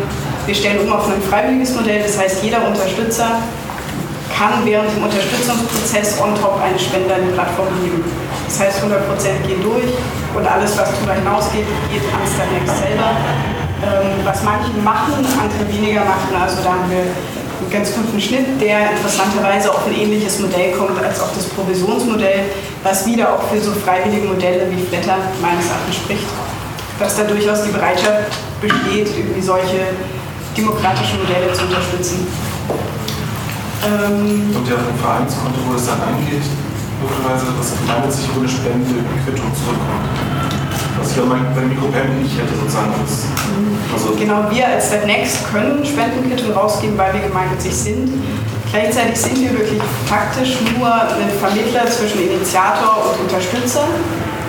[0.48, 2.02] wir stellen um auf ein freiwilliges Modell.
[2.02, 3.38] Das heißt, jeder Unterstützer
[4.36, 8.04] kann während dem Unterstützungsprozess on top eine Spende an die Plattform geben.
[8.48, 9.94] Das heißt, 100% gehen durch
[10.36, 13.12] und alles, was darüber hinausgeht, geht an Starnext selber.
[13.84, 16.32] Ähm, was manche machen, andere weniger machen.
[16.40, 21.04] Also da haben wir einen ganz guten Schnitt, der interessanterweise auf ein ähnliches Modell kommt
[21.04, 22.46] als auch das Provisionsmodell,
[22.84, 26.28] was wieder auch für so freiwillige Modelle wie Flatter meines Erachtens spricht.
[27.00, 29.92] Dass da durchaus die Bereitschaft besteht, irgendwie solche
[30.56, 32.28] demokratischen Modelle zu unterstützen.
[33.84, 36.44] Ähm Und ja, ein Vereinskonto, wo es dann angeht,
[37.02, 38.94] möglicherweise, dass gemeinnützig eine Spende
[39.24, 40.08] Quittung zurückkommt.
[41.00, 42.94] Was ich ja bei Mikropayment nicht hätte, sozusagen.
[43.94, 48.10] Also genau, wir als Next können Spendenquittung rausgeben, weil wir gemeinnützig sind.
[48.72, 53.86] Gleichzeitig sind wir wirklich faktisch nur ein Vermittler zwischen Initiator und Unterstützer.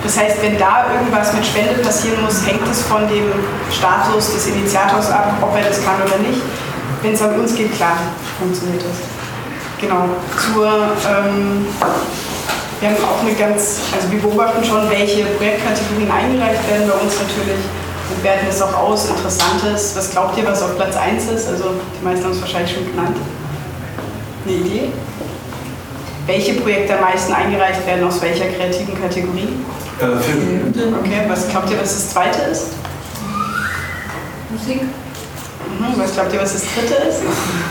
[0.03, 3.25] Das heißt, wenn da irgendwas mit Spende passieren muss, hängt es von dem
[3.71, 6.41] Status des Initiators ab, ob er das kann oder nicht.
[7.01, 7.97] Wenn es an uns geht, klar,
[8.39, 8.97] funktioniert das.
[9.81, 10.09] Genau.
[10.37, 11.67] Zur, ähm,
[12.79, 17.13] wir haben auch eine ganz, also wir beobachten schon, welche Projektkategorien eingereicht werden bei uns
[17.19, 17.63] natürlich
[18.11, 19.09] und werten es auch aus.
[19.09, 21.47] Interessantes, was glaubt ihr, was auf Platz 1 ist?
[21.47, 23.17] Also die meisten haben es wahrscheinlich schon genannt.
[24.45, 24.89] Eine Idee?
[26.27, 29.49] Welche Projekte am meisten eingereicht werden, aus welcher kreativen Kategorie?
[29.99, 30.95] Äh, Film.
[30.99, 32.67] Okay, was glaubt ihr, was das zweite ist?
[34.49, 34.81] Musik.
[34.81, 37.19] Mhm, was glaubt ihr, was das dritte ist?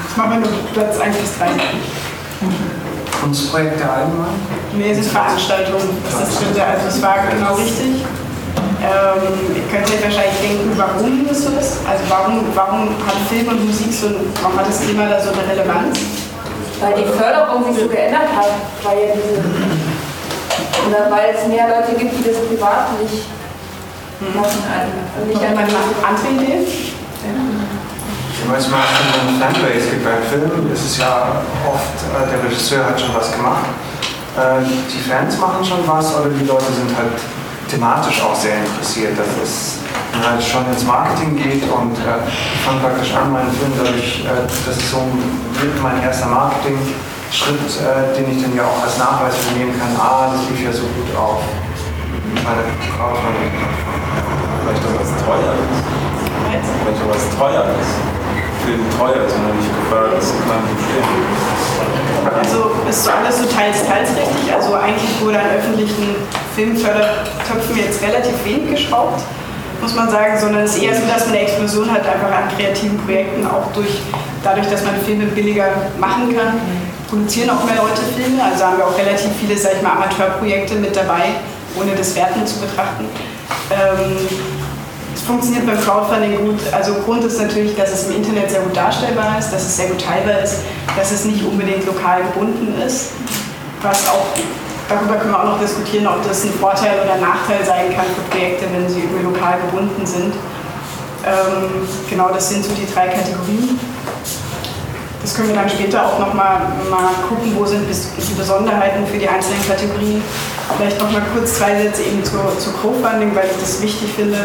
[0.09, 1.47] Das machen wir nur Platz 1 bis 3.
[3.21, 4.35] Kunstprojekte allgemein?
[4.77, 5.89] Nee, es ist Veranstaltungen.
[6.05, 8.05] Das ist also es war genau richtig.
[8.85, 11.81] Ähm, ihr könnt euch wahrscheinlich denken, warum das so ist.
[11.89, 14.09] Also warum, warum hat Film und Musik so,
[14.43, 15.99] warum hat das Thema da so eine Relevanz?
[16.81, 19.41] Weil die Förderung sich so geändert hat, weil ja diese,
[20.87, 23.25] oder weil es mehr Leute gibt, die das privat nicht
[24.37, 24.63] machen.
[25.21, 26.67] Und nicht einmal andere Ideen?
[28.45, 32.85] Ja, manchmal schon eine Fanbase gibt beim Film, ist es ja oft, äh, der Regisseur
[32.85, 33.65] hat schon was gemacht.
[34.37, 37.17] Äh, die Fans machen schon was oder die Leute sind halt
[37.71, 39.79] thematisch auch sehr interessiert, dass es
[40.21, 44.45] halt schon ins Marketing geht und äh, ich fange praktisch an, meinen Film dadurch, äh,
[44.45, 45.01] das ist so
[45.83, 50.45] mein erster Marketing-Schritt, äh, den ich dann ja auch als Nachweis nehmen kann, ah, das
[50.51, 51.41] lief ja so gut auf
[52.45, 54.05] meine Crowdfunding-Plattform.
[54.65, 55.81] Vielleicht auch was teuer ist.
[56.83, 58.24] Vielleicht auch was teuer ist.
[58.65, 61.55] Film teuer ist und nicht gefördert ist, kann nicht stehen.
[62.25, 64.53] Also ist so alles so teils, teils richtig.
[64.53, 66.17] Also eigentlich wurde an öffentlichen
[66.55, 69.21] Filmfördertöpfen jetzt relativ wenig geschraubt,
[69.81, 72.49] muss man sagen, sondern es ist eher so, dass man eine Explosion hat einfach an
[72.57, 74.01] kreativen Projekten, auch durch,
[74.43, 75.69] dadurch, dass man Filme billiger
[75.99, 76.61] machen kann.
[77.09, 80.77] Produzieren auch mehr Leute Filme, also haben wir auch relativ viele, sag ich mal, Amateurprojekte
[80.77, 81.37] mit dabei,
[81.79, 83.05] ohne das Werten zu betrachten.
[83.71, 84.17] Ähm,
[85.15, 86.61] es funktioniert beim Crowdfunding gut.
[86.73, 89.87] Also Grund ist natürlich, dass es im Internet sehr gut darstellbar ist, dass es sehr
[89.87, 90.57] gut teilbar ist,
[90.97, 93.11] dass es nicht unbedingt lokal gebunden ist.
[93.83, 94.27] Was auch,
[94.89, 98.07] darüber können wir auch noch diskutieren, ob das ein Vorteil oder ein Nachteil sein kann
[98.07, 100.35] für Projekte, wenn sie irgendwie lokal gebunden sind.
[101.25, 103.79] Ähm, genau, das sind so die drei Kategorien.
[105.23, 106.61] Das können wir dann später auch nochmal
[106.91, 110.23] mal gucken, wo sind die Besonderheiten für die einzelnen Kategorien.
[110.77, 114.37] Vielleicht nochmal kurz zwei Sätze eben zu, zu Co-Funding, weil ich das wichtig finde.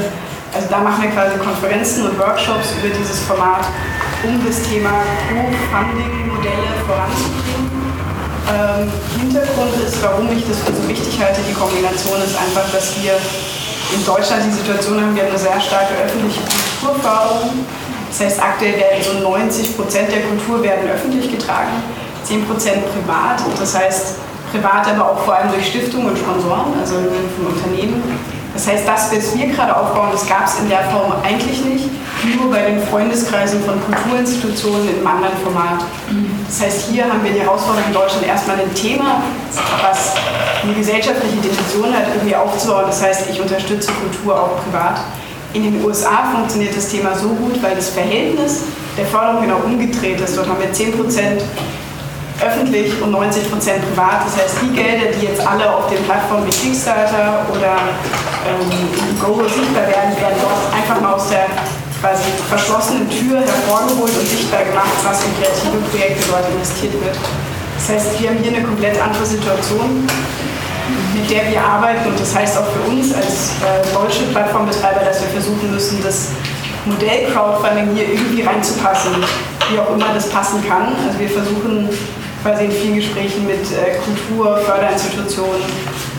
[0.59, 3.63] Also da machen wir quasi Konferenzen und Workshops über dieses Format,
[4.27, 4.91] um das Thema
[5.31, 7.71] Co-Funding-Modelle voranzubringen.
[8.51, 8.91] Ähm,
[9.23, 13.15] Hintergrund ist, warum ich das für so wichtig halte, die Kombination ist einfach, dass wir
[13.95, 17.63] in Deutschland die Situation haben, wir haben eine sehr starke öffentliche Kulturförderung.
[18.11, 21.71] Das heißt, aktuell werden so 90 Prozent der Kultur werden öffentlich getragen,
[22.25, 23.39] 10 Prozent privat.
[23.57, 24.19] Das heißt,
[24.51, 28.03] privat aber auch vor allem durch Stiftungen und Sponsoren, also von Unternehmen.
[28.59, 31.85] Das heißt, das, was wir gerade aufbauen, das gab es in der Form eigentlich nicht,
[32.35, 35.79] nur bei den Freundeskreisen von Kulturinstitutionen in einem anderen Format.
[36.45, 39.23] Das heißt, hier haben wir die Herausforderung in Deutschland erstmal ein Thema,
[39.81, 40.15] was
[40.61, 42.83] eine gesellschaftliche Dimension hat, irgendwie aufzubauen.
[42.87, 45.05] Das heißt, ich unterstütze Kultur auch privat.
[45.53, 48.63] In den USA funktioniert das Thema so gut, weil das Verhältnis
[48.97, 50.35] der Förderung genau umgedreht ist.
[50.35, 51.39] Dort haben wir 10%
[52.41, 53.49] öffentlich und 90%
[53.91, 54.25] privat.
[54.25, 57.75] Das heißt, die Gelder, die jetzt alle auf den Plattformen wie Kickstarter oder
[58.47, 61.47] ähm, Go sichtbar werden, werden dort einfach mal aus der
[61.99, 67.17] quasi verschlossenen Tür hervorgeholt und sichtbar gemacht, was in kreative Projekte dort investiert wird.
[67.75, 70.07] Das heißt, wir haben hier eine komplett andere Situation,
[71.13, 75.21] mit der wir arbeiten und das heißt auch für uns als äh, deutsche Plattformbetreiber, dass
[75.21, 76.29] wir versuchen müssen, das
[76.85, 79.11] Modell Crowdfunding hier irgendwie reinzupassen,
[79.71, 80.95] wie auch immer das passen kann.
[81.05, 81.89] Also wir versuchen
[82.43, 85.63] quasi in vielen Gesprächen mit äh, Kultur, Förderinstitutionen,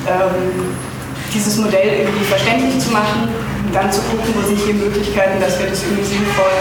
[0.06, 0.74] ähm,
[1.32, 3.28] dieses Modell irgendwie verständlich zu machen
[3.64, 6.58] und dann zu gucken, wo sind hier Möglichkeiten, dass wir das irgendwie sinnvoll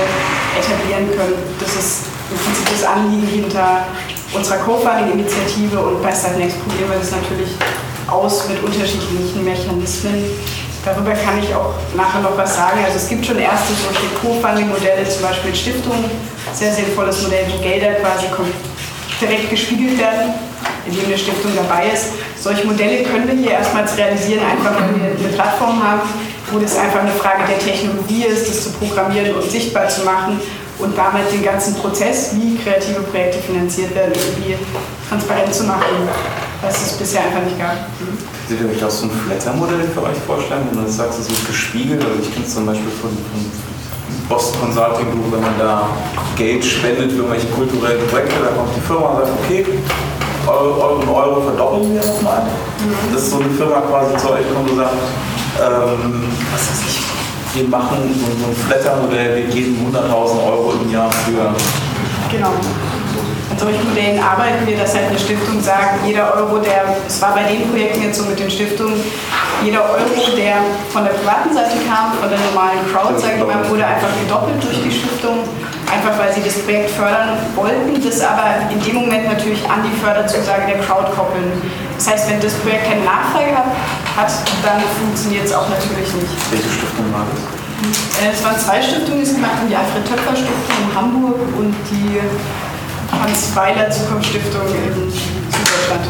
[0.58, 1.38] etablieren können.
[1.60, 3.86] Das ist im Prinzip das Anliegen hinter
[4.34, 7.50] unserer Co-Funding-Initiative und bei Startnext probieren wir das natürlich
[8.08, 10.24] aus mit unterschiedlichen Mechanismen.
[10.86, 12.80] Darüber kann ich auch nachher noch was sagen.
[12.86, 16.06] Also es gibt schon erste solche Co-Funding-Modelle, zum Beispiel Stiftungen,
[16.54, 18.28] sehr sinnvolles Modell, wo Gelder quasi
[19.20, 20.34] direkt gespiegelt werden,
[20.86, 22.14] indem eine Stiftung dabei ist.
[22.42, 26.02] Solche Modelle können wir hier erstmals realisieren, einfach weil wir eine Plattform haben,
[26.52, 30.40] wo das einfach eine Frage der Technologie ist, das zu programmieren und sichtbar zu machen
[30.80, 34.56] und damit den ganzen Prozess, wie kreative Projekte finanziert werden, irgendwie
[35.10, 36.08] transparent zu machen,
[36.62, 37.76] was es bisher einfach nicht gab.
[38.48, 41.46] Könnt ihr euch auch so ein Flatter-Modell für euch vorstellen, wenn du sagst, es wird
[41.46, 42.02] gespiegelt?
[42.04, 43.52] Also ich kenne es zum Beispiel von, von
[44.28, 45.90] Boston Consulting Group, wenn man da
[46.36, 49.66] Geld spendet für irgendwelche kulturellen Projekte, dann kommt die Firma und sagt, okay,
[50.48, 52.44] Euro, Euro, Euro verdoppeln wir nochmal.
[52.44, 53.14] Mhm.
[53.14, 54.94] Das ist so eine Firma quasi zu euch kommt und sagt,
[55.60, 57.02] ähm, was weiß ich,
[57.56, 61.54] wir machen so, so ein Flatter-Modell, wir geben 100.000 Euro im Jahr für.
[62.32, 62.54] Genau.
[63.60, 67.44] Solchen Modellen arbeiten wir, dass halt eine Stiftung sagt, jeder Euro, der, es war bei
[67.44, 68.96] den Projekten jetzt so mit den Stiftungen,
[69.62, 73.60] jeder Euro, der von der privaten Seite kam, von der normalen Crowd, sage ich mal,
[73.68, 75.44] wurde einfach gedoppelt durch die Stiftung,
[75.92, 79.92] einfach weil sie das Projekt fördern wollten, das aber in dem Moment natürlich an die
[80.00, 81.52] Förderzusage der Crowd koppeln.
[81.98, 83.76] Das heißt, wenn das Projekt keine Nachfrage hat,
[84.16, 84.32] hat
[84.64, 86.32] dann funktioniert es auch natürlich nicht.
[86.48, 87.60] Welche Stiftung war das?
[88.24, 91.40] Äh, es waren zwei Stiftungen, die es gemacht haben, die Alfred Töpfer Stiftung in Hamburg
[91.60, 92.24] und die
[93.12, 96.06] Hans Weiler Zukunftsstiftung in Süddeutschland.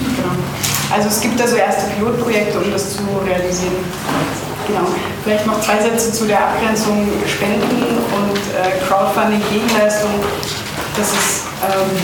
[0.00, 0.34] Genau.
[0.94, 3.76] Also es gibt da so erste Pilotprojekte, um das zu realisieren.
[4.66, 4.86] Genau.
[5.24, 10.10] Vielleicht noch zwei Sätze zu der Abgrenzung Spenden und äh, Crowdfunding, Gegenleistung.
[10.96, 11.98] Das ist ähm,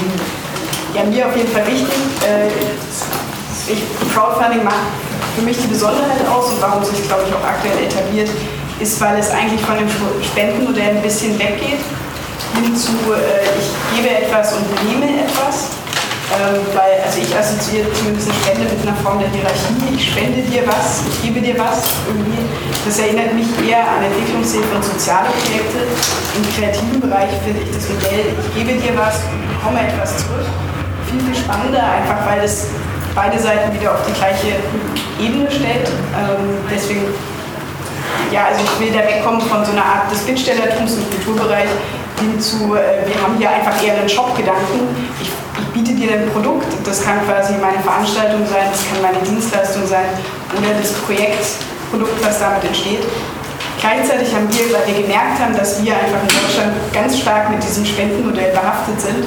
[0.95, 1.89] ja, mir auf jeden Fall wichtig.
[2.27, 2.49] Äh,
[3.71, 3.83] ich,
[4.15, 4.93] Crowdfunding macht
[5.37, 8.29] für mich die Besonderheit aus und warum es sich, glaube ich, auch aktuell etabliert,
[8.81, 9.89] ist, weil es eigentlich von dem
[10.23, 11.81] Spendenmodell ein bisschen weggeht
[12.55, 15.75] hin zu, äh, ich gebe etwas und nehme etwas.
[16.35, 19.77] Ähm, weil, also ich assoziiere zumindest eine Spende mit einer Form der Hierarchie.
[19.95, 21.85] Ich spende dir was, ich gebe dir was.
[22.09, 22.43] Irgendwie.
[22.85, 25.85] Das erinnert mich eher an Entwicklungshilfe und soziale Projekte.
[25.85, 30.49] Im kreativen Bereich finde ich das Modell, ich gebe dir was und bekomme etwas zurück.
[31.09, 32.69] Viel, viel spannender, einfach weil es
[33.15, 34.59] beide Seiten wieder auf die gleiche
[35.21, 35.89] Ebene stellt.
[36.17, 37.05] Ähm, deswegen,
[38.33, 41.69] ja, also ich will da wegkommen von so einer Art des Bittstellertums im Kulturbereich
[42.21, 44.95] hin zu, äh, wir haben hier einfach eher einen Shop-Gedanken.
[45.21, 49.19] Ich, ich, biete dir ein Produkt, das kann quasi meine Veranstaltung sein, das kann meine
[49.27, 50.07] Dienstleistung sein
[50.57, 53.03] oder das Projektprodukt, was damit entsteht.
[53.81, 57.63] Gleichzeitig haben wir, weil wir gemerkt haben, dass wir einfach in Deutschland ganz stark mit
[57.63, 59.27] diesem Spendenmodell behaftet sind,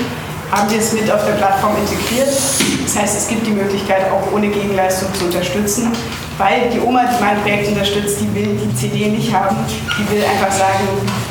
[0.49, 2.29] haben wir es mit auf der Plattform integriert.
[2.29, 5.91] Das heißt, es gibt die Möglichkeit, auch ohne Gegenleistung zu unterstützen,
[6.37, 9.57] weil die Oma, die mein Projekt unterstützt, die will die CD nicht haben.
[9.97, 10.87] Die will einfach sagen,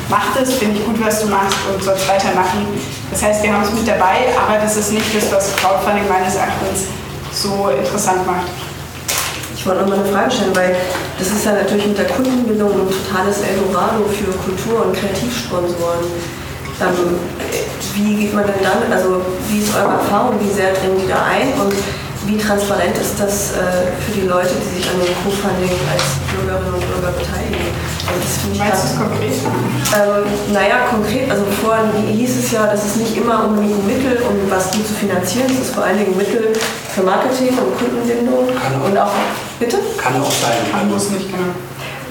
[0.09, 2.67] mach das, finde ich gut, was du machst und sollst weitermachen.
[3.09, 6.35] Das heißt, wir haben es mit dabei, aber das ist nicht das, was Crowdfunding meines
[6.35, 6.87] Erachtens
[7.31, 8.47] so interessant macht.
[9.55, 10.75] Ich wollte noch mal eine Frage stellen, weil
[11.17, 16.05] das ist ja natürlich mit der Kundenbildung ein totales Eldorado für Kultur- und Kreativsponsoren.
[16.79, 17.17] Ähm,
[17.95, 21.23] wie geht man denn damit, also wie ist eure Erfahrung, wie sehr dringen die da
[21.25, 21.73] ein und
[22.27, 26.75] wie transparent ist das äh, für die Leute, die sich an dem Co-Funding als Bürgerinnen
[26.75, 27.71] und Bürger beteiligen?
[28.03, 29.35] Also das finde ich Meinst du es konkret?
[29.95, 34.19] Ähm, naja, konkret, also vorhin hieß es ja, dass es nicht immer unbedingt ein Mittel,
[34.27, 37.71] um was gut zu finanzieren, es ist vor allen Dingen ein Mittel für Marketing und
[37.79, 39.15] Kundenbindung und auch,
[39.59, 39.79] bitte?
[39.97, 40.67] Kann auch sein.
[40.71, 41.55] Kann muss nicht, genau.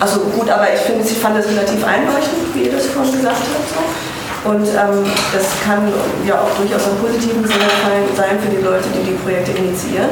[0.01, 3.37] Also gut, aber ich finde, ich fand das relativ einleuchtend, wie ihr das vorhin gesagt
[3.37, 3.69] habt.
[3.69, 3.81] So.
[4.47, 5.03] Und ähm,
[5.35, 5.91] das kann
[6.27, 7.67] ja auch durchaus im positiven Sinne
[8.15, 10.11] sein für die Leute, die die Projekte initiieren.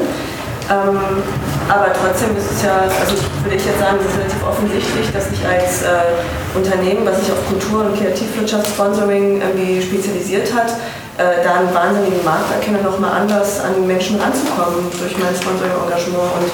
[0.67, 1.23] Ähm,
[1.69, 5.29] aber trotzdem ist es ja, also würde ich jetzt sagen, es ist relativ offensichtlich, dass
[5.31, 6.19] ich als äh,
[6.57, 10.73] Unternehmen, was sich auf Kultur- und Kreativwirtschaftssponsoring irgendwie spezialisiert hat,
[11.21, 16.29] äh, da einen wahnsinnigen Markt erkenne, nochmal anders an Menschen ranzukommen durch mein Sponsoring-Engagement.
[16.33, 16.49] Und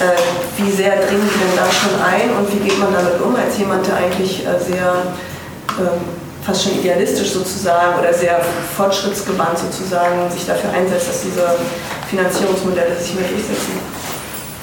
[0.00, 0.16] äh,
[0.56, 3.58] wie sehr dringen die denn da schon ein und wie geht man damit um als
[3.58, 5.12] jemand, der eigentlich äh, sehr
[5.82, 8.40] ähm, fast schon idealistisch sozusagen oder sehr
[8.74, 11.44] fortschrittsgewandt sozusagen sich dafür einsetzt, dass diese
[12.08, 13.76] Finanzierungsmodelle sich mehr durchsetzen.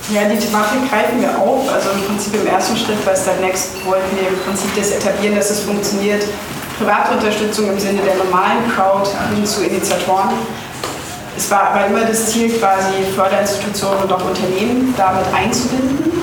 [0.09, 1.71] Ja, die Thematik greifen wir auf.
[1.71, 5.35] Also im Prinzip im ersten Schritt bei Start Next wollten wir im Prinzip das etablieren,
[5.35, 6.23] dass es funktioniert.
[6.79, 10.29] Privatunterstützung im Sinne der normalen Crowd hin zu Initiatoren.
[11.37, 16.14] Es war aber immer das Ziel, quasi Förderinstitutionen und auch Unternehmen damit einzubinden,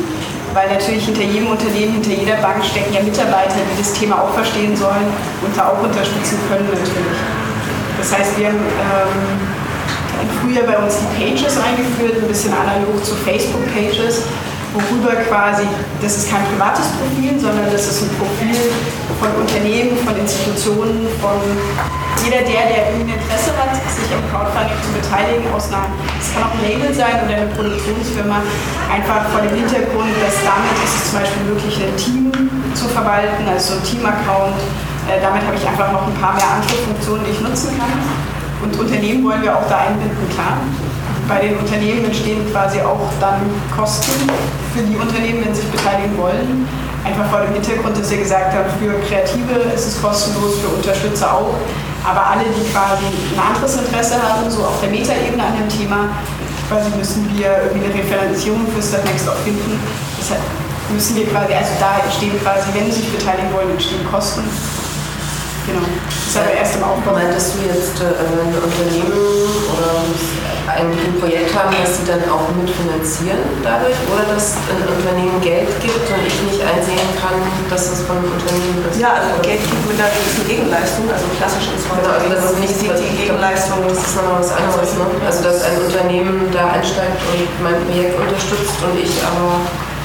[0.55, 4.33] weil natürlich hinter jedem Unternehmen, hinter jeder Bank stecken ja Mitarbeiter, die das Thema auch
[4.35, 5.09] verstehen sollen
[5.43, 7.19] und da auch unterstützen können natürlich.
[7.99, 9.53] Das heißt, wir haben ähm,
[10.41, 14.23] früher bei uns die Pages eingeführt, ein bisschen analog zu Facebook-Pages,
[14.73, 15.69] worüber quasi,
[16.01, 18.57] das ist kein privates Profil, sondern das ist ein Profil
[19.21, 21.37] von Unternehmen, von Institutionen, von
[22.25, 26.49] jeder, der, der irgendwie Interesse hat, sich am Crowdfunding zu beteiligen, aus einer, es kann
[26.49, 28.41] auch ein Label sein oder eine Produktionsfirma,
[28.89, 32.33] einfach vor dem Hintergrund, dass damit ist es zum Beispiel möglich, ein Team
[32.75, 34.57] zu verwalten, also so ein Team-Account.
[35.11, 37.91] Äh, damit habe ich einfach noch ein paar mehr andere Funktionen, die ich nutzen kann.
[38.63, 40.63] Und Unternehmen wollen wir auch da einbinden, klar.
[41.29, 43.41] Bei den Unternehmen entstehen quasi auch dann
[43.75, 44.29] Kosten
[44.75, 46.67] für die Unternehmen, wenn sie sich beteiligen wollen.
[47.05, 51.35] Einfach vor dem Hintergrund, dass wir gesagt haben, für Kreative ist es kostenlos, für Unterstützer
[51.35, 51.55] auch.
[52.05, 56.11] Aber alle, die quasi ein anderes Interesse haben, so auf der Metaebene an dem Thema,
[56.69, 59.79] quasi müssen wir irgendwie eine Referenzierung für Step Next auch finden.
[60.19, 60.41] Deshalb
[60.93, 64.43] müssen wir quasi, also da entstehen quasi, wenn sie sich beteiligen wollen, entstehen Kosten.
[65.67, 65.87] Genau.
[66.07, 67.13] Das ist aber erst im Aufbau.
[67.13, 69.15] Meintest du jetzt äh, ein Unternehmen
[69.71, 70.03] oder
[70.67, 75.71] ein, ein Projekt haben, das sie dann auch mitfinanzieren dadurch oder dass ein Unternehmen Geld
[75.83, 77.39] gibt und ich nicht einsehen kann,
[77.71, 78.99] dass das von einem Unternehmen ist?
[78.99, 82.59] Ja, also Geld gibt mit einer gewissen Gegenleistung, also klassisch ins Genau, also das ist
[82.59, 83.83] nicht die, die Gegenleistung.
[83.87, 84.91] Das ist nochmal was anderes.
[84.99, 85.07] Ne?
[85.27, 89.63] Also dass ein Unternehmen da einsteigt und mein Projekt unterstützt und ich aber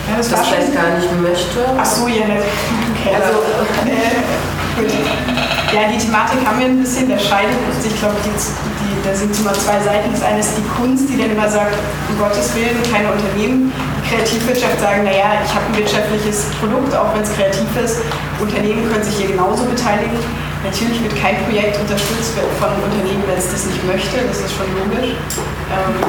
[0.10, 1.60] ja, das, das vielleicht gar nicht möchte.
[1.78, 2.48] Ach so, ja, nicht.
[2.94, 3.16] Okay.
[3.16, 3.44] Also,
[3.86, 5.47] äh, gut.
[5.76, 7.84] Ja, die Thematik haben wir ein bisschen, der scheidet uns.
[7.84, 10.08] Ich glaube, die, die, da sind immer zwei Seiten.
[10.16, 11.76] Das eine ist die Kunst, die dann immer sagt,
[12.08, 13.76] um Gottes Willen, keine Unternehmen.
[14.00, 18.00] Die Kreativwirtschaft sagen, naja, ich habe ein wirtschaftliches Produkt, auch wenn es kreativ ist.
[18.40, 20.16] Unternehmen können sich hier genauso beteiligen.
[20.64, 24.56] Natürlich wird kein Projekt unterstützt von einem Unternehmen, wenn es das nicht möchte, das ist
[24.56, 25.20] schon logisch.
[25.68, 26.00] Ähm,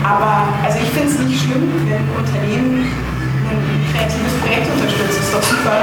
[0.00, 2.88] aber also ich finde es nicht schlimm, wenn Unternehmen
[3.96, 5.16] kreatives Projekt unterstützt.
[5.16, 5.76] Das ist doch super.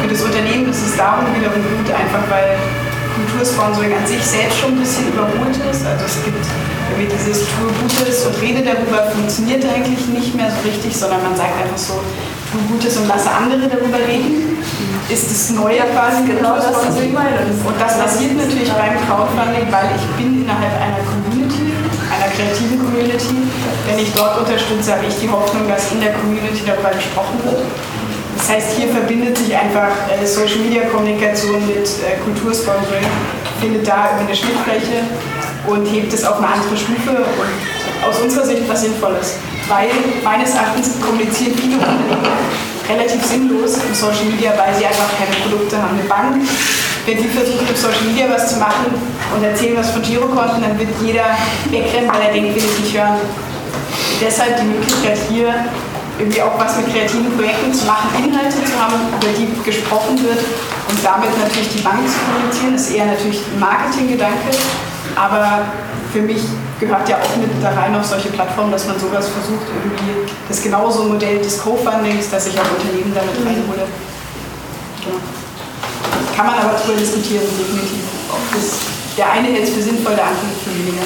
[0.00, 2.56] Für das Unternehmen ist es darum wiederum gut, einfach weil
[3.18, 5.84] Kultursponsoring an sich selbst schon ein bisschen überholt ist.
[5.84, 6.40] Also es gibt
[6.90, 11.36] irgendwie dieses Tue Gutes und Rede darüber funktioniert eigentlich nicht mehr so richtig, sondern man
[11.36, 12.00] sagt einfach so,
[12.50, 14.56] Tue Gutes und lasse andere darüber reden.
[15.08, 17.40] Ist das Neue quasi genau das, was ich meine.
[17.40, 21.72] Und das passiert natürlich beim Crowdfunding, weil ich bin innerhalb einer Community,
[22.28, 23.36] einer kreativen Community.
[23.86, 27.64] Wenn ich dort unterstütze, habe ich die Hoffnung, dass in der Community darüber gesprochen wird.
[28.36, 33.06] Das heißt, hier verbindet sich einfach äh, Social Media Kommunikation mit äh, Kultursponsoring,
[33.60, 35.02] findet da eine Schnittfläche
[35.66, 39.34] und hebt es auf eine andere Stufe und aus unserer Sicht was Sinnvolles.
[39.66, 39.90] Weil
[40.22, 42.24] meines Erachtens kommunizieren viele Unternehmen
[42.88, 45.98] relativ sinnlos im Social Media, weil sie einfach keine Produkte haben.
[45.98, 46.48] Eine Bank,
[47.08, 48.92] wenn sie versucht, im Social Media was zu machen
[49.34, 51.24] und erzählen was von Girokonten, dann wird jeder
[51.70, 53.16] wegrennen, weil er denkt, will ich nicht hören.
[54.20, 55.54] Deshalb die Möglichkeit hier
[56.18, 60.36] irgendwie auch was mit kreativen Projekten zu machen, Inhalte zu haben, über die gesprochen wird
[60.36, 64.52] und damit natürlich die Bank zu kommunizieren, ist eher natürlich ein Marketinggedanke,
[65.16, 65.64] aber
[66.12, 66.42] für mich
[66.78, 70.62] gehört ja auch mit da rein auf solche Plattformen, dass man sowas versucht, irgendwie das
[70.62, 73.86] genauso Modell des Co-Fundings, dass ich auch Unternehmen damit reinhole.
[75.04, 75.47] Genau.
[76.38, 78.06] Kann man aber drüber diskutieren, definitiv.
[78.30, 78.78] Ob das,
[79.18, 81.02] der eine es für sinnvoll, der andere für weniger.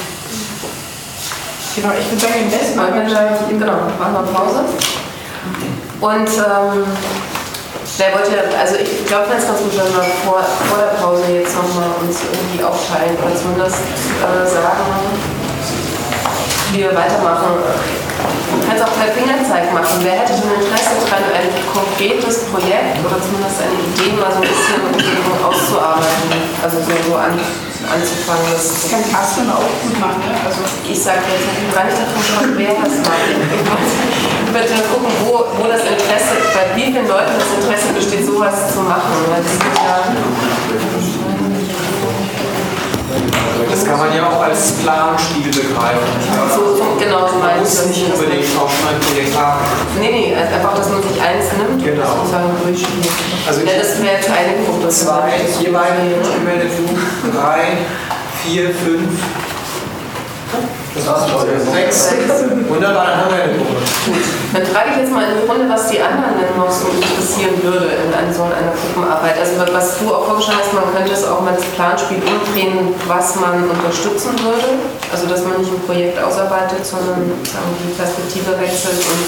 [1.74, 2.92] Genau, ich würde sagen, im besten Fall.
[3.48, 4.60] Genau, machen wir Pause.
[6.04, 6.84] Und ähm,
[7.96, 11.24] wer wollte, also ich glaube, es ist ganz gut, wenn wir vor, vor der Pause
[11.32, 13.80] jetzt nochmal uns irgendwie aufteilen oder zumindest
[14.20, 14.84] äh, sagen,
[16.72, 17.60] wir weitermachen.
[17.60, 20.00] Du kannst auch per Fingerzeig machen.
[20.00, 24.48] Wer hätte denn Interesse daran, ein konkretes Projekt oder zumindest eine Idee mal so ein
[24.48, 24.80] bisschen
[25.44, 26.32] auszuarbeiten?
[26.64, 28.46] Also so, so an, anzufangen.
[28.52, 30.20] Das, das kann Carsten auch gut machen.
[30.24, 30.32] Ne?
[30.44, 33.28] Also ich sage jetzt gar nicht davon schon, wer das macht.
[33.28, 38.72] Ich würde gucken, wo, wo das Interesse, bei wie vielen Leuten das Interesse besteht, sowas
[38.72, 39.12] zu machen.
[39.28, 40.12] Weil das ist ja
[43.70, 46.08] das kann man ja auch als Planspiel begreifen.
[46.54, 49.60] So, genau, so man muss nicht unbedingt auch schon ein Projekt haben.
[49.98, 52.02] Nee, nee, also einfach, dass man sich eins nimmt genau.
[52.02, 53.08] und sozusagen durchspielt.
[53.46, 54.88] Also ja, das wäre jetzt eine Gruppe.
[54.88, 55.32] Zwei,
[55.62, 57.78] ihr beiden gemeldet, du, drei,
[58.42, 59.08] vier, fünf.
[61.04, 62.14] Das Sechs.
[62.68, 63.82] Wunderbar, dann haben wir eine Gruppe.
[64.52, 67.56] Dann frage ich jetzt mal in die Runde, was die anderen denn noch so interessieren
[67.62, 69.38] würde in einer, so einer Gruppenarbeit.
[69.38, 73.36] Also was du auch vorgeschlagen hast, man könnte es auch mal das Planspiel umdrehen, was
[73.36, 74.78] man unterstützen würde.
[75.10, 79.22] Also dass man nicht ein Projekt ausarbeitet, sondern sagen, die Perspektive wechselt und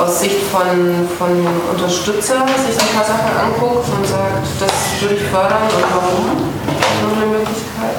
[0.00, 5.22] aus Sicht von, von Unterstützer sich ein paar Sachen anguckt und sagt, das würde ich
[5.28, 6.50] fördern und warum.
[7.00, 7.94] So eine Möglichkeit.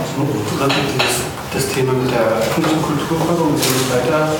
[1.51, 3.53] Das, Thema mit der Kunst- und Kulturförderung
[3.91, 4.31] weiter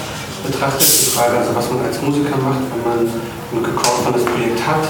[0.47, 0.87] betrachtet.
[0.87, 4.87] Die Frage, also was man als Musiker macht, wenn man ein gecrowdfundedes Projekt hat,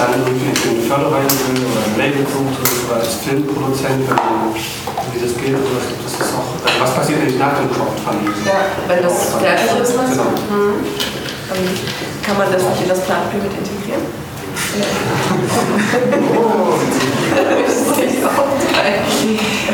[0.00, 2.56] dann irgendwie in die Förderung will oder ein Label sucht
[2.88, 6.56] oder als Filmproduzent, wenn man, wie das geht, oder das auch.
[6.64, 8.32] Also was passiert eigentlich nach dem Crowdfunding?
[8.48, 9.92] Ja, wenn das fertig ist?
[9.92, 10.32] Genau.
[10.48, 10.80] Mhm.
[12.24, 14.21] Kann man das nicht in das Planspiel mit integrieren?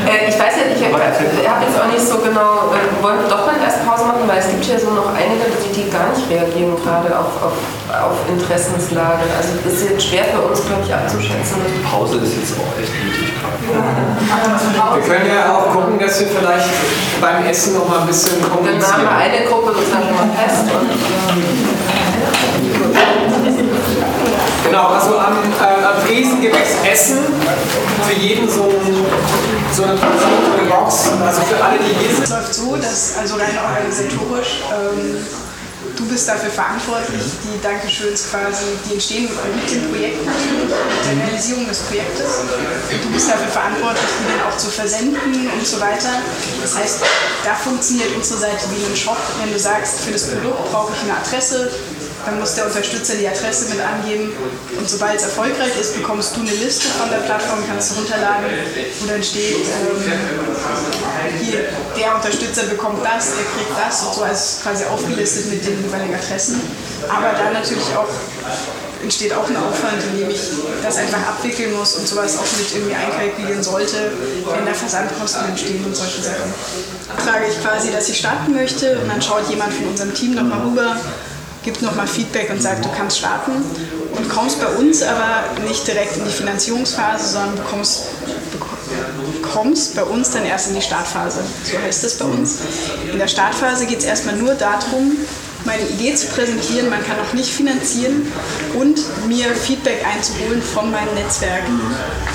[0.09, 3.47] Äh, ich weiß ja, ich habe hab jetzt auch nicht so genau, äh, wollen doch
[3.47, 6.29] mal erst Pause machen, weil es gibt hier so noch einige, die, die gar nicht
[6.29, 7.57] reagieren, gerade auf, auf,
[7.89, 9.23] auf Interessenslage.
[9.37, 11.63] Also das ist jetzt schwer für uns, glaube ich, abzuschätzen.
[11.89, 16.71] Pause ist jetzt auch echt nötig Wir können ja auch gucken, dass wir vielleicht
[17.21, 19.03] beim Essen noch mal ein bisschen Dann haben kommunizieren.
[19.03, 20.67] wir eine Gruppe sozusagen mal fest.
[20.75, 20.91] Und,
[24.69, 27.19] Genau, also am, äh, am es Essen.
[28.07, 28.71] Für jeden so,
[29.73, 30.05] so eine, so
[30.61, 31.09] eine Box.
[31.25, 32.25] Also für alle, die hier sind.
[32.25, 35.25] Es läuft so, dass also rein organisatorisch ähm,
[35.97, 41.27] du bist dafür verantwortlich, die Dankeschöns quasi, die entstehen mit dem Projekt natürlich, mit der
[41.27, 42.39] Realisierung des Projektes.
[42.39, 46.23] Und du bist dafür verantwortlich, die dann auch zu versenden und so weiter.
[46.63, 47.01] Das heißt,
[47.45, 49.19] da funktioniert unsere Seite wie ein Shop.
[49.41, 51.71] Wenn du sagst, für das Produkt brauche ich eine Adresse,
[52.29, 54.33] dann muss der Unterstützer die Adresse mit angeben
[54.79, 58.45] und sobald es erfolgreich ist, bekommst du eine Liste von der Plattform, kannst du runterladen,
[59.01, 60.13] wo dann steht, ähm,
[61.41, 61.65] hier,
[61.97, 66.15] der Unterstützer bekommt das, der kriegt das und so als quasi aufgelistet mit den jeweiligen
[66.15, 66.61] Adressen.
[67.09, 68.09] Aber da natürlich auch
[69.03, 70.41] entsteht auch ein Aufwand, in dem ich
[70.83, 74.11] das einfach abwickeln muss und sowas auch mit irgendwie einkalkulieren sollte,
[74.53, 76.53] wenn da Versandkosten entstehen und solche Sachen.
[77.25, 80.61] Sage ich quasi, dass ich starten möchte und dann schaut jemand von unserem Team nochmal
[80.67, 80.97] rüber,
[81.65, 83.53] gibt nochmal Feedback und sagt, du kannst starten
[84.17, 88.05] und kommst bei uns aber nicht direkt in die Finanzierungsphase, sondern bekommst,
[89.43, 91.41] kommst bei uns dann erst in die Startphase.
[91.65, 92.59] So heißt es bei uns.
[93.11, 95.17] In der Startphase geht es erstmal nur darum,
[95.69, 98.33] meine Idee zu präsentieren, man kann auch nicht finanzieren
[98.73, 98.99] und
[99.29, 101.63] mir Feedback einzuholen von meinem Netzwerk.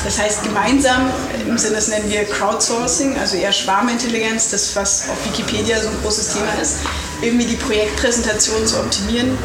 [0.05, 1.09] Das heißt, gemeinsam,
[1.47, 5.97] im Sinne, das nennen wir Crowdsourcing, also eher Schwarmintelligenz, das was auf Wikipedia so ein
[6.03, 6.75] großes Thema ist,
[7.23, 9.35] irgendwie die Projektpräsentation zu optimieren.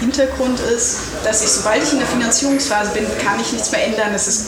[0.00, 4.12] Hintergrund ist, dass ich, sobald ich in der Finanzierungsphase bin, kann ich nichts mehr ändern.
[4.12, 4.46] Das ist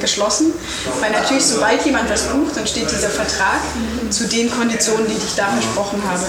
[0.00, 0.52] geschlossen,
[1.00, 3.58] weil natürlich, sobald jemand was bucht, dann steht dieser Vertrag
[4.10, 6.24] zu den Konditionen, die ich da versprochen habe.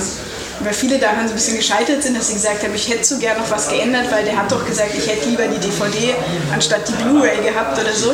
[0.62, 3.18] Weil viele daran so ein bisschen gescheitert sind, dass sie gesagt haben, ich hätte so
[3.18, 6.16] gern noch was geändert, weil der hat doch gesagt, ich hätte lieber die DVD
[6.54, 8.14] anstatt die Blu-ray gehabt oder so.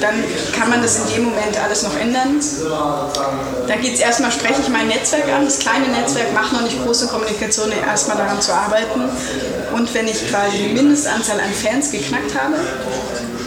[0.00, 0.24] Dann
[0.58, 2.40] kann man das in dem Moment alles noch ändern.
[3.66, 6.82] Da geht es erstmal, spreche ich mein Netzwerk an, das kleine Netzwerk, mache noch nicht
[6.82, 9.02] große Kommunikation, erstmal daran zu arbeiten.
[9.74, 12.54] Und wenn ich quasi die Mindestanzahl an Fans geknackt habe,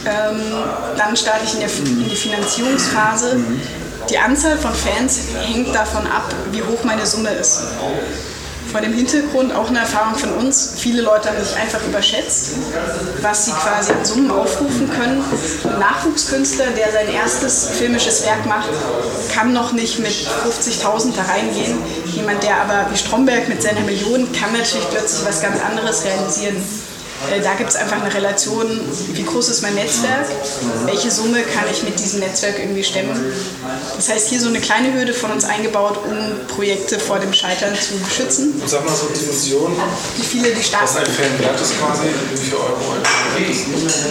[0.05, 0.41] ähm,
[0.97, 3.39] dann starte ich in, der, in die Finanzierungsphase.
[4.09, 7.61] Die Anzahl von Fans hängt davon ab, wie hoch meine Summe ist.
[8.71, 10.75] Vor dem Hintergrund auch eine Erfahrung von uns.
[10.77, 12.51] Viele Leute haben sich einfach überschätzt,
[13.21, 15.23] was sie quasi an Summen aufrufen können.
[15.65, 18.69] Ein Nachwuchskünstler, der sein erstes filmisches Werk macht,
[19.33, 21.79] kann noch nicht mit 50.000 da reingehen.
[22.05, 26.63] Jemand, der aber wie Stromberg mit seiner Million kann natürlich plötzlich was ganz anderes realisieren.
[27.29, 28.65] Äh, Da gibt es einfach eine Relation,
[29.13, 30.25] wie groß ist mein Netzwerk,
[30.85, 33.33] welche Summe kann ich mit diesem Netzwerk irgendwie stemmen.
[33.95, 36.15] Das heißt, hier so eine kleine Hürde von uns eingebaut, um
[36.55, 38.53] Projekte vor dem Scheitern zu schützen.
[38.61, 39.75] Und sag mal so Dimension,
[40.17, 40.85] Wie viele die starten.
[40.85, 42.95] was ein Fan wert ist quasi, wie viel Euro.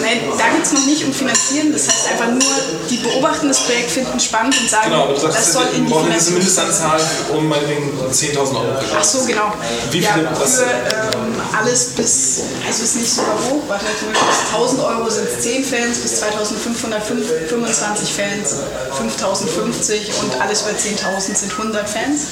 [0.02, 2.40] Nein, da geht es noch nicht um Finanzieren, das heißt einfach nur,
[2.88, 5.92] die beobachten das Projekt, finden es spannend und sagen, Genau, sagst, das soll in die
[5.92, 6.38] Finanzierung.
[6.38, 7.00] Mindestanzahl
[7.32, 8.78] um meinetwegen 10.000 Euro.
[8.98, 9.52] Ach so, genau.
[9.90, 14.54] Wie ja, viele- was- für ähm, alles bis, also ist nicht super hoch, warte, bis
[14.54, 18.56] 1000 Euro sind es 10 Fans, bis 2500 25 Fans,
[18.96, 22.26] 5050 und alles über 10.000 sind 100 Fans,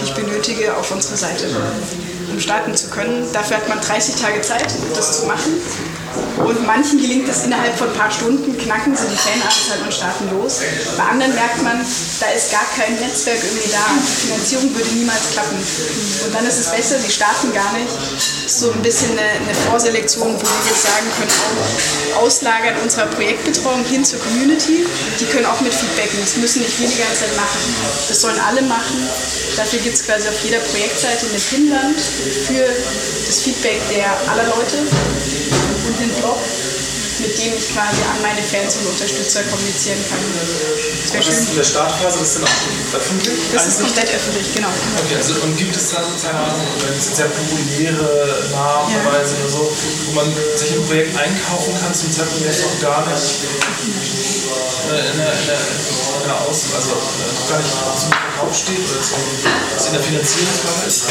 [0.00, 1.44] die ich benötige auf unserer Seite,
[2.32, 3.28] um starten zu können.
[3.32, 5.60] Dafür hat man 30 Tage Zeit, das zu machen.
[6.36, 10.30] Und manchen gelingt es innerhalb von ein paar Stunden, knacken sie die Fananzahl und starten
[10.30, 10.60] los.
[10.96, 11.80] Bei anderen merkt man,
[12.20, 13.84] da ist gar kein Netzwerk irgendwie da.
[13.96, 15.56] Die Finanzierung würde niemals klappen.
[15.56, 17.90] Und dann ist es besser, sie starten gar nicht.
[18.46, 21.32] So ein bisschen eine, eine Vorselektion, wo wir jetzt sagen können,
[22.14, 24.86] auch auslagern unserer Projektbetreuung hin zur Community.
[25.18, 26.20] Die können auch mit feedbacken.
[26.20, 27.60] Das müssen nicht wir die ganze Zeit machen.
[28.08, 29.08] Das sollen alle machen.
[29.56, 32.00] Dafür gibt es quasi auf jeder Projektseite eine Pinwand
[32.46, 32.66] für
[33.26, 34.78] das Feedback der aller Leute
[35.86, 36.38] und den Blog,
[37.20, 40.20] mit dem ich quasi an meine Fans und Unterstützer kommunizieren kann.
[40.36, 43.38] Das wäre Das ist in der Startphase, das ist dann auch öffentlich?
[43.52, 44.68] Das ist komplett öffentlich, genau.
[44.68, 46.38] Okay, also und gibt es da sozusagen,
[46.84, 49.72] wenn es jetzt sehr populäre Namen Verweise oder so,
[50.06, 53.46] wo man sich im Projekt einkaufen kann zum Zeitpunkt, es noch gar nicht
[54.90, 58.82] äh, in der, in der, in der Aus, also äh, gar nicht zum Verkauf steht
[58.82, 61.04] oder in der Finanzierungsphase ist?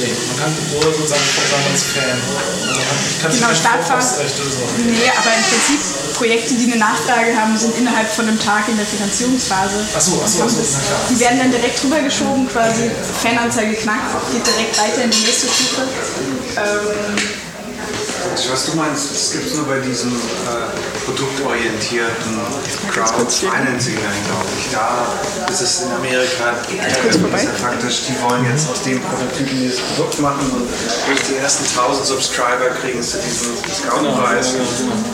[0.00, 2.18] Nee, man kann nur sozusagen sagen als Fan.
[3.22, 4.26] Kann, Genau, Startphase.
[4.26, 4.64] So.
[4.82, 5.80] Nee, aber im Prinzip
[6.14, 9.86] Projekte, die eine Nachfrage haben, sind innerhalb von einem Tag in der Finanzierungsphase.
[9.96, 11.00] Ach so, ach so, ach so, na klar.
[11.10, 12.90] Die werden dann direkt rübergeschoben, quasi
[13.22, 15.82] Fananzeige knackt, geht direkt weiter in die nächste Stufe.
[16.56, 17.16] Ähm,
[18.30, 22.38] Also, was du meinst, das gibt es nur bei diesem äh, produktorientierten
[22.90, 24.72] Crowdfinancing, glaube ich.
[24.72, 25.06] Da
[25.50, 30.50] ist es in Amerika sehr faktisch, die wollen jetzt aus dem Prototypen dieses Produkt machen
[30.52, 30.68] und
[31.06, 34.54] durch die ersten 1000 Subscriber kriegen sie diesen Discountpreis.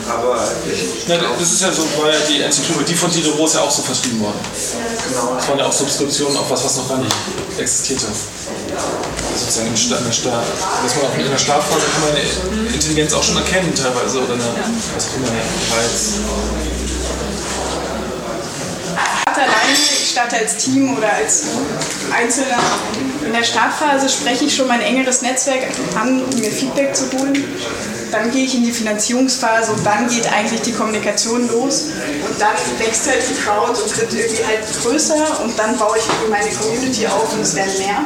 [0.09, 3.61] Aber ich Na, das ist ja so, weil die Enzyklopädie die von Diderot ist ja
[3.61, 4.39] auch so verschrieben worden.
[5.07, 5.35] Genau.
[5.35, 7.15] Das waren ja auch Subskriptionen auf was, was noch gar nicht
[7.57, 8.07] existierte.
[9.37, 10.45] Sozusagen in der Start.
[10.83, 14.33] Dass man auch in der Startphase kann man eine Intelligenz auch schon erkennen teilweise oder
[14.33, 14.43] eine,
[14.95, 15.27] was auch immer,
[15.75, 16.19] Reiz.
[19.41, 21.43] alleine, starte als Team oder als
[22.11, 22.59] Einzelner.
[23.25, 25.63] In der Startphase spreche ich schon mein engeres Netzwerk
[25.95, 27.43] an, um mir Feedback zu holen.
[28.11, 31.87] Dann gehe ich in die Finanzierungsphase und dann geht eigentlich die Kommunikation los.
[32.27, 36.03] Und dann wächst halt die Crowd und wird irgendwie halt größer und dann baue ich
[36.29, 38.03] meine Community auf und es werden mehr.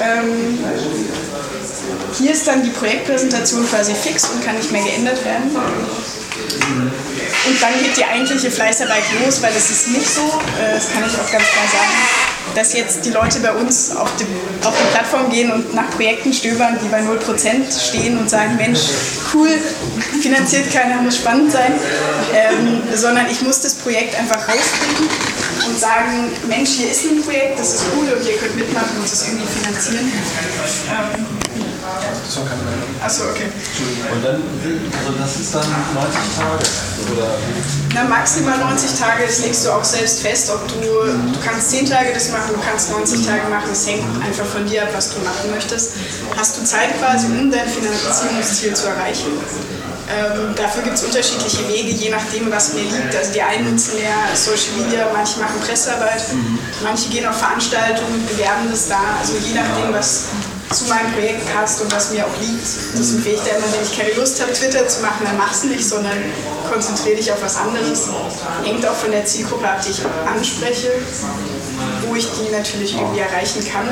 [0.00, 0.58] Ähm,
[2.18, 5.56] hier ist dann die Projektpräsentation quasi fix und kann nicht mehr geändert werden.
[7.44, 11.02] Und dann geht die eigentliche Fleißarbeit los, weil es ist nicht so, äh, das kann
[11.06, 14.28] ich auch ganz klar sagen, dass jetzt die Leute bei uns auf, dem,
[14.64, 18.80] auf die Plattform gehen und nach Projekten stöbern, die bei 0% stehen und sagen, Mensch,
[19.34, 19.48] cool,
[20.20, 21.72] finanziert keiner, muss spannend sein,
[22.34, 25.08] ähm, sondern ich muss das Projekt einfach rauskriegen
[25.66, 29.10] und sagen, Mensch, hier ist ein Projekt, das ist cool und ihr könnt mitmachen und
[29.10, 30.12] das irgendwie finanzieren.
[30.90, 31.41] Ähm,
[33.02, 33.48] Achso, okay.
[34.12, 34.42] Und dann,
[34.98, 36.64] also das ist dann 90 Tage,
[37.12, 37.34] oder?
[37.94, 41.88] Na, maximal 90 Tage, das legst du auch selbst fest, ob du, du kannst 10
[41.88, 45.14] Tage das machen, du kannst 90 Tage machen, es hängt einfach von dir ab, was
[45.14, 45.92] du machen möchtest.
[46.36, 49.32] Hast du Zeit quasi, um dein Finanzierungsziel zu erreichen?
[50.12, 53.14] Ähm, dafür gibt es unterschiedliche Wege, je nachdem, was mir liegt.
[53.16, 56.22] Also die einen nutzen mehr Social Media, manche machen Pressearbeit,
[56.82, 59.00] manche gehen auf Veranstaltungen, bewerben das da.
[59.20, 60.26] Also je nachdem, was
[60.72, 62.66] zu meinem Projekt passt und was mir auch liegt.
[62.96, 65.64] Das empfehle ich da immer, wenn ich keine Lust habe, Twitter zu machen, dann mach's
[65.64, 66.16] nicht, sondern
[66.70, 68.08] konzentriere dich auf was anderes.
[68.64, 70.92] Hängt auch von der Zielgruppe ab, die ich anspreche,
[72.06, 73.88] wo ich die natürlich irgendwie erreichen kann.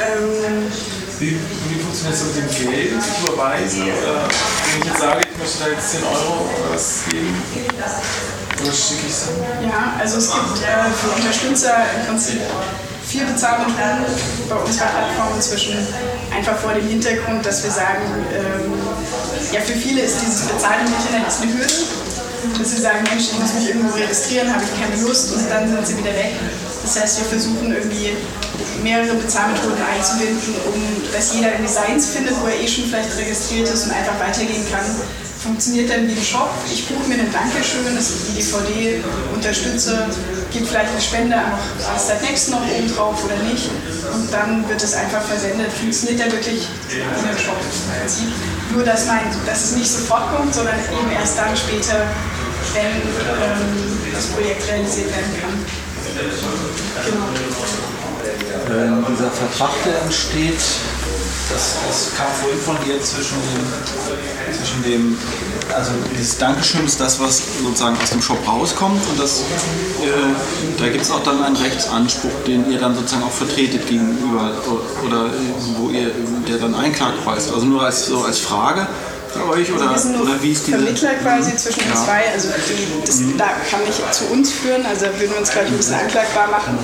[0.00, 0.70] Ähm,
[1.18, 1.38] Wie,
[1.68, 2.92] wie funktioniert das mit dem Geld?
[2.98, 7.04] Ich überweise oder wenn ich jetzt sage, ich möchte da jetzt 10 Euro oder was
[7.08, 7.42] geben?
[8.62, 9.68] Oder schicke ich es dann?
[9.68, 12.40] Ja, also es gibt äh, für Unterstützer im Prinzip
[13.12, 14.08] vier Bezahlmethoden
[14.48, 15.76] bei unserer Plattform inzwischen.
[16.34, 18.72] Einfach vor dem Hintergrund, dass wir sagen, ähm,
[19.52, 21.76] ja für viele ist dieses Bezahlen im Internet eine Hürde.
[22.58, 25.68] Dass sie sagen, Mensch, ich muss mich irgendwo registrieren, habe ich keine Lust und dann
[25.68, 26.32] sind sie wieder weg.
[26.82, 28.16] Das heißt, wir versuchen irgendwie
[28.82, 30.80] mehrere Bezahlmethoden einzubinden, um
[31.12, 34.64] dass jeder irgendwie seins findet, wo er eh schon vielleicht registriert ist und einfach weitergehen
[34.72, 34.84] kann.
[35.42, 36.50] Funktioniert dann wie ein Shop.
[36.72, 39.02] Ich buche mir ein Dankeschön, das ist die DVD,
[39.34, 40.06] unterstütze,
[40.52, 41.36] gibt vielleicht eine Spende
[41.82, 43.68] Rastad Next noch oben drauf oder nicht.
[44.14, 45.72] Und dann wird es einfach versendet.
[45.72, 48.28] Funktioniert dann wirklich wie ein Shop im Prinzip.
[48.72, 52.06] Nur, dass, man, dass es nicht sofort kommt, sondern eben erst dann später,
[52.74, 55.58] wenn ähm, das Projekt realisiert werden kann.
[57.04, 57.26] Genau.
[58.70, 60.60] Ähm, dieser Vertrag, der entsteht,
[61.52, 65.18] das, das kam vorhin von dir zwischen dem, zwischen dem,
[65.74, 70.88] also dieses Dankeschön ist das, was sozusagen aus dem Shop rauskommt und das, äh, da
[70.88, 74.52] gibt es auch dann einen Rechtsanspruch, den ihr dann sozusagen auch vertretet gegenüber
[75.04, 75.30] oder äh,
[75.76, 76.10] wo ihr,
[76.48, 77.52] der dann einklagbar ist.
[77.52, 78.86] Also nur als, so als Frage,
[79.32, 81.86] für euch oder, wir sind nur oder wie ist die Vermittler quasi zwischen Ja.
[81.86, 82.22] den zwei.
[82.32, 85.66] Also die, das da kann nicht zu uns führen, also da würden wir uns gleich
[85.66, 86.78] ein bisschen anklagbar machen.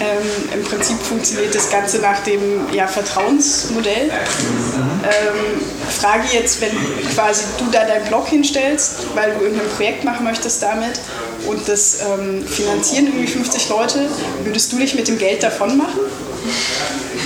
[0.00, 2.40] Ähm, Im Prinzip funktioniert das Ganze nach dem
[2.72, 4.10] ja, Vertrauensmodell.
[4.10, 5.60] Ähm,
[6.00, 6.70] Frage jetzt, wenn
[7.14, 11.00] quasi du da deinen Blog hinstellst, weil du irgendein Projekt machen möchtest damit
[11.46, 14.08] und das ähm, finanzieren irgendwie 50 Leute,
[14.44, 16.00] würdest du dich mit dem Geld davon machen?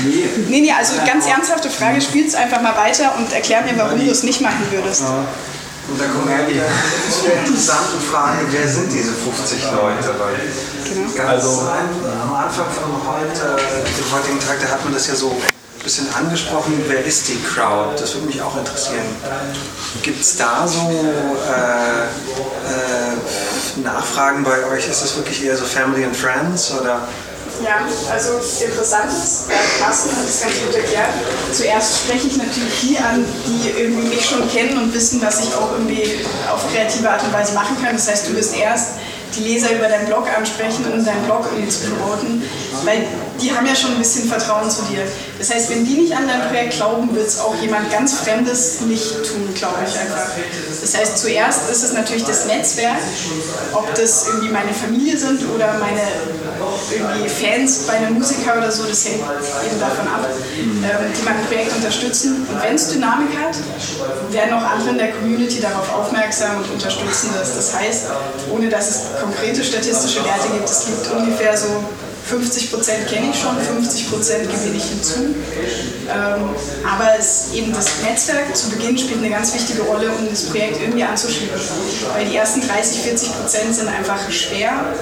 [0.04, 0.28] Nee.
[0.48, 4.10] Nee, nee, also ganz ernsthafte Frage, spiel's einfach mal weiter und erklär mir, warum du
[4.10, 5.02] es nicht machen würdest.
[5.02, 6.64] Und da kommen wir wieder
[7.10, 10.14] zu der interessanten Frage, wer sind diese 50 Leute?
[10.18, 11.62] Weil ganz Also-
[12.22, 16.06] am Anfang von heute, dem heutigen Tag, da hat man das ja so ein bisschen
[16.14, 17.94] angesprochen, wer ist die Crowd?
[17.98, 19.06] Das würde mich auch interessieren.
[20.02, 22.02] Gibt es da so äh,
[22.70, 24.86] äh, Nachfragen bei euch?
[24.88, 27.00] Ist das wirklich eher so Family and Friends oder?
[27.64, 31.08] Ja, also interessant ist, äh, hat es ganz gut erklärt.
[31.52, 35.54] Zuerst spreche ich natürlich die an, die irgendwie mich schon kennen und wissen, was ich
[35.54, 37.96] auch irgendwie auf kreative Art und Weise machen kann.
[37.96, 38.90] Das heißt, du wirst erst
[39.36, 42.42] die Leser über deinen Blog ansprechen, um deinen Blog irgendwie zu promoten,
[42.84, 43.06] weil
[43.40, 45.02] die haben ja schon ein bisschen Vertrauen zu dir.
[45.38, 48.80] Das heißt, wenn die nicht an dein Projekt glauben, wird es auch jemand ganz Fremdes
[48.82, 50.30] nicht tun, glaube ich einfach.
[50.80, 52.98] Das heißt, zuerst ist es natürlich das Netzwerk,
[53.72, 56.02] ob das irgendwie meine Familie sind oder meine
[56.90, 60.26] irgendwie Fans bei einem Musiker oder so, das hängt eben davon ab,
[60.58, 62.46] ähm, die mein Projekt unterstützen.
[62.48, 63.56] Und wenn es Dynamik hat,
[64.32, 67.54] werden auch andere in der Community darauf aufmerksam und unterstützen das.
[67.54, 68.06] Das heißt,
[68.50, 71.84] ohne dass es konkrete statistische Werte gibt, es gibt ungefähr so
[72.28, 75.34] 50 Prozent kenne ich schon, 50 Prozent gewinne ich hinzu.
[76.08, 76.50] Ähm,
[76.84, 80.80] aber es eben das Netzwerk zu Beginn spielt eine ganz wichtige Rolle, um das Projekt
[80.80, 81.58] irgendwie anzuschieben.
[82.14, 84.94] Weil die ersten 30, 40 Prozent sind einfach schwer.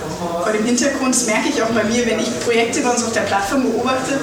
[0.42, 3.12] Vor dem Hintergrund, das merke ich auch bei mir, wenn ich Projekte bei uns auf
[3.12, 4.20] der Plattform beobachte,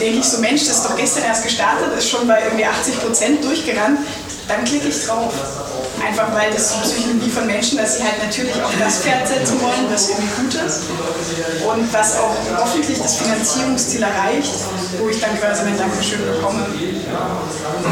[0.00, 3.00] denke ich so, Mensch, das ist doch gestern erst gestartet, ist schon bei irgendwie 80
[3.00, 4.00] Prozent durchgerannt,
[4.48, 5.32] dann klicke ich drauf.
[6.06, 9.60] Einfach weil das die Psychologie von Menschen, dass sie halt natürlich auf das Pferd setzen
[9.60, 10.82] wollen, was irgendwie gut ist
[11.66, 14.54] und was auch hoffentlich das Finanzierungsziel erreicht,
[15.00, 16.66] wo ich dann quasi mein Dankeschön bekomme.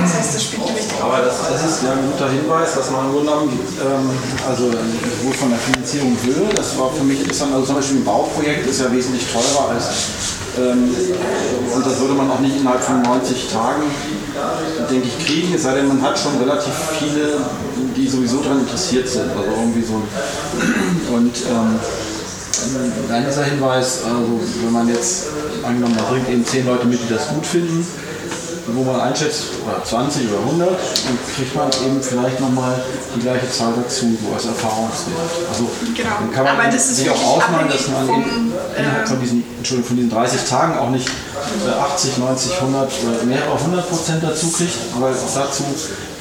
[0.02, 1.26] Das heißt, das spielt eine wichtige Aber Rolle.
[1.26, 4.10] das, das ist ja ein guter Hinweis, dass man im Grunde genommen, ähm,
[4.49, 4.70] also
[5.23, 8.67] wo von der Finanzierung will, das war für mich interessant, also zum Beispiel ein Bauprojekt
[8.67, 9.84] ist ja wesentlich teurer als,
[10.59, 10.94] ähm,
[11.75, 13.83] und das würde man auch nicht innerhalb von 90 Tagen,
[14.91, 17.39] denke ich, kriegen, es sei denn, man hat schon relativ viele,
[17.97, 19.94] die sowieso daran interessiert sind, also irgendwie so
[21.15, 21.78] und ähm,
[23.08, 25.26] dann dieser Hinweis, also wenn man jetzt,
[25.62, 27.86] angenommen, man bringt eben 10 Leute mit, die das gut finden,
[28.66, 32.81] wo man einschätzt, oder 20 oder 100, dann kriegt man eben vielleicht nochmal
[33.15, 35.31] die gleiche Zahl dazu, so als Erfahrungswert.
[35.50, 36.10] Also Genau.
[36.20, 39.07] dann kann man Aber das ist sich auch ausmalen, dass man eben vom, innerhalb äh,
[39.07, 43.42] von diesen, Entschuldigung, von diesen 30 Tagen auch nicht äh, 80, 90, 100 oder mehr
[43.52, 45.65] auf 100 Prozent dazu kriegt, weil dazu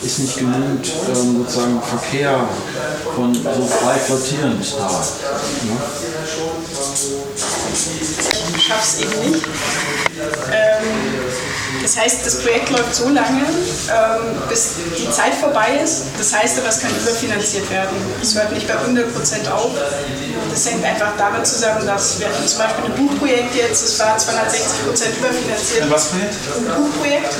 [0.05, 2.47] ist nicht genügend ähm, sozusagen Verkehr
[3.15, 4.87] von so frei flottierend da.
[4.89, 5.77] Ne?
[8.55, 9.45] Ich schaff's eben nicht.
[10.51, 11.32] Ähm,
[11.81, 16.05] das heißt, das Projekt läuft so lange, ähm, bis die Zeit vorbei ist.
[16.17, 17.95] Das heißt aber, es kann überfinanziert werden.
[18.21, 19.71] Es hört nicht bei 100% auf.
[20.49, 24.17] Das hängt einfach damit zusammen, dass wir hatten zum Beispiel ein Buchprojekt jetzt, es war
[24.17, 25.83] 260% überfinanziert.
[25.83, 26.35] Ein was Projekt?
[26.55, 27.33] Ein Buchprojekt,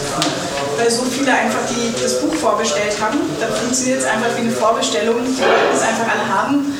[0.78, 3.20] weil so viele einfach die das Buch vorbestellt haben.
[3.40, 6.74] Dann funktioniert es einfach wie eine Vorbestellung, die Leute es einfach alle haben.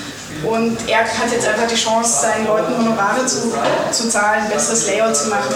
[0.44, 3.54] Und er hat jetzt einfach die Chance, seinen Leuten Honorare zu,
[3.92, 5.54] zu zahlen, besseres Layout zu machen.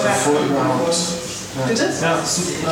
[1.66, 1.90] Bitte?
[2.02, 2.19] Ja,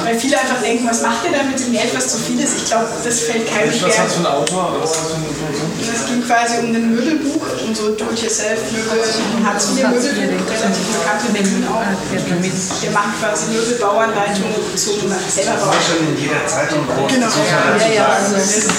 [0.03, 2.57] Weil viele einfach denken, was macht ihr da mit dem Geld, was zu viel ist?
[2.57, 3.97] Ich glaube, das fällt keinem Was schwer.
[3.97, 4.77] hast du für ein Autor?
[4.81, 5.95] Was hast du für eine?
[5.95, 9.01] Es ging quasi um ein Möbelbuch, um so Do-it-yourself-Möbel,
[9.43, 11.81] Hartz-IV-Möbelbuch, relativ bekannt in Berlin auch.
[12.11, 14.99] Wir machen quasi Möbelbauanleitung zum
[15.29, 15.81] selber bauen.
[15.81, 17.11] schon in jeder Zeitung groß.
[17.11, 18.69] Genau, ja, ja, also das ist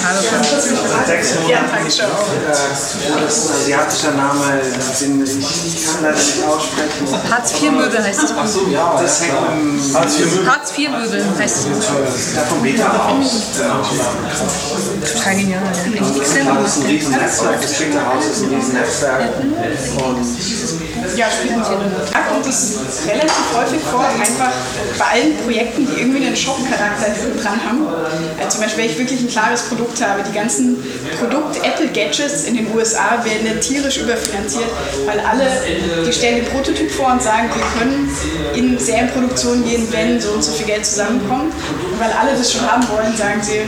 [1.07, 1.77] Sechs Monate.
[2.47, 4.61] Das ein asiatischer Name,
[4.99, 7.31] den ich, kann leider nicht aussprechen.
[7.31, 8.41] Hartz-IV-Möbel heißt das Buch.
[8.43, 8.99] Ach so, ja.
[9.01, 11.83] Das hängt im Hartz-IV-Möbel heißt das Buch.
[12.35, 13.43] Davon Beta aus.
[15.13, 15.61] Total genial.
[15.97, 19.29] Das ist ein riesen Netzwerk, das Beta Haus ist ein riesen Netzwerk.
[19.39, 21.73] Und Ja, spielen sie.
[22.13, 22.77] Ja, kommt das
[23.07, 24.51] relativ häufig vor, einfach
[24.97, 27.87] bei allen Projekten, die irgendwie einen Shop-Charakter dran haben.
[28.37, 30.77] Also zum Beispiel, wenn ich wirklich ein klares Produkt habe, die ganzen
[31.19, 34.69] Produkt-Apple-Gadgets in den USA werden ja tierisch überfinanziert,
[35.05, 35.45] weil alle,
[36.05, 38.09] die stellen den Prototyp vor und sagen, wir können
[38.55, 41.53] in Serienproduktion gehen, wenn so und so viel Geld zusammenkommt.
[41.53, 43.61] Und weil alle das schon haben wollen, sagen sie,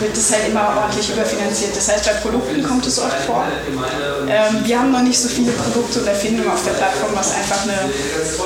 [0.00, 1.76] wird das halt immer ordentlich überfinanziert.
[1.76, 3.44] Das heißt, bei Produkten kommt es oft vor.
[4.28, 7.34] Ähm, wir haben noch nicht so viele Produkte und Erfindungen auf der der Plattform, was
[7.34, 7.90] einfach eine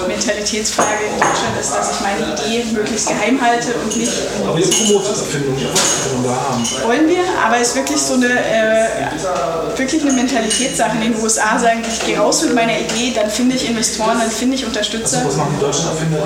[0.09, 4.13] Mentalitätsfrage in Deutschland ist, dass ich meine Idee möglichst geheim halte und nicht.
[4.47, 6.65] Aber ihr promotet Erfindungen, ihr wollt da haben.
[6.85, 10.97] Wollen wir, aber es ist wirklich so eine, äh, wirklich eine Mentalitätssache.
[10.97, 14.31] In den USA sagen, ich gehe raus mit meiner Idee, dann finde ich Investoren, dann
[14.31, 15.23] finde ich Unterstützer.
[15.25, 16.23] Was machen die deutschen Erfinder?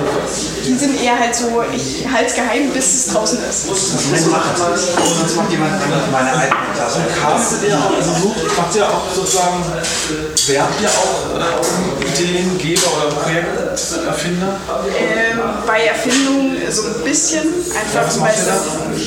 [0.65, 3.65] Die sind eher halt so, ich halte es geheim, bis es draußen ist.
[3.67, 5.73] Sonst macht, jemand
[6.11, 6.99] meine eigene Klasse.
[7.21, 9.63] Castet ihr auch, also sucht, macht ihr auch sozusagen,
[10.47, 14.59] werbt ihr auch äh, Ideengeber oder Projekterfinder?
[14.99, 17.43] Ähm, bei Erfindungen so ein bisschen,
[17.75, 18.43] einfach zum Beispiel,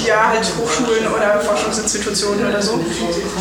[0.07, 2.73] ja, halt Hochschulen oder Forschungsinstitutionen oder so.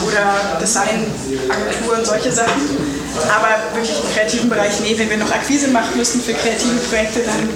[0.05, 3.01] Oder Designagenturen, solche Sachen.
[3.27, 7.19] Aber wirklich im kreativen Bereich, nee, wenn wir noch Akquise machen müssten für kreative Projekte,
[7.19, 7.49] dann.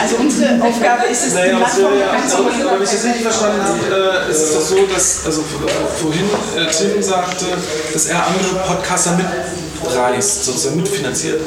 [0.00, 3.04] Also unsere Aufgabe ist es, die Naja, was Plattform ja, aber, aber wenn ich das
[3.04, 6.24] richtig verstanden habe, äh, ist es doch so, dass, also v- vorhin
[6.56, 7.44] äh, Tim sagte,
[7.92, 9.12] dass er andere Podcaster
[9.82, 11.40] mitreißt, sozusagen mitfinanziert.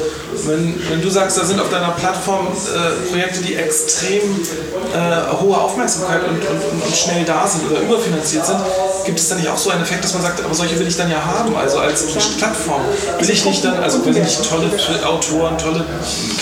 [0.44, 5.56] Wenn, wenn du sagst, da sind auf deiner Plattform äh, Projekte, die extrem äh, hohe
[5.56, 8.58] Aufmerksamkeit und, und, und schnell da sind oder überfinanziert sind,
[9.04, 10.96] gibt es dann nicht auch so einen Effekt, dass man sagt, aber solche will ich
[10.96, 12.04] dann ja haben, also als
[12.38, 12.82] Plattform.
[13.18, 14.70] Will ich nicht dann, also will ich tolle
[15.06, 15.84] Autoren, tolle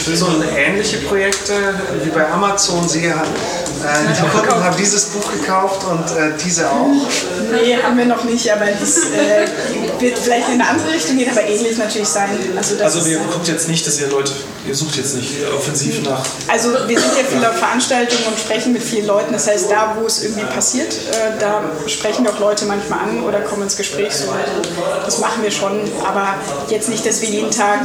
[0.05, 0.19] Filme.
[0.19, 1.53] So ähnliche Projekte
[2.03, 2.89] wie bei Amazon.
[2.89, 6.87] Sie hat, äh, die Kunden haben dieses Buch gekauft und äh, diese auch.
[7.53, 11.31] Nee, haben wir noch nicht, aber das äh, wird vielleicht in eine andere Richtung gehen,
[11.31, 12.31] aber ähnlich natürlich sein.
[12.57, 14.33] Also, Also wir guckt jetzt nicht, dass ihr Leute,
[14.67, 16.23] ihr sucht jetzt nicht offensiv nach.
[16.49, 19.33] also wir sind ja viel auf Veranstaltungen und sprechen mit vielen Leuten.
[19.33, 23.41] Das heißt, da wo es irgendwie passiert, äh, da sprechen doch Leute manchmal an oder
[23.41, 24.15] kommen ins Gespräch.
[24.15, 24.33] So.
[25.05, 26.35] Das machen wir schon, aber
[26.69, 27.81] jetzt nicht, dass wir jeden Tag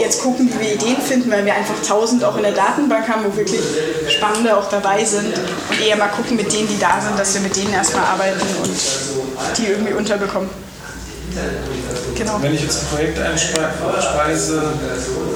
[0.00, 3.24] jetzt gucken, wie wir Ideen finden, weil wir einfach tausend auch in der Datenbank haben,
[3.24, 3.60] wo wirklich
[4.08, 5.26] Spannende auch dabei sind
[5.70, 8.40] und eher mal gucken mit denen, die da sind, dass wir mit denen erstmal arbeiten
[8.62, 8.70] und
[9.58, 10.48] die irgendwie unterbekommen.
[12.16, 12.38] Genau.
[12.42, 14.62] Wenn ich jetzt ein Projekt einspeise,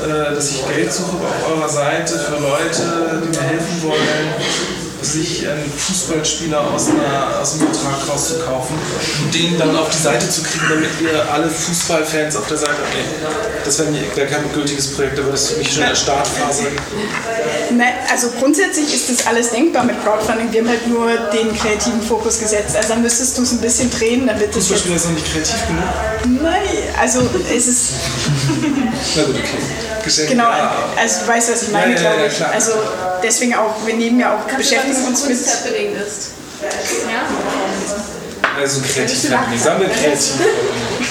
[0.04, 5.46] äh, dass ich Geld suche auf eurer Seite für Leute, die mir helfen wollen, sich
[5.48, 8.76] einen Fußballspieler aus, einer, aus einem Vertrag rauszukaufen
[9.22, 12.72] und den dann auf die Seite zu kriegen, damit ihr alle Fußballfans auf der Seite
[12.72, 12.94] habt.
[12.94, 13.26] Nee,
[13.64, 16.64] das wäre wär kein gültiges Projekt, da würde es für mich schon in der Startphase.
[17.70, 20.52] Ne, also grundsätzlich ist das alles denkbar mit Crowdfunding.
[20.52, 22.76] Wir haben halt nur den kreativen Fokus gesetzt.
[22.76, 24.56] Also dann müsstest du es ein bisschen drehen, damit es.
[24.56, 26.42] Fußballspieler ist noch nicht kreativ genug.
[26.42, 26.60] Nein,
[27.00, 27.92] also es ist...
[29.16, 29.58] Na gut, okay.
[30.04, 30.28] Geschenk.
[30.28, 30.72] Genau, ja.
[30.96, 32.44] also du weißt, was ich meine, Ja, ja, glaube ich.
[32.44, 32.72] Also
[33.22, 35.32] deswegen auch, wir nehmen ja auch, beschäftigen uns mit...
[35.32, 35.64] ist.
[36.62, 38.60] Ja?
[38.60, 40.34] Also kreativ, wir sammeln kreativ.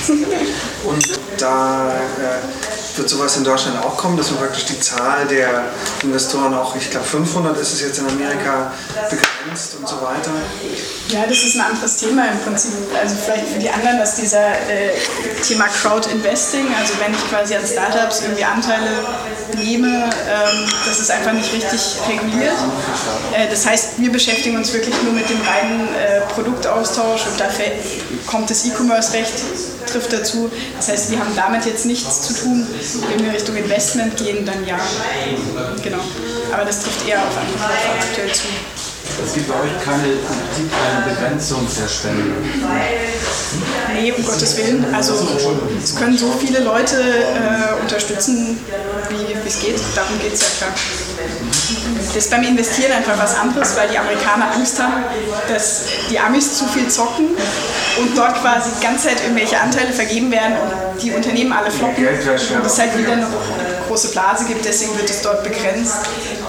[0.86, 5.66] Und da äh, wird sowas in Deutschland auch kommen, dass man praktisch die Zahl der
[6.04, 8.72] Investoren auch, ich glaube 500 ist es jetzt in Amerika
[9.10, 10.32] begrenzt und so weiter.
[11.10, 12.72] Ja, das ist ein anderes Thema im Prinzip.
[13.00, 14.92] Also vielleicht für die anderen, dass dieser äh,
[15.46, 18.90] Thema Crowd Investing, also wenn ich quasi an Startups irgendwie Anteile
[19.58, 22.56] nehme, ähm, das ist einfach nicht richtig reguliert.
[23.34, 27.50] Äh, das heißt, wir beschäftigen uns wirklich nur mit dem reinen äh, Produktaustausch und da
[27.50, 27.74] fällt,
[28.28, 29.34] kommt das E-Commerce-Recht
[29.94, 30.52] trifft dazu.
[30.76, 32.68] Das heißt, wir haben damit jetzt nichts zu tun.
[33.10, 34.80] Wenn wir Richtung Investment gehen, dann ja.
[35.84, 36.00] Genau.
[36.52, 37.64] Aber das trifft eher auf andere
[38.00, 38.48] aktuell zu.
[39.24, 42.34] Es gibt bei euch keine, keine Begrenzung der Spende.
[43.94, 44.86] Nee, um Gottes Willen.
[44.94, 45.14] Also
[45.84, 48.58] es können so viele Leute äh, unterstützen,
[49.10, 49.80] wie es geht.
[49.96, 50.74] Darum geht es ja klar.
[52.14, 55.04] Das ist beim Investieren einfach was anderes, weil die Amerikaner Angst haben,
[55.52, 57.30] dass die Amis zu viel zocken
[58.00, 62.06] und dort quasi die ganze Zeit irgendwelche Anteile vergeben werden und die Unternehmen alle floppen
[62.06, 63.28] und es halt wieder eine
[63.88, 65.98] große Blase gibt, deswegen wird es dort begrenzt.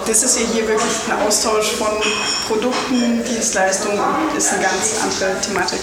[0.05, 1.87] Das ist ja hier wirklich ein Austausch von
[2.47, 3.99] Produkten, Dienstleistungen
[4.37, 5.79] ist eine ganz andere Thematik.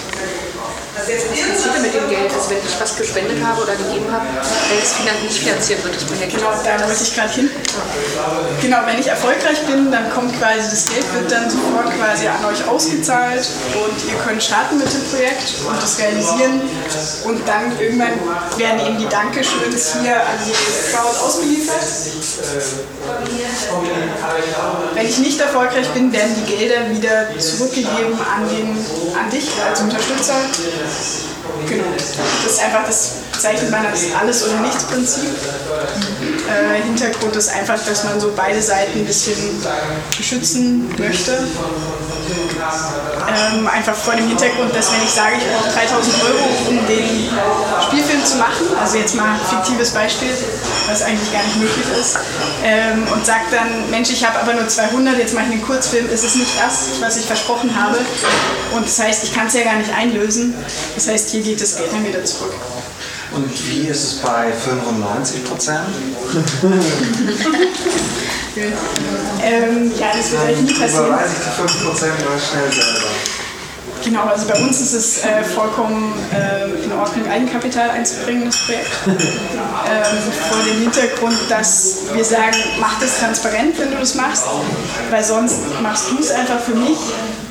[0.95, 2.31] Passiert denn mit dem Geld?
[2.33, 6.05] Also wenn ich was gespendet habe oder gegeben habe, wenn es nicht finanziert wird, das
[6.05, 6.37] Projekt?
[6.37, 7.51] Genau, da wollte ich gerade hin.
[8.61, 12.45] Genau, wenn ich erfolgreich bin, dann kommt quasi das Geld, wird dann sofort quasi an
[12.45, 16.61] euch ausgezahlt und ihr könnt starten mit dem Projekt und das realisieren
[17.25, 18.13] und dann irgendwann
[18.59, 20.53] werden eben die Dankeschöns hier an die
[20.93, 21.81] Crowd ausgeliefert.
[24.95, 28.77] Wenn ich nicht erfolgreich bin, werden die Gelder wieder zurückgegeben an, den,
[29.17, 30.35] an dich als Unterstützer.
[31.69, 31.85] Genau.
[32.45, 35.31] Das ist einfach, das zeichnet man als Alles- oder Nichts-Prinzip.
[36.53, 39.37] Äh, Hintergrund ist einfach, dass man so beide Seiten ein bisschen
[40.17, 41.33] beschützen möchte.
[43.53, 47.29] Ähm, einfach vor dem Hintergrund, dass wenn ich sage, ich brauche 3000 Euro, um den
[47.89, 50.31] Spielfilm zu machen, also jetzt mal ein fiktives Beispiel,
[50.89, 52.19] was eigentlich gar nicht möglich ist,
[52.65, 56.09] ähm, und sage dann, Mensch, ich habe aber nur 200, jetzt mache ich einen Kurzfilm,
[56.09, 57.99] ist es nicht das, was ich versprochen habe.
[58.75, 60.55] Und das heißt, ich kann es ja gar nicht einlösen.
[60.95, 62.55] Das heißt, hier geht das Geld dann wieder zurück.
[63.35, 65.89] Und wie ist es bei 95 Prozent?
[69.43, 71.07] ähm, ja, das wird euch nie passieren.
[71.07, 73.09] Überweise ich die 5 Prozent mal schnell selber.
[74.05, 78.91] Genau, also bei uns ist es äh, vollkommen äh, in Ordnung, Eigenkapital einzubringen, das Projekt.
[79.07, 79.17] ähm,
[80.51, 84.45] vor dem Hintergrund, dass wir sagen, mach das transparent, wenn du das machst,
[85.11, 86.99] weil sonst machst du es einfach für mich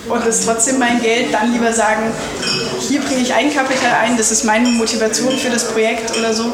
[0.09, 1.33] und ist trotzdem mein Geld.
[1.33, 2.11] Dann lieber sagen,
[2.79, 6.53] hier bringe ich Eigenkapital ein, das ist meine Motivation für das Projekt oder so.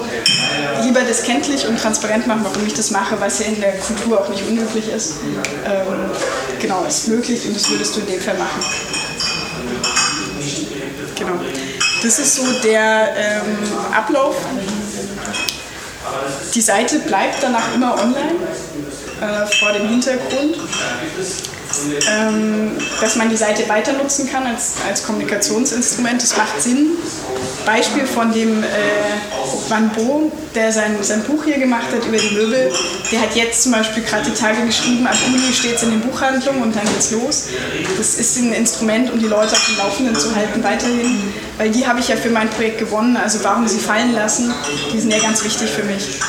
[0.83, 4.21] Lieber das kenntlich und transparent machen, warum ich das mache, was ja in der Kultur
[4.21, 5.13] auch nicht unüblich ist.
[5.65, 6.11] Ähm,
[6.61, 8.61] genau, ist möglich und das würdest du in dem Fall machen.
[11.17, 11.39] Genau.
[12.03, 13.57] Das ist so der ähm,
[13.91, 14.35] Ablauf.
[16.53, 18.35] Die Seite bleibt danach immer online
[19.21, 20.57] äh, vor dem Hintergrund,
[22.09, 26.21] ähm, dass man die Seite weiter nutzen kann als, als Kommunikationsinstrument.
[26.21, 26.91] Das macht Sinn.
[27.65, 28.65] Beispiel von dem äh,
[29.67, 32.71] Van Bo, der sein, sein Buch hier gemacht hat über die Möbel,
[33.11, 36.01] der hat jetzt zum Beispiel gerade die Tage geschrieben, ab Juli steht es in den
[36.01, 37.49] Buchhandlungen und dann geht's los.
[37.97, 41.21] Das ist ein Instrument, um die Leute auf dem Laufenden zu halten weiterhin,
[41.57, 44.53] weil die habe ich ja für mein Projekt gewonnen, also warum sie fallen lassen,
[44.93, 46.19] die sind ja ganz wichtig für mich.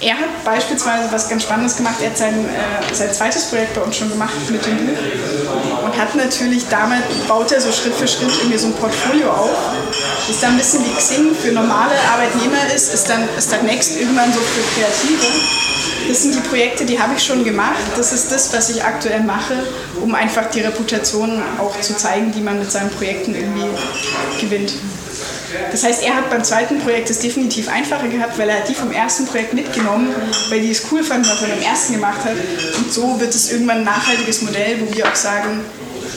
[0.00, 1.96] Er hat beispielsweise was ganz Spannendes gemacht.
[2.00, 5.96] Er hat sein, äh, sein zweites Projekt bei uns schon gemacht mit dem Buch und
[5.96, 9.50] hat natürlich damit, baut er so Schritt für Schritt irgendwie so ein Portfolio auf.
[10.28, 13.98] Ist dann ein bisschen wie Xing für normale Arbeitnehmer ist, ist dann, ist dann Next
[13.98, 15.26] irgendwann so für Kreative.
[16.06, 17.82] Das sind die Projekte, die habe ich schon gemacht.
[17.96, 19.54] Das ist das, was ich aktuell mache,
[20.00, 23.66] um einfach die Reputation auch zu zeigen, die man mit seinen Projekten irgendwie
[24.40, 24.72] gewinnt.
[25.70, 28.92] Das heißt, er hat beim zweiten Projekt es definitiv einfacher gehabt, weil er die vom
[28.92, 30.14] ersten Projekt mitgenommen,
[30.50, 32.36] weil die es cool fanden, was er beim ersten gemacht hat.
[32.76, 35.60] Und so wird es irgendwann ein nachhaltiges Modell, wo wir auch sagen,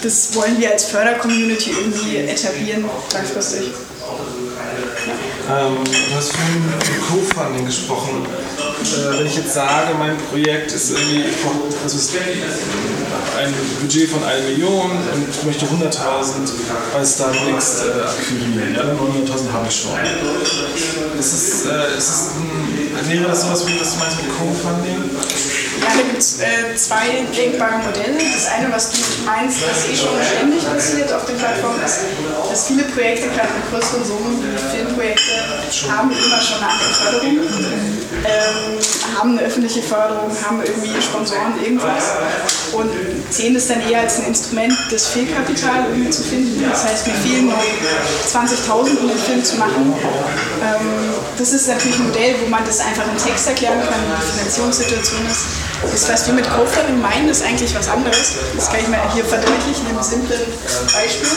[0.04, 3.64] das wollen wir als Fördercommunity irgendwie etablieren, langfristig.
[5.52, 8.26] Ähm, du hast vorhin über Co-Funding gesprochen.
[8.26, 11.26] Äh, wenn ich jetzt sage, mein Projekt ist irgendwie
[11.84, 12.16] also ist
[13.38, 15.92] ein Budget von 1 Million und ich möchte 100.000
[16.96, 19.92] als Next äh, akquirieren, ja, dann 100.000 habe ich schon.
[21.20, 25.04] Ist es, äh, ist es ein, wäre das sowas wie das du meinst mit Co-Funding?
[25.82, 28.18] Ja, da gibt es äh, zwei denkbare Modelle.
[28.34, 32.00] Das eine, was du meinst, was eh schon ständig passiert auf den Plattformen, ist,
[32.50, 35.32] dass viele Projekte, gerade mit größeren Summen, Filmprojekte,
[35.90, 37.38] haben immer schon eine andere Förderung,
[38.24, 42.12] ähm, haben eine öffentliche Förderung, haben irgendwie Sponsoren, irgendwas
[42.74, 42.90] und
[43.30, 46.64] sehen das dann eher als ein Instrument, das Fehlkapital irgendwie zu finden.
[46.70, 47.64] Das heißt, mir fehlen noch
[48.32, 49.94] 20.000, um den Film zu machen.
[50.62, 54.16] Ähm, das ist natürlich ein Modell, wo man das einfach in Text erklären kann, wie
[54.16, 55.71] die Finanzierungssituation ist.
[55.82, 58.36] Das, was wir mit Crowdfunding meinen, ist eigentlich was anderes.
[58.56, 60.42] Das kann ich mal hier verdeutlichen in einem simplen
[60.94, 61.28] Beispiel.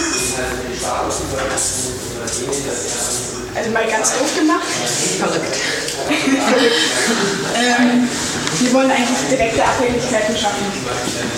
[3.54, 4.66] Also mal ganz doof gemacht.
[5.18, 5.56] Verrückt.
[6.46, 6.74] Verrückt.
[7.80, 8.08] ähm,
[8.60, 10.64] wir wollen eigentlich direkte Abhängigkeiten schaffen.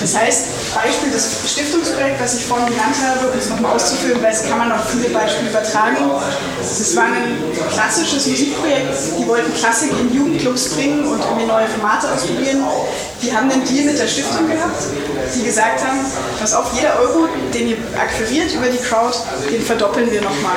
[0.00, 4.32] Das heißt, Beispiel das Stiftungsprojekt, was ich vorhin genannt habe, um es nochmal auszuführen, weil
[4.32, 5.96] es kann man auf viele Beispiele übertragen.
[6.60, 7.38] Das war ein
[7.72, 8.92] klassisches Musikprojekt.
[9.18, 12.64] Die wollten Klassik in Jugendclubs bringen und irgendwie neue Formate ausprobieren.
[13.22, 14.82] Die haben einen Deal mit der Stiftung gehabt,
[15.34, 16.00] die gesagt haben,
[16.38, 19.16] pass auf, jeder Euro, den ihr akquiriert über die Crowd,
[19.50, 20.56] den verdoppeln wir nochmal.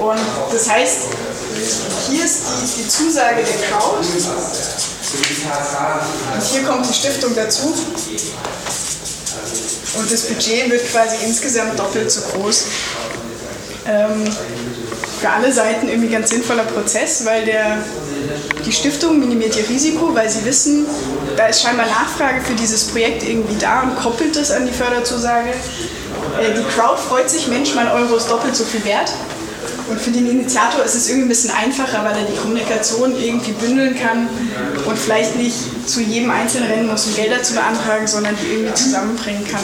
[0.00, 0.20] Und
[0.52, 0.98] das heißt,
[2.08, 4.04] hier ist die, die Zusage der Crowd.
[6.34, 7.74] Und hier kommt die Stiftung dazu.
[9.98, 12.64] Und das Budget wird quasi insgesamt doppelt so groß.
[13.86, 14.24] Ähm,
[15.20, 17.78] für alle Seiten irgendwie ganz sinnvoller Prozess, weil der,
[18.64, 20.86] die Stiftung minimiert ihr Risiko, weil sie wissen,
[21.36, 25.50] da ist scheinbar Nachfrage für dieses Projekt irgendwie da und koppelt das an die Förderzusage.
[25.50, 29.12] Äh, die Crowd freut sich, Mensch, mein Euro ist doppelt so viel wert.
[29.90, 33.50] Und für den Initiator ist es irgendwie ein bisschen einfacher, weil er die Kommunikation irgendwie
[33.52, 34.28] bündeln kann
[34.86, 38.74] und vielleicht nicht zu jedem Einzelnen rennen muss, um Gelder zu beantragen, sondern die irgendwie
[38.74, 39.60] zusammenbringen kann.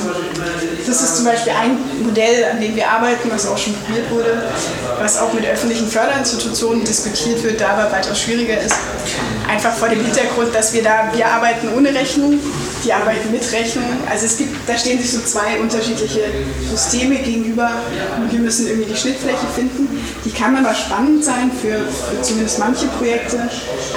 [0.85, 4.43] Das ist zum Beispiel ein Modell, an dem wir arbeiten, was auch schon probiert wurde,
[5.01, 8.75] was auch mit öffentlichen Förderinstitutionen diskutiert wird, da aber weitaus schwieriger ist.
[9.49, 12.41] Einfach vor dem Hintergrund, dass wir da, wir arbeiten ohne Rechnung,
[12.85, 13.85] die arbeiten mit Rechnung.
[14.11, 16.23] Also es gibt, da stehen sich so zwei unterschiedliche
[16.69, 17.71] Systeme gegenüber
[18.17, 19.89] und wir müssen irgendwie die Schnittfläche finden.
[20.25, 23.49] Die kann aber spannend sein für, für zumindest manche Projekte,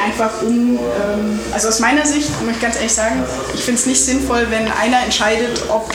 [0.03, 3.23] einfach um, ähm, also aus meiner Sicht, muss ich ganz ehrlich sagen,
[3.53, 5.91] ich finde es nicht sinnvoll, wenn einer entscheidet, ob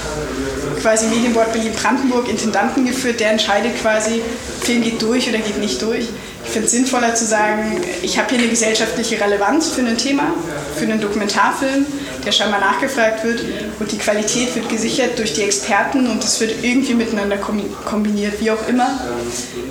[0.80, 4.22] quasi Medienboard Berlin-Brandenburg Intendanten geführt, der entscheidet quasi,
[4.60, 6.08] Film geht durch oder geht nicht durch.
[6.44, 10.34] Ich finde es sinnvoller zu sagen, ich habe hier eine gesellschaftliche Relevanz für ein Thema,
[10.76, 11.86] für einen Dokumentarfilm,
[12.24, 13.40] der scheinbar nachgefragt wird
[13.80, 18.50] und die Qualität wird gesichert durch die Experten und das wird irgendwie miteinander kombiniert, wie
[18.50, 19.00] auch immer.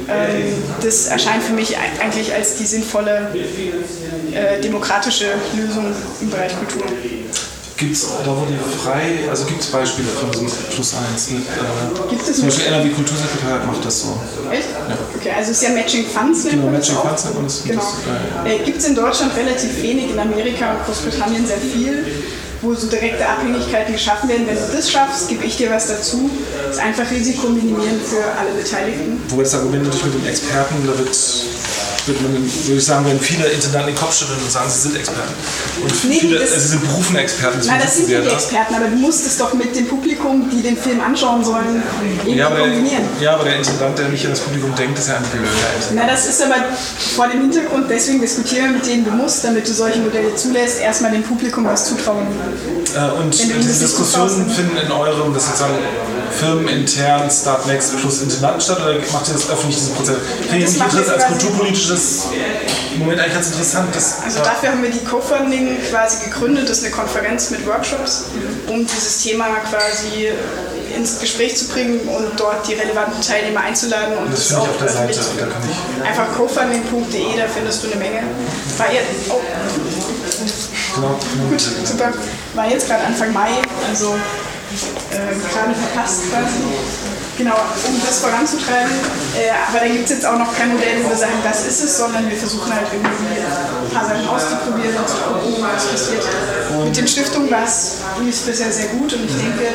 [0.09, 3.29] Ähm, das erscheint für mich eigentlich als die sinnvolle
[4.33, 6.83] äh, demokratische Lösung im Bereich Kultur.
[7.77, 11.29] Gibt es da, wo die frei, also gibt es Beispiele von diesem Plus 1?
[11.31, 12.65] Mit, äh, Gibt es zum Beispiel?
[12.67, 14.19] NRW Kultursekretariat macht das so.
[14.51, 14.67] Echt?
[14.69, 14.95] Ja.
[15.17, 16.43] Okay, also es ist ja Matching Funds.
[16.49, 16.95] Genau, Matching.
[16.95, 17.63] Funds nennt man das.
[17.63, 17.81] Genau.
[17.81, 22.05] Das, äh, Äh, Gibt es in Deutschland relativ wenig, in Amerika und Großbritannien sehr viel,
[22.61, 24.45] wo so direkte Abhängigkeiten geschaffen werden.
[24.45, 26.29] Wenn du das schaffst, gebe ich dir was dazu.
[26.67, 29.19] Das ist einfach Risiko minimieren für alle Beteiligten.
[29.29, 31.09] Wobei das Argument natürlich mit dem Experten, da wird,
[32.05, 34.95] wird man, würde ich sagen, wenn viele Intendanten den Kopf schütteln und sagen, sie sind
[34.97, 35.33] Experten.
[35.81, 38.31] Und Nee, viele, das- also sie sind berufene Experten, Nein, das sind nicht?
[38.33, 42.37] Experten, aber du musst es doch mit dem Publikum, die den Film anschauen sollen, irgendwie
[42.39, 43.03] ja, aber der, kombinieren.
[43.21, 45.47] ja, aber der Intendant, der nicht an das Publikum denkt, ist ja ein blöder
[45.95, 46.55] Na, das ist aber
[47.15, 50.79] vor dem Hintergrund, deswegen diskutieren wir mit denen, du musst, damit du solche Modelle zulässt,
[50.81, 52.27] erstmal dem Publikum was zutrauen.
[52.95, 55.75] Äh, und diese Diskussionen finden in eurem, das sozusagen
[56.39, 60.17] firmenintern Start Next plus Intendanten statt oder macht ihr das öffentlich, diesen Prozess?
[60.49, 61.03] Finde ich Das nicht machen wir
[61.93, 63.95] quasi- kulturpolitisches Moment eigentlich ganz interessant.
[63.95, 68.25] Das, Also dafür haben wir die Co-Funding quasi gegründet, das ist eine Konferenz mit Workshops,
[68.67, 70.29] um dieses Thema quasi
[70.95, 74.69] ins Gespräch zu bringen und dort die relevanten Teilnehmer einzuladen und das das finde ich
[74.69, 75.47] auch auf der öffentlich Seite.
[75.99, 78.21] Da Einfach cofunding.de, da findest du eine Menge.
[78.77, 79.41] War jetzt, oh,
[80.95, 82.13] genau, gut, super.
[82.53, 83.49] War jetzt gerade Anfang Mai,
[83.89, 84.13] also
[85.11, 85.15] äh,
[85.51, 86.63] gerade verpasst quasi.
[87.35, 88.93] Genau, um das voranzutreiben.
[89.35, 91.83] Äh, aber da gibt es jetzt auch noch kein Modell, wo wir sagen, das ist
[91.83, 96.23] es, sondern wir versuchen halt irgendwie ein paar Sachen auszuprobieren und zu gucken, was passiert.
[96.85, 97.97] Mit den Stiftungen war es
[98.45, 99.65] bisher sehr gut und ich denke,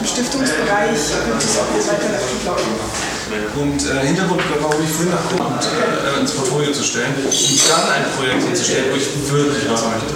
[0.00, 3.13] im Stiftungsbereich wird es auch jetzt weiter gut laufen.
[3.56, 7.86] Und äh, Hintergrund, warum ich vorhin nach Kunden äh, ins Portfolio zu stellen, um dann
[7.92, 10.14] ein Projekt hinzustellen, wo ich wirklich was möchte.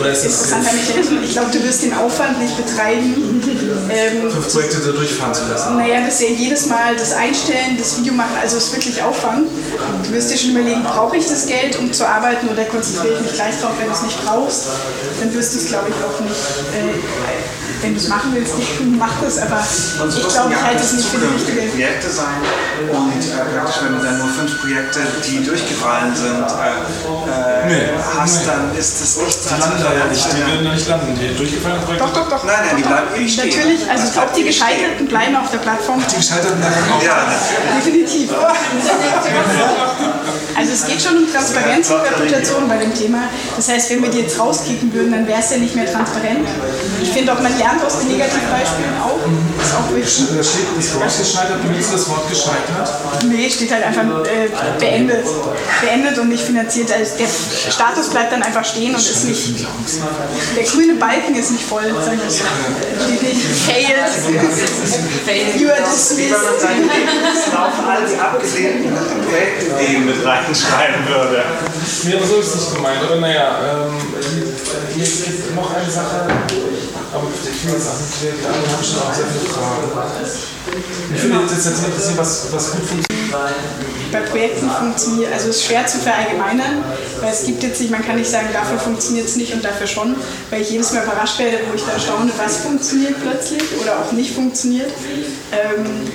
[0.00, 3.42] Oder ist das Interessant, Herr Michael, ich glaube, du wirst den Aufwand nicht betreiben.
[3.90, 5.76] Ähm, fünf Projekte da durchfahren zu lassen?
[5.76, 9.02] Naja, das ist ja jedes Mal das Einstellen, das Video machen, also es ist wirklich
[9.02, 9.48] Aufwand.
[10.04, 13.20] Du wirst dir schon überlegen, brauche ich das Geld, um zu arbeiten oder konzentriere ich
[13.20, 14.66] mich gleich drauf, wenn du es nicht brauchst,
[15.20, 16.40] dann wirst du es, glaube ich, auch nicht,
[16.74, 20.82] äh, wenn du es machen willst, nicht tun, mach das, aber ich glaube, ich halte
[20.82, 21.60] es nicht für die richtige.
[21.74, 22.40] Projekte sein
[22.90, 26.44] und äh, praktisch, wenn du dann nur fünf Projekte, die durchgefallen sind, äh, äh,
[27.66, 27.88] Nee,
[28.18, 28.46] hast, nee.
[28.46, 31.14] dann ist das nicht Die landen da ja nicht, die werden da nicht landen.
[31.18, 32.06] Die durchgefallenen Projekte?
[32.06, 32.44] Doch, doch, doch.
[32.44, 33.48] Nein, nein, die bleiben ewig stehen.
[33.48, 36.02] Natürlich, also auch die Gescheiterten bleiben auf der Plattform.
[36.10, 37.02] Die Gescheiterten bleiben auch.
[37.02, 37.26] Ja,
[37.76, 38.30] definitiv.
[40.56, 43.28] Also es geht schon um Transparenz und Reputation bei dem Thema.
[43.56, 46.46] Das heißt, wenn wir die jetzt rauskicken würden, dann wäre es ja nicht mehr transparent.
[47.02, 49.18] Ich finde auch, man lernt aus den Negativbeispielen auch.
[49.58, 50.36] Das ist auch wichtig.
[50.36, 52.88] Da steht das Wort gescheitert, benutzt du das Wort gescheitert?
[53.28, 55.26] Nee, steht halt einfach äh, beendet.
[55.80, 56.92] Beendet und nicht finanziert.
[56.92, 57.28] Also der
[57.70, 59.66] Status bleibt dann einfach stehen und ist nicht.
[60.56, 62.44] Der grüne Balken ist nicht voll, wir so.
[63.04, 65.60] Steht nicht failed.
[65.60, 66.34] You are dismissed.
[67.52, 68.92] laufen all die abgelehnten
[69.28, 71.42] Projektideen mit reinschreiben würde.
[72.04, 73.02] Nee, aber so ist es nicht gemeint.
[73.02, 73.94] Aber naja, ähm,
[74.94, 76.26] hier gibt noch eine Sache,
[77.12, 80.44] aber ich will jetzt auch nicht klären, die anderen haben schon auch sehr viele Fragen.
[81.14, 83.32] Ich finde jetzt jetzt interessiert, was, was gut funktioniert.
[84.12, 86.84] bei Projekten funktioniert, also es ist schwer zu verallgemeinern,
[87.20, 89.86] weil es gibt jetzt nicht, man kann nicht sagen, dafür funktioniert es nicht und dafür
[89.86, 90.16] schon,
[90.50, 94.12] weil ich jedes Mal überrascht werde, wo ich da staune, was funktioniert plötzlich oder auch
[94.12, 94.90] nicht funktioniert.
[95.52, 96.10] Ähm,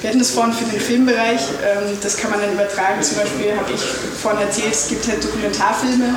[0.00, 3.02] wir hatten das vorhin für den Filmbereich, ähm, das kann man dann übertragen.
[3.02, 6.14] Zum Beispiel habe ich vorhin erzählt, es gibt halt Dokumentarfilme,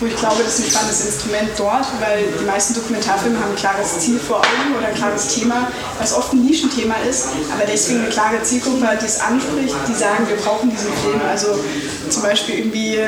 [0.00, 3.56] wo ich glaube, das ist ein spannendes Instrument dort, weil die meisten Dokumentarfilme haben ein
[3.56, 5.68] klares Ziel vor Augen oder ein klares Thema,
[5.98, 10.28] was oft ein Nischenthema ist, aber deswegen eine klare Zielgruppe, die es anspricht, die sagen,
[10.28, 11.20] wir brauchen diesen Film.
[11.28, 11.58] Also
[12.10, 12.98] zum Beispiel irgendwie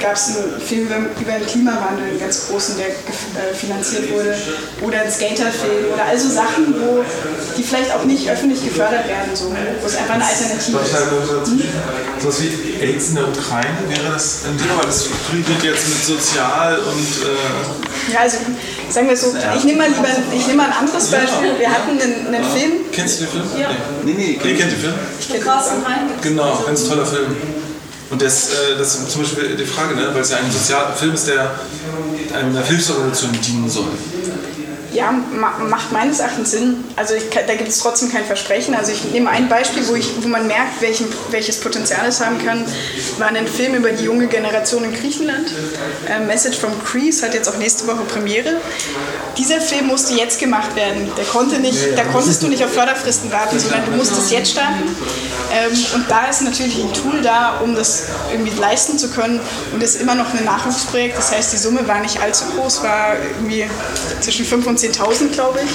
[0.00, 4.36] gab es einen Film über, den Klimawandel, einen ganz großen, der äh, finanziert wurde,
[4.82, 7.04] oder ein Skaterfilm oder also Sachen, wo
[7.56, 9.46] die vielleicht auch nicht öffentlich gefördert werden, so,
[9.80, 10.96] wo es einfach eine Alternative ist.
[12.20, 16.04] Sowas wie AIDS in der Ukraine, wäre das ein Thema, weil das kollidiert jetzt mit
[16.40, 17.06] sozial und.
[17.24, 18.38] Äh, Ja, also
[18.88, 21.58] sagen wir so, ich nehme mal lieber ich nehme mal ein anderes Beispiel.
[21.58, 22.72] Wir hatten einen, einen Film.
[22.92, 23.44] Kennst du den Film?
[23.60, 23.68] Ja.
[24.04, 24.94] Nee, nee, Ihr kennt den Film?
[25.32, 25.76] Der Carsten.
[26.22, 27.36] Genau, ganz toller Film.
[28.10, 30.08] Und das, äh, das ist zum Beispiel die Frage, ne?
[30.12, 31.52] weil es ja ein sozialer Film ist, der
[32.34, 33.92] einer Hilfsorganisation dienen soll.
[34.92, 36.84] Ja, ma macht meines Erachtens Sinn.
[36.96, 38.74] Also ich, da gibt es trotzdem kein Versprechen.
[38.74, 42.44] Also ich nehme ein Beispiel, wo, ich, wo man merkt, welchen, welches Potenzial es haben
[42.44, 42.64] kann,
[43.18, 45.48] war ein Film über die junge Generation in Griechenland.
[46.08, 48.60] Äh, Message from Greece hat jetzt auch nächste Woche Premiere.
[49.38, 51.10] Dieser Film musste jetzt gemacht werden.
[51.16, 54.82] Der konnte nicht, da konntest du nicht auf Förderfristen warten, sondern du musstest jetzt starten.
[55.52, 59.40] Ähm, und da ist natürlich ein Tool da, um das irgendwie leisten zu können.
[59.72, 61.16] Und es ist immer noch ein Nachwuchsprojekt.
[61.16, 63.68] Das heißt, die Summe war nicht allzu groß, war irgendwie
[64.20, 65.70] zwischen 5 und 10.000, glaube ich.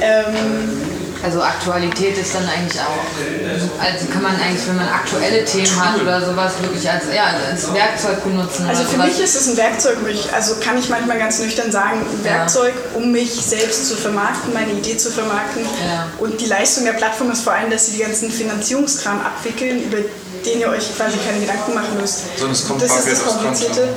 [0.00, 5.74] Ähm, also Aktualität ist dann eigentlich auch, also kann man eigentlich, wenn man aktuelle Themen
[5.82, 8.66] hat oder sowas, wirklich als, ja, als Werkzeug benutzen.
[8.68, 9.96] Also für mich ist es ein Werkzeug,
[10.34, 14.72] also kann ich manchmal ganz nüchtern sagen, ein Werkzeug, um mich selbst zu vermarkten, meine
[14.72, 15.62] Idee zu vermarkten.
[15.62, 16.08] Ja.
[16.18, 19.98] Und die Leistung der Plattform ist vor allem, dass sie die ganzen Finanzierungskram abwickeln, über
[20.44, 22.36] den ihr euch quasi keine Gedanken machen müsst.
[22.36, 23.88] Sondern es kommt das ist das Komplizierte.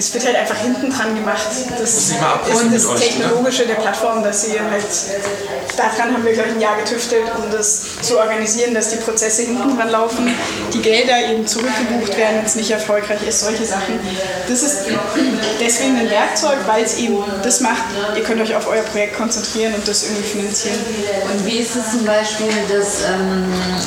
[0.00, 1.46] Es wird halt einfach hinten dran gemacht.
[1.78, 4.82] Das abrechnen das euch, Technologische der Plattform, dass sie halt,
[5.76, 9.76] daran haben wir gleich ein Jahr getüftelt, um das zu organisieren, dass die Prozesse hinten
[9.76, 10.34] dran laufen,
[10.72, 13.98] die Gelder eben zurückgebucht werden, wenn es nicht erfolgreich ist, solche Sachen.
[14.48, 14.86] Das ist
[15.60, 17.84] deswegen ein Werkzeug, weil es eben das macht,
[18.16, 20.78] ihr könnt euch auf euer Projekt konzentrieren und das irgendwie finanzieren.
[21.32, 23.44] Und wie ist es zum Beispiel, dass, ähm,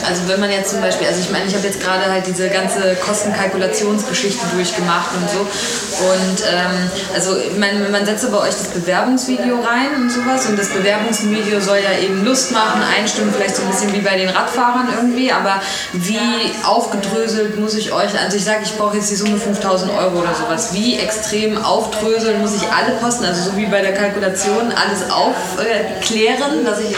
[0.08, 2.50] also wenn man jetzt zum Beispiel, also ich meine, ich habe jetzt gerade halt diese
[2.50, 5.40] ganze Kostenkalkulationsgeschichte durchgemacht und so.
[5.40, 10.46] Und ähm, also man, man setzt bei euch das Bewerbungsvideo rein und sowas.
[10.48, 14.18] Und das Bewerbungsvideo soll ja eben Lust machen, einstimmen, vielleicht so ein bisschen wie bei
[14.18, 15.32] den Radfahrern irgendwie.
[15.32, 15.62] Aber
[15.94, 16.20] wie
[16.64, 20.34] aufgedröselt muss ich euch, also ich sage, ich brauche jetzt die Summe 5000 Euro oder
[20.34, 20.74] sowas.
[20.74, 26.66] Wie extrem aufdröseln muss ich alle Kosten, also so wie bei der Kalkulation, alles aufklären,
[26.66, 26.96] dass ich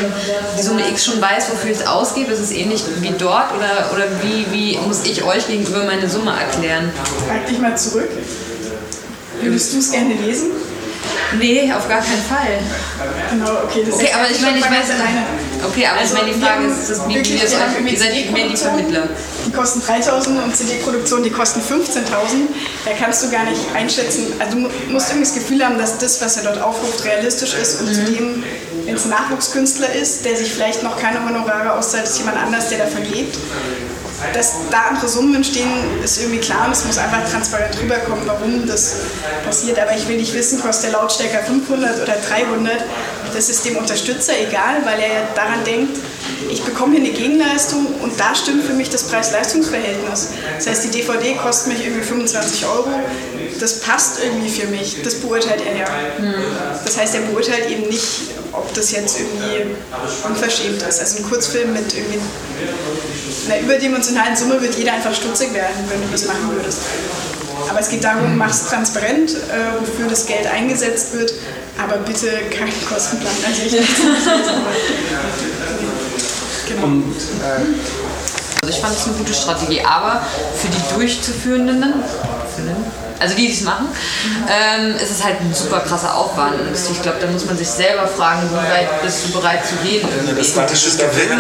[0.58, 2.32] die Summe X schon weiß, wofür ich es ausgebe.
[2.32, 6.32] Ist es ähnlich wie dort oder, oder wie, wie muss ich euch gegenüber meine Summe
[6.32, 6.92] erklären?
[7.28, 8.10] Frag dich mal zurück.
[9.42, 10.52] Würdest du es gerne lesen?
[11.40, 12.60] Nee, auf gar keinen Fall.
[13.32, 13.84] Genau, okay.
[13.86, 15.24] Das Okay, aber ich meine, ich weiß, alleine.
[15.68, 17.30] okay, aber ich Also, meine, die Frage ist, ist wie, ihr euch,
[17.92, 19.10] ihr seid mehr die Vermittler.
[19.48, 22.06] Die kosten 3000 und CD-Produktion, die kosten 15.000.
[22.86, 24.34] Da kannst du gar nicht einschätzen.
[24.40, 27.54] Also du mu- musst irgendwie das Gefühl haben, dass das, was er dort aufruft, realistisch
[27.54, 28.44] ist und zudem,
[28.86, 32.70] wenn es ein Nachwuchskünstler ist, der sich vielleicht noch keine Honorare auszahlt, ist jemand anders,
[32.70, 33.36] der davon lebt.
[34.34, 35.70] Dass da andere Summen entstehen,
[36.04, 38.96] ist irgendwie klar und es muss einfach transparent rüberkommen, warum das
[39.46, 39.80] passiert.
[39.80, 42.84] Aber ich will nicht wissen, kostet der Lautstärker 500 oder 300.
[43.34, 45.98] Das ist dem Unterstützer egal, weil er daran denkt,
[46.50, 50.30] ich bekomme hier eine Gegenleistung und da stimmt für mich das Preis-Leistungs-Verhältnis.
[50.58, 52.90] Das heißt, die DVD kostet mich irgendwie 25 Euro.
[53.60, 55.02] Das passt irgendwie für mich.
[55.04, 55.86] Das beurteilt er ja.
[56.84, 59.76] Das heißt, er beurteilt eben nicht, ob das jetzt irgendwie
[60.28, 61.00] unverschämt ist.
[61.00, 62.20] Also ein Kurzfilm mit irgendwie
[63.46, 66.80] einer überdimensionalen Summe wird jeder einfach stutzig werden, wenn du das machen würdest.
[67.70, 71.34] Aber es geht darum, mach es transparent, äh, wofür das Geld eingesetzt wird,
[71.78, 73.34] aber bitte keinen Kostenplan.
[73.46, 73.72] Also ich
[76.68, 76.88] genau.
[78.62, 80.26] Also ich fand es eine gute Strategie, aber
[80.56, 81.94] für die Durchzuführenden,
[83.20, 83.88] also die, die es machen,
[84.50, 86.60] ähm, ist es halt ein super krasser Aufwand.
[86.60, 89.76] Und ich glaube, da muss man sich selber fragen, wie weit bist du bereit zu
[89.78, 90.08] gehen.
[90.08, 90.42] irgendwie.
[90.42, 90.56] Das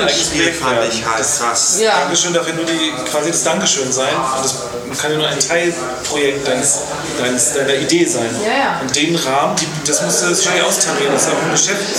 [0.03, 1.77] eigenes Projekt fand ich halt krass.
[1.81, 1.99] Ja.
[2.01, 4.15] Dankeschön darf ja nur die, quasi das Dankeschön sein.
[4.15, 6.79] Und das kann ja nur ein Teilprojekt deines,
[7.19, 8.29] deines, deiner Idee sein.
[8.43, 8.79] Ja, ja.
[8.81, 11.13] Und den Rahmen, die, das musst du wahrscheinlich austarieren.
[11.13, 11.95] Das ist auch ein Geschäft,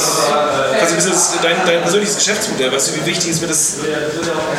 [0.79, 2.73] quasi ein bisschen das, dein, dein persönliches Geschäftsmodell.
[2.73, 3.77] Weißt du, wie wichtig ist mir das,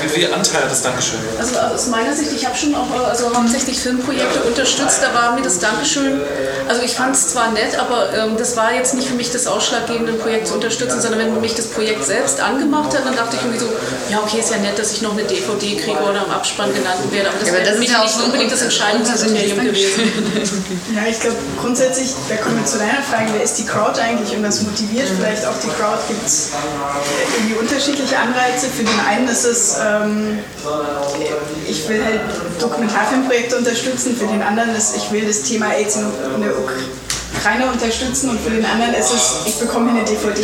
[0.01, 1.19] wie viel Anteil hat das Dankeschön?
[1.39, 5.41] Also aus meiner Sicht, ich habe schon auch also hauptsächlich Filmprojekte unterstützt, da war mir
[5.41, 6.21] das Dankeschön,
[6.67, 9.47] also ich fand es zwar nett, aber ähm, das war jetzt nicht für mich das
[9.47, 13.41] ausschlaggebende Projekt zu unterstützen, sondern wenn mich das Projekt selbst angemacht hat, dann dachte ich
[13.41, 13.69] irgendwie so,
[14.09, 16.99] ja okay, ist ja nett, dass ich noch eine DVD kriege oder im Abspann genannt
[17.11, 19.65] werde, aber das Ja, aber wäre das mich ja auch nicht unbedingt das entscheidende Kriterium
[19.65, 20.01] gewesen.
[20.95, 24.35] Ja, ich glaube grundsätzlich, da kommen wir zu deiner Frage, wer ist die Crowd eigentlich
[24.35, 25.99] und was motiviert vielleicht auch die Crowd?
[26.07, 26.51] Gibt es
[27.37, 28.67] irgendwie unterschiedliche Anreize?
[28.67, 30.39] Für den einen ist es, ähm,
[31.67, 32.21] ich will halt
[32.59, 38.29] Dokumentarfilmprojekte unterstützen, für den anderen ist, ich will das Thema AIDS in, der Ukraine unterstützen
[38.29, 40.41] und für den anderen ist es, ich bekomme eine DVD.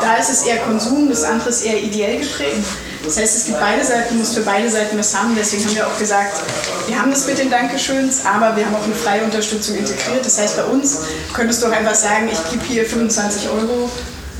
[0.00, 2.66] Da ist es eher Konsum, das andere ist eher ideell geprägt.
[3.04, 5.34] Das heißt, es gibt beide Seiten, du musst für beide Seiten was haben.
[5.36, 6.40] Deswegen haben wir auch gesagt,
[6.86, 10.24] wir haben das mit den Dankeschöns, aber wir haben auch eine freie Unterstützung integriert.
[10.24, 10.98] Das heißt, bei uns
[11.32, 13.90] könntest du auch einfach sagen, ich gebe hier 25 Euro.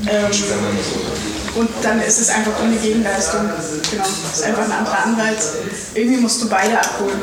[0.07, 0.31] Ähm,
[1.55, 3.41] und dann ist es einfach ohne Gegenleistung.
[3.91, 4.03] Genau.
[4.03, 5.53] Das ist einfach ein anderer Anreiz.
[5.93, 7.21] Irgendwie musst du beide abholen.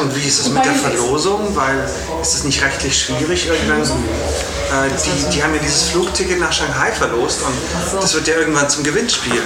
[0.00, 1.54] Und wie ist es mit der Verlosung?
[1.54, 1.88] Weil
[2.22, 3.82] ist es nicht rechtlich schwierig irgendwann?
[3.82, 8.68] Äh, die, die haben ja dieses Flugticket nach Shanghai verlost und das wird ja irgendwann
[8.70, 9.42] zum Gewinnspiel.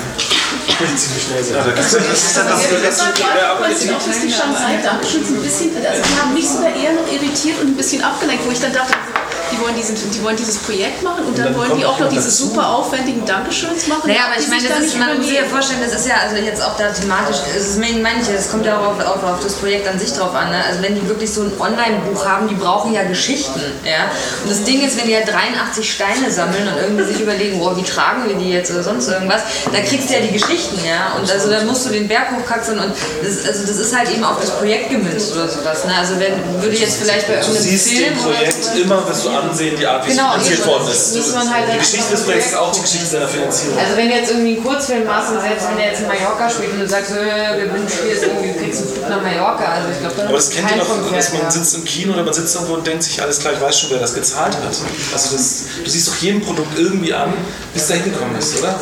[0.97, 1.73] Ziemlich schnell sein.
[1.75, 5.71] Das ist dann noch Ja, das ich auch, dass die Shanghai Dankeschön so ein bisschen,
[5.77, 8.73] also die haben mich sogar eher noch irritiert und ein bisschen abgelenkt, wo ich dann
[8.75, 8.93] dachte,
[9.55, 12.09] die wollen, diesen, die wollen dieses Projekt machen und dann, dann wollen die auch noch
[12.09, 12.47] diese dazu.
[12.49, 14.09] super aufwendigen Dankeschöns machen.
[14.09, 16.17] Naja, aber ich meine, das da ist, man muss sich ja vorstellen, das ist ja
[16.23, 19.41] also jetzt auch da thematisch, deswegen meine ich das kommt ja auch auf, auf, auf
[19.43, 20.51] das Projekt an sich drauf an.
[20.51, 20.65] Ne?
[20.67, 23.61] Also wenn die wirklich so ein Online-Buch haben, die brauchen ja Geschichten.
[23.85, 24.11] Ja?
[24.43, 27.77] Und das Ding ist, wenn die ja 83 Steine sammeln und irgendwie sich überlegen, boah,
[27.77, 29.43] wie tragen wir die jetzt oder sonst irgendwas,
[29.73, 31.15] da kriegst du ja die Geschichten, ja.
[31.19, 32.93] Und also dann musst du den Berg hochkraxeln und
[33.23, 35.85] das, also das ist halt eben auf das Projekt gemünzt oder sowas.
[35.85, 35.95] Ne?
[35.97, 39.09] Also wenn würde jetzt vielleicht bei Du irgendeinem siehst Film dem Projekt oder so, immer,
[39.09, 41.17] wirst du ansehen, die Art, wie Genau, es finanziert worden ist.
[41.17, 43.79] Muss man halt die Geschichte des Projekts ist auch die Geschichte seiner Finanzierung.
[43.79, 46.51] Also wenn du jetzt irgendwie einen Kurzfilm machst und selbst wenn der jetzt in Mallorca
[46.51, 49.23] spielt und du sagst, äh, wir wünschen dir jetzt irgendwie, du kriegst einen Flug nach
[49.23, 51.85] Mallorca, also ich glaube, dann Aber das kennt ihr kein doch, dass man sitzt im
[51.85, 54.15] Kino oder man sitzt irgendwo und denkt sich, alles klar, ich weiß schon, wer das
[54.15, 54.65] gezahlt hat.
[54.65, 57.33] Also das, du siehst doch jedem Produkt irgendwie an,
[57.73, 58.79] bis da hingekommen ist, oder?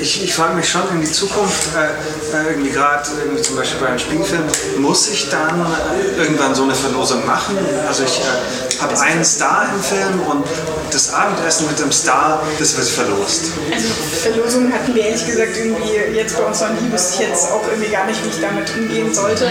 [0.00, 3.08] Ich, ich frage mich schon in die Zukunft, äh, äh, irgendwie gerade
[3.40, 4.42] zum Beispiel bei einem Spielfilm,
[4.78, 7.56] muss ich dann äh, irgendwann so eine Verlosung machen?
[7.86, 10.44] Also ich äh, habe einen Star im Film und
[10.92, 13.44] das Abendessen mit dem Star, das wird verlost.
[13.72, 13.88] Also
[14.22, 17.62] Verlosungen hatten wir ehrlich gesagt irgendwie jetzt bei uns noch nie, wüsste ich jetzt auch
[17.70, 19.48] irgendwie gar nicht, wie ich damit umgehen sollte.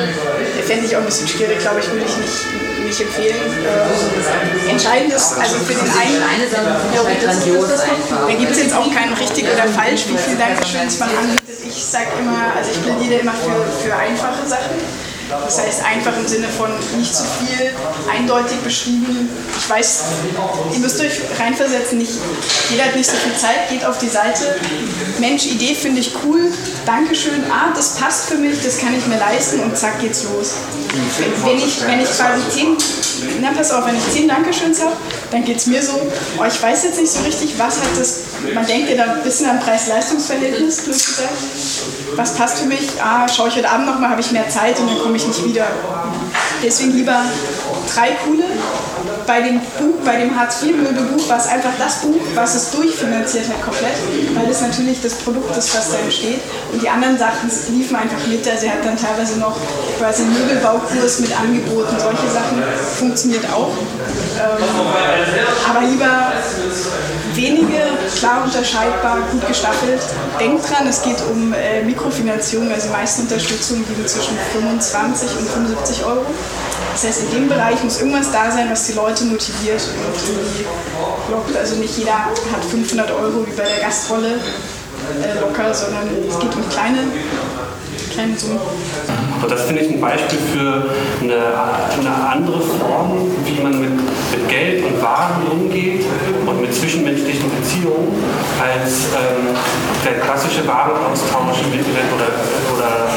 [0.67, 3.35] Fände ich auch ein bisschen schwierig, glaube ich, würde ich nicht, nicht empfehlen.
[3.65, 8.27] Äh, entscheidend ist, also für den einen, das- einfach.
[8.27, 11.43] da gibt es jetzt auch kein richtig oder falsch, wie viel Dankeschöns man anbietet.
[11.65, 13.57] Ich sage immer, also ich plädiere immer für,
[13.89, 14.77] für einfache Sachen.
[15.43, 17.71] Das heißt einfach im Sinne von nicht zu viel,
[18.11, 19.29] eindeutig beschrieben.
[19.57, 20.03] Ich weiß,
[20.73, 22.11] ihr müsst euch reinversetzen, nicht,
[22.69, 24.55] jeder hat nicht so viel Zeit, geht auf die Seite.
[25.19, 26.51] Mensch, Idee finde ich cool,
[26.85, 30.53] Dankeschön, ah, das passt für mich, das kann ich mir leisten und zack geht's los.
[31.43, 32.77] Wenn, ich, wenn ich quasi zehn,
[33.41, 34.95] na pass auf, wenn ich zehn Dankeschöns habe,
[35.33, 35.99] dann geht es mir so,
[36.37, 38.19] oh, ich weiß jetzt nicht so richtig, was hat das,
[38.53, 40.83] man denkt ja da ein bisschen am Preis-Leistungs-Verhältnis.
[42.15, 42.89] Was passt für mich?
[43.01, 45.43] Ah, schaue ich heute Abend nochmal, habe ich mehr Zeit und dann komme ich nicht
[45.45, 45.65] wieder.
[46.63, 47.21] Deswegen lieber
[47.93, 48.43] drei coole.
[49.25, 53.61] Bei dem Buch, bei dem Hartz-IV-Möbelbuch war es einfach das Buch, was es durchfinanziert hat
[53.61, 53.95] komplett,
[54.35, 56.39] weil es natürlich das Produkt ist, was da entsteht.
[56.71, 58.47] Und die anderen Sachen liefen einfach mit.
[58.47, 59.55] Also er hat dann teilweise noch
[59.97, 61.95] quasi einen Möbelbaukurs mit angeboten.
[61.99, 62.63] Solche Sachen
[62.97, 63.71] funktioniert auch.
[64.37, 64.63] Ähm,
[65.69, 66.33] aber lieber
[67.33, 67.81] wenige,
[68.17, 70.01] klar unterscheidbar, gut gestaffelt.
[70.39, 75.49] Denkt dran, es geht um äh, Mikrofinanzierung, also die meisten Unterstützungen liegen zwischen 25 und
[75.49, 76.25] 75 Euro.
[76.93, 80.65] Das heißt, in dem Bereich muss irgendwas da sein, was die Leute motiviert und irgendwie
[81.31, 81.57] lockt.
[81.57, 84.35] Also nicht jeder hat 500 Euro wie bei der Gastrolle
[85.21, 86.99] äh, locker, sondern es geht um kleine,
[88.11, 88.59] kleine Summen.
[89.43, 90.87] Und das finde ich ein Beispiel für
[91.21, 91.35] eine,
[91.99, 93.91] eine andere Form, wie man mit,
[94.31, 96.05] mit Geld und Waren umgeht
[96.45, 98.23] und mit zwischenmenschlichen Beziehungen,
[98.55, 99.51] als ähm,
[100.05, 102.31] der klassische Warenaustausch im Internet oder,
[102.71, 103.09] oder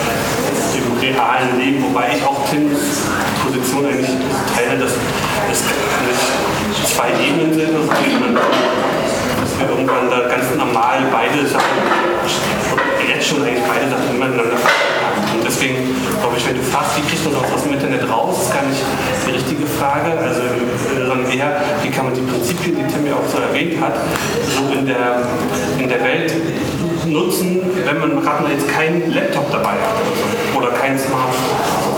[0.74, 3.06] im realen Leben, wobei ich auch Tims
[3.44, 4.10] Position eigentlich
[4.50, 11.78] teile, dass es nicht zwei Ebenen sind, dass wir irgendwann da ganz normal beide Sachen,
[13.14, 14.95] jetzt schon eigentlich beide Sachen miteinander verpacken.
[15.36, 15.76] Und deswegen
[16.20, 18.64] glaube ich, wenn du fragst, wie kriegt man das aus dem Internet raus, ist gar
[18.64, 18.80] nicht
[19.26, 20.16] die richtige Frage.
[20.16, 20.40] Also,
[20.96, 23.94] sondern eher, wie kann man die Prinzipien, die Tim ja auch so erwähnt hat,
[24.56, 25.28] so in der,
[25.78, 26.32] in der Welt
[27.04, 31.95] nutzen, wenn man gerade jetzt keinen Laptop dabei hat oder, so, oder kein Smartphone.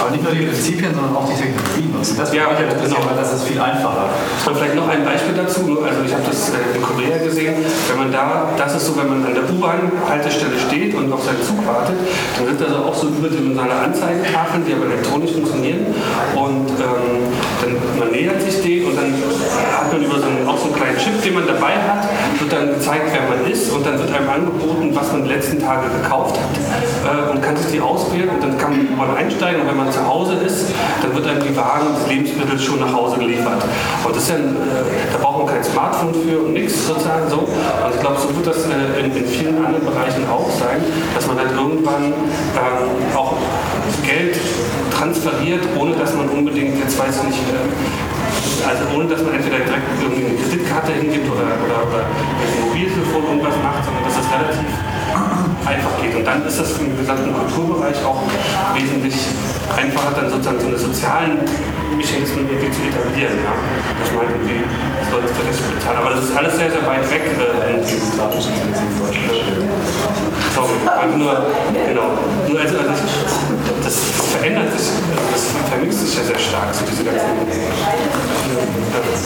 [0.00, 2.16] Aber nicht nur die Prinzipien, sondern auch die Technologien nutzen.
[2.16, 4.08] Das ja, ja interessieren, weil das ist viel einfacher.
[4.46, 5.78] Und vielleicht noch ein Beispiel dazu.
[5.84, 7.54] Also ich habe das äh, in Korea gesehen.
[7.88, 11.42] Wenn man da, das ist so, wenn man an der U-Bahn-Haltestelle steht und auf seinen
[11.42, 11.96] Zug wartet,
[12.36, 15.92] dann sind da so auch so überdimensionale Anzeigetafeln, die aber elektronisch funktionieren.
[16.34, 17.28] Und ähm,
[17.60, 20.74] dann man nähert sich dem und dann hat man über so einen, auch so einen
[20.74, 22.08] kleinen Chip, den man dabei hat,
[22.40, 25.60] wird dann gezeigt, wer man ist und dann wird einem angeboten, was man die letzten
[25.60, 26.50] Tage gekauft hat
[27.04, 30.06] äh, und kann sich die auswählen und dann kann man einsteigen und wenn man zu
[30.06, 30.66] Hause ist,
[31.02, 33.62] dann wird einem die Waren und Lebensmittel schon nach Hause geliefert.
[34.04, 37.28] Und das ist ja, ein, äh, da braucht man kein Smartphone für und nichts sozusagen
[37.28, 37.38] so.
[37.38, 40.82] Und ich glaube, so wird das äh, in, in, vielen anderen Bereichen auch sein,
[41.14, 43.34] dass man dann irgendwann ähm, auch
[44.04, 44.36] Geld
[44.96, 49.58] transferiert, ohne dass man unbedingt, jetzt weiß ich nicht, äh, also ohne dass man entweder
[49.64, 54.28] direkt irgendwie eine Kreditkarte hingibt oder, oder, oder dem Mobiltelefon irgendwas macht, sondern dass das
[54.28, 54.68] relativ
[55.66, 56.14] einfach geht.
[56.14, 58.22] Und dann ist das im gesamten Kulturbereich auch
[58.74, 59.14] wesentlich
[59.76, 61.38] einfacher, dann sozusagen so eine sozialen
[61.96, 63.38] Mechanismen irgendwie zu etablieren.
[63.44, 63.52] Ja?
[64.00, 64.64] Dass man halt irgendwie
[65.10, 65.98] Leute für das bezahlen.
[65.98, 67.22] Aber das ist alles sehr, sehr weit weg.
[67.26, 67.82] Äh,
[70.60, 71.32] Sorry, einfach nur,
[71.72, 72.10] genau.
[72.48, 73.00] Nur also, also das,
[73.84, 73.96] das
[74.36, 74.88] verändert sich,
[75.32, 77.20] das vermixt sich ja sehr stark, so diese ganzen.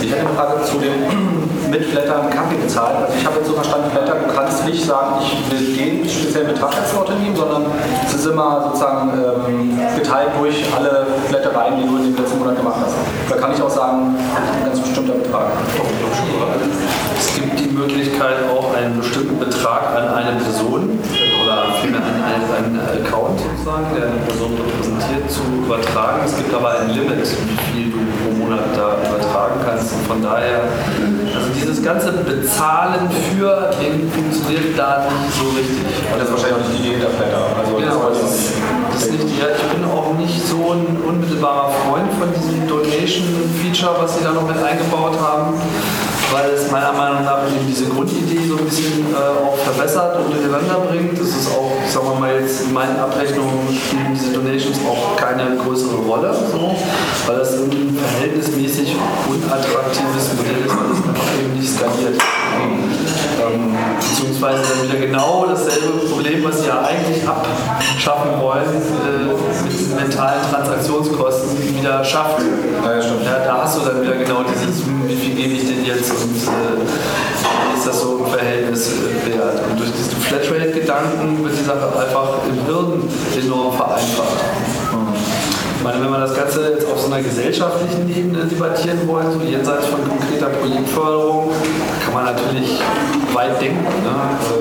[0.01, 0.95] Ich hätte eine Frage zu dem
[1.71, 3.03] mit Blättern Kaffee bezahlen.
[3.03, 6.49] Also ich habe jetzt so verstanden, Blätter, du kannst nicht sagen, ich will den speziellen
[6.49, 7.65] Betrag als Unternehmen, sondern
[8.07, 12.57] es ist immer sozusagen ähm, geteilt durch alle Blättereien, die du in den letzten Monat
[12.57, 12.95] gemacht hast.
[13.29, 15.47] Oder kann ich auch sagen, ein ganz bestimmter Betrag?
[17.19, 20.99] Es gibt die Möglichkeit, auch einen bestimmten Betrag an eine Person
[21.62, 26.23] oder vielmehr einen, einen Account sozusagen, der eine Person repräsentiert, zu übertragen.
[26.24, 29.92] Es gibt aber ein Limit, wie viel du pro Monat da übertragen kannst.
[29.94, 30.66] Und von daher,
[31.34, 35.94] also dieses ganze Bezahlen für den funktioniert da nicht so richtig.
[36.12, 37.42] Und das ist wahrscheinlich auch nicht die Idee der Flatter.
[37.58, 38.52] Also genau, das ist,
[38.92, 43.94] das ist nicht, ja, ich bin auch nicht so ein unmittelbarer Freund von diesem Donation-Feature,
[44.00, 45.55] was sie da noch mit eingebaut haben,
[46.35, 50.35] weil es meiner Meinung nach eben diese Grundidee so ein bisschen äh, auch verbessert und
[50.35, 51.15] durcheinander bringt.
[51.15, 55.57] Das ist auch, sagen wir mal jetzt, in meinen Abrechnungen spielen diese Donations auch keine
[55.57, 56.75] größere Rolle, so,
[57.27, 58.97] weil das ein verhältnismäßig
[59.31, 62.19] unattraktives Modell ist, weil es einfach eben nicht skaliert.
[63.45, 69.73] Ähm, beziehungsweise dann wieder genau dasselbe Problem, was sie ja eigentlich abschaffen wollen, äh, mit
[69.73, 72.41] diesen mentalen Transaktionskosten wieder schafft.
[72.41, 72.95] Ja.
[72.95, 76.10] Ja, da hast du dann wieder genau dieses, hm, wie viel gebe ich denn jetzt
[76.10, 79.60] und äh, ist das so im Verhältnis äh, wert.
[79.70, 83.02] Und durch diesen Flatrate-Gedanken wird die Sache einfach im Hirn
[83.40, 84.39] enorm vereinfacht.
[85.76, 89.40] Ich meine, wenn wir das Ganze jetzt auf so einer gesellschaftlichen Ebene debattieren wollen, so
[89.44, 91.52] jenseits von konkreter Projektförderung,
[92.02, 92.81] kann man natürlich
[93.34, 94.14] weit denken, ne?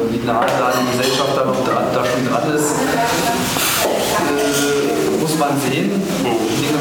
[0.10, 2.76] wie nah da die Gesellschaft da noch da, da schon dran ist.
[4.20, 5.92] Äh, muss man sehen.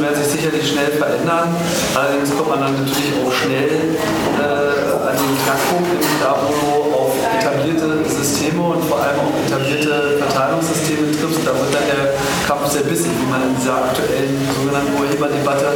[0.02, 1.55] Werden sich sicherlich schnell verändern.
[1.94, 3.94] Allerdings kommt man dann natürlich auch schnell
[4.34, 10.18] äh, an den Knackpunkt, da, wo du auf etablierte Systeme und vor allem auch etablierte
[10.18, 11.47] Verteilungssysteme triffst.
[11.47, 12.18] Da wird dann der
[12.50, 15.70] Kampf sehr bissig, wie man in dieser aktuellen sogenannten Urheberdebatte,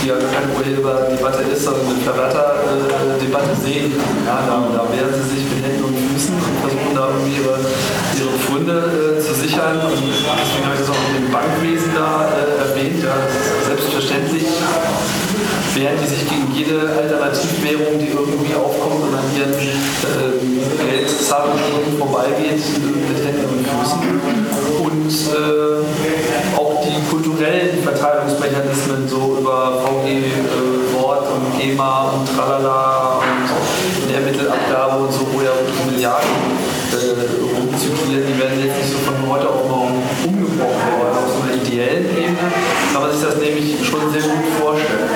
[0.00, 3.92] die ja keine Urheberdebatte ist, sondern eine Verwerterdebatte sehen.
[4.24, 7.60] Ja, da, da wehren sie sich mit Händen und Füßen und versuchen da irgendwie ihre,
[7.60, 9.84] ihre Pfründe äh, zu sichern.
[9.84, 13.04] Und deswegen habe ich das auch mit dem Bankwesen da äh, erwähnt.
[13.04, 13.55] Ja, das ist
[13.96, 14.44] selbstverständlich
[15.74, 20.36] wehren die sich gegen jede Alternativwährung, die irgendwie aufkommt und an ihren äh,
[20.84, 24.00] Geldzahlungen vorbeigeht, mit Händen und Füßen.
[24.84, 33.20] Und äh, auch die kulturellen Verteilungsmechanismen, so über VG äh, Wort und GEMA und Tralala
[33.20, 35.52] und Lehrmittelabgabe und so, wo ja
[35.90, 36.36] Milliarden
[36.92, 41.16] äh, rumzirkulieren, die werden jetzt nicht so von heute auf morgen umgebrochen worden.
[41.16, 42.48] Auf so einer ideellen Ebene
[42.92, 45.08] kann man sich das nämlich schon sehr gut vorstellen.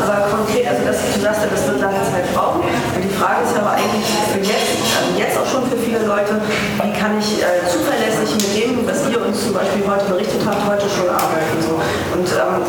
[0.00, 2.62] Aber konkret, also das, du sagst ja, das wird lange Zeit brauchen.
[2.62, 6.40] Und die Frage ist aber eigentlich für jetzt, also jetzt auch schon für viele Leute,
[6.80, 10.64] wie kann ich äh, zuverlässig mit dem, was ihr uns zum Beispiel heute berichtet habt,
[10.64, 11.58] heute schon arbeiten.
[11.60, 11.76] So.
[12.16, 12.64] Und ähm,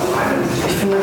[0.67, 0.97] ich finde,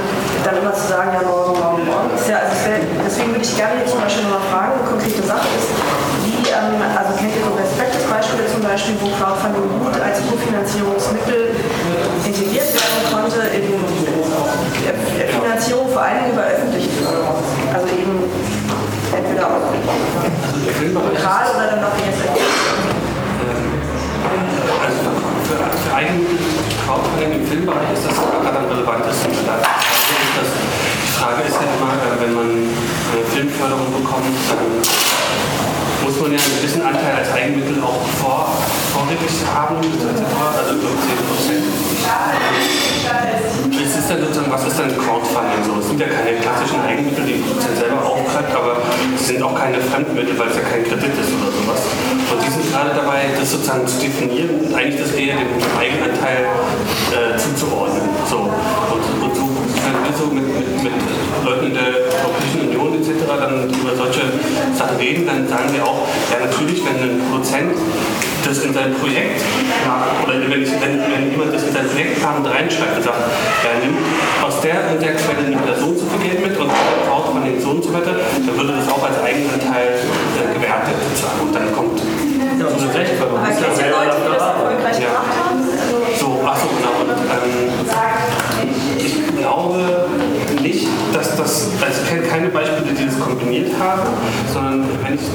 [0.44, 3.56] dann immer zu sagen, ja, morgen, morgen, morgen, ist ja, also wär, deswegen würde ich
[3.56, 5.70] gerne jetzt zum Beispiel nochmal fragen, eine konkrete Sache ist,
[6.26, 11.56] wie, ähm, also kennt ihr so Best-Practice-Beispiele zum Beispiel, wo Crowdfunding gut als Kofinanzierungsmittel
[12.26, 13.70] integriert werden konnte in
[14.82, 17.38] der Finanzierung vor allem über öffentliche Förderung.
[17.72, 18.26] Also eben
[19.14, 19.70] entweder auch
[20.82, 22.20] lokal oder dann auch jetzt
[24.86, 24.98] Also
[25.46, 26.38] für, für Eigenmittel
[26.86, 29.30] Crowdfunding im Filmbereich ist das gerade am relevantesten.
[29.32, 30.50] Das,
[31.02, 34.62] die Frage ist ja immer, äh, wenn man eine Filmförderung bekommt, dann
[36.04, 38.54] muss man ja einen gewissen Anteil als Eigenmittel auch vor,
[38.96, 39.76] vorrätig haben.
[39.76, 41.64] Also über 10 Prozent.
[43.76, 45.80] Es ist dann sozusagen, was ist denn Crowdfunding so?
[45.80, 48.82] Es sind ja keine klassischen Eigenmittel, die der Produzent selber aufgreift, aber
[49.14, 51.80] es sind auch keine Fremdmittel, weil es ja kein Kredit ist oder sowas.
[52.32, 56.46] Und die sind gerade dabei, das sozusagen zu definieren und eigentlich das eher dem Eigenanteil
[57.12, 58.08] äh, zuzuordnen.
[58.28, 58.48] So.
[58.48, 59.55] Und, und so,
[60.06, 60.92] wenn wir so mit, mit, mit
[61.44, 63.26] Leuten der Europäischen Union etc.
[63.26, 64.22] dann über solche
[64.74, 67.74] Sachen reden, dann sagen wir auch, ja natürlich, wenn ein Produzent
[68.46, 69.42] das in sein Projekt,
[70.22, 73.18] oder wenn, ich, wenn, wenn jemand das in sein Projektplan mit reinschreibt und sagt,
[73.66, 73.98] er nimmt
[74.38, 76.70] aus der und der Quelle nimmt er so und so viel Geld mit und
[77.10, 80.94] baut von den so und so weiter, dann würde das auch als Eigenanteil äh, gewertet
[81.10, 81.40] sozusagen.
[81.42, 83.42] Und dann kommt ja, so eine Rechtfertigung.
[83.42, 85.10] Aber kennt ihr Leute, die das erfolgreich Ja.
[85.10, 85.58] gemacht haben?
[85.66, 86.94] Also, So, achso, genau.
[87.02, 87.82] Und, ähm,
[89.46, 89.78] glaube
[90.60, 94.02] nicht, dass das, also ich kenne keine Beispiele, die das kombiniert haben,
[94.52, 95.26] sondern wenn ich,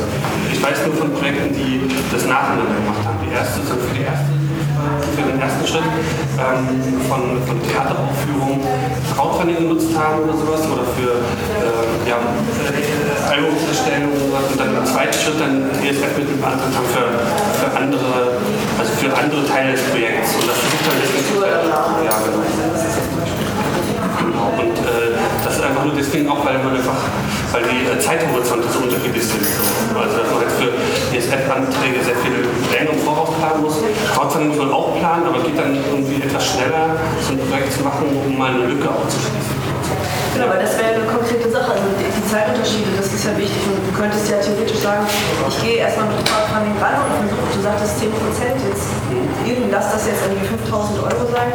[0.52, 3.20] ich weiß nur von Projekten, die das nacheinander gemacht haben.
[3.24, 4.28] Die erste, so für die erste
[5.16, 5.84] für den ersten Schritt
[6.42, 6.66] ähm,
[7.06, 8.66] von, von Theateraufführungen
[9.14, 14.60] Crowdfunding genutzt haben oder sowas oder für äh, ja, äh, Albums erstellen oder sowas und
[14.60, 17.14] dann im zweiten Schritt dann ESF-Mittel beantragt haben für,
[17.62, 18.42] für andere,
[18.80, 20.98] also für andere Teile des Projekts und das versucht dann
[21.30, 23.41] zu ja, genau.
[24.62, 27.02] Und äh, das ist einfach nur deswegen auch, weil man einfach,
[27.52, 29.42] weil die äh, Zeithorizonte so unterschiedlich sind.
[29.42, 29.98] So.
[29.98, 30.70] Also dass man jetzt für
[31.18, 33.82] ESF-Anträge sehr viel länger im Voraus planen muss.
[34.14, 37.82] Crowdfunding muss man auch planen, aber geht dann irgendwie etwas schneller, so ein Projekt zu
[37.82, 39.62] machen, um mal eine Lücke aufzuschließen.
[40.34, 41.74] Genau, aber das wäre eine konkrete Sache.
[41.74, 43.62] Also die, Zeitunterschiede, ist ja wichtig.
[43.70, 47.62] Und du könntest ja theoretisch sagen, ich gehe erstmal mit Crowdfunding ran und versuche, du
[47.62, 48.90] sagtest 10 Prozent jetzt,
[49.46, 51.54] eben lass das jetzt irgendwie 5000 Euro sein.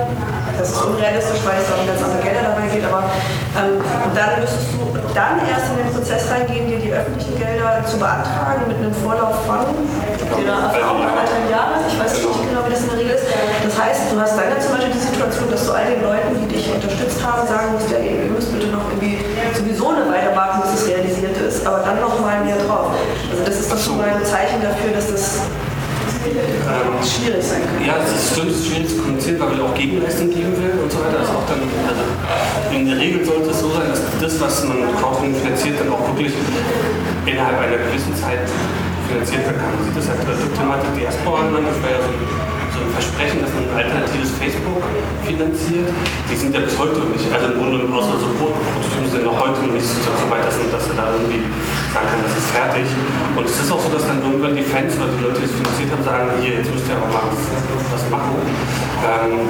[0.54, 2.86] Das ist unrealistisch, weil es dann ganz andere Gelder dabei geht.
[2.86, 3.10] Aber
[3.58, 7.82] ähm, und dann müsstest du dann erst in den Prozess reingehen, dir die öffentlichen Gelder
[7.82, 11.82] zu beantragen mit einem Vorlauf von der Erfahrung anderthalb Jahre.
[11.82, 13.26] Ich weiß nicht genau, wie das in der Regel ist.
[13.26, 16.30] Das heißt, du hast dann ja zum Beispiel die Situation, dass du all den Leuten,
[16.38, 19.18] die dich unterstützt haben, sagen musst, ja, ihr müsst bitte noch irgendwie
[19.50, 21.25] sowieso eine Weile warten, bis es realisiert
[21.66, 22.92] ist, aber dann noch mal mehr drauf.
[23.30, 25.40] Also das ist doch schon mal ein Zeichen dafür, dass das
[27.06, 27.86] schwierig sein kann.
[27.86, 31.22] Ja, es ist schwierig zu kommunizieren, weil man auch Gegenleistung geben will und so weiter.
[31.22, 32.02] Das auch dann, also
[32.74, 36.02] in der Regel sollte es so sein, dass das, was man Crowdfunding finanziert, dann auch
[36.10, 36.34] wirklich
[37.26, 38.42] innerhalb einer gewissen Zeit
[39.06, 39.74] finanziert werden kann.
[39.86, 42.18] Sieht das halt äh, Thematik Diaspora an, das war ja so ein,
[42.76, 44.84] so ein Versprechen, dass man ein alternatives Facebook
[45.24, 45.88] finanziert.
[46.28, 49.38] Die sind ja bis heute noch nicht, also im Grunde außer so Prototypen sind noch
[49.40, 51.40] heute noch nicht so weit, dass, dass er da irgendwie
[51.92, 52.86] sagen kann, das ist fertig.
[53.32, 55.56] Und es ist auch so, dass dann irgendwann die Fans oder die Leute, die es
[55.56, 58.36] finanziert haben, sagen, hier, jetzt müsst ihr aber mal was machen.
[59.04, 59.48] Ähm,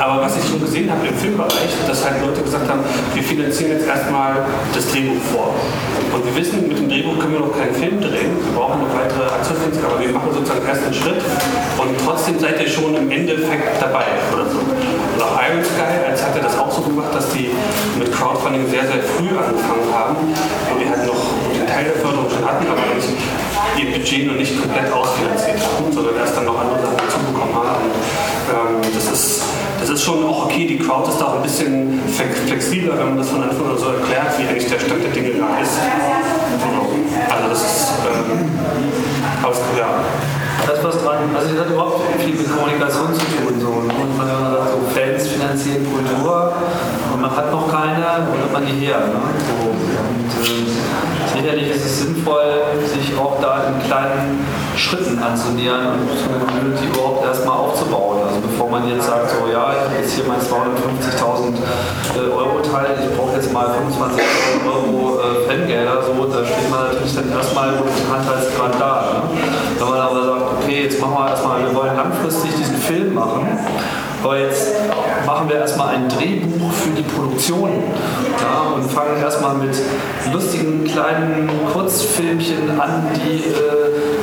[0.00, 2.80] aber was ich schon gesehen habe im Filmbereich, dass halt Leute gesagt haben,
[3.12, 4.40] wir finanzieren jetzt erstmal
[4.74, 5.54] das Drehbuch vor.
[6.12, 8.92] Und wir wissen, mit dem Drehbuch können wir noch keinen Film drehen, wir brauchen noch
[8.92, 11.24] weitere Aktionsdienste, aber wir machen sozusagen erst einen Schritt
[11.80, 14.60] und trotzdem seid ihr schon im Endeffekt dabei oder so.
[14.60, 17.48] Und auch Iron Sky, als hat er das auch so gemacht, dass die
[17.98, 22.28] mit Crowdfunding sehr, sehr früh angefangen haben und die halt noch den Teil der Förderung
[22.28, 23.08] schon hatten, aber nicht
[23.80, 27.56] ihr Budget noch nicht komplett ausfinanziert hatten, sondern erst dann noch andere Sachen dazu bekommen
[27.56, 27.88] haben.
[27.88, 29.42] Und, ähm, das, ist,
[29.82, 32.00] das ist schon auch okay, die Crowd ist da auch ein bisschen
[32.46, 35.30] flexibler, wenn man das von Anfang an so erklärt, wie eigentlich der Stand der Dinge
[35.30, 35.76] da ist.
[37.30, 38.48] Also das ist, ähm,
[39.50, 39.88] es- ja.
[40.66, 41.18] Da ist was dran.
[41.34, 43.58] Also das hat überhaupt viel mit Kommunikation zu tun.
[43.60, 43.66] So.
[43.82, 46.52] Und man sagt so, Fans finanzieren Kultur
[47.12, 48.98] und man hat noch keine, wo nimmt man die her?
[49.00, 49.18] Ne?
[49.48, 50.11] So.
[50.40, 54.44] Äh, sicherlich ist es sinnvoll, sich auch da in kleinen
[54.76, 58.20] Schritten anzunähern und so eine Community überhaupt erstmal aufzubauen.
[58.26, 61.60] Also bevor man jetzt sagt, so ja, ich habe jetzt hier mein 250.000
[62.16, 66.88] äh, Euro Teil, ich brauche jetzt mal 25.000 Euro äh, Fangelder, so, da steht man
[66.88, 68.92] natürlich dann erstmal mit dem Handhalsgrad da.
[69.12, 69.40] Ne?
[69.78, 73.46] Wenn man aber sagt, okay, jetzt machen wir erstmal, wir wollen langfristig diesen Film machen,
[74.22, 74.72] aber jetzt
[75.26, 77.70] machen wir erstmal ein Drehbuch für die Produktion
[78.40, 79.76] ja, und fangen erstmal mit
[80.32, 83.82] lustigen kleinen Kurzfilmchen an, die äh,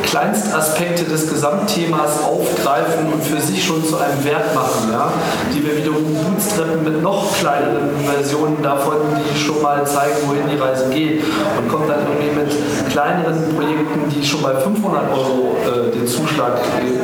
[0.09, 5.11] Kleinstaspekte des Gesamtthemas aufgreifen und für sich schon zu einem Wert machen, ja,
[5.53, 10.57] die wir wiederum bootstrappen mit noch kleineren Versionen davon, die schon mal zeigen, wohin die
[10.57, 11.23] Reise geht.
[11.57, 12.51] Und kommt dann irgendwie mit
[12.89, 16.53] kleineren Projekten, die schon bei 500 Euro äh, den Zuschlag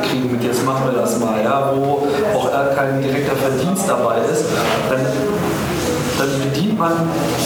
[0.02, 2.06] kriegen, mit jetzt machen wir das mal, ja, wo
[2.36, 4.44] auch kein direkter Verdienst dabei ist,
[4.90, 5.00] dann
[6.18, 6.92] dann bedient man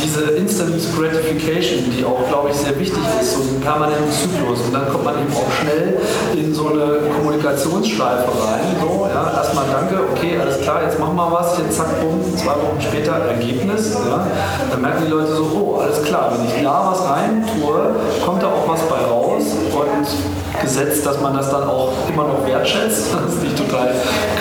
[0.03, 4.61] diese Instant Gratification, die auch, glaube ich, sehr wichtig ist, so einen permanenten Zyklus.
[4.67, 5.99] Und dann kommt man eben auch schnell
[6.35, 8.77] in so eine Kommunikationsschleife rein.
[8.81, 12.53] So, ja, erstmal danke, okay, alles klar, jetzt machen wir was, jetzt zack, bumm, zwei
[12.53, 13.95] Wochen später Ergebnis.
[13.95, 14.27] Ja.
[14.71, 17.95] Dann merken die Leute so, oh, alles klar, wenn ich da was rein tue,
[18.25, 19.45] kommt da auch was bei raus.
[19.73, 23.95] Und gesetzt, dass man das dann auch immer noch wertschätzt, dass es nicht total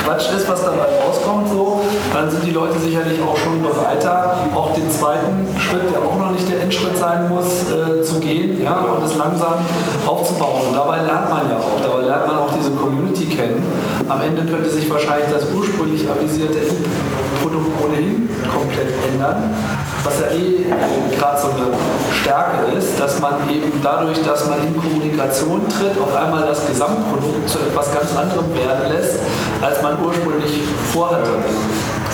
[0.04, 1.82] Quatsch ist, was dabei rauskommt, so,
[2.14, 6.32] dann sind die Leute sicherlich auch schon bereiter, auch den zweiten Schritt, der auch noch
[6.32, 9.56] nicht der Endschritt sein muss, äh, zu gehen ja, und es langsam
[10.06, 10.68] aufzubauen.
[10.70, 13.64] Und dabei lernt man ja auch, dabei lernt man auch diese Community kennen.
[14.08, 16.60] Am Ende könnte sich wahrscheinlich das ursprünglich avisierte
[17.42, 19.56] Produkt ohnehin komplett ändern,
[20.04, 20.66] was ja eh
[21.18, 21.76] gerade so eine
[22.14, 27.50] Stärke ist, dass man eben dadurch, dass man in Kommunikation tritt, auf einmal das Gesamtprodukt
[27.50, 29.20] zu etwas ganz anderem werden lässt,
[29.62, 30.62] als man ursprünglich
[30.94, 31.32] vorhatte.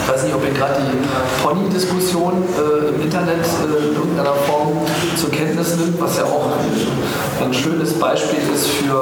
[0.06, 1.02] Ich weiß nicht, ob ihr gerade die
[1.42, 4.78] Pony-Diskussion äh, im Internet äh, in irgendeiner Form
[5.18, 6.46] zur Kenntnis nimmt, was ja auch
[7.42, 9.02] ein schönes Beispiel ist für,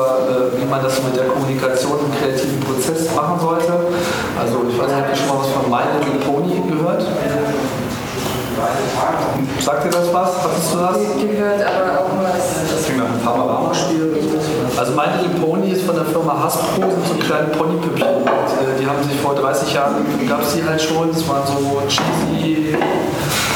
[0.55, 3.73] äh, wie man das mit der Kommunikation im kreativen Prozess machen sollte.
[4.39, 7.03] Also ich weiß nicht, habt ihr schon mal was von My Little Pony gehört?
[9.59, 10.43] Sagt dir das was?
[10.43, 10.97] Hattest du das?
[11.19, 14.15] Gehört, aber auch mal Das klingt nach einem Panorama-Spiel.
[14.75, 18.07] Also My Little Pony ist von der Firma Hasbro, sind so kleine Ponypüppchen.
[18.07, 21.81] Äh, die haben sich vor 30 Jahren, gab es die halt schon, das waren so
[21.87, 22.75] cheesy,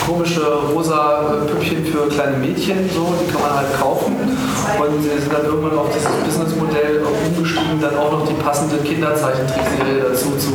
[0.05, 0.41] komische
[0.73, 4.15] rosa äh, Püppchen für kleine Mädchen, so, die kann man halt kaufen.
[4.15, 10.05] und sie sind dann irgendwann auf dieses Businessmodell umgestiegen, dann auch noch die passende Kinderzeichentrickserie
[10.07, 10.53] dazu zu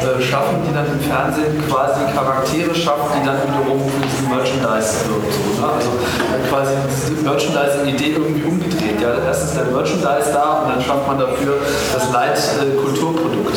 [0.00, 5.04] äh, schaffen, die dann im Fernsehen quasi Charaktere schafft, die dann wiederum für diesen Merchandise
[5.10, 5.32] wirkt.
[5.34, 5.68] So, ne?
[5.68, 5.90] Also
[6.30, 9.00] äh, quasi diese Merchandising-Idee irgendwie umgedreht.
[9.02, 11.56] Ja, erst ist der Merchandise da und dann schafft man dafür
[11.92, 13.56] das Light-Kulturprodukt.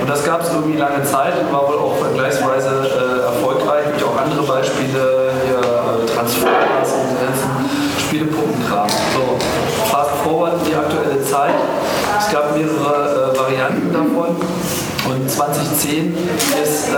[0.00, 3.84] Und das gab es irgendwie lange Zeit und war wohl auch vergleichsweise äh, erfolgreich.
[3.92, 7.50] Gibt auch andere Beispiele, hier äh, Transformers und die ganzen
[7.98, 8.88] Spielepuppenkram.
[8.88, 9.38] So,
[9.90, 11.54] fast forward in die aktuelle Zeit.
[12.18, 14.36] Es gab mehrere äh, Varianten davon.
[15.06, 16.16] Und 2010
[16.62, 16.96] ist äh,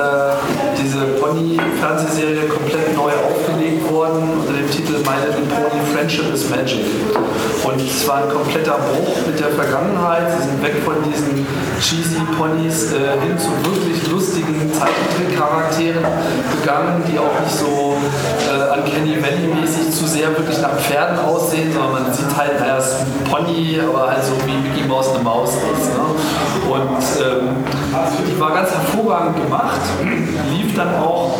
[0.78, 6.84] diese Pony-Fernsehserie komplett neu aufgelegt worden unter dem Titel My Little Pony Friendship is Magic.
[7.64, 10.30] Und es war ein kompletter Bruch mit der Vergangenheit.
[10.38, 11.44] Sie sind weg von diesen
[11.80, 16.04] cheesy Ponys äh, hin zu wirklich lustigen Zeichentrick-Charakteren
[16.60, 17.96] gegangen, die auch nicht so
[18.46, 23.24] äh, Uncanny Valley-mäßig zu sehr wirklich nach Pferden aussehen, sondern man sieht halt, ist ein
[23.30, 25.94] Pony, aber halt so wie Mickey Mouse eine Maus ist.
[25.94, 26.06] Ne?
[26.70, 27.64] Und ähm,
[28.28, 29.80] die war ganz hervorragend gemacht,
[30.50, 31.38] lief dann auch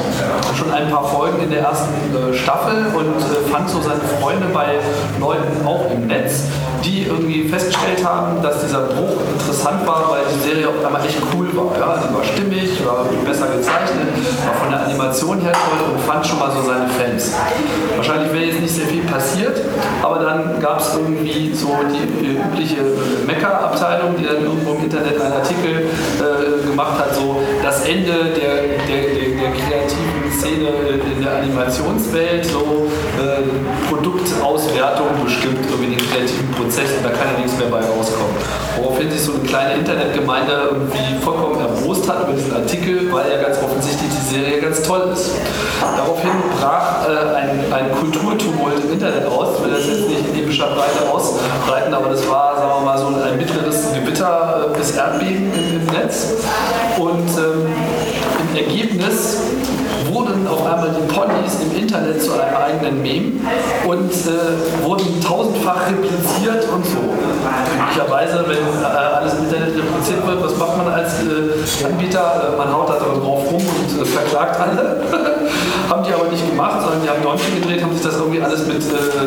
[0.57, 4.47] schon ein paar Folgen in der ersten äh, Staffel und äh, fand so seine Freunde
[4.53, 4.79] bei
[5.21, 6.45] Leuten auch im Netz,
[6.85, 11.19] die irgendwie festgestellt haben, dass dieser Bruch interessant war, weil die Serie auf einmal echt
[11.35, 11.77] cool war.
[11.79, 12.03] Ja?
[12.03, 14.09] Die war stimmig, war besser gezeichnet,
[14.47, 17.33] war von der Animation her toll und fand schon mal so seine Fans.
[17.97, 19.61] Wahrscheinlich wäre jetzt nicht sehr viel passiert,
[20.03, 22.83] aber dann gab es irgendwie so die übliche
[23.27, 25.89] Mecker-Abteilung, die dann irgendwo im Internet einen Artikel
[26.21, 28.55] äh, gemacht hat, so das Ende der,
[28.87, 29.26] der, der,
[30.47, 30.69] Szene
[31.17, 32.87] in der Animationswelt, so
[33.19, 33.43] äh,
[33.89, 38.37] Produktauswertung bestimmt irgendwie den kreativen Prozess und da kann ja nichts mehr bei rauskommen.
[38.77, 43.43] Woraufhin sich so eine kleine Internetgemeinde irgendwie vollkommen erbost hat über diesen Artikel, weil ja
[43.43, 45.33] ganz offensichtlich die Serie ganz toll ist.
[45.81, 49.57] Daraufhin brach äh, ein, ein Kulturtumult im Internet aus.
[49.57, 52.99] Ich will das jetzt nicht in epischer Breite ausbreiten, aber das war, sagen wir mal,
[52.99, 56.35] so ein mittleres Gewitter äh, bis Erdbeben im, im Netz.
[56.99, 57.67] Und ähm,
[58.49, 59.39] im Ergebnis
[60.17, 63.33] wurden auf einmal die Ponys im Internet zu einem eigenen Meme
[63.87, 67.16] und äh, wurden tausendfach repliziert und so.
[67.75, 72.55] Üblicherweise, wenn äh, alles im Internet repliziert wird, was macht man als äh, Anbieter?
[72.55, 75.03] Äh, man haut da drauf rum und verklagt alle.
[75.89, 78.67] haben die aber nicht gemacht, sondern die haben Däumchen gedreht, haben sich das irgendwie alles
[78.67, 78.83] mit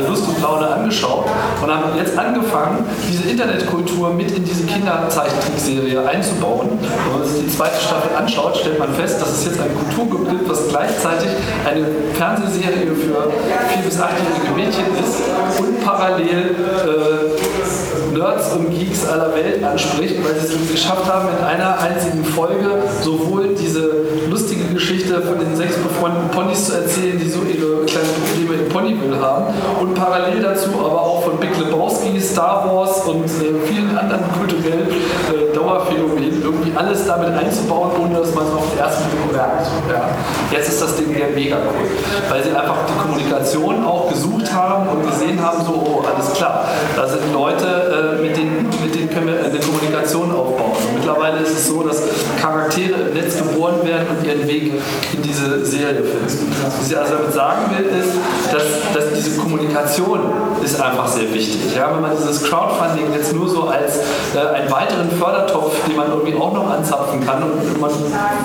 [0.07, 1.25] Lust und Laune angeschaut
[1.61, 6.77] und haben jetzt angefangen, diese Internetkultur mit in diese Kinderzeichentrickserie einzubauen.
[6.79, 10.39] Wenn man sich die zweite Staffel anschaut, stellt man fest, dass es jetzt ein Kulturgebiet
[10.39, 11.29] gibt, was gleichzeitig
[11.65, 15.21] eine Fernsehserie für 4- bis 8-jährige Mädchen ist
[15.59, 17.68] und parallel äh,
[18.13, 22.83] Nerds und Geeks aller Welt anspricht, weil sie es geschafft haben, in einer einzigen Folge
[23.01, 23.91] sowohl diese
[24.29, 28.69] lustige Geschichte von den sechs befreundeten Ponys zu erzählen, die so ihre kleinen Probleme im
[28.69, 33.97] Ponyville haben und parallel dazu aber auch von Big Lebowski, Star Wars und äh, vielen
[33.97, 39.03] anderen kulturellen äh, Dauerphänomenen irgendwie alles damit einzubauen, ohne dass man es auf den ersten
[39.09, 39.67] Blick merkt.
[39.89, 40.09] Ja.
[40.49, 41.89] Jetzt ist das Ding ja mega cool,
[42.29, 46.65] weil sie einfach die Kommunikation auch gesucht haben und gesehen haben, so, oh, alles klar,
[46.95, 50.71] da sind Leute, äh, mit, denen, mit denen können wir eine Kommunikation aufbauen.
[50.87, 52.01] Und mittlerweile ist es so, dass
[52.41, 54.68] Charaktere im Netz geboren werden und ihren Weg
[55.13, 56.53] in diese Serie finden.
[56.63, 58.13] Was ich also damit sagen will, ist,
[58.53, 60.19] dass, dass diese Kommunikation
[60.63, 61.75] ist einfach sehr wichtig.
[61.75, 63.97] Ja, wenn man dieses Crowdfunding jetzt nur so als
[64.35, 67.91] äh, einen weiteren Fördertopf, den man irgendwie auch noch anzapfen kann und man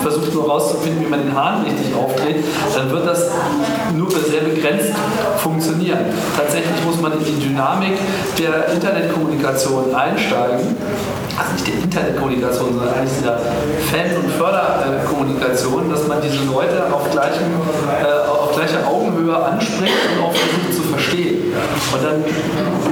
[0.02, 2.44] versucht nur herauszufinden, wie man den Hahn richtig aufdreht,
[2.74, 3.30] dann wird das
[3.94, 4.92] nur sehr begrenzt
[5.38, 5.98] funktionieren.
[6.36, 7.98] Tatsächlich muss man in die Dynamik
[8.38, 10.76] der Internetkommunikation einsteigen.
[11.36, 13.38] Also nicht der Internetkommunikation, sondern eigentlich dieser
[13.90, 17.48] Fan- und Förderkommunikation, dass man diese Leute auf, gleichem,
[17.88, 21.52] äh, auf gleicher Augenhöhe anspricht und auch versucht zu verstehen.
[21.92, 22.24] Und dann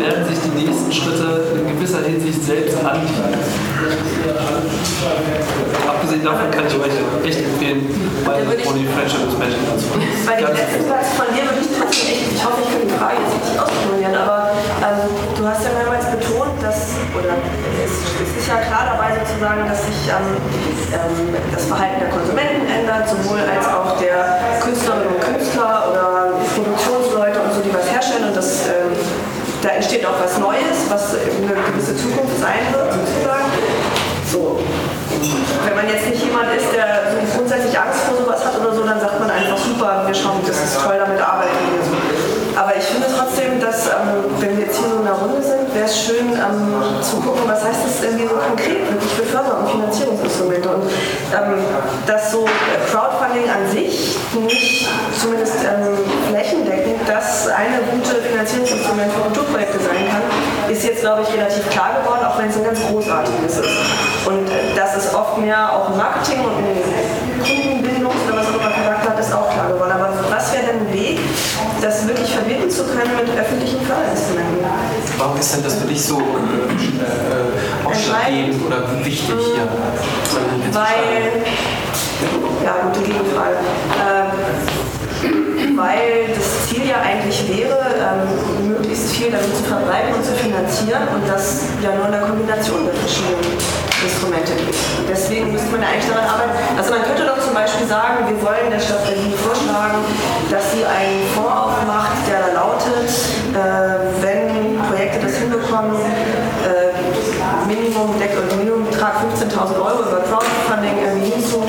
[0.00, 3.34] werden sich die nächsten Schritte in gewisser Hinsicht selbst anbieten.
[5.88, 7.86] Abgesehen davon kann ich euch echt empfehlen,
[8.26, 10.08] meine Pony Friendship Magic anzufangen.
[10.26, 11.71] Bei dem letzten Satz von dir würde ich
[12.42, 14.50] ich hoffe, ich kann die Frage jetzt richtig ausformulieren, aber
[14.82, 15.06] ähm,
[15.38, 20.10] du hast ja mehrmals betont, dass, oder es, ist ja klar dabei sozusagen, dass sich
[20.10, 20.26] ähm,
[20.90, 27.38] ähm, das Verhalten der Konsumenten ändert, sowohl als auch der Künstlerinnen und Künstler oder Produktionsleute
[27.46, 28.26] und so, die was herstellen.
[28.26, 28.90] Und das, ähm,
[29.62, 33.46] da entsteht auch was Neues, was eine gewisse Zukunft sein wird sozusagen.
[34.26, 34.58] So,
[35.62, 38.98] wenn man jetzt nicht jemand ist, der grundsätzlich Angst vor sowas hat oder so, dann
[38.98, 41.94] sagt man einfach super, wir schauen, das ist toll, damit arbeiten wir so.
[42.58, 45.74] Aber ich finde trotzdem, dass, ähm, wenn wir jetzt hier so in einer Runde sind,
[45.74, 49.60] wäre es schön ähm, zu gucken, was heißt das irgendwie so konkret, wirklich für Förder-
[49.60, 50.68] und Finanzierungsinstrumente.
[50.68, 50.82] Und
[51.32, 51.60] ähm,
[52.06, 52.44] dass so
[52.90, 54.88] Crowdfunding an sich nicht
[55.20, 55.98] zumindest ähm,
[56.28, 60.22] flächendeckend das eine gute Finanzierungsinstrument für Kulturprojekte sein kann,
[60.92, 63.68] jetzt, glaube ich, relativ klar geworden, auch wenn es ein ganz großartiges ist.
[64.26, 68.60] Und äh, dass es oft mehr auch im Marketing und in Kundenbindung oder was auch
[68.60, 69.92] immer Charakter hat, ist auch klar geworden.
[69.92, 71.18] Aber was wäre denn ein Weg,
[71.80, 74.64] das wirklich verbinden zu können mit öffentlichen Förderinstrumenten?
[75.18, 79.68] Warum ist denn das für dich so äh, ausschlaggebend oder wichtig hier?
[80.72, 81.44] Weil,
[82.64, 83.56] ja, gute Gegenfrage.
[84.00, 90.32] Ähm, weil das Ziel ja eigentlich wäre, ähm, möglichst viel damit zu verbreiten und zu
[90.32, 94.52] finanzieren und das ja nur in der Kombination mit verschiedenen Instrumente.
[94.52, 96.52] Und deswegen müsste man eigentlich daran arbeiten.
[96.76, 100.02] Also man könnte doch zum Beispiel sagen, wir wollen der Stadt Berlin vorschlagen,
[100.50, 103.10] dass sie einen Fonds aufmacht, der lautet,
[103.54, 105.96] äh, wenn Projekte das hinbekommen,
[106.66, 106.92] äh,
[107.66, 111.62] Minimum Deck und Minimumbetrag 15.000 Euro über Crowdfunding irgendwie hinzu,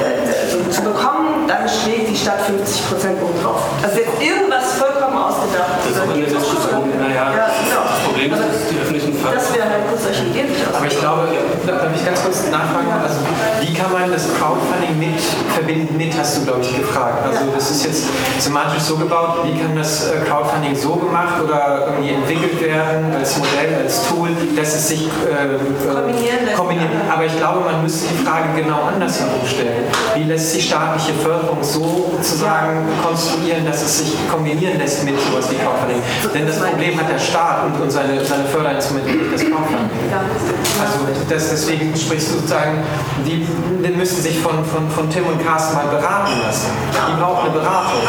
[0.00, 3.60] äh, zu bekommen, dann schlägt die Stadt 50 Prozent oben drauf.
[3.82, 4.78] Also jetzt irgendwas
[5.14, 5.70] vollkommen ausgedacht.
[5.82, 7.82] Das ist auch in der Diskussion, naja, Ja, genau.
[7.86, 9.34] das Problem ist, dass die öffentlichen Förder...
[9.36, 10.48] Das wäre halt kurz solche Ideen.
[10.74, 11.28] Aber ich glaube,
[11.66, 13.18] da darf ich ganz kurz nachfragen, also
[13.60, 15.20] wie kann man das Crowdfunding mit
[15.54, 17.24] verbinden mit, hast du glaube ich gefragt.
[17.26, 18.04] Also das ist jetzt
[18.38, 23.38] semantisch so gebaut, wie kann das äh, Crowdfunding so gemacht oder irgendwie entwickelt werden als
[23.38, 26.56] Modell, als Tool, dass es sich äh, Kombinieren lässt.
[26.58, 26.90] kombiniert.
[27.12, 29.84] Aber ich glaube, man müsste die Frage genau anders herumstellen.
[30.14, 35.50] Wie lässt sich staatliche Förderung so sozusagen konstruieren, dass es sich kombinieren lässt mit sowas
[35.50, 36.00] wie Crowdfunding?
[36.32, 40.08] Denn das Problem hat der Staat und, und seine, seine Förderinstrumente, nicht das Crowdfunding.
[40.10, 42.82] Also das, deswegen sprichst du sozusagen,
[43.24, 46.70] die, die müssten sich von, von, von Tim und Carsten mal beraten lassen.
[46.92, 48.00] Die brauchen eine Beratung.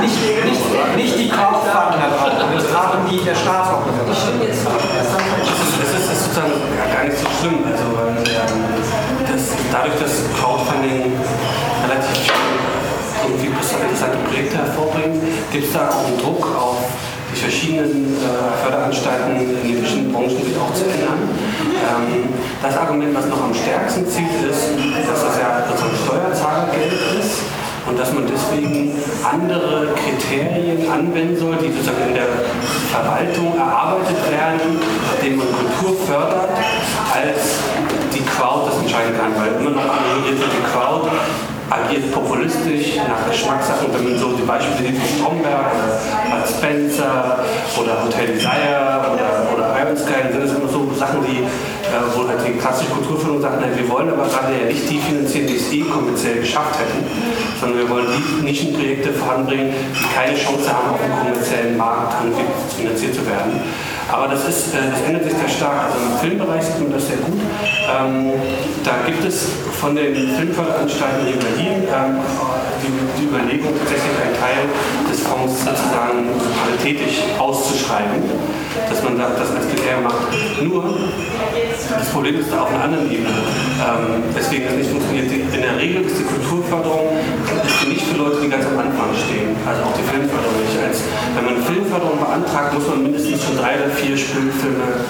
[0.00, 4.40] Nicht, nicht, nicht, nicht die Crowdfunder brauchen, eine Beratung, die der Staat auch eine Beratung.
[4.40, 6.52] Das ist, sozusagen
[6.94, 7.64] gar nicht so schlimm.
[7.64, 8.60] Also, ähm,
[9.26, 11.12] das, dadurch, dass Crowdfunding
[11.82, 12.69] relativ viel
[13.78, 16.82] interessante Projekte hervorbringt, gibt es da auch einen Druck auf
[17.32, 21.30] die verschiedenen äh, Förderanstalten in den verschiedenen Branchen sich auch zu ändern.
[21.62, 22.28] Ähm,
[22.62, 24.74] das Argument, was noch am stärksten zieht, ist,
[25.06, 27.40] dass das ja sozusagen Steuerzahlergeld ist
[27.86, 28.92] und dass man deswegen
[29.24, 32.28] andere Kriterien anwenden soll, die sozusagen in der
[32.90, 34.78] Verwaltung erarbeitet werden,
[35.16, 36.50] indem man Kultur fördert,
[37.14, 37.62] als
[38.12, 41.08] die Crowd das entscheiden kann, weil immer noch angeht wird, die Crowd
[41.70, 43.86] agiert populistisch nach Geschmackssache.
[43.86, 45.98] Und wenn man so die Beispiele wie Stromberg oder
[46.30, 47.38] Bud Spencer
[47.80, 52.26] oder Hotel Desire oder, oder Iron Sky, sind das immer so Sachen, die, äh, wo
[52.26, 55.56] halt die klassische Kulturförderung sagt, nein, wir wollen aber gerade ja nicht die finanzieren, die
[55.56, 57.06] es eh kommerziell geschafft hätten,
[57.60, 62.14] sondern wir wollen die Nischenprojekte voranbringen, die keine Chance haben, auf dem kommerziellen Markt
[62.76, 63.62] finanziert zu werden.
[64.12, 65.84] Aber das, ist, äh, das ändert sich sehr stark.
[65.86, 67.40] Also im Filmbereich sieht man das sehr gut.
[67.40, 68.32] Ähm,
[68.84, 69.48] da gibt es
[69.80, 72.18] von den Filmförderanstalten in Berlin ähm,
[72.82, 74.64] die, die Überlegung, tatsächlich einen Teil
[75.10, 76.28] des Fonds sozusagen
[76.64, 78.22] paritätisch auszuschreiben,
[78.88, 80.26] dass man da, das als Kriterium macht.
[80.62, 80.84] Nur,
[81.88, 85.30] das Problem ist da auf einer anderen Ebene, ähm, weswegen das nicht funktioniert.
[85.30, 87.08] In der Regel ist die Kulturförderung
[88.20, 90.76] Leute, die ganz am Anfang stehen, also auch die Filmförderung nicht.
[90.76, 91.00] Als,
[91.34, 95.08] wenn man Filmförderung beantragt, muss man mindestens schon drei oder vier Spielfilme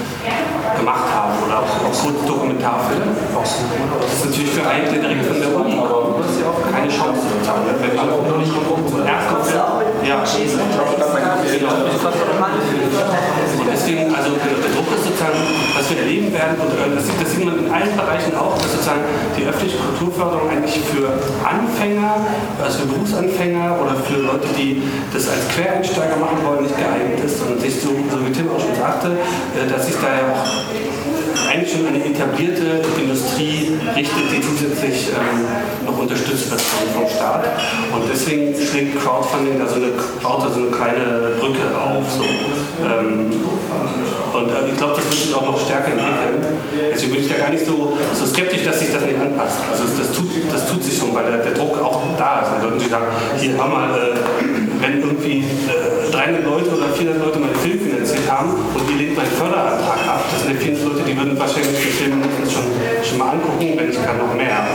[0.78, 3.10] gemacht haben oder auch, auch kurz Dokumentarfilme.
[3.34, 6.22] Das ist natürlich für einen, der direkt von der Uni kommt,
[6.70, 7.66] keine Chance sozusagen.
[7.66, 9.66] Wenn ich auch noch nicht zum ersten Film,
[10.06, 11.74] ja, genau.
[13.70, 15.38] Und deswegen, also der Druck ist sozusagen,
[15.78, 18.58] was wir erleben werden, und äh, das, sieht- das sieht man in allen Bereichen auch,
[18.58, 19.06] dass sozusagen
[19.38, 21.06] die öffentliche Kulturförderung eigentlich für
[21.46, 22.26] Anfänger,
[22.58, 24.82] also für Berufsanfänger oder für Leute, die
[25.14, 28.58] das als Quereinsteiger machen wollen, nicht geeignet ist, sondern sich so, so wie Tim auch
[28.58, 29.14] schon sagte,
[29.54, 30.42] äh, dass sich da ja auch
[31.48, 35.46] eigentlich schon eine etablierte Industrie richtet, die zusätzlich ähm,
[35.86, 37.44] noch unterstützt wird vom, Staat.
[37.92, 39.92] Und deswegen schlägt Crowdfunding da so eine,
[40.22, 42.04] baut da so eine kleine Brücke auf.
[42.10, 42.24] So.
[42.86, 43.32] Ähm,
[44.32, 46.38] und äh, ich glaube, das wird sich auch noch stärker entwickeln.
[46.92, 49.58] Deswegen bin ich da gar nicht so, so skeptisch, dass sich das nicht anpasst.
[49.70, 52.84] Also das tut, das tut sich schon, weil der, der Druck auch da ist.
[52.84, 53.06] Die sagen,
[53.38, 58.30] hier haben wir, äh, wenn irgendwie äh, 300 Leute oder 400 Leute meinen Film finanziert
[58.30, 61.72] haben und die lehnt meinen Förderantrag ab, das sind ja 400 Leute, die würden wahrscheinlich
[61.72, 62.64] den Film schon,
[63.04, 64.66] schon mal angucken, wenn ich kann noch mehr.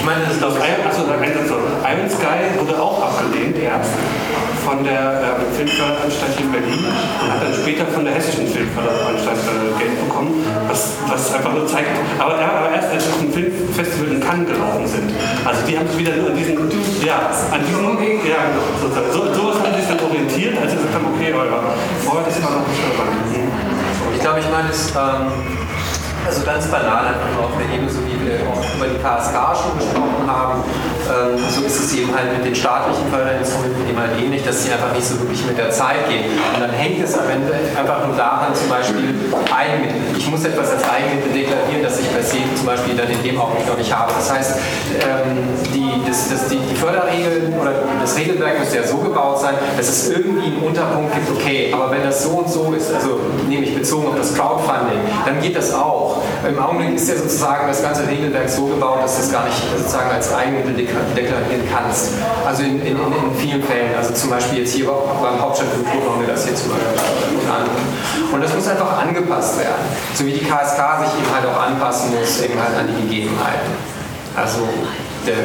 [0.00, 1.60] Ich meine, das ist auf Iron, achso, ein Satz noch.
[1.84, 3.92] Iron Sky wurde auch abgelehnt erst
[4.64, 9.36] von der ähm, Filmförderanstalt hier in Berlin und hat dann später von der hessischen Filmförderanstalt
[9.44, 10.40] äh, Geld bekommen,
[10.72, 14.20] was, was einfach nur zeigt, aber, ja, aber erst als wir auf dem Filmfestival in
[14.24, 15.12] Cannes gelaufen sind.
[15.44, 16.56] Also die haben sich wieder nur an diesen,
[17.04, 17.84] ja, an diesen,
[18.24, 19.12] ja, genau, sozusagen.
[19.12, 22.40] So, sowas haben sie sich dann orientiert, als sie gesagt haben, okay, aber vorher, das
[22.40, 23.20] war noch nicht relevant.
[24.16, 25.60] Ich glaube, ich meine es, ähm,
[26.26, 29.56] Also ganz banal einfach nur auf der Ebene, so wie wir auch über die KSK
[29.56, 30.62] schon gesprochen haben,
[31.10, 34.72] ähm, so ist es eben halt mit den staatlichen Förderinstrumenten eben halt ähnlich, dass sie
[34.72, 36.30] einfach nicht so wirklich mit der Zeit gehen.
[36.54, 39.14] Und dann hängt es am Ende einfach nur daran, zum Beispiel
[39.50, 40.00] Eigenmittel.
[40.16, 43.40] Ich muss etwas als Eigenmittel deklarieren, das ich per se zum Beispiel dann in dem
[43.40, 44.12] Augenblick noch nicht habe.
[44.12, 44.58] Das heißt,
[45.02, 49.54] ähm, die, das, das, die, die Förderregeln oder das Regelwerk müsste ja so gebaut sein,
[49.76, 53.18] dass es irgendwie einen Unterpunkt gibt, okay, aber wenn das so und so ist, also
[53.48, 56.09] nämlich bezogen auf das Crowdfunding, dann geht das auch.
[56.46, 59.56] Im Augenblick ist ja sozusagen das ganze Regelwerk so gebaut, dass du es gar nicht
[59.76, 62.12] sozusagen als Eigenmittel deklarieren kannst.
[62.46, 66.28] Also in, in, in vielen Fällen, also zum Beispiel jetzt hier beim Hauptstadtkultur haben wir
[66.28, 68.34] das hier zum Beispiel unter.
[68.34, 69.84] Und das muss einfach angepasst werden.
[70.14, 73.70] So wie die KSK sich eben halt auch anpassen muss, eben halt an die Gegebenheiten.
[74.36, 74.68] Also
[75.26, 75.36] der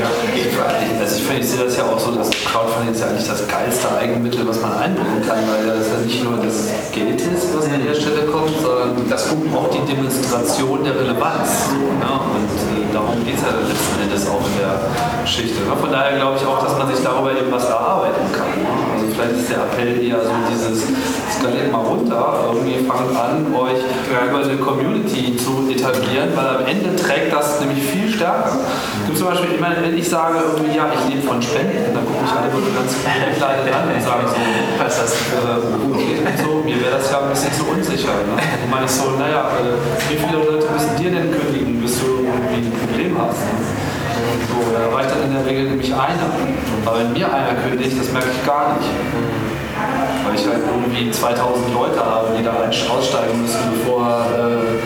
[0.99, 3.47] Also ich, finde, ich sehe das ja auch so, dass Crowdfunding ist ja eigentlich das
[3.47, 7.65] geilste Eigenmittel, was man einbringen kann, weil das ja nicht nur das Geld ist, was
[7.65, 11.71] an der Stelle kommt, sondern das auch die Demonstration der Relevanz.
[11.99, 12.07] Ne?
[12.07, 14.79] Und äh, darum geht es ja letzten Endes auch in der
[15.23, 15.59] Geschichte.
[15.65, 18.47] Von daher glaube ich auch, dass man sich darüber eben was erarbeiten kann.
[18.61, 18.84] Ne?
[19.15, 20.87] Vielleicht ist der Appell eher so dieses,
[21.39, 23.79] skaliert mal runter, irgendwie fangt an, euch
[24.29, 28.59] über eine Community zu etablieren, weil am Ende trägt das nämlich viel stärker.
[29.01, 31.93] Es gibt zum Beispiel immer meine, wenn ich sage, irgendwie, ja, ich lebe von Spenden,
[31.93, 32.93] dann gucke ich alle immer ganz
[33.37, 34.35] kleine an und sage so,
[34.77, 35.41] was das für
[35.89, 38.13] okay und so, mir wäre das ja ein bisschen zu unsicher.
[38.13, 38.37] Ne?
[38.37, 42.21] Und meine ich so, naja, äh, wie viele Leute müssen dir denn kündigen, bis du
[42.21, 43.41] irgendwie ein Problem hast?
[43.41, 43.74] Ne?
[44.55, 46.31] So, da reicht dann in der Regel nämlich einer.
[46.85, 48.89] Aber wenn mir einer kündigt, das merke ich gar nicht.
[50.23, 52.53] Weil ich halt irgendwie 2000 Leute habe, die da
[52.89, 54.79] aussteigen müssen, bevor äh,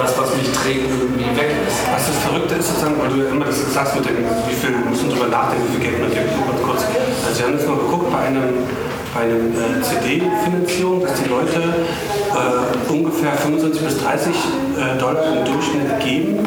[0.00, 1.76] das, was mich trägt, irgendwie weg ist.
[1.92, 4.90] Was das Verrückte ist, sozusagen, weil du immer das sagst mit dem, wie viel, wir
[4.90, 6.32] müssen drüber nachdenken, wie viel Geld man gibt.
[6.64, 6.84] Kurz.
[7.26, 8.64] Also wir haben jetzt mal geguckt bei einem,
[9.12, 11.84] bei einem äh, CD-Finanzierung, dass die Leute
[12.32, 16.46] äh, ungefähr 25 bis 30 äh, Dollar im Durchschnitt geben.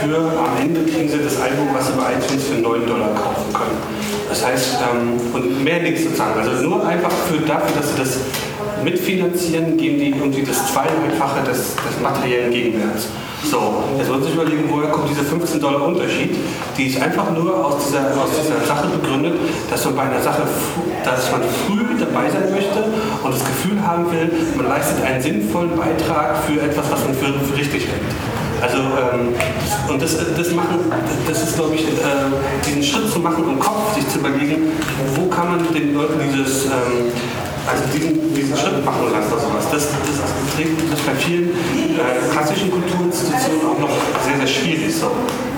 [0.00, 3.52] Für am Ende kriegen sie das Album, was sie bei iTunes für 9 Dollar kaufen
[3.52, 3.76] können.
[4.30, 6.40] Das heißt, ähm, und mehr nichts sozusagen.
[6.40, 8.16] Also nur einfach für dafür, dass sie das
[8.82, 13.08] mitfinanzieren, geben die irgendwie das Zweieinhalbfache des, des materiellen Gegenwerts.
[13.44, 16.34] So, jetzt muss man sich überlegen, woher kommt dieser 15 Dollar Unterschied?
[16.78, 19.34] Die ist einfach nur aus dieser, aus dieser Sache begründet,
[19.70, 20.42] dass man bei einer Sache,
[21.04, 22.84] dass man früh dabei sein möchte
[23.22, 27.32] und das Gefühl haben will, man leistet einen sinnvollen Beitrag für etwas, was man für,
[27.32, 28.49] für richtig hält.
[28.60, 29.34] Also, ähm,
[29.88, 30.92] und das, das machen,
[31.26, 32.28] das ist, glaube ich, äh,
[32.66, 34.72] diesen Schritt zu machen im Kopf, sich zu überlegen,
[35.16, 37.08] wo kann man den Leuten dieses, ähm,
[37.66, 39.64] also diesen, diesen Schritt machen lassen oder sowas.
[39.72, 45.10] Das, das, das ist bei vielen äh, klassischen Kulturinstitutionen auch noch sehr, sehr schwierig so.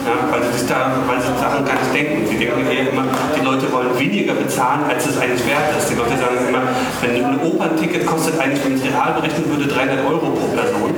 [0.02, 2.26] Ja, weil, sie da, weil sie daran gar nicht denken.
[2.26, 3.06] Sie denken eher immer,
[3.38, 5.90] die Leute wollen weniger bezahlen, als es eigentlich wert ist.
[5.90, 10.02] Die Leute sagen immer, wenn ein Opernticket kostet eigentlich, wenn es real berechnet würde, 300
[10.06, 10.90] Euro pro Person,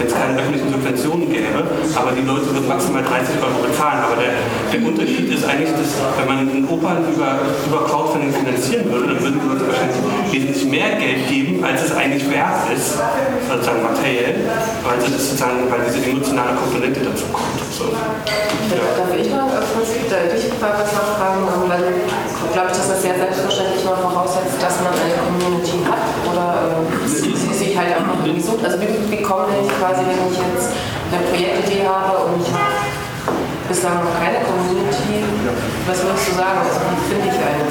[0.00, 1.60] wenn es keine öffentlichen Subventionen gäbe,
[1.94, 4.00] aber die Leute würden maximal 30 Euro bezahlen.
[4.00, 4.32] Aber der,
[4.72, 9.20] der Unterschied ist eigentlich, dass wenn man einen Opern über, über Crowdfunding finanzieren würde, dann
[9.20, 10.00] würden die Leute wahrscheinlich
[10.32, 14.40] wesentlich mehr Geld geben, als es eigentlich wert ist, sozusagen materiell,
[14.88, 17.60] weil, das sozusagen, weil diese emotionale Komponente dazu kommt.
[17.68, 17.92] So.
[17.92, 21.44] Darf ich mal kurz dich was nachfragen?
[21.68, 22.08] Weil
[22.52, 27.49] glaube ich, dass das sehr selbstverständlich mal voraussetzt, dass man eine Community hat oder äh,
[27.60, 28.64] sich halt einfach irgendwie sucht.
[28.64, 30.72] Also wie, wie komme ich quasi, wenn ich jetzt
[31.12, 32.80] eine Projektidee habe und ich habe
[33.68, 35.20] bislang noch keine Community,
[35.84, 36.64] was würdest du sagen?
[36.64, 37.68] Also wie finde ich eine?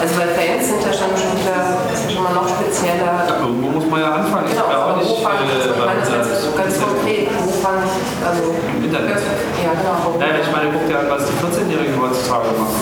[0.00, 3.28] Also weil Fans sind ja schon, schon wieder, ist ja schon mal noch spezieller.
[3.28, 4.48] Ja, irgendwo muss man ja anfangen.
[4.48, 7.96] Genau, ich ja auch nicht, fange ich, äh, ist so ganz konkret, wo fange ich,
[8.24, 8.56] also...
[8.56, 9.20] Im Internet.
[9.60, 10.16] Ja, genau.
[10.16, 12.80] Naja, ich meine, guck dir an, was die 14-Jährigen heutzutage machen.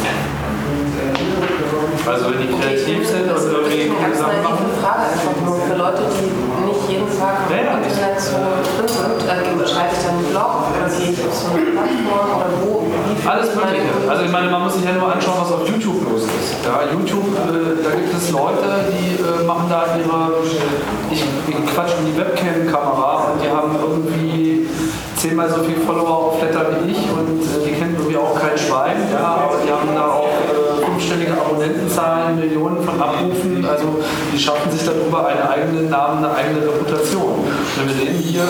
[2.09, 4.65] Also wenn die kreativ sind und irgendwie Ganz Sachen machen.
[4.65, 6.33] naive Frage einfach nur für Leute, die
[6.65, 7.77] nicht jeden Tag im Ja, ja.
[7.77, 9.29] Internet so drin sind.
[9.29, 12.89] Äh, schreibe ich dann einen Blog oder gehe ich auf so eine Plattform oder wo?
[13.29, 13.93] Alles Mögliche.
[14.09, 16.65] Also ich meine, man muss sich ja nur anschauen, was auf YouTube los ist.
[16.65, 20.33] Ja, YouTube, äh, da gibt es Leute, die äh, machen da ihre,
[21.13, 24.67] ich, ich quatsch in die Webcam-Kamera und die haben irgendwie
[25.17, 28.57] zehnmal so viele Follower auf Flatter wie ich und äh, die kennen irgendwie auch kein
[28.57, 34.03] Schwein, ja, aber die haben da auch äh, fünfstellige Abonnentenzahlen, Millionen von Abrufen, also
[34.35, 37.47] die schaffen sich darüber einen eigenen Namen, eine eigene Reputation.
[37.77, 38.43] Wenn wir sehen hier,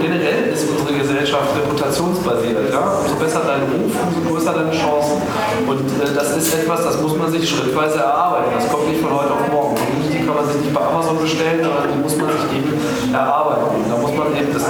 [0.00, 2.72] generell ist unsere Gesellschaft reputationsbasiert.
[2.72, 3.00] Ja?
[3.04, 5.20] Umso besser dein Ruf, umso größer deine Chancen.
[5.66, 8.52] Und äh, das ist etwas, das muss man sich schrittweise erarbeiten.
[8.56, 9.76] Das kommt nicht von heute auf morgen.
[10.08, 12.72] Die kann man sich nicht bei Amazon bestellen, sondern die muss man sich eben
[13.12, 13.64] erarbeiten.
[13.76, 14.64] Und da muss man eben das,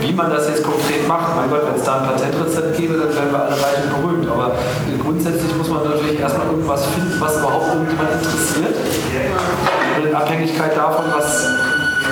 [0.00, 3.14] wie man das jetzt konkret macht, mein Gott, wenn es da ein Patentrezept gäbe, dann
[3.14, 4.26] wären wir alle reich und berühmt.
[4.30, 4.54] Aber
[5.08, 8.76] grundsätzlich muss man natürlich erstmal irgendwas finden, was überhaupt irgendjemand interessiert.
[9.96, 11.48] Und in Abhängigkeit davon, was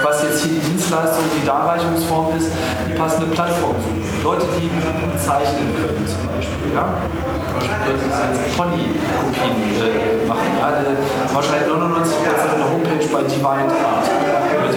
[0.02, 2.50] was jetzt hier die Dienstleistung, die Darreichungsform ist,
[2.86, 4.05] die passende Plattform suchen.
[4.23, 4.68] Leute, die
[5.18, 6.75] zeichnen können zum Beispiel.
[6.75, 7.00] Ja?
[8.57, 10.52] Pony-Kopien äh, machen.
[10.60, 10.68] Ja?
[11.33, 11.73] Wahrscheinlich 99%
[12.58, 14.07] der Homepage bei Divine Art.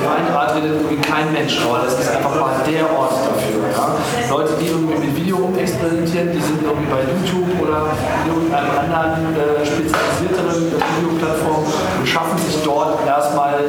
[0.07, 3.67] Art redet irgendwie kein Mensch, aber das ist einfach mal der Ort dafür.
[3.71, 3.95] Ja?
[4.29, 7.91] Leute, die irgendwie mit Video rumexperimentieren, die sind irgendwie bei YouTube oder
[8.27, 11.63] irgendeiner anderen äh, spezialisierteren Videoplattform
[11.99, 13.59] und schaffen sich dort erstmal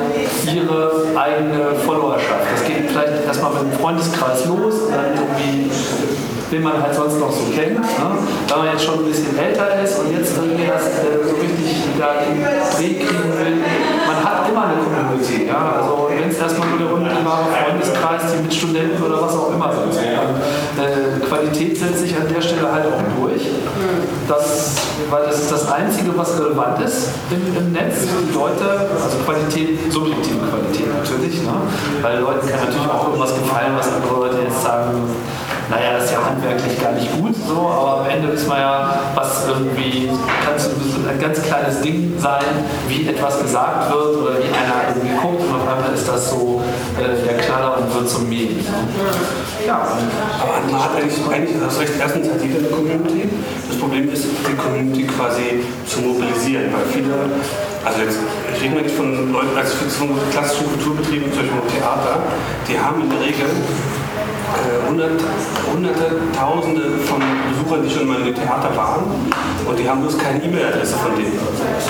[0.47, 2.47] ihre eigene Followerschaft.
[2.53, 5.71] Das geht vielleicht erstmal mit einem Freundeskreis los, dann irgendwie
[6.51, 7.79] den man halt sonst noch so kennt.
[7.79, 8.11] Ne?
[8.49, 11.77] Da man jetzt schon ein bisschen älter ist und jetzt irgendwie das äh, so richtig
[11.99, 13.63] da den Dreh kriegen will,
[14.11, 15.47] man hat immer eine Community.
[15.47, 15.81] Ja?
[15.81, 19.95] Also wenn es erstmal nur der unmittelbare Freundeskreis, die Mitstudenten oder was auch immer sind.
[20.01, 23.43] Äh, Qualität setzt sich an der Stelle halt auch durch.
[24.29, 24.75] Das,
[25.11, 28.07] weil das ist das Einzige, was relevant ist im, im Netz.
[28.07, 31.55] Die Leute, also Qualität, subjektive Qualität natürlich, ne?
[32.03, 35.03] weil Leuten kann natürlich auch irgendwas gefallen, was andere Leute jetzt sagen,
[35.71, 39.01] naja, das ist ja handwerklich gar nicht gut, so, aber am Ende wissen wir ja,
[39.15, 40.09] was irgendwie,
[40.45, 40.71] kann so
[41.09, 45.55] ein ganz kleines Ding sein, wie etwas gesagt wird oder wie einer irgendwie guckt und
[45.55, 46.61] auf einmal ist das so
[46.99, 48.59] äh, der Knaller und wird zum Meme.
[49.65, 49.79] Ja,
[50.43, 53.29] Aber man hat eigentlich, eigentlich das Recht, erstens hat jeder eine Community.
[53.69, 57.15] Das Problem ist, die Community quasi zu mobilisieren, weil viele,
[57.85, 58.19] also jetzt
[58.55, 62.19] ich rede nicht von Leuten, also von klassischen Kulturbetrieben, zum Beispiel Theater,
[62.69, 63.47] die haben in der Regel
[64.21, 65.21] äh, hundert,
[65.73, 69.05] hunderte, tausende von Besuchern, die schon mal im Theater waren
[69.71, 71.39] und die haben bloß keine E-Mail-Adresse von denen.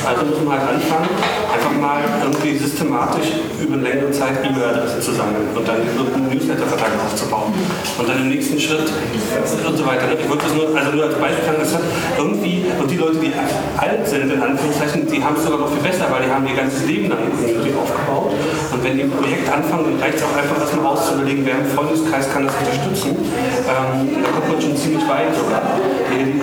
[0.04, 1.08] Also muss man halt anfangen,
[1.48, 6.92] einfach mal irgendwie systematisch über eine längere Zeit E-Mail-Adressen zu sammeln und dann einen Newsletter-Vertrag
[7.04, 7.54] aufzubauen.
[7.98, 10.12] Und dann im nächsten Schritt und so weiter.
[10.12, 11.82] Ich wollte das nur, also nur als Beispiel sagen, das hat
[12.18, 15.82] irgendwie, und die Leute, die alt sind, in Anführungszeichen, die haben es sogar noch viel
[15.82, 18.32] besser, weil die haben ihr ganzes Leben lang eine Community aufgebaut.
[18.72, 21.66] Und wenn die ein Projekt anfangen, dann reicht es auch einfach erstmal auszulegen, wer im
[21.72, 23.16] Freundeskreis kann das unterstützen.
[23.16, 25.62] Ähm, da kommt man schon ziemlich weit sogar.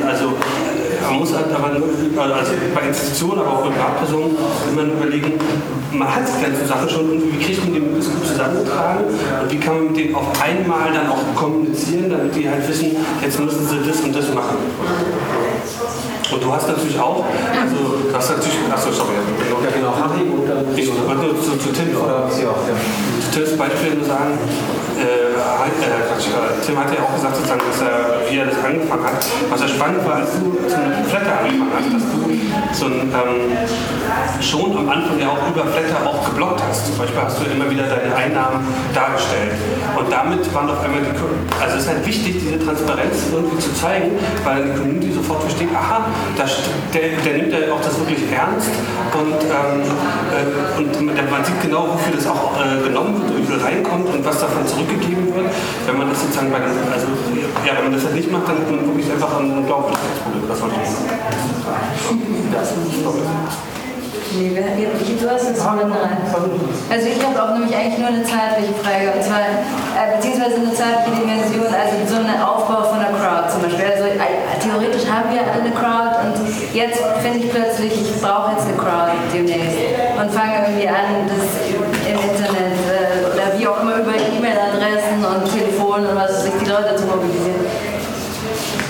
[0.07, 0.33] Also
[1.07, 1.87] man muss halt aber nur,
[2.23, 4.35] also bei Institutionen, aber auch bei Privatpersonen,
[4.71, 5.33] immer überlegen,
[5.91, 9.51] man hat die ganze Sache schon irgendwie, wie kriegt man die möglichst gut zusammengetragen und
[9.51, 13.39] wie kann man mit denen auf einmal dann auch kommunizieren, damit die halt wissen, jetzt
[13.39, 14.57] müssen sie das und das machen.
[16.29, 19.15] Und du hast natürlich auch, also du hast natürlich, achso, sorry,
[19.63, 22.27] ja genau, Harry und dann ich wollte nur zu, zu Tim, oder?
[22.35, 22.75] Ja, ja.
[23.23, 24.37] Zu Tims Beispiel nur sagen,
[24.97, 29.03] äh, äh, äh, Tim hat ja auch gesagt, sozusagen, dass er, wie er das angefangen
[29.05, 29.25] hat.
[29.49, 32.17] Was ja spannend war, als du zum Flatter angefangen hast, dass du
[32.73, 33.57] so ein, ähm,
[34.41, 36.87] schon am Anfang ja auch über Flatter auch geblockt hast.
[36.87, 39.53] Zum Beispiel hast du immer wieder deine Einnahmen dargestellt.
[39.97, 41.13] Und damit waren auf einmal die,
[41.61, 44.11] also es ist halt wichtig, diese Transparenz irgendwie zu zeigen,
[44.43, 46.05] weil die Community sofort versteht, aha,
[46.37, 48.69] da st- der, der nimmt ja auch das wirklich ernst
[49.13, 49.81] und, ähm,
[50.29, 54.23] äh, und man sieht genau, wofür das auch äh, genommen wird, wie viel reinkommt und
[54.25, 55.51] was davon zurückgegeben wird.
[55.85, 57.07] Wenn man das sozusagen bei also
[57.65, 60.47] ja, wenn man das halt nicht macht, dann hat man wirklich einfach ein Glaubwürdigkeitsproblem.
[60.47, 60.91] Das wollte ich
[64.37, 65.93] Nee, wer- ihr- du hast mal dran.
[66.91, 69.39] Also ich habe auch nämlich eigentlich nur eine zeitliche Frage und zwar,
[69.95, 73.87] äh, beziehungsweise eine zeitliche Dimension, also so ein Aufbau von einer Crowd zum Beispiel.
[73.87, 74.19] Also äh,
[74.59, 76.35] theoretisch haben wir eine Crowd und
[76.75, 79.79] jetzt finde ich plötzlich, ich brauche jetzt eine Crowd demnächst
[80.19, 85.41] und fange irgendwie an, das im Internet äh, oder wie auch immer über E-Mail-Adressen und
[85.49, 87.65] Telefon und was weiß ich, die Leute zu mobilisieren.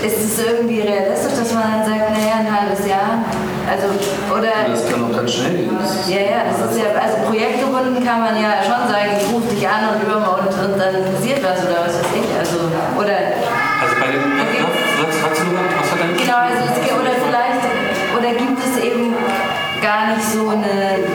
[0.03, 3.23] Ist es irgendwie realistisch, dass man dann sagt, naja, ein halbes Jahr?
[3.63, 3.87] Also,
[4.27, 4.67] oder.
[4.67, 5.71] Das kann auch ganz schnell gehen.
[5.71, 9.63] Ja, ja, das ist ja, also projektgebunden kann man ja schon sagen, ich rufe dich
[9.63, 12.27] an und übermorgen und, und dann passiert was oder was weiß ich.
[12.35, 12.67] Also,
[12.99, 13.39] oder.
[13.79, 15.71] Also bei den, was, was hast du gesagt?
[15.79, 17.63] Was hat Genau, also es, oder vielleicht,
[18.11, 19.15] oder gibt es eben
[19.81, 21.07] gar nicht so eine,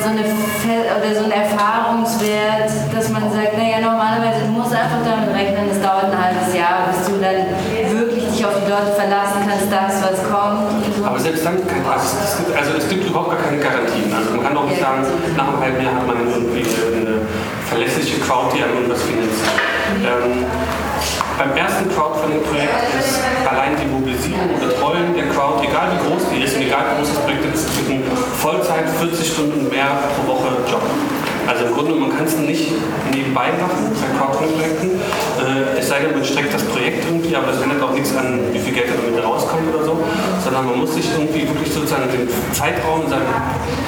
[0.00, 5.34] so eine oder so einen Erfahrungswert, dass man sagt, naja, normalerweise du musst einfach damit
[5.34, 7.44] rechnen, es dauert ein halbes Jahr, bis du dann
[7.92, 10.80] wirklich dich auf die Leute verlassen kannst, das, was kommt.
[10.96, 11.04] so.
[11.04, 14.12] Aber selbst dann, kann, also, es gibt, also es gibt überhaupt gar keine Garantien.
[14.12, 15.04] Also man kann auch nicht sagen,
[15.36, 17.20] nach einem halben Jahr hat man irgendwie eine,
[17.68, 19.60] verlässliche Crowd, die einem irgendwas finanziert.
[20.02, 20.44] Ähm,
[21.40, 26.44] beim ersten Crowdfunding-Projekt ist allein die Mobilisierung und Betreuung der Crowd, egal wie groß die
[26.44, 28.04] ist und egal wie groß das Projekt ist, zwischen
[28.36, 30.82] Vollzeit 40 Stunden mehr pro Woche Job.
[31.46, 32.72] Also im Grunde, man kann es nicht
[33.12, 35.00] nebenbei machen bei Crowdfunding-Projekten.
[35.40, 38.40] Äh, es sei denn, man streckt das Projekt irgendwie, aber das ändert auch nichts an,
[38.52, 39.98] wie viel Geld damit rauskommt oder so,
[40.44, 43.22] sondern man muss sich irgendwie wirklich sozusagen den Zeitraum sein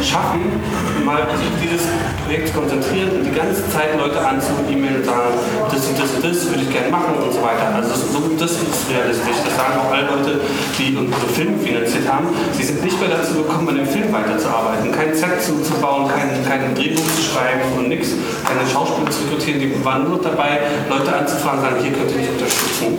[0.03, 0.61] schaffen,
[1.05, 1.87] mal sich dieses
[2.25, 5.35] Projekt zu konzentrieren und die ganze Zeit Leute anzu-E-Mailen und sagen,
[5.71, 7.75] das und das das würde ich gerne machen und so weiter.
[7.75, 9.39] Also das, so, das ist realistisch.
[9.45, 10.41] Das sagen auch alle Leute,
[10.79, 12.29] die unsere Filme finanziert haben.
[12.53, 16.09] Sie sind nicht mehr dazu gekommen, an dem Film weiterzuarbeiten, kein Set zu, zu bauen,
[16.09, 18.15] kein, kein Drehbuch zu schreiben schreiben und nix.
[18.47, 22.31] Keine Schauspieler zu rekrutieren, die waren nur dabei, Leute anzufragen, sagen, hier könnt ihr mich
[22.31, 22.99] unterstützen.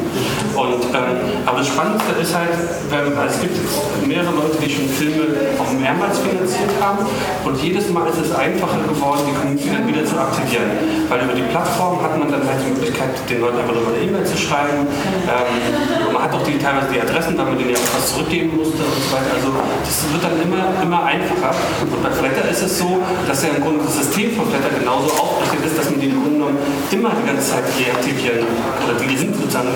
[0.56, 2.54] Und, ähm, aber das Spannendste ist halt,
[2.90, 3.58] wenn, es gibt
[4.06, 5.26] mehrere Leute, die schon Filme
[5.58, 7.06] auch mehrmals finanziert haben
[7.44, 10.70] und jedes Mal ist es einfacher geworden, die Community dann wieder zu aktivieren.
[11.10, 14.04] Weil über die Plattform hat man dann halt die Möglichkeit, den Leuten einfach nur eine
[14.04, 14.86] E-Mail zu schreiben.
[15.26, 18.56] Ähm, man hat auch die, teilweise die Adressen, weil man denen ja auch was zurückgeben
[18.58, 19.32] musste und so weiter.
[19.34, 21.54] Also das wird dann immer, immer einfacher.
[21.82, 25.10] Und bei Flatter ist es so, dass ja im Grunde das System von Flatter genauso
[25.14, 26.58] aufgerichtet ist, dass man die im Grunde genommen
[26.92, 28.46] immer die ganze Zeit reaktivieren
[28.84, 29.70] oder die sind sozusagen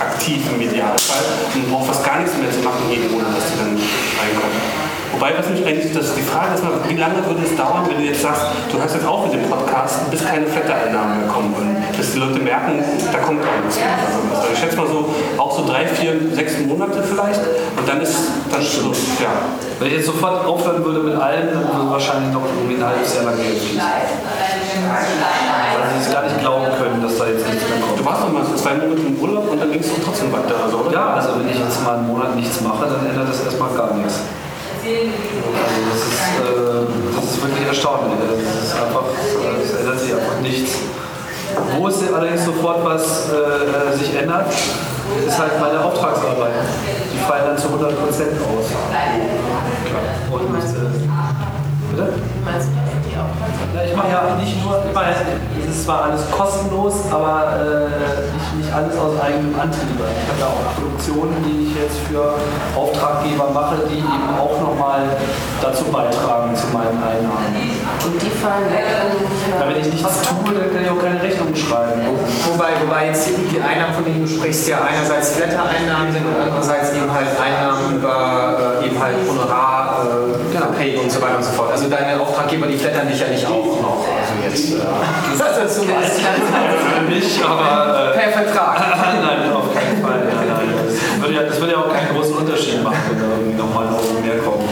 [0.00, 3.58] aktiv im Idealfall und braucht fast gar nichts mehr zu machen jeden Monat, dass die
[3.58, 4.83] dann reinkommen.
[5.14, 7.98] Wobei, was mich eigentlich, das, die Frage ist mal, wie lange würde es dauern, wenn
[8.02, 11.54] du jetzt sagst, du hörst jetzt auf mit dem Podcast, bis keine Flatter-Einnahmen mehr kommen
[11.54, 13.94] würden, bis die Leute merken, da kommt auch nichts mehr.
[14.34, 17.38] Also ich schätze mal so, auch so drei, vier, sechs Monate vielleicht
[17.78, 18.98] und dann ist dann Schluss.
[19.22, 19.30] Ja.
[19.78, 23.14] Wenn ich jetzt sofort aufhören würde mit allem, dann würde wahrscheinlich noch irgendwie ein halbes
[23.14, 23.78] Jahr lang Geld fließen.
[23.78, 28.00] Weil sie es gar nicht glauben können, dass da jetzt nichts mehr kommt.
[28.00, 30.58] Du warst doch mal zwei Monate im Urlaub und dann ging es doch trotzdem weiter,
[30.58, 30.90] also, oder?
[30.90, 33.94] Ja, also wenn ich jetzt mal einen Monat nichts mache, dann ändert das erstmal gar
[33.94, 34.18] nichts.
[34.84, 38.18] Also das ist, äh, das ist wirklich erstaunlich.
[38.20, 40.72] Das ist einfach, äh, es ändert sich einfach nichts.
[41.78, 44.52] Wo es allerdings sofort was äh, sich ändert,
[45.26, 46.52] ist halt meine Auftragsarbeit.
[47.12, 48.66] Die fallen dann zu 100% aus.
[50.30, 50.90] Und, äh,
[51.90, 52.12] bitte?
[53.14, 55.14] Ja, ich mache ja nicht nur, ich meine,
[55.62, 59.94] es ist zwar alles kostenlos, aber äh, nicht, nicht alles aus eigenem Antrieb.
[59.94, 62.34] Ich habe ja auch Produktionen, die ich jetzt für
[62.76, 65.02] Auftraggeber mache, die eben auch nochmal
[65.62, 67.54] dazu beitragen zu meinen Einnahmen.
[68.04, 68.84] Und die fallen weg,
[69.48, 72.04] Ja, wenn ich nichts tue, dann kann ich auch keine Rechnung schreiben.
[72.52, 76.92] Wobei, wobei jetzt die Einnahmen, von denen du sprichst, ja einerseits Flatter-Einnahmen sind und andererseits
[76.92, 80.66] eben halt Einnahmen über äh, eben halt Honorar, äh, genau.
[80.76, 81.72] Pay und so weiter und so fort.
[81.72, 84.04] Also deine Auftraggeber, die flattern dich ja nicht auch noch.
[84.04, 84.84] Also jetzt, äh,
[85.38, 86.20] das ist so was.
[86.20, 88.12] Für mich, aber.
[88.12, 88.80] Äh, per Vertrag.
[89.24, 90.28] nein, auf keinen Fall.
[90.28, 90.68] Nein, nein.
[90.84, 93.86] Das, würde ja, das würde ja auch keinen großen Unterschied machen, wenn da irgendwie nochmal
[93.88, 94.63] ein Euro mehr kommt.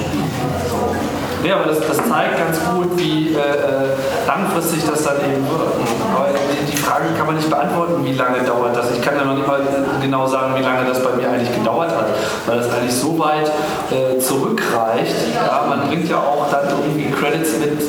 [1.43, 3.39] Nee, aber das, das zeigt ganz gut, wie äh,
[4.27, 5.61] langfristig das dann eben wird.
[6.15, 8.93] Aber die, die Frage kann man nicht beantworten, wie lange dauert das.
[8.93, 9.61] Ich kann ja noch nicht mal
[10.01, 12.07] genau sagen, wie lange das bei mir eigentlich gedauert hat,
[12.47, 13.51] weil das eigentlich so weit
[13.91, 15.17] äh, zurückreicht.
[15.35, 17.83] Ja, man bringt ja auch dann irgendwie Credits mit,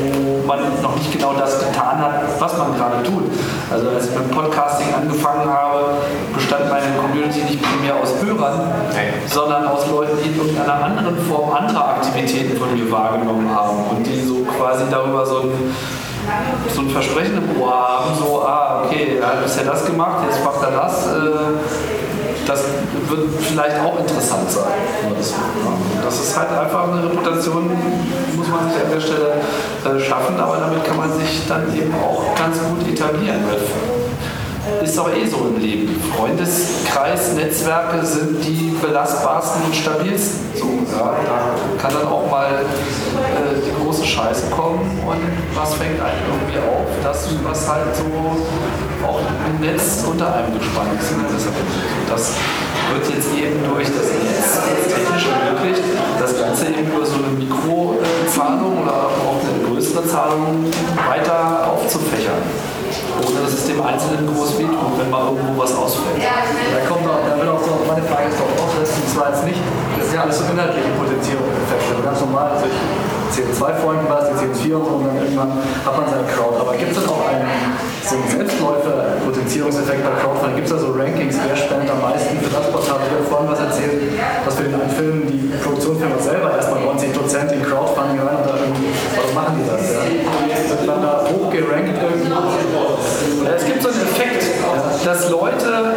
[0.00, 3.24] wo man noch nicht genau das getan hat, was man gerade tut.
[3.70, 5.96] Also als ich mit Podcasting angefangen habe,
[6.34, 8.60] bestand meine Community nicht primär aus Hörern,
[9.26, 14.06] sondern aus Leuten, die in irgendeiner anderen Form andere Aktivitäten von mir wahrgenommen haben und
[14.06, 15.74] die so quasi darüber so ein
[16.72, 20.44] so ein Versprechen im Ohr haben, so, ah, okay, er hat bisher das gemacht, jetzt
[20.44, 21.06] macht er das.
[21.08, 22.01] Äh,
[22.46, 22.64] das
[23.08, 24.72] wird vielleicht auch interessant sein.
[26.04, 27.70] Das, ist halt einfach eine Reputation,
[28.36, 29.32] muss man sich an der Stelle
[29.84, 33.44] äh, schaffen, aber damit kann man sich dann eben auch ganz gut etablieren.
[34.82, 36.00] Ist doch eh so im Leben.
[36.16, 40.40] Freundeskreis, Netzwerke sind die belastbarsten und stabilsten.
[40.54, 40.66] So,
[40.96, 45.18] ja, da kann dann auch mal äh, die große Scheiße kommen und
[45.54, 46.86] was fängt einen irgendwie auf?
[47.02, 48.04] Das, was halt so
[49.04, 51.10] auch im Netz unter einem gespannt ist.
[52.08, 52.34] Das
[52.92, 55.82] wird jetzt eben durch das Netz technisch ermöglicht,
[56.20, 60.66] das Ganze eben über so eine Mikrozahlung oder auch eine größere Zahlung
[61.08, 62.61] weiter aufzufächern
[63.20, 66.22] ohne dass es dem Einzelnen groß wehtut, wenn mal irgendwo was ausfällt.
[66.22, 69.30] Da kommt auch, da wird auch so, meine Frage ist doch auch, das ist zwar
[69.30, 69.60] jetzt nicht,
[69.98, 72.78] das ist ja alles so inhaltliche Potenzierungseffekte, ganz normal, also ich
[73.32, 76.60] CO2-Freunden was, die CO4 und so, und dann irgendwann hat man seine Crowd.
[76.60, 77.48] Aber gibt es dann auch einen,
[78.04, 80.56] so einen Selbstläufer-Potenzierungseffekt bei Crowdfunding?
[80.60, 83.00] Gibt es da so Rankings, wer spendet am meisten für das Portal?
[83.08, 87.56] Ich habe vorhin was erzählt, dass für den einen Film die Produktionsfirma selber erstmal 90%
[87.56, 89.80] in Crowdfunding rein und da irgendwie, warum machen die das?
[89.80, 90.04] Ja?
[90.04, 92.28] Wird man da hochgerankt irgendwie?
[92.28, 94.44] Ja, es gibt so einen Effekt,
[95.04, 95.94] dass Leute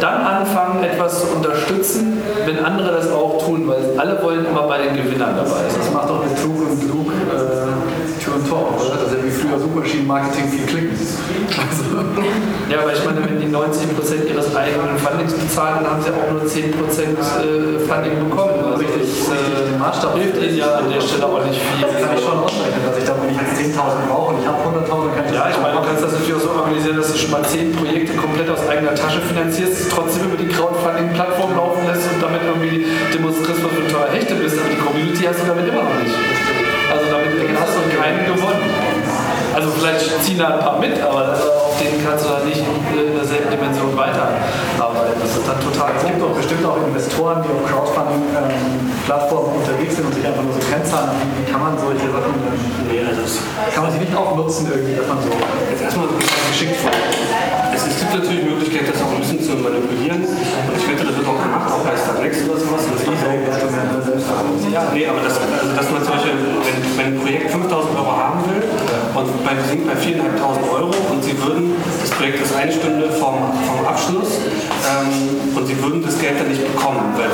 [0.00, 4.78] dann anfangen, etwas zu unterstützen, wenn andere das auch tun, weil alle wollen immer bei
[4.78, 5.78] den Gewinnern dabei sein.
[5.78, 8.01] Das macht doch mit Trug und Klug äh,
[8.52, 9.00] Tor, oder?
[9.00, 10.92] Das ist ja wie früher Suchmaschinenmarketing viel klicken.
[10.92, 11.84] Also.
[12.68, 16.28] Ja, aber ich meine, wenn die 90% ihres eigenen Fundings bezahlen, dann haben sie auch
[16.28, 18.60] nur 10% äh, Funding bekommen.
[18.60, 21.80] Also richtig, das, richtig den Maßstab hilft ihnen ja an der Stelle auch nicht viel.
[21.80, 24.46] Das kann ich schon ausrechnen, dass ich dann, wenn ich jetzt 10.000 brauche und ich
[24.48, 27.08] habe 100.000, kann ich Ja, ich meine, du kannst das natürlich auch so organisieren, dass
[27.08, 31.88] du schon mal 10 Projekte komplett aus eigener Tasche finanzierst, trotzdem über die Crowdfunding-Plattform laufen
[31.88, 32.84] lässt und damit irgendwie
[33.16, 34.60] demonstrierst, was für ein teurer Hechte bist.
[34.60, 36.12] Aber die Community hast du damit immer noch nicht.
[36.92, 38.68] Also damit hast du keinen gewonnen.
[39.54, 43.16] Also vielleicht ziehen da ein paar mit, aber auf denen kannst du dann nicht in
[43.16, 45.16] derselben Dimension weiterarbeiten.
[45.20, 50.04] Das ist dann total Es gibt auch bestimmt auch Investoren, die auf Crowdfunding-Plattformen unterwegs sind
[50.04, 51.32] und sich einfach nur so Kennzahlen haben.
[51.36, 52.32] Wie kann man solche Sachen,
[52.88, 53.40] nee, also das
[53.72, 56.92] kann man sich nicht auch nutzen irgendwie, dass man so Jetzt erstmal geschickt vor.
[57.82, 60.22] Es, gibt natürlich die Möglichkeit, das auch ein bisschen zu manipulieren.
[60.22, 62.82] Und ich wette, das wird auch gemacht, auch bei Starnext oder sowas.
[62.86, 63.12] Das ist so.
[64.72, 68.12] Ja, nee, aber das, also dass man zum Beispiel, wenn, wenn ein Projekt 5000 Euro
[68.16, 68.64] haben will
[69.12, 73.10] und bei, wir sind bei 4.500 Euro und sie würden, das Projekt ist eine Stunde
[73.12, 74.40] vom, vom Abschluss
[74.88, 77.12] ähm, und sie würden das Geld dann nicht bekommen.
[77.16, 77.28] Weil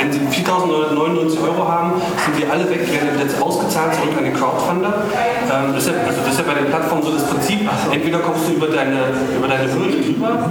[0.00, 4.34] wenn sie 4.999 Euro haben, sind die alle weg, werden jetzt ausgezahlt zurück an den
[4.34, 5.04] Crowdfunder.
[5.12, 8.18] Ähm, das, ist ja, also das ist ja bei den Plattformen so das Prinzip, entweder
[8.20, 10.50] kommst du über deine, über deine Hürde drüber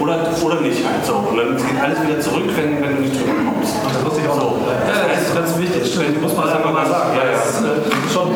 [0.00, 1.24] oder, oder nicht halt so.
[1.24, 3.74] Und dann geht alles wieder zurück, wenn, wenn du nicht drüber kommst.
[3.80, 4.48] Das wusste ich auch so.
[4.66, 5.82] Ja, das ist ganz wichtig.
[5.86, 7.16] Stimmt, muss man einfach mal sagen.
[7.16, 7.36] Ja, ja.
[7.36, 8.28] Das ist, äh, schon,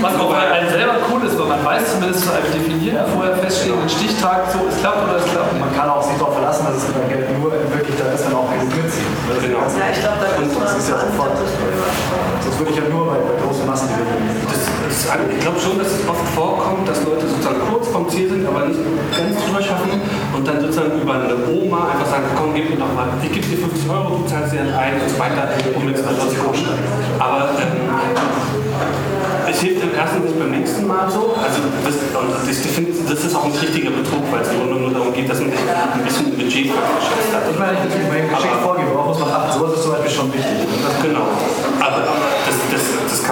[0.00, 3.34] was auch bei einem selber cool ist, weil man weiß zumindest zu einem definierten, vorher
[3.38, 5.64] feststehenden Stichtag, so es klappt oder es klappt nicht.
[5.64, 8.26] Man kann auch sich darauf verlassen, dass es mit dem Geld nur wirklich da ist,
[8.26, 9.12] wenn auch genug mitziehen.
[9.42, 9.66] Genau.
[9.66, 11.34] Ja, ich glaube, da Und das ist ja sofort.
[11.38, 14.77] Sonst würde ich ja nur bei, bei großen Massen gewinnen.
[14.88, 18.46] Das, ich glaube schon, dass es oft vorkommt, dass Leute sozusagen kurz vom Ziel sind,
[18.46, 18.80] aber nicht
[19.12, 20.00] ganz drüber schaffen
[20.34, 23.46] und dann sozusagen über eine Oma einfach sagen, komm, gib mir doch mal, ich gebe
[23.46, 25.44] dir 50 Euro, du zahlst dir dann ein und so weiter,
[25.76, 26.64] um jetzt mal rauszukommen.
[27.18, 27.84] Aber ähm,
[29.50, 31.36] es hilft im ersten nicht beim nächsten Mal so.
[31.36, 34.90] Also das, und ich finde, das ist auch ein richtiger Betrug, weil es nur, nur
[34.90, 37.44] darum geht, dass man sich ein bisschen Budget verschätzt hat.
[37.50, 39.58] Ich meine, ich bin geschickt vorgeben, worauf muss man achten?
[39.58, 40.64] Sowas ist zum Beispiel schon wichtig.
[40.64, 41.28] Das, genau.
[41.80, 42.27] Aber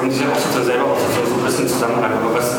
[0.06, 2.18] man sich auch sozusagen selber auch so, ein bisschen zusammenreiben.
[2.22, 2.54] Aber was,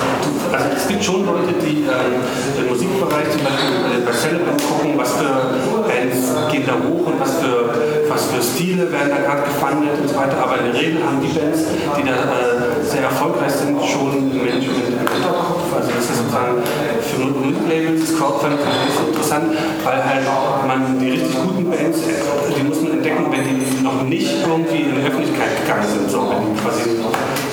[0.52, 2.20] also es gibt schon Leute, die ähm,
[2.60, 5.56] im Musikbereich zum Beispiel äh, bei Celebrant gucken, was für
[5.88, 7.72] Bands gehen da hoch und was für,
[8.10, 10.38] was für Stile werden da gerade gefundet und so weiter.
[10.44, 11.64] Aber in der Regel haben die Bands,
[11.96, 15.68] die da äh, sehr erfolgreich sind, schon ein Management im Hinterkopf.
[15.76, 16.64] Also das ist sozusagen
[17.04, 20.24] für Musiklabels ist Crowdfunding nicht so interessant, weil halt
[20.68, 22.24] man die richtig guten Bands, äh,
[22.56, 26.32] die muss man entdecken, wenn die noch nicht irgendwie in die Öffentlichkeit gegangen sind, so
[26.32, 26.96] wenn die quasi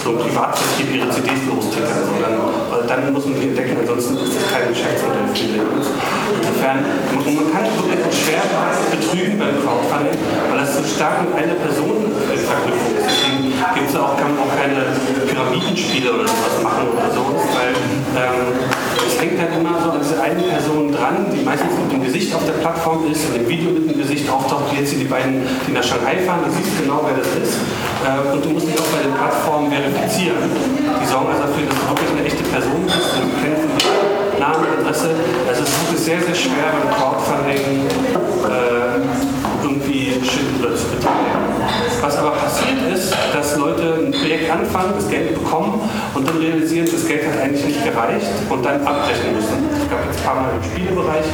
[0.02, 2.04] so im Privatvertrieb ihre CDs lostickern.
[2.04, 2.34] So, dann,
[2.86, 5.88] dann muss man die entdecken, ansonsten ist das kein Geschäftsmodell für die Labels.
[6.30, 6.78] Insofern,
[7.10, 8.44] man kann wirklich auch schwer
[8.92, 10.18] betrügen beim Crowdfunding,
[10.50, 12.46] weil das so stark mit einer Person äh, ist.
[12.46, 12.93] Deswegen
[13.72, 14.84] gibt's auch, kann man auch keine
[15.26, 17.72] Pyramidenspiele oder sowas machen oder so, weil
[18.18, 18.52] ähm,
[19.06, 22.34] es hängt halt immer so an diese eine Person dran, die meistens mit dem Gesicht
[22.34, 25.10] auf der Plattform ist, in dem Video mit dem Gesicht auftaucht, wie jetzt hier die
[25.10, 27.56] beiden, die nach Shanghai fahren, du siehst genau, wer das ist.
[28.04, 30.44] Äh, und du musst dich auch bei den Plattformen verifizieren.
[31.00, 34.40] Die sorgen also dafür, dass du wirklich eine echte Person bist und du kennst den
[34.40, 35.10] Namen, Adresse.
[35.48, 37.86] Also es ist sehr, sehr schwer beim Crowdfunding
[38.44, 39.00] äh,
[39.62, 41.33] irgendwie Shit oder zu betreiben.
[42.04, 46.86] Was aber passiert ist, dass Leute ein Projekt anfangen, das Geld bekommen und dann realisieren,
[46.92, 49.70] das Geld hat eigentlich nicht gereicht und dann abbrechen müssen.
[49.72, 51.24] Es gab jetzt ein paar Mal im Spielebereich,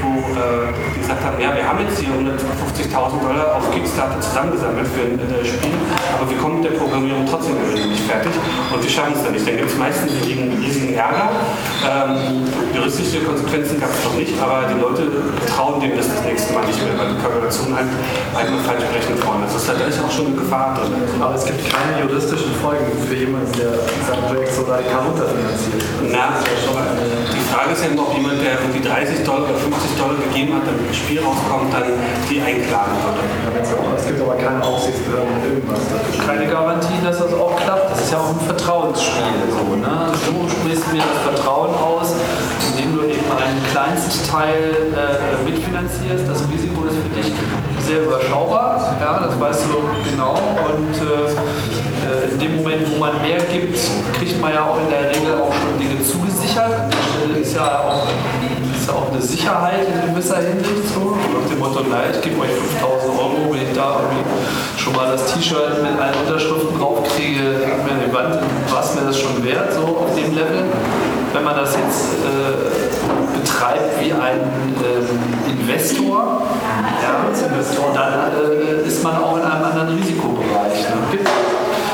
[0.00, 0.70] wo äh,
[1.10, 5.42] gesagt haben, ja, wir haben jetzt hier 150.000 Dollar auf Kickstarter zusammengesammelt für ein äh,
[5.42, 5.74] Spiel,
[6.14, 9.32] aber wir kommen mit der Programmierung trotzdem irgendwie nicht fertig und wir schaffen es dann
[9.32, 9.46] nicht.
[9.46, 11.34] Dann gibt es meistens einen riesigen Ärger.
[11.82, 15.10] Ähm, juristische Konsequenzen gab es noch nicht, aber die Leute
[15.50, 17.90] trauen dem das das nächste Mal nicht mehr, weil die Kalkulation halt
[18.38, 19.58] einmal falsch berechnet worden ist.
[19.66, 20.94] Da ist auch schon eine Gefahr drin.
[21.18, 25.82] Aber es gibt keine juristischen Folgen für jemanden, der sein Projekt so radikal runterfinanziert.
[26.06, 30.14] Na, die Frage ist ja immer, ob jemand, der irgendwie 30 Dollar oder 50 Dollar
[30.22, 31.98] gegeben hat, damit ein Spiel rauskommt, dann
[32.30, 33.26] die einklagen würde.
[33.96, 35.82] Es gibt aber keine Aufsichtsbehörden mit irgendwas.
[36.26, 37.90] Keine Garantie, dass das auch klappt.
[37.90, 39.50] Das ist ja auch ein Vertrauensspiel.
[39.50, 40.14] So, ne?
[40.14, 42.14] Du sprichst mir das Vertrauen aus,
[42.70, 46.30] indem du eben einen Kleinstteil äh, mitfinanzierst.
[46.30, 47.34] Das Risiko ist für dich
[47.82, 50.34] sehr überschaubar, ja, das weißt du genau.
[50.34, 53.78] Und äh, in dem Moment, wo man mehr gibt,
[54.14, 56.94] kriegt man ja auch in der Regel auch schon Dinge zugesichert.
[57.40, 58.06] Ist ja auch,
[58.74, 61.16] ist ja auch eine Sicherheit in gewisser Hinsicht so.
[61.16, 62.50] Nach dem Motto, nein, ich gebe euch
[62.80, 64.24] 5000 Euro, wenn ich da irgendwie
[64.80, 68.34] schon mal das T-Shirt mit allen Unterschriften drauf kriege, hängt mir an die Wand,
[68.72, 70.64] war es mir das schon wert, so auf dem Level.
[71.32, 74.40] Wenn man das jetzt äh, betreibt wie ein
[74.82, 76.42] ähm, Investor,
[77.02, 77.20] ja,
[77.94, 80.88] dann äh, ist man auch in einem anderen Risikobereich.
[80.88, 80.99] Ne?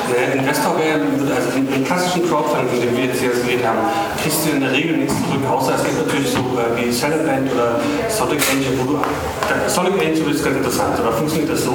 [0.09, 1.01] Naja, Investor wäre,
[1.35, 3.79] also im, im klassischen Crowdfunding, dem wir jetzt hier geredet haben,
[4.23, 7.51] kriegst du in der Regel nichts zurück, außer es gibt natürlich so äh, wie Celebrant
[7.53, 11.75] oder Sonic Angel, wo du, äh, Sonic Angel ist ganz interessant, oder funktioniert das so?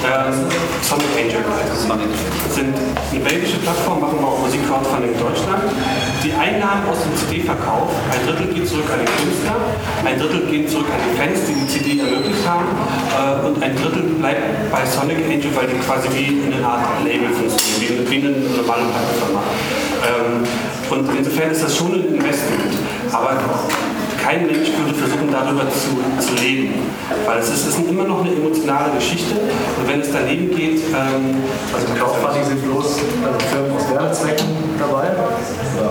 [0.00, 0.48] Ähm,
[0.80, 1.44] Sonic Angel
[2.48, 5.62] sind eine belgische Plattform, machen wir auch Musik-Crowdfunding in Deutschland.
[6.28, 9.56] Die Einnahmen aus dem CD-Verkauf, ein Drittel geht zurück an den Künstler,
[10.04, 13.74] ein Drittel geht zurück an die Fans, die die CD ermöglicht haben, äh, und ein
[13.74, 18.28] Drittel bleibt bei Sonic Angel, weil die quasi wie eine Art Label funktionieren, wie, wie
[18.28, 19.40] eine normale Plattenfirma.
[20.04, 20.44] Ähm,
[20.90, 22.76] Und insofern ist das schon ein Investment.
[23.10, 23.40] Aber
[24.28, 26.74] kein Mensch würde versuchen, darüber zu, zu leben.
[27.24, 29.34] Weil es ist, es ist immer noch eine emotionale Geschichte.
[29.80, 30.84] Und wenn es daneben geht.
[30.92, 31.40] Ähm,
[31.72, 34.46] also im Crowdfunding sind bloß also Firmen aus Werbezwecken
[34.78, 35.06] dabei.
[35.80, 35.90] Ja,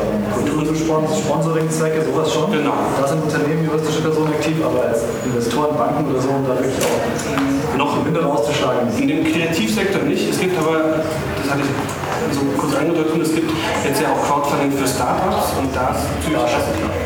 [0.88, 2.52] Sponsoring-Zwecke, sowas schon.
[2.52, 2.74] Genau.
[3.00, 6.86] Da sind Unternehmen, juristische Personen aktiv, aber als Investoren, Banken oder so, um da wirklich
[6.86, 8.88] auch noch Gewinne rauszuschlagen.
[8.98, 10.30] In dem Kreativsektor nicht.
[10.30, 11.04] Es gibt aber,
[11.48, 13.51] das hatte ich so kurz angedeutet, es gibt
[13.85, 16.43] jetzt ja auch Crowdfunding für Startups und da ist natürlich,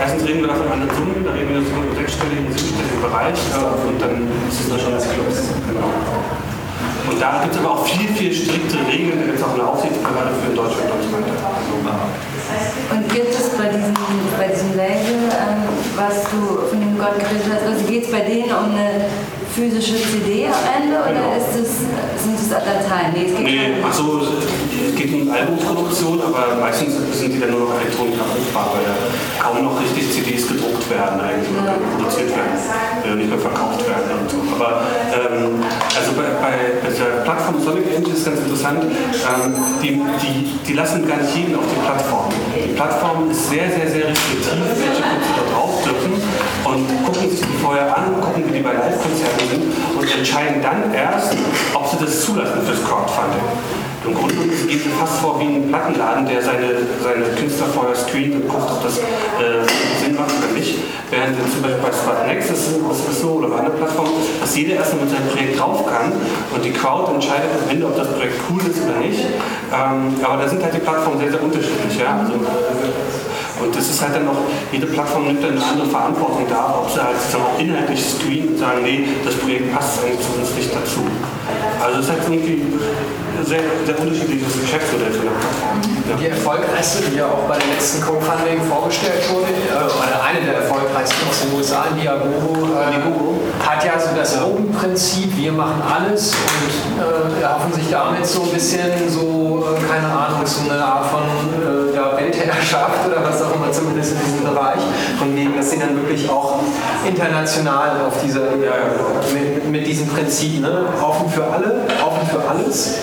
[0.01, 3.37] erstens reden wir da von anderen Summen, da reden wir so im sechsstelligen, siebenstelligen Bereich
[3.37, 5.53] äh, und dann ist es dann schon als Clubs.
[5.69, 5.93] Genau.
[7.11, 9.67] Und da gibt es aber auch viel, viel striktere Regeln, da gibt es auch eine
[9.67, 11.37] Aufsichtsbehörde für Deutschland und so weiter.
[12.91, 17.45] Und gibt es bei diesem, bei diesem Label, ähm, was du von dem Gott geredet
[17.45, 19.05] hast, also geht es bei denen um eine
[19.55, 21.83] physische CD am Ende oder ist es,
[22.23, 23.11] sind es Dateien?
[23.13, 27.67] Nee, es geht Nee, also es geht um Albumproduktion, aber meistens sind die dann nur
[27.67, 28.95] noch elektronisch abrufbar, weil da
[29.43, 34.29] kaum noch richtig CDs gedruckt werden eigentlich oder produziert werden, nicht mehr verkauft werden und
[34.29, 34.39] so.
[34.55, 35.59] Aber ähm,
[35.95, 41.07] also bei, bei der Plattform Sonic Engine ist ganz interessant, ähm, die, die, die lassen
[41.07, 42.29] gar nicht jeden auf die Plattform.
[42.55, 46.13] Die Plattform ist sehr, sehr, sehr restriktiv, welche Künstler da drauf dürfen
[46.63, 49.63] und gucken sich die vorher an, gucken, wie die bei Live-Konzerten sind
[49.97, 51.35] und entscheiden dann erst,
[51.73, 53.41] ob sie das zulassen fürs Crowdfunding.
[54.03, 54.33] Im Grunde
[54.67, 58.65] geht es fast vor wie ein Plattenladen, der seine, seine Künstler vorher screent und guckt,
[58.71, 59.61] ob das äh,
[60.01, 60.73] Sinn macht oder nicht.
[61.11, 65.05] Während zum Beispiel bei Spotnext ist es so oder bei anderen Plattformen, dass jeder erstmal
[65.05, 66.13] mit seinem Projekt drauf kann
[66.55, 69.21] und die Crowd entscheidet am Ende, ob das Projekt cool ist oder nicht.
[69.69, 71.99] Ähm, aber da sind halt die Plattformen sehr, sehr unterschiedlich.
[71.99, 72.25] Ja?
[72.25, 72.33] Also,
[73.61, 74.37] und das ist halt dann noch,
[74.71, 78.57] jede Plattform nimmt dann eine andere Verantwortung da, ob sie halt auch inhaltlich screenen und
[78.57, 81.01] sagen, nee, das Projekt passt eigentlich zu uns nicht dazu.
[81.81, 85.81] Also es ist halt irgendwie ein sehr, sehr unterschiedliches Geschäftsmodell für eine Plattform.
[86.09, 86.15] Ja.
[86.17, 90.55] Die erfolgreichste, die ja auch bei der letzten Co-Funding vorgestellt wurde, äh, oder eine der
[90.65, 97.39] erfolgreichsten aus den USA, Niagoro, äh, hat ja so das Open-Prinzip, wir machen alles und
[97.39, 101.23] äh, erhoffen sich damit so ein bisschen so, äh, keine Ahnung, so eine Art von
[101.23, 104.81] äh, ja, Weltherrschaft oder was auch immer, zumindest in diesem Bereich,
[105.17, 106.59] von wegen, dass sie dann wirklich auch
[107.05, 108.41] international auf dieser,
[109.33, 112.99] mit, mit diesem Prinzip, ne, offen für alle, offen für alles.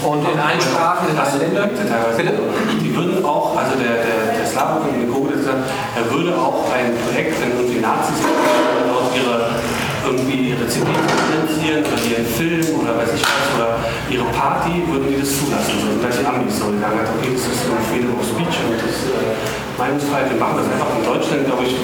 [0.00, 1.70] Und in allen Sprachen, in allen Ländern.
[2.16, 2.32] Bitte?
[2.80, 6.96] Die würden auch, also der, der, der Slavik und der Google, er würde auch ein
[7.04, 9.60] Projekt, wenn irgendwie Nazis dort ihre,
[10.06, 13.76] irgendwie ihre CD finanzieren oder ihren Film oder weiß ich was, oder
[14.08, 15.74] ihre Party, würden die das zulassen.
[15.76, 16.72] So sind halt die Amis so.
[16.72, 17.60] Die sagen halt, okay, das ist
[17.92, 19.36] Freedom of Speech und das äh,
[19.76, 21.74] Meinungsfreiheit, wir machen das einfach in Deutschland, glaube ich,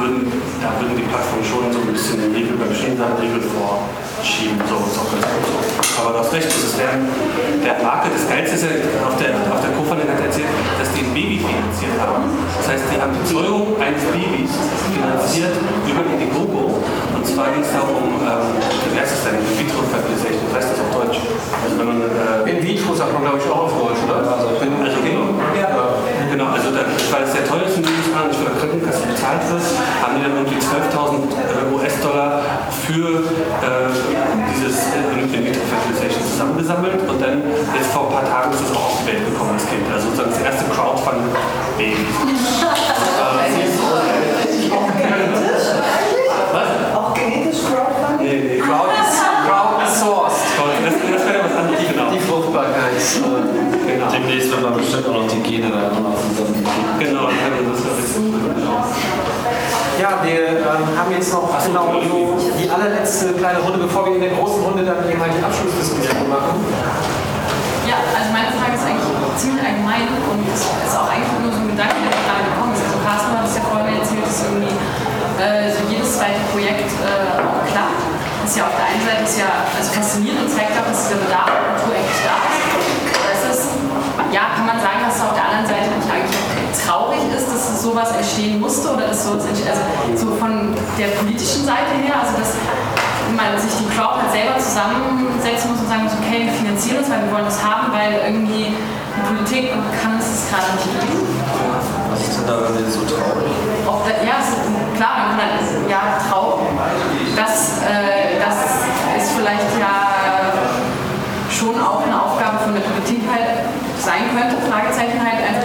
[0.00, 0.32] würden,
[0.64, 4.56] da würden die Plattformen schon so ein bisschen den Riegel bei bestimmten Sachen Riegel vorschieben.
[4.64, 5.02] So, gut so.
[6.00, 6.96] Aber du hast recht, das ist der,
[7.60, 8.72] der Marke, das Geilste ist ja,
[9.04, 10.48] auf der, auf der Koffer hat erzählt,
[10.80, 12.24] dass die ein Baby finanziert haben.
[12.56, 14.52] Das heißt, die haben die Zeugung eines Babys
[14.88, 15.52] finanziert
[15.84, 16.80] über Indiegogo.
[16.80, 19.36] Und zwar ging es darum, ähm, wie heißt das denn?
[19.44, 21.20] In-vitro-Fertilisation, was heißt das auf Deutsch?
[21.60, 24.24] Also wenn man, äh, In vitro sagt man, glaube ich, auch auf Deutsch, oder?
[24.24, 25.36] Also, also genau.
[25.52, 25.68] Ja.
[26.40, 29.60] Genau, also da, weil es der teuerste Lebensmittel nicht von der Krankenkasse bezahlt wird,
[30.00, 32.40] haben die dann irgendwie 12.000 äh, US-Dollar
[32.80, 33.28] für
[33.60, 33.92] äh,
[34.56, 37.44] dieses äh, In-vitro-Fertilisation zusammengesammelt und dann
[37.76, 39.84] jetzt vor ein paar Tagen ist es auch auf die Welt gekommen, das Kind.
[39.92, 42.08] Also sozusagen das erste Crowdfunding-Baby.
[46.96, 48.24] Auch genetisch Crowdfunding?
[48.24, 48.64] Nee, nee.
[48.64, 49.12] Crowd is,
[49.44, 50.40] crowdsourced.
[50.80, 51.84] Das, das wäre was anderes.
[52.14, 52.96] Die Fruchtbarkeit.
[54.12, 55.90] Demnächst wird man bestimmt auch noch die Gene da
[57.00, 57.80] Genau, das
[59.96, 64.20] Ja, wir ähm, haben jetzt noch genau so die allerletzte kleine Runde, bevor wir in
[64.20, 66.60] der großen Runde dann eben halt die Abschlussdiskussion machen.
[67.88, 69.08] Ja, also meine Frage ist eigentlich
[69.40, 72.84] ziemlich allgemein und ist auch eigentlich nur so ein Gedanke, der gerade gekommen ist.
[72.84, 74.76] Also Carsten hat es ja vorhin erzählt, dass irgendwie
[75.40, 77.96] äh, so jedes zweite Projekt äh, auch klappt.
[78.44, 81.08] Das ist ja auf der einen Seite ist ja also faszinierend und zeigt auch, dass
[81.08, 83.40] dieser Bedarf an Kultur eigentlich da ist.
[83.40, 83.72] Das ist,
[84.36, 87.82] ja, kann man sagen, dass es auf der anderen Seite nicht eigentlich traurig ist, dass
[87.82, 89.82] sowas entstehen musste oder dass sowas also
[90.14, 92.54] so von der politischen Seite her, also dass
[93.36, 97.10] man sich die Crowd halt selber zusammensetzen muss und sagen muss, okay, wir finanzieren das,
[97.10, 99.70] weil wir wollen das haben, weil irgendwie die Politik
[100.02, 101.26] kann es gerade nicht geben.
[102.10, 103.54] Was ist denn daran denn so traurig?
[103.86, 104.58] Da, ja, ist,
[104.96, 106.66] klar, man kann halt, ja, traurig.
[107.36, 108.58] Das, äh, das
[109.22, 110.10] ist vielleicht ja
[111.50, 113.68] schon auch eine Aufgabe von der Politik halt
[114.00, 115.59] sein könnte, Fragezeichen halt einfach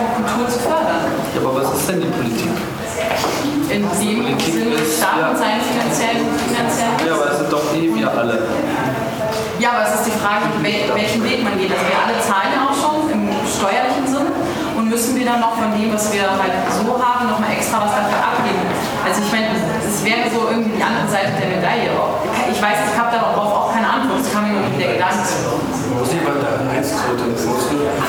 [0.65, 1.05] fördern.
[1.33, 2.49] Ja, aber was ist denn die Politik?
[3.69, 8.09] In dem Sinne des Staaten seinen finanziellen, finanziellen Ja, aber es sind doch eh wir
[8.09, 8.37] alle.
[9.59, 11.71] Ja, aber es ist die Frage, wel welchen Weg man geht.
[11.71, 14.27] Also wir alle zahlen ja auch schon im steuerlichen Sinn
[14.75, 17.95] und müssen wir dann noch von dem, was wir halt so haben, nochmal extra was
[17.95, 18.61] dafür abgeben.
[19.05, 21.89] Also ich meine, es wäre so irgendwie die andere Seite der Medaille.
[22.51, 23.74] Ich weiß, ich habe darauf auch
[24.14, 25.34] es kam mir nur der Gedanke.
[25.90, 27.38] Man muss jemand da eins zurückdenken.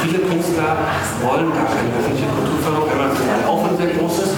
[0.02, 0.76] Viele Künstler
[1.24, 4.34] wollen gar keine öffentliche Kulturförderung, einmal weil der Aufwand sehr groß ist,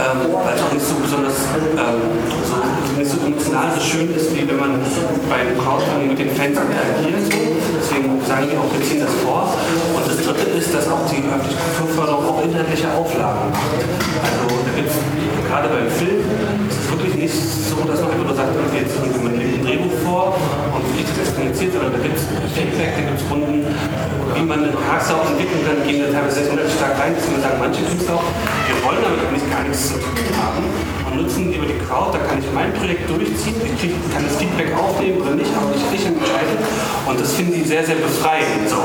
[0.00, 2.00] ähm, weil es auch nicht so besonders ähm,
[2.48, 2.56] so,
[2.96, 4.80] nicht so emotional so schön ist, wie wenn man
[5.28, 7.28] bei einem Crowdfunding mit den Fans interagiert.
[7.28, 9.52] Deswegen sagen wir auch, wir ziehen das vor.
[9.52, 13.84] Und das dritte ist, dass auch die öffentliche Kulturförderung auch inhaltliche Auflagen macht.
[14.24, 14.96] Also da gibt's,
[15.48, 16.24] gerade beim Film
[16.70, 16.71] es
[17.22, 20.34] nicht so, dass man einfach nur sagt, jetzt irgendwie man legt ein Drehbuch vor
[20.74, 23.62] und wie das kommuniziert, sondern da gibt es Feedback, da gibt es Runden,
[24.34, 27.40] wie man eine Charakter auch entwickeln kann, gehen da teilweise sehr stark rein, dass man
[27.40, 28.26] sagen, manche Künstler auch,
[28.66, 32.38] wir wollen damit eigentlich gar nichts zu tun haben nutzen über die Crowd, da kann
[32.38, 36.06] ich mein Projekt durchziehen, ich krieg, kann das Feedback aufnehmen oder nicht, aber ich, ich
[36.06, 36.54] entscheide
[37.06, 38.68] und das finden die sehr, sehr befreiend.
[38.68, 38.80] So.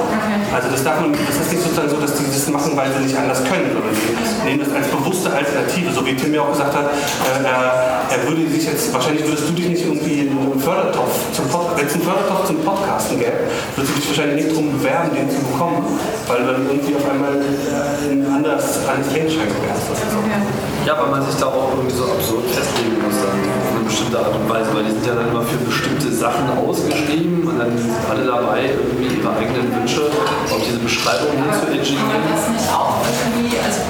[0.53, 3.03] Also das darf man, das ist nicht sozusagen so, dass die das machen, weil sie
[3.05, 6.51] nicht anders können, sondern die nehmen das als bewusste Alternative, so wie Tim ja auch
[6.51, 10.59] gesagt hat, äh, er, würde sich jetzt, wahrscheinlich würdest du dich nicht irgendwie in einen
[10.59, 14.51] Fördertopf zum Podcast, wenn es einen Fördertopf zum Podcasten gäbe, würdest du dich wahrscheinlich nicht
[14.51, 15.83] darum bewerben, den zu bekommen,
[16.27, 20.76] weil du dann irgendwie auf einmal äh, in anders ans Einschränken wärst.
[20.87, 24.23] Ja, weil man sich da auch irgendwie so absurd festlegen muss, dann auf eine bestimmte
[24.23, 27.75] Art und Weise, weil die sind ja dann immer für bestimmte Sachen ausgeschrieben und dann
[27.75, 32.23] sind alle dabei, irgendwie ihre eigenen Wünsche auf diese Beschreibung hin zu Kann man ingenieren.
[32.31, 33.83] das nicht auch irgendwie also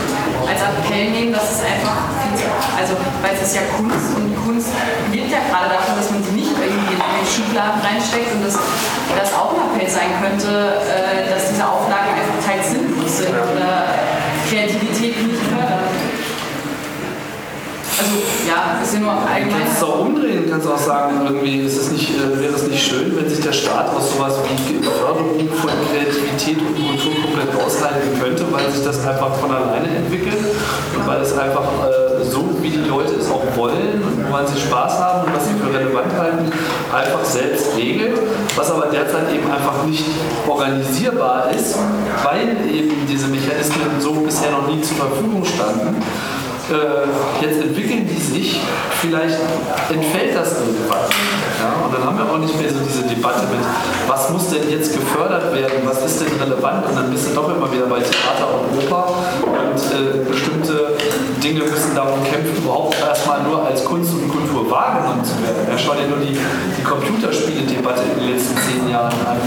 [0.49, 4.33] als Appell nehmen, dass es einfach viel zu, also weil es ist ja Kunst und
[4.41, 4.73] Kunst
[5.13, 8.57] lebt ja gerade davon, dass man sie nicht irgendwie in die Schubladen reinsteckt und dass
[8.57, 13.85] das auch ein Appell sein könnte, äh, dass diese Auflagen einfach teils sinnlos sind oder
[14.49, 15.36] Kreativität nicht.
[17.99, 18.13] Also
[18.45, 19.57] ja, ist ja nur Du allgemein.
[19.65, 22.67] kannst es auch umdrehen, du kannst auch sagen, irgendwie ist es nicht, äh, wäre es
[22.67, 27.65] nicht schön, wenn sich der Staat aus sowas wie Förderung von Kreativität und Kultur komplett
[27.65, 30.37] aushalten könnte, weil sich das einfach von alleine entwickelt
[30.95, 34.61] und weil es einfach äh, so, wie die Leute es auch wollen und woran sie
[34.61, 36.51] Spaß haben und was sie für relevant halten,
[36.93, 38.19] einfach selbst regelt,
[38.55, 40.05] was aber derzeit eben einfach nicht
[40.47, 41.75] organisierbar ist,
[42.23, 45.95] weil eben diese Mechanismen so bisher noch nie zur Verfügung standen
[46.71, 48.61] äh, jetzt entwickeln die sich,
[49.01, 49.37] vielleicht
[49.89, 51.07] entfällt das irgendwann.
[51.59, 51.85] Ja?
[51.85, 53.59] Und dann haben wir auch nicht mehr so diese Debatte mit,
[54.07, 57.49] was muss denn jetzt gefördert werden, was ist denn relevant und dann bist du doch
[57.55, 60.97] immer wieder bei Theater und Oper und äh, bestimmte
[61.41, 65.67] Dinge müssen darum kämpfen, überhaupt erstmal nur als Kunst und Kultur wahrgenommen zu werden.
[65.69, 69.37] Ja, schau dir nur die, die Computerspiele-Debatte in den letzten zehn Jahren an.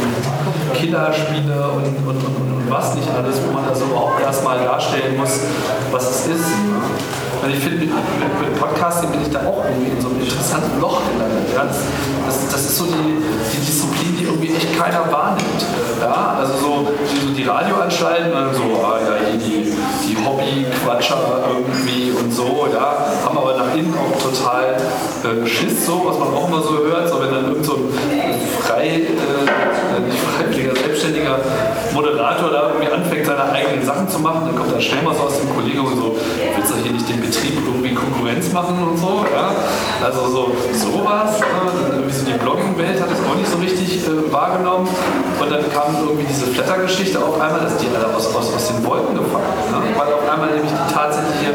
[0.73, 5.41] Killerspiele und, und, und, und was nicht alles, wo man also auch erstmal darstellen muss,
[5.91, 6.47] was es ist.
[7.43, 10.21] Und ich finde, mit, mit, mit Podcasting bin ich da auch irgendwie in so einem
[10.21, 11.49] interessanten Loch gelandet.
[11.55, 11.65] Ja?
[11.65, 13.17] Das, das, ist so die,
[13.53, 15.65] die Disziplin, die irgendwie echt keiner wahrnimmt.
[16.01, 16.37] Ja?
[16.39, 19.73] Also so die, so die Radioanstalten, dann so, ah, ja, die,
[20.07, 21.17] die Hobby-Quatscher
[21.49, 26.29] irgendwie und so, ja, haben aber nach innen auch total äh, Schiss, so, was man
[26.29, 28.40] auch immer so hört, so wenn dann irgend so ein
[28.71, 31.41] frei, äh, nicht freiwilliger, selbstständiger
[31.93, 35.39] Moderator da irgendwie anfängt, seine eigenen Sachen zu machen, dann kommt da schnell so aus
[35.41, 36.17] dem Kollegen und so,
[36.57, 39.53] willst du hier nicht den Betrieb irgendwie Konkurrenz machen und so, ja?
[40.05, 44.33] Also so sowas, dann irgendwie so die Blogging-Welt hat das auch nicht so richtig äh,
[44.33, 44.89] wahrgenommen
[45.41, 48.85] und dann kam irgendwie diese Flattergeschichte auf einmal, dass die alle aus, aus, aus den
[48.85, 49.95] Wolken gefallen ne?
[49.97, 51.53] weil auf einmal nämlich die tatsächliche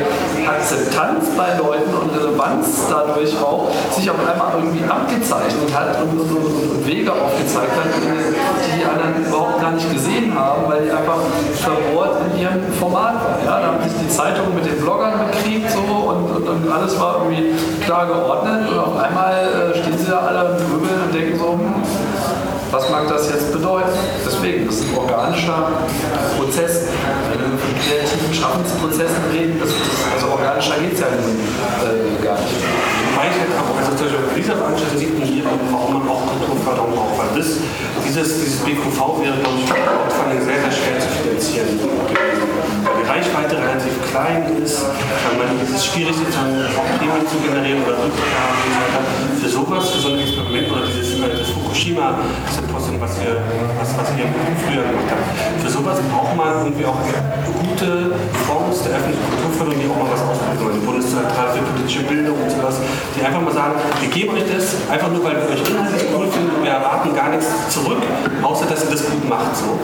[0.48, 6.32] Akzeptanz bei Leuten und Relevanz dadurch auch sich auf einmal irgendwie abgezeichnet hat und, und,
[6.32, 11.20] und, Wege aufgezeigt hat, die die anderen überhaupt gar nicht gesehen haben, weil die einfach
[11.54, 13.46] verbohrt in ihrem Format waren.
[13.46, 13.60] Ja?
[13.60, 17.22] Da haben sich die Zeitungen mit den Bloggern bekriegt so, und, und, und alles war
[17.24, 21.38] irgendwie klar geordnet und auf einmal äh, stehen sie da alle im Grübeln und denken
[21.38, 21.76] so, hm,
[22.72, 23.98] was mag das jetzt bedeuten?
[24.26, 25.70] Deswegen, das ist ein organischer
[26.38, 26.88] Prozess.
[27.32, 32.24] Wenn wir von kreativen Schaffensprozessen reden, das, das, also organischer geht es ja nun, äh,
[32.24, 33.05] gar nicht.
[33.16, 37.16] Manche, also zum Beispiel bei dieser Veranstaltung sieht man hier, warum man auch Kulturförderung braucht.
[37.16, 37.64] Weil das,
[38.04, 41.80] dieses, dieses BQV wäre, glaube ich, vor allem sehr, sehr schwer zu finanzieren.
[41.80, 47.40] Weil die Reichweite relativ klein ist, weil man, es ist schwierig, sozusagen auch Themen zu
[47.40, 49.02] generieren oder Rückgaben und so weiter.
[49.40, 51.16] Für sowas, für so ein Experiment oder dieses
[51.76, 53.36] äh, das Fukushima-Symposium, was wir,
[53.80, 54.26] was, was wir
[54.64, 58.16] früher gemacht haben, für sowas braucht man irgendwie auch gute
[58.48, 60.80] Fonds der öffentlichen Kulturförderung, die auch mal was ausprobieren wollen.
[60.80, 62.80] Die Bundeszentrale für politische Bildung und sowas,
[63.16, 66.28] die einfach mal sagen, wir geben euch das einfach nur, weil wir euch inhaltlich cool
[66.32, 68.00] finden und wir erwarten gar nichts zurück,
[68.42, 69.56] außer dass ihr das gut macht.
[69.56, 69.76] So.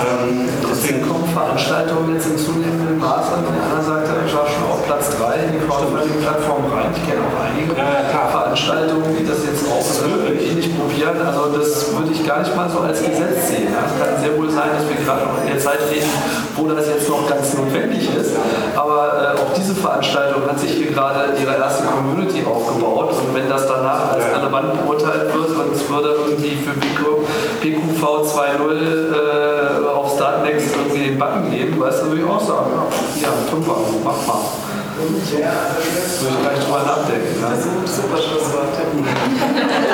[0.00, 5.16] Ähm, Deswegen kommen Veranstaltungen jetzt in zunehmendem Maße an anderen Seite ja schon auf Platz
[5.16, 6.90] 3 in die Crowdfunding-Plattform rein.
[6.92, 11.16] Ich kenne auch einige Veranstaltungen, die das jetzt auch äh, ähnlich probieren.
[11.34, 13.68] Also das würde ich gar nicht mal so als Gesetz sehen.
[13.68, 16.06] Es kann sehr wohl sein, dass wir gerade noch in der Zeit leben,
[16.56, 18.32] wo das jetzt noch ganz notwendig ist.
[18.76, 23.10] Aber äh, auch diese Veranstaltung hat sich hier gerade ihre erste Community aufgebaut.
[23.10, 26.72] Und wenn das danach als relevant beurteilt wird und es würde irgendwie für
[27.60, 32.70] PQV 2.0 äh, auf Startnext irgendwie den Button geben, weißt du, würde ich auch sagen,
[33.20, 34.40] ja, Fünfer, mach mal.
[34.96, 37.40] Würde ich gleich drüber nachdenken.
[37.40, 37.48] Ne?
[37.50, 38.70] Das ist ein super Schlusswort.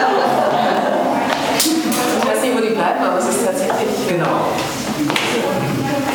[2.81, 4.09] bleiben, aber es ist tatsächlich.
[4.09, 4.57] Genau.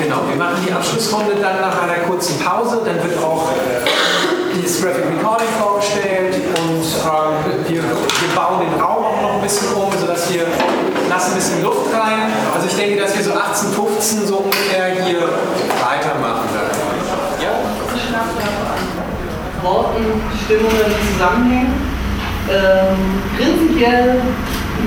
[0.01, 2.81] Genau, wir machen die Abschlussrunde dann nach einer kurzen Pause.
[2.83, 3.85] Dann wird auch äh,
[4.55, 9.73] dieses Graphic Recording vorgestellt und ähm, wir, wir bauen den Raum auch noch ein bisschen
[9.73, 10.45] um, sodass wir
[11.09, 12.33] lassen ein bisschen Luft rein.
[12.53, 16.77] Also ich denke, dass wir so 18, 15 so ungefähr hier weitermachen werden.
[17.41, 17.53] Ja?
[19.63, 21.95] Worten, Stimmungen zusammenhängen.
[22.47, 24.21] Ähm, prinzipiell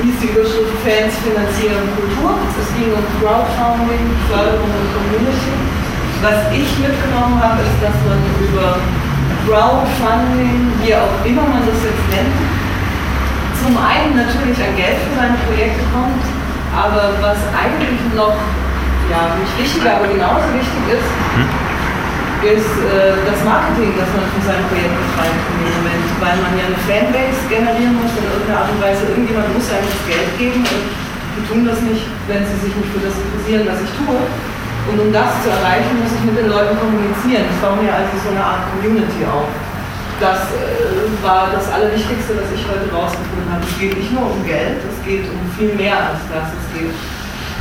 [0.03, 2.37] hieß die Überschrift Fans finanzieren Kultur.
[2.57, 5.55] Es ging um Crowdfunding, Förderung und Community.
[6.21, 8.79] Was ich mitgenommen habe, ist, dass man über
[9.47, 12.37] Crowdfunding, wie auch immer man das jetzt nennt,
[13.63, 16.25] zum einen natürlich an Geld für seine Projekte kommt,
[16.75, 18.37] aber was eigentlich noch
[19.11, 21.11] ja, nicht wichtiger, aber genauso wichtig ist,
[22.45, 26.71] ist äh, das Marketing, das man für sein Projekt betreibt dem Moment, weil man ja
[26.71, 29.11] eine Fanbase generieren muss in irgendeiner Art und Weise.
[29.11, 30.87] Irgendjemand muss einem das Geld geben und
[31.35, 34.19] die tun das nicht, wenn sie sich nicht für das interessieren, was ich tue.
[34.89, 37.45] Und um das zu erreichen, muss ich mit den Leuten kommunizieren.
[37.51, 39.51] Ich baue mir also so eine Art Community auf.
[40.23, 43.67] Das äh, war das Allerwichtigste, was ich heute rausgefunden habe.
[43.67, 46.55] Es geht nicht nur um Geld, es geht um viel mehr als das.
[46.55, 46.95] Es geht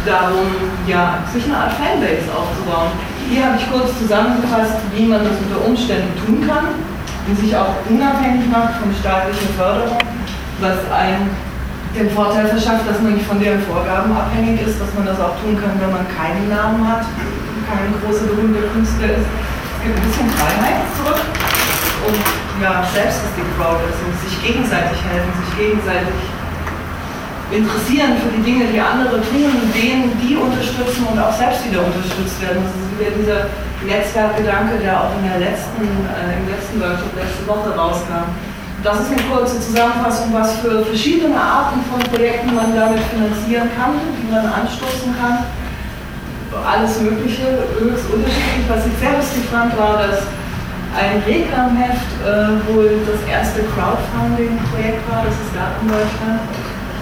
[0.05, 0.47] darum,
[0.85, 2.93] ja, sich eine Art Fanbase aufzubauen.
[3.29, 6.79] Hier habe ich kurz zusammengefasst, wie man das unter Umständen tun kann,
[7.27, 9.99] wie sich auch unabhängig macht von staatlicher Förderung,
[10.63, 11.27] was einem
[11.91, 15.35] den Vorteil verschafft, dass man nicht von deren Vorgaben abhängig ist, dass man das auch
[15.43, 17.03] tun kann, wenn man keinen Namen hat,
[17.67, 19.27] kein großer berühmter Künstler ist.
[19.27, 21.19] Es gibt ein bisschen Freiheit zurück
[22.07, 22.23] und
[22.63, 26.15] ja, selbst ist die Crowd, also sich gegenseitig helfen, sich gegenseitig
[27.51, 32.41] interessieren für die Dinge, die andere tun, denen die unterstützen und auch selbst wieder unterstützt
[32.43, 32.63] werden.
[32.63, 33.41] Das ist wieder dieser
[33.87, 38.35] Netzwerkgedanke, der auch in der letzten, äh, im letzten Workshop letzte Woche rauskam.
[38.83, 43.95] Das ist eine kurze Zusammenfassung, was für verschiedene Arten von Projekten man damit finanzieren kann,
[44.21, 45.45] die man anstoßen kann.
[46.51, 48.65] Alles Mögliche, höchst unterschiedlich.
[48.67, 50.23] Was ich sehr lustig fand, war, dass
[50.95, 56.41] ein Reklamheft äh, wohl das erste Crowdfunding-Projekt war, das es gab in Deutschland.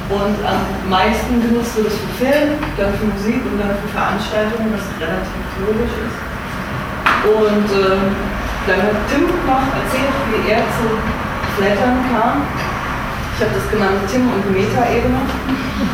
[0.06, 4.69] Und am meisten genutzt wird es für Film, dann für Musik und dann für Veranstaltungen,
[4.69, 6.17] was relativ logisch ist.
[7.25, 8.14] Und ähm,
[8.69, 10.85] dann hat Tim noch erzählt, wie er zu
[11.58, 12.45] Flattern kam.
[13.34, 15.25] Ich habe das genannt Tim und Metaebene.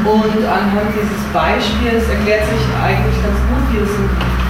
[0.03, 4.07] Und anhand dieses Beispiels erklärt sich eigentlich ganz gut, wie es in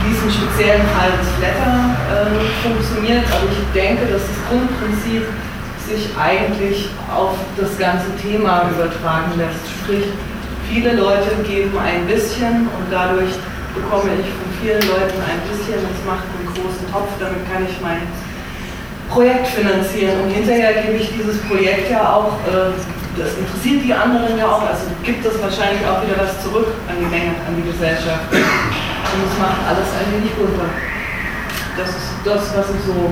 [0.10, 2.34] diesem speziellen Fall des Flattern äh,
[2.66, 3.30] funktioniert.
[3.30, 5.24] Aber ich denke, dass das Grundprinzip
[5.92, 9.60] sich eigentlich auf das ganze Thema übertragen lässt.
[9.84, 10.06] Sprich,
[10.70, 13.36] viele Leute geben ein bisschen und dadurch
[13.76, 17.76] bekomme ich von vielen Leuten ein bisschen, das macht einen großen Topf, damit kann ich
[17.82, 18.08] mein
[19.10, 20.22] Projekt finanzieren.
[20.24, 22.72] Und hinterher gebe ich dieses Projekt ja auch, äh,
[23.18, 26.96] das interessiert die anderen ja auch, also gibt es wahrscheinlich auch wieder was zurück an
[27.00, 28.32] die Menge, an die Gesellschaft.
[28.32, 30.72] Und es macht alles ein wenig bunter.
[31.76, 33.12] Das ist das, was ich so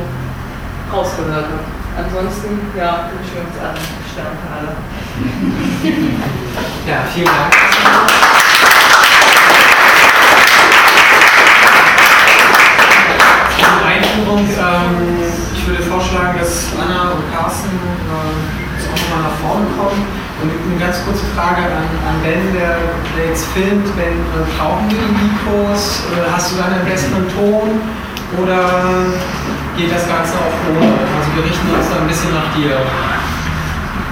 [0.91, 1.78] rausgehört habe.
[1.98, 3.80] Ansonsten, ja, wünschen wir uns alle
[4.11, 4.76] Sterne alle.
[6.88, 7.53] Ja, vielen Dank.
[14.59, 15.24] Ähm,
[15.56, 20.03] ich würde vorschlagen, dass Anna und Carsten äh, jetzt auch nochmal nach vorne kommen.
[20.42, 22.77] Und eine ganz kurze Frage an, an Ben, der,
[23.16, 23.88] der jetzt filmt.
[23.95, 26.03] Ben, äh, brauchen wir die Mikros?
[26.11, 27.82] Äh, hast du da einen besseren Ton?
[28.38, 28.85] Oder
[29.75, 30.85] geht das Ganze auch ohne?
[30.85, 32.77] Also wir richten uns da ein bisschen nach dir.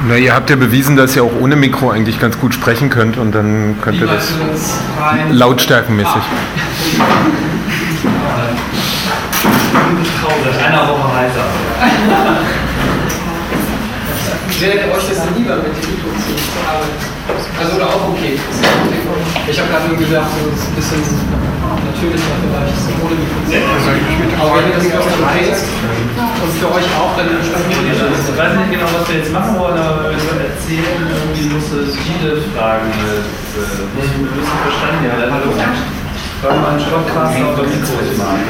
[0.07, 3.17] Na, ihr habt ja bewiesen, dass ihr auch ohne Mikro eigentlich ganz gut sprechen könnt
[3.17, 4.31] und dann könnt Wie ihr das
[5.31, 6.21] lautstärkenmäßig.
[10.43, 11.45] Seit einer Woche heißer.
[14.59, 17.16] Wäre euch das lieber, mit dem Mikro zu arbeiten?
[17.27, 18.39] Also oder auch okay.
[19.47, 21.03] Ich habe gerade nur gesagt, so ist ein bisschen
[21.87, 24.39] natürlicher vielleicht, so ohne Mikro zu arbeiten.
[24.39, 27.99] Aber wenn ihr das euch okay ist und für euch auch, dann sprechen wir Ich
[27.99, 28.37] nicht.
[28.37, 32.39] weiß nicht genau, was wir jetzt machen wollen, aber wir sollen erzählen, irgendwie musste Gide
[32.55, 32.87] fragen.
[32.95, 33.27] Mit,
[33.59, 35.15] äh, nicht ein bisschen verstanden, ja.
[35.27, 35.51] Hallo.
[35.51, 38.45] Weil man einen Podcast auf der Mikro machen.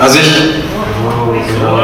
[0.00, 0.64] Also ich.
[1.04, 1.78] Oh, genau.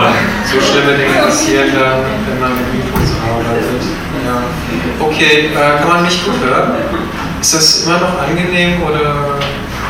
[0.44, 3.82] So schlimme Dinge passieren dann, wenn man mit Mikros arbeitet.
[4.26, 5.06] Ja.
[5.06, 6.72] Okay, äh, kann man mich gut hören?
[7.40, 9.38] Ist das immer noch angenehm oder?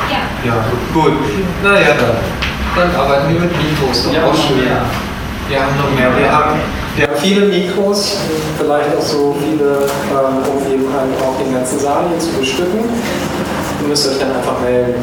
[0.09, 0.23] Ja.
[0.45, 0.65] Ja,
[0.95, 1.13] gut.
[1.63, 2.17] Naja, dann.
[2.77, 4.05] Dann arbeiten wir mit Mikros.
[4.05, 4.63] Doch auch schön.
[5.49, 6.17] Wir haben noch mehr.
[6.17, 6.61] Wir haben,
[6.95, 8.19] wir haben viele Mikros,
[8.57, 12.85] vielleicht auch so viele, ähm, um eben halt auch den ganzen Saal hier zu bestücken.
[13.83, 15.03] Ihr müsst euch dann einfach melden,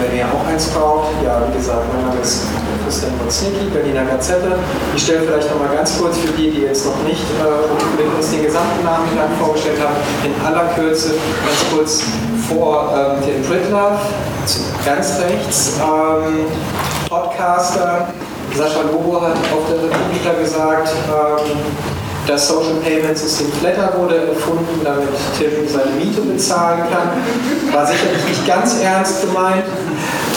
[0.00, 1.08] wenn ihr auch eins braucht.
[1.24, 2.46] Ja, wie gesagt, mein Name ist
[2.84, 4.56] Christian Woznicki, Berliner Gazette.
[4.96, 8.14] Ich stelle vielleicht noch mal ganz kurz für die, die jetzt noch nicht äh, mit
[8.16, 12.02] uns den gesamten Nachmittag vorgestellt haben, in aller Kürze ganz kurz
[12.48, 13.98] vor ähm, den Britlove,
[14.84, 16.46] ganz rechts, ähm,
[17.08, 18.08] Podcaster.
[18.56, 21.56] Sascha Lobo hat auf der Republika gesagt, ähm,
[22.26, 25.08] das Social Payment System Flatter wurde erfunden, damit
[25.38, 27.72] Tim seine Miete bezahlen kann.
[27.72, 29.64] War sicherlich nicht ganz ernst gemeint,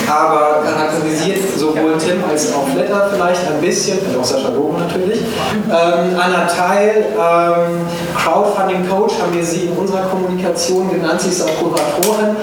[0.08, 5.22] aber charakterisiert sowohl Tim als auch Flatter vielleicht ein bisschen, und auch Sascha Lobo natürlich.
[5.22, 7.86] Ähm, Anna Teil, ähm,
[8.18, 12.36] Crowdfunding Coach haben wir sie in unserer Kommunikation genannt, sie ist auch Kuratorin,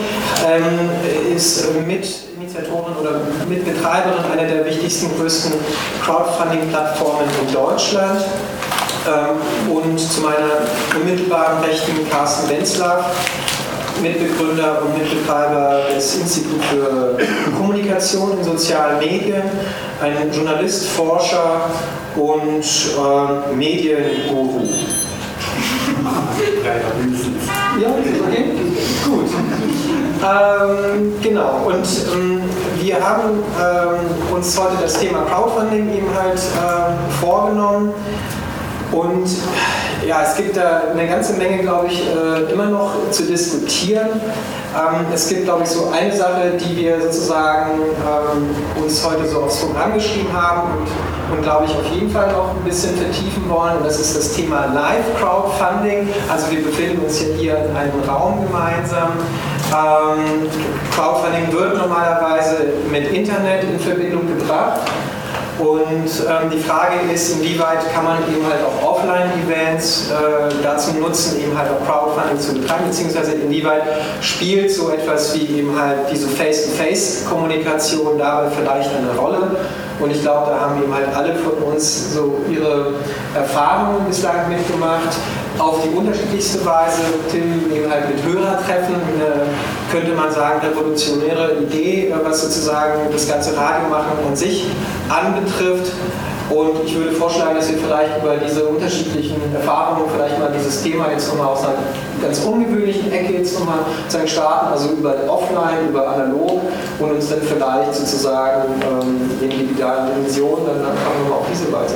[0.47, 2.07] ähm, ist mit
[3.01, 5.55] oder Mitbetreiberin einer der wichtigsten, größten
[6.05, 8.21] Crowdfunding-Plattformen in Deutschland.
[9.07, 10.61] Ähm, und zu meiner
[10.95, 13.07] unmittelbaren Rechten Carsten Wenzlaff,
[14.03, 17.17] Mitbegründer und Mitbetreiber des Instituts für
[17.57, 19.43] Kommunikation in sozialen Medien,
[20.03, 21.71] ein Journalist, Forscher
[22.17, 24.69] und äh, Medienguru.
[27.81, 28.45] Ja, okay,
[29.05, 29.31] gut.
[30.23, 32.43] Ähm, genau, und ähm,
[32.79, 37.95] wir haben ähm, uns heute das Thema Crowdfunding eben halt äh, vorgenommen.
[38.93, 39.29] Und
[40.07, 44.09] ja, es gibt da eine ganze Menge, glaube ich, äh, immer noch zu diskutieren.
[44.75, 49.43] Ähm, es gibt, glaube ich, so eine Sache, die wir sozusagen ähm, uns heute so
[49.43, 53.49] aufs Programm geschrieben haben und, und glaube ich, auf jeden Fall noch ein bisschen vertiefen
[53.49, 53.79] wollen.
[53.79, 56.09] Und das ist das Thema Live-Crowdfunding.
[56.29, 59.11] Also wir befinden uns ja hier in einem Raum gemeinsam.
[59.71, 60.49] Ähm,
[60.95, 64.81] Crowdfunding wird normalerweise mit Internet in Verbindung gebracht.
[65.61, 71.39] Und ähm, die Frage ist, inwieweit kann man eben halt auch Offline-Events äh, dazu nutzen,
[71.39, 73.83] eben halt auch Crowdfunding zu betreiben, beziehungsweise inwieweit
[74.23, 79.57] spielt so etwas wie eben halt diese Face-to-Face-Kommunikation dabei vielleicht eine Rolle.
[80.01, 82.95] Und ich glaube, da haben eben halt alle von uns so ihre
[83.35, 85.15] Erfahrungen bislang mitgemacht
[85.61, 87.03] auf die unterschiedlichste Weise.
[87.31, 89.47] Tim eben halt mit Hörertreffen, eine,
[89.93, 94.67] könnte man sagen, revolutionäre Idee, äh, was sozusagen das ganze Radiomachen an sich
[95.09, 95.93] anbetrifft.
[96.51, 101.11] Und ich würde vorschlagen, dass wir vielleicht über diese unterschiedlichen Erfahrungen vielleicht mal dieses Thema
[101.13, 101.75] jetzt nochmal aus einer
[102.21, 103.79] ganz ungewöhnlichen Ecke jetzt nochmal
[104.27, 106.61] starten, also über Offline, über Analog
[106.99, 111.95] und uns dann vielleicht sozusagen ähm, in digitalen Dimensionen dann einfach nochmal auf diese Weise.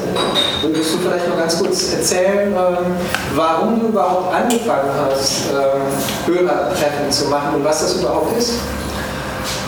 [0.62, 2.94] Würdest du vielleicht mal ganz kurz erzählen, ähm,
[3.34, 8.55] warum du überhaupt angefangen hast, ähm, Hörertreffen zu machen und was das überhaupt ist?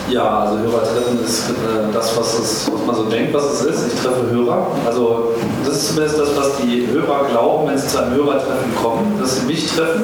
[0.09, 3.93] Ja, also Hörertreffen ist äh, das, was, es, was man so denkt, was es ist.
[3.93, 4.67] Ich treffe Hörer.
[4.85, 5.33] Also
[5.65, 9.37] das ist zumindest das, was die Hörer glauben, wenn sie zu einem Hörertreffen kommen, dass
[9.37, 10.03] sie mich treffen.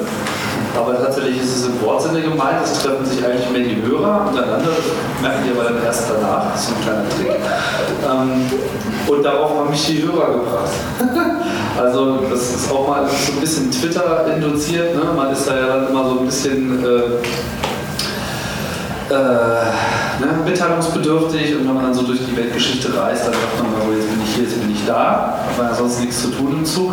[0.76, 4.70] Aber tatsächlich ist es im Wortsinne gemeint, es treffen sich eigentlich mehr die Hörer untereinander,
[4.76, 7.40] das merken die aber dann erst danach, das ist ein kleiner Trick.
[8.04, 8.50] Ähm,
[9.06, 10.70] und darauf haben mich die Hörer gebracht.
[11.80, 15.02] also das ist auch mal so ein bisschen Twitter induziert, ne?
[15.14, 16.84] man ist da ja dann immer so ein bisschen...
[16.84, 17.00] Äh,
[19.10, 23.72] äh, ne, mitteilungsbedürftig und wenn man dann so durch die Weltgeschichte reist, dann sagt man,
[23.86, 26.64] oh, jetzt bin ich hier, jetzt bin ich da, weil ansonsten nichts zu tun im
[26.64, 26.92] Zug.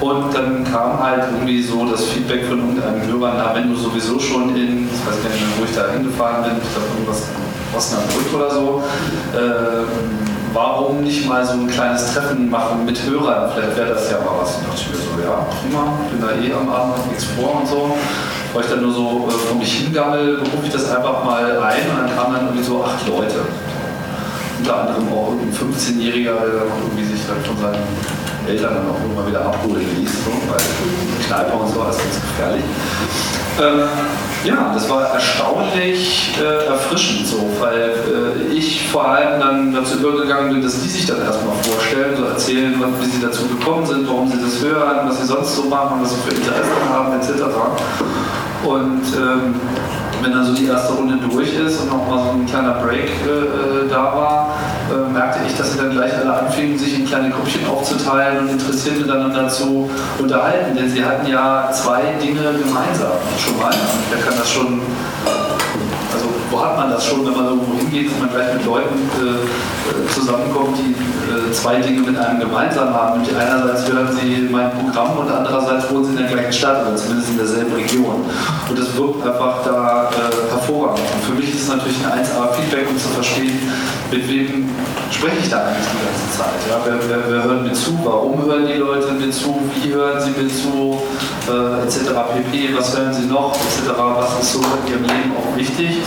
[0.00, 4.18] Und dann kam halt irgendwie so das Feedback von irgendeinem Hörer, na, wenn du sowieso
[4.18, 7.22] schon in, ich weiß gar nicht mehr, wo ich da hingefahren bin, ich glaube irgendwas
[7.76, 8.82] Osnabrück oder so,
[9.34, 9.82] äh,
[10.52, 13.50] warum nicht mal so ein kleines Treffen machen mit Hörern?
[13.52, 14.58] Vielleicht wäre das ja mal was.
[14.60, 17.96] Ich dachte mir so, ja, prima, bin da eh am Abend, nichts vor und so.
[18.52, 21.90] Weil ich dann nur so äh, vor mich hingammel, rufe ich das einfach mal ein
[21.90, 23.40] und dann kamen dann irgendwie so acht Leute.
[24.58, 27.84] Unter anderem auch ein 15-Jähriger, der dann irgendwie sich dann von seinen
[28.48, 30.58] Eltern dann auch immer wieder abholen ließ, so, weil
[31.26, 32.64] Kneipe und so, alles ganz gefährlich.
[33.60, 33.88] Ähm,
[34.44, 37.90] ja, das war erstaunlich äh, erfrischend so, weil
[38.50, 42.24] äh, ich vor allem dann dazu übergegangen bin, dass die sich dann erstmal vorstellen, so
[42.24, 46.00] erzählen, wie sie dazu gekommen sind, warum sie das hören, was sie sonst so machen,
[46.00, 47.30] was sie für Interessen haben, etc.
[48.64, 49.54] Und ähm,
[50.22, 53.10] wenn dann so die erste Runde durch ist und noch mal so ein kleiner Break
[53.24, 54.58] äh, äh, da war,
[54.90, 58.50] äh, merkte ich, dass sie dann gleich alle anfingen, sich in kleine Gruppchen aufzuteilen und
[58.50, 59.88] interessiert miteinander zu
[60.18, 60.76] unterhalten.
[60.76, 63.72] Denn sie hatten ja zwei Dinge gemeinsam schon mal.
[64.10, 64.80] Wer kann das schon,
[66.50, 70.12] wo hat man das schon, wenn man irgendwo hingeht und man gleich mit Leuten äh,
[70.12, 73.20] zusammenkommt, die äh, zwei Dinge mit einem gemeinsam haben.
[73.20, 76.96] Nämlich einerseits hören sie mein Programm und andererseits wohnen sie in der gleichen Stadt oder
[76.96, 78.24] zumindest in derselben Region.
[78.68, 81.00] Und das wirkt einfach da äh, hervorragend.
[81.14, 83.60] Und für mich ist es natürlich ein 1A-Feedback, um zu verstehen,
[84.10, 84.68] mit wem
[85.10, 86.60] spreche ich da eigentlich die ganze Zeit.
[86.68, 86.80] Ja?
[86.84, 87.98] Wer, wer, wer hört mir zu?
[88.04, 89.58] Warum hören die Leute mir zu?
[89.74, 91.00] Wie hören sie mir zu?
[91.48, 92.12] Äh, etc.
[92.34, 92.76] pp.
[92.76, 93.54] Was hören sie noch?
[93.54, 93.88] Etc.
[93.96, 95.98] Was ist so in ihrem Leben auch wichtig?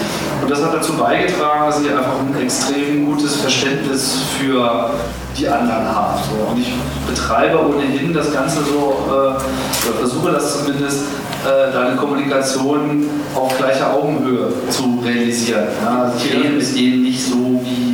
[0.42, 4.92] Und das hat dazu beigetragen, dass ich einfach ein extrem gutes Verständnis für
[5.38, 6.20] die anderen haben.
[6.30, 6.52] So.
[6.52, 6.74] Und ich
[7.08, 11.04] betreibe ohnehin das Ganze so, äh, oder versuche das zumindest,
[11.46, 13.06] äh, deine Kommunikation
[13.36, 15.68] auf gleicher Augenhöhe zu realisieren.
[15.84, 16.04] Ja?
[16.04, 17.92] Also ich rede mit denen nicht so wie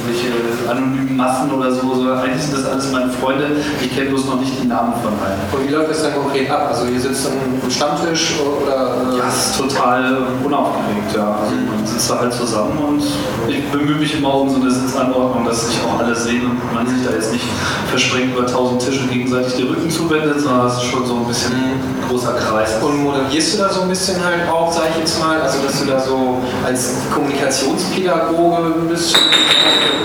[0.00, 3.46] irgendwelche anonymen Massen oder so, sondern eigentlich sind das alles meine Freunde.
[3.80, 5.40] Ich kenne bloß noch nicht die Namen von allen.
[5.52, 6.68] Und wie läuft das dann konkret ab?
[6.70, 9.16] Also ihr sitzt am Stammtisch oder?
[9.16, 11.38] Ja, es ist total unaufgeregt, ja.
[11.42, 13.02] Also man sitzt da halt zusammen und
[13.48, 16.86] ich bemühe mich immer um so eine Sitzanordnung, dass sich auch alle sehen und man
[16.86, 17.44] sich da jetzt nicht
[17.88, 21.52] versprengt über tausend Tische gegenseitig die Rücken zuwendet, sondern es ist schon so ein bisschen
[21.52, 22.74] ein großer Kreis.
[22.82, 25.80] Und moderierst du da so ein bisschen halt auch, sag ich jetzt mal, also dass
[25.80, 29.16] du da so als Kommunikationspädagoge bist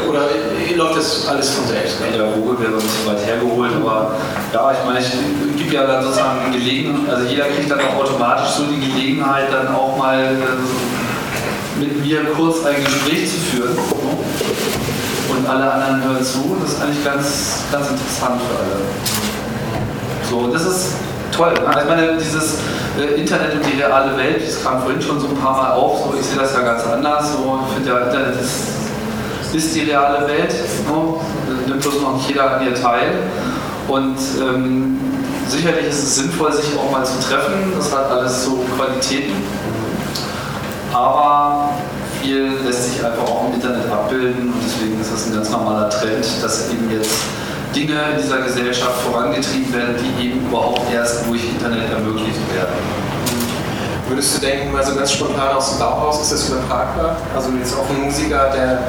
[0.07, 0.21] oder
[0.75, 1.97] läuft das alles von selbst?
[1.99, 4.11] Pädagoge wäre ein bisschen weit hergeholt, aber
[4.53, 8.49] ja, ich meine, ich gebe ja dann sozusagen Gelegenheit, also jeder kriegt dann auch automatisch
[8.49, 13.77] so die Gelegenheit, dann auch mal äh, mit mir kurz ein Gespräch zu führen.
[15.29, 16.55] Und alle anderen hören zu.
[16.61, 18.77] Das ist eigentlich ganz, ganz interessant für alle.
[20.29, 20.91] So, das ist
[21.35, 21.53] toll.
[21.53, 21.81] Ne?
[21.81, 22.59] Ich meine, dieses
[22.97, 26.05] äh, Internet und die reale Welt, das kam vorhin schon so ein paar Mal auf.
[26.05, 27.33] So, ich sehe das ja ganz anders.
[27.33, 30.53] So, ich finde ja, Internet ist, ist die reale Welt.
[30.53, 31.67] Ne?
[31.67, 33.11] Nimmt bloß noch nicht jeder an ihr teil.
[33.87, 34.99] Und ähm,
[35.47, 37.73] sicherlich ist es sinnvoll, sich auch mal zu treffen.
[37.75, 39.43] Das hat alles so Qualitäten.
[40.93, 41.69] Aber
[42.21, 45.89] viel lässt sich einfach auch im Internet abbilden und deswegen ist das ein ganz normaler
[45.89, 47.11] Trend, dass eben jetzt
[47.75, 52.73] Dinge in dieser Gesellschaft vorangetrieben werden, die eben überhaupt erst durch Internet ermöglicht werden.
[54.07, 57.17] Würdest du denken, mal so ganz spontan aus dem Bauhaus, ist das übertragbar?
[57.35, 58.83] Also jetzt auch ein Musiker, der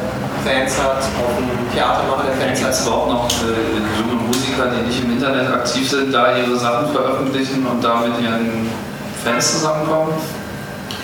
[0.45, 2.71] Fans hat, auch ein Theatermacher, der Fans hat.
[2.71, 6.93] Es überhaupt noch äh, junge Musiker, die nicht im Internet aktiv sind, da ihre Sachen
[6.93, 8.71] veröffentlichen und da mit ihren
[9.25, 10.13] Fans zusammenkommen?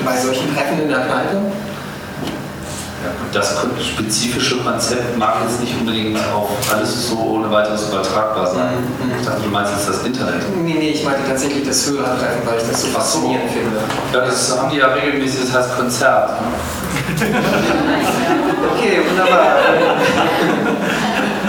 [0.05, 1.41] Bei solchen Treffen in der Kneipe?
[3.33, 8.75] Das spezifische Konzept mag jetzt nicht unbedingt auf alles so ohne weiteres übertragbar sein.
[9.01, 9.13] Mhm.
[9.19, 10.43] Ich dachte, du meinst jetzt das Internet.
[10.57, 13.55] Nee, nee, ich meinte tatsächlich das Hörertreffen, weil ich das so faszinierend so.
[13.55, 13.79] finde.
[14.13, 16.31] Ja, das haben die ja regelmäßig, das heißt Konzert.
[16.31, 16.47] Ne?
[18.75, 19.41] okay, wunderbar.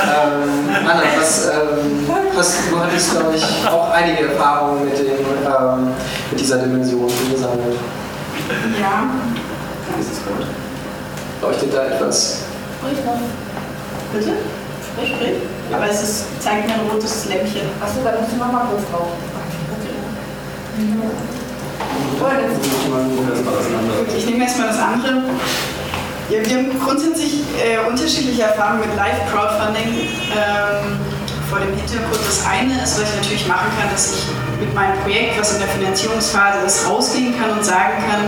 [0.03, 5.87] ähm, Anna, was, ähm, was, du hattest, glaube ich, auch einige Erfahrungen mit, dem, ähm,
[6.31, 7.77] mit dieser Dimension gesammelt.
[8.79, 9.09] Ja,
[9.97, 10.45] das ist gut.
[11.43, 12.37] Leuchtet da etwas?
[14.13, 14.31] Bitte?
[14.93, 15.35] Sprich, sprich.
[15.73, 17.67] Aber es ist, zeigt mir ein rotes Lämpchen.
[17.81, 19.09] Achso, da musst du nochmal kurz drauf.
[22.19, 25.23] Gut, ich nehme erstmal das andere.
[26.29, 30.07] Ja, wir haben grundsätzlich äh, unterschiedliche Erfahrungen mit Live-Crowdfunding.
[30.31, 30.99] Ähm,
[31.53, 34.23] vor dem Hintergrund, das eine ist, was ich natürlich machen kann, dass ich
[34.59, 38.25] mit meinem Projekt, was in der Finanzierungsphase ist, rausgehen kann und sagen kann,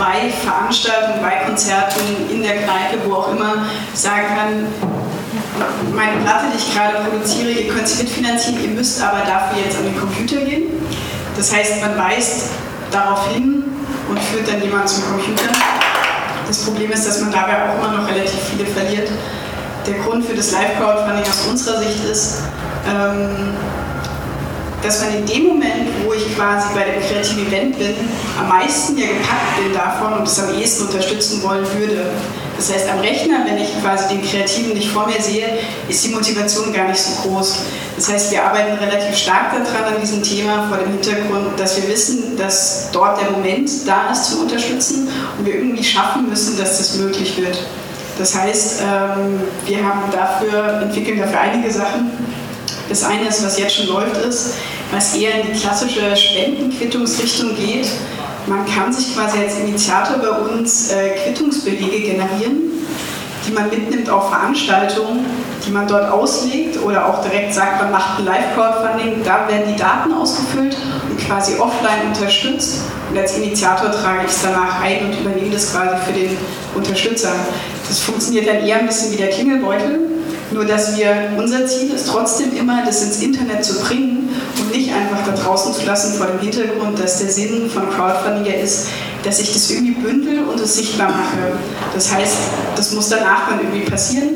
[0.00, 4.66] bei Veranstaltungen, bei Konzerten, in der Kneipe, wo auch immer, sagen kann,
[5.94, 9.76] meine Platte, die ich gerade produziere, ihr könnt sie mitfinanzieren, ihr müsst aber dafür jetzt
[9.76, 10.72] an den Computer gehen.
[11.36, 12.50] Das heißt, man weist
[12.90, 13.62] darauf hin
[14.08, 15.50] und führt dann jemanden zum Computer.
[16.48, 19.08] Das Problem ist, dass man dabei auch immer noch relativ viele verliert.
[19.86, 22.38] Der Grund für das Live-Crowdfunding aus unserer Sicht ist,
[22.86, 23.54] ähm,
[24.82, 27.94] dass man in dem Moment, wo ich quasi bei dem kreativen Event bin,
[28.38, 32.06] am meisten ja gepackt bin davon und es am ehesten unterstützen wollen würde.
[32.56, 35.46] Das heißt, am Rechner, wenn ich quasi den Kreativen nicht vor mir sehe,
[35.88, 37.56] ist die Motivation gar nicht so groß.
[37.96, 41.88] Das heißt, wir arbeiten relativ stark daran an diesem Thema vor dem Hintergrund, dass wir
[41.88, 46.78] wissen, dass dort der Moment da ist zum Unterstützen und wir irgendwie schaffen müssen, dass
[46.78, 47.58] das möglich wird.
[48.20, 52.10] Das heißt, ähm, wir haben dafür, entwickeln dafür einige Sachen.
[52.90, 54.56] Das eine ist, was jetzt schon läuft, ist,
[54.92, 57.88] was eher in die klassische Spendenquittungsrichtung geht.
[58.46, 62.60] Man kann sich quasi als Initiator bei uns äh, Quittungsbelege generieren,
[63.48, 65.24] die man mitnimmt auf Veranstaltungen,
[65.66, 69.80] die man dort auslegt oder auch direkt sagt, man macht ein Live-Crowdfunding, da werden die
[69.80, 70.76] Daten ausgefüllt
[71.30, 72.80] quasi offline unterstützt.
[73.08, 76.36] Und als Initiator trage ich es danach ein und übernehme das quasi für den
[76.74, 77.32] Unterstützer.
[77.88, 80.00] Das funktioniert dann eher ein bisschen wie der Klingelbeutel,
[80.50, 84.28] nur dass wir, unser Ziel ist trotzdem immer, das ins Internet zu bringen
[84.60, 88.52] und nicht einfach da draußen zu lassen vor dem Hintergrund, dass der Sinn von Crowdfunding
[88.52, 88.88] ja ist,
[89.22, 91.52] dass ich das irgendwie bündel und es sichtbar mache.
[91.94, 92.36] Das heißt,
[92.74, 94.30] das muss danach dann irgendwie passieren.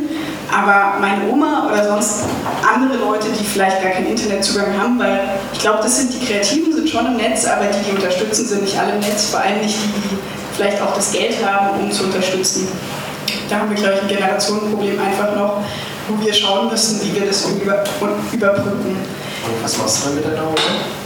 [0.52, 2.24] Aber meine Oma oder sonst
[2.62, 5.20] andere Leute, die vielleicht gar keinen Internetzugang haben, weil
[5.52, 8.62] ich glaube, das sind die Kreativen, sind schon im Netz, aber die, die unterstützen, sind
[8.62, 10.18] nicht alle im Netz, vor allem nicht die, die
[10.56, 12.68] vielleicht auch das Geld haben, um zu unterstützen.
[13.48, 15.62] Da haben wir, glaube ich, ein Generationenproblem einfach noch,
[16.08, 17.84] wo wir schauen müssen, wie wir das über,
[18.32, 18.96] überbrücken.
[19.46, 21.03] Und was machst du dann mit deiner Oma?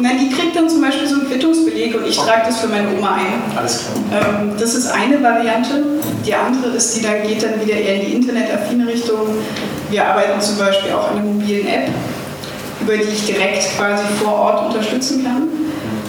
[0.00, 2.88] Nein, die kriegt dann zum Beispiel so einen Quittungsbeleg und ich trage das für meine
[2.96, 3.56] Oma ein.
[3.56, 4.40] Alles klar.
[4.40, 5.84] Ähm, das ist eine Variante.
[6.26, 9.20] Die andere ist, die dann geht dann wieder eher in die internetaffine Richtung.
[9.90, 11.88] Wir arbeiten zum Beispiel auch an einer mobilen App,
[12.80, 15.48] über die ich direkt quasi vor Ort unterstützen kann.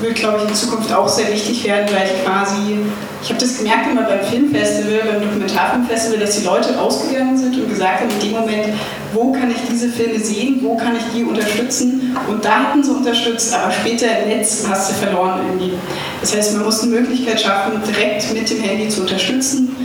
[0.06, 2.78] Wird, glaube ich, in Zukunft auch sehr wichtig werden, weil ich quasi,
[3.24, 7.70] ich habe das gemerkt immer beim Filmfestival, beim Dokumentarfilmfestival, dass die Leute rausgegangen sind und
[7.70, 8.68] gesagt haben, in dem Moment,
[9.14, 12.92] wo kann ich diese Filme sehen, wo kann ich die unterstützen und da hatten sie
[12.92, 15.74] unterstützt, aber später im Netz hast du verloren irgendwie.
[16.22, 19.76] Das heißt, man muss eine Möglichkeit schaffen, direkt mit dem Handy zu unterstützen.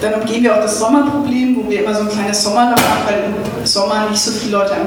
[0.00, 3.24] Dann umgehen wir auch das Sommerproblem, wo wir immer so ein kleines Sommerloch haben, weil
[3.24, 4.86] im Sommer nicht so viele Leute am,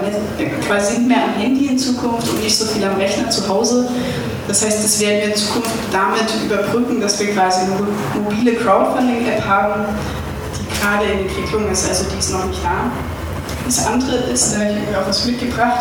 [0.65, 3.89] quasi sind mehr am Handy in Zukunft und nicht so viel am Rechner zu Hause.
[4.47, 9.45] Das heißt, das werden wir in Zukunft damit überbrücken, dass wir quasi eine mobile Crowdfunding-App
[9.45, 9.85] haben,
[10.57, 12.89] die gerade in Entwicklung ist, also die ist noch nicht da.
[13.65, 15.79] Das andere ist, da habe ich irgendwie auch was mitgebracht.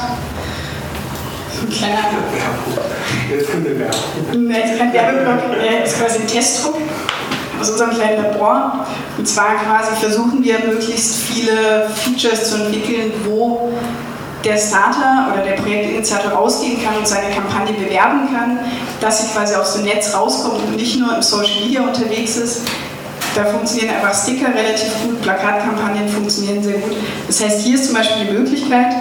[1.54, 1.98] So ein kleiner.
[3.30, 3.88] Jetzt kommt der
[4.64, 6.76] es ist kein Werbeblock, äh, ist quasi ein Testdruck
[7.60, 8.86] aus unserem kleinen Labor.
[9.18, 13.72] Und zwar quasi versuchen wir möglichst viele Features zu entwickeln, wo
[14.44, 18.58] der Starter oder der Projektinitiator rausgehen kann und seine Kampagne bewerben kann,
[19.00, 22.62] dass sie quasi aus dem Netz rauskommt und nicht nur im Social Media unterwegs ist.
[23.34, 26.96] Da funktionieren einfach Sticker relativ gut, Plakatkampagnen funktionieren sehr gut.
[27.26, 28.92] Das heißt, hier ist zum Beispiel die Möglichkeit,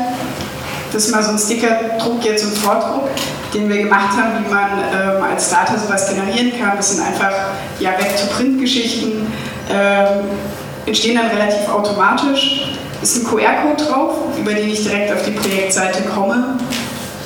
[0.91, 3.09] das ist mal so ein Stickerdruck, jetzt ein Vordruck,
[3.53, 6.77] den wir gemacht haben, wie man ähm, als Starter sowas generieren kann.
[6.77, 7.31] Das sind einfach
[7.79, 9.31] ja, Back-to-Print-Geschichten,
[9.69, 10.25] ähm,
[10.85, 12.69] entstehen dann relativ automatisch
[13.01, 16.57] ist ein QR-Code drauf, über den ich direkt auf die Projektseite komme.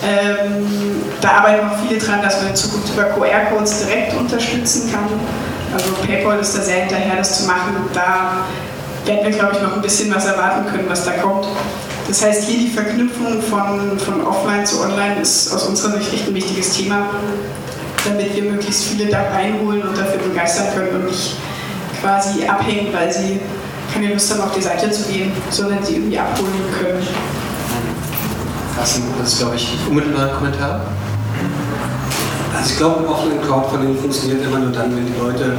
[0.03, 5.05] Ähm, da arbeiten auch viele dran, dass man in Zukunft über QR-Codes direkt unterstützen kann.
[5.73, 7.89] Also PayPal ist da sehr hinterher, das zu machen.
[7.93, 8.45] Da
[9.05, 11.47] werden wir, glaube ich, noch ein bisschen was erwarten können, was da kommt.
[12.07, 16.27] Das heißt, hier die Verknüpfung von, von Offline zu Online ist aus unserer Sicht echt
[16.27, 17.09] ein wichtiges Thema,
[18.05, 21.37] damit wir möglichst viele da reinholen und dafür begeistern können und nicht
[22.01, 23.39] quasi abhängen, weil sie
[23.93, 27.07] keine Lust haben, auf die Seite zu gehen, sondern sie irgendwie abholen können.
[28.77, 28.97] Das
[29.33, 30.81] ist, glaube ich, unmittelbar ein Kommentar.
[32.55, 35.57] Also ich glaube, Offline-Crowdfunding funktioniert immer nur dann, wenn die Leute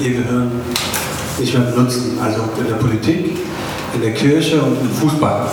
[0.00, 0.50] ihr Gehirn
[1.38, 2.18] nicht mehr benutzen.
[2.22, 3.38] Also in der Politik,
[3.94, 5.46] in der Kirche und im Fußball.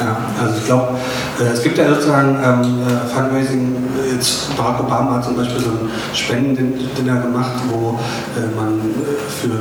[0.00, 0.96] Ja, also ich glaube,
[1.40, 3.76] äh, es gibt ja sozusagen ähm, äh, Fundraising,
[4.12, 7.98] jetzt Barack Obama hat zum Beispiel so ein Spendendinner gemacht, wo
[8.36, 9.60] äh, man äh, für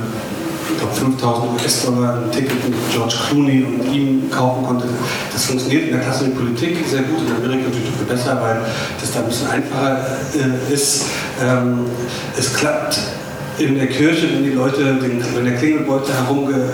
[0.70, 4.86] ich glaube 5000 US-Dollar ein Ticket mit George Clooney und ihm kaufen konnte.
[5.34, 8.62] Das funktioniert in der klassischen Politik sehr gut, in Amerika natürlich viel besser, weil
[9.02, 10.06] das da ein bisschen einfacher
[10.36, 11.06] äh, ist.
[11.42, 11.86] Ähm,
[12.38, 13.00] es klappt
[13.58, 16.70] in der Kirche, wenn die Leute, den, wenn der Klingelbeutel herumge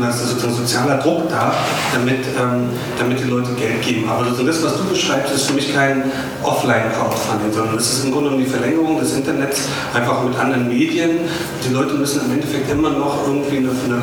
[0.00, 1.54] da ist sozusagen sozialer Druck da,
[1.92, 4.08] damit, ähm, damit die Leute Geld geben.
[4.08, 6.04] Aber also das, was du beschreibst, ist für mich kein
[6.42, 11.20] Offline-Crowdfunding, sondern es ist im Grunde genommen die Verlängerung des Internets einfach mit anderen Medien.
[11.66, 14.02] Die Leute müssen im Endeffekt immer noch irgendwie eine, eine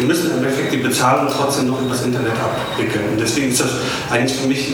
[0.00, 3.04] die müssen im Endeffekt die Bezahlung trotzdem noch übers Internet abwickeln.
[3.12, 3.70] Und deswegen ist das
[4.10, 4.72] eigentlich für mich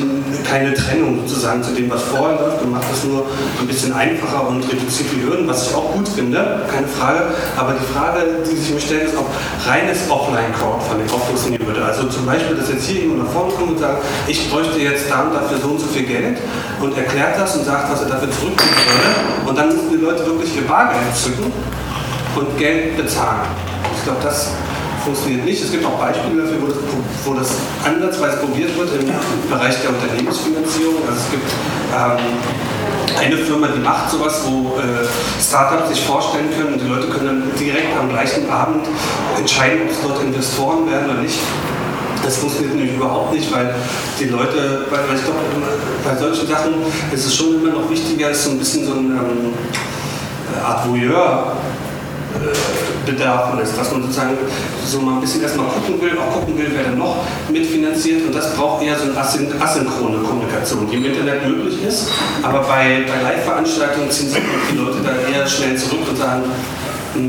[0.48, 2.62] keine Trennung sozusagen zu dem, was vorher läuft.
[2.62, 3.26] Man macht das nur
[3.60, 7.34] ein bisschen einfacher und reduziert die Hürden, was ich auch gut finde, keine Frage.
[7.56, 9.25] Aber die Frage, die sich mir stellt, ist, ob
[9.66, 11.84] reines Offline-Crowdfunding funktionieren würde.
[11.84, 15.10] Also zum Beispiel, dass jetzt hier jemand nach vorne kommt und sagt, ich bräuchte jetzt
[15.10, 16.38] da und dafür so und so viel Geld
[16.80, 19.48] und erklärt das und sagt, was er dafür zurückgeben würde.
[19.48, 21.52] Und dann müssen die Leute wirklich ihr Bargeld zücken
[22.36, 23.46] und Geld bezahlen.
[23.96, 24.52] Ich glaube, das
[25.04, 25.62] funktioniert nicht.
[25.62, 26.78] Es gibt auch Beispiele dafür, wo das,
[27.24, 27.50] wo das
[27.84, 31.06] ansatzweise probiert wird im Bereich der Unternehmensfinanzierung.
[31.06, 31.48] Also es gibt
[31.94, 32.18] ähm,
[33.18, 35.06] eine Firma, die macht sowas, wo äh,
[35.42, 38.86] Startups sich vorstellen können und die Leute können dann direkt am gleichen Abend
[39.36, 41.38] entscheiden, ob es dort Investoren werden oder nicht.
[42.22, 43.74] Das funktioniert nämlich überhaupt nicht, weil
[44.18, 45.40] die Leute, weil, weil ich glaube,
[46.04, 46.74] bei solchen Sachen
[47.12, 49.54] ist es schon immer noch wichtiger, ist so ein bisschen so eine ähm,
[50.64, 51.52] Art Voyeur
[53.06, 54.36] Bedarf ist, dass man sozusagen
[54.84, 58.26] so mal ein bisschen erstmal gucken will, auch gucken will, wer dann noch mitfinanziert.
[58.26, 62.08] Und das braucht eher so eine asyn asynchrone Kommunikation, die im Internet möglich ist,
[62.42, 64.42] aber bei, bei Live-Veranstaltungen ziehen sich
[64.72, 66.42] die Leute da eher schnell zurück und sagen,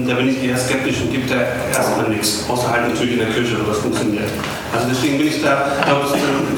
[0.08, 1.36] da bin ich eher skeptisch und gibt da
[1.74, 4.30] erstmal nichts, außer halt natürlich in der Küche, wo das funktioniert.
[4.74, 6.06] Also deswegen bin ich da, ich glaube,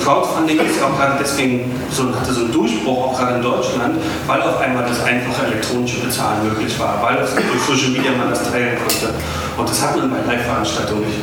[0.04, 4.42] Crowdfunding ist auch gerade deswegen so, hatte so einen Durchbruch, auch gerade in Deutschland, weil
[4.42, 8.50] auf einmal das einfache elektronische Bezahlen möglich war, weil das durch Social Media man das
[8.50, 9.14] teilen konnte.
[9.58, 11.22] Und das hat man bei Live-Veranstaltungen nicht.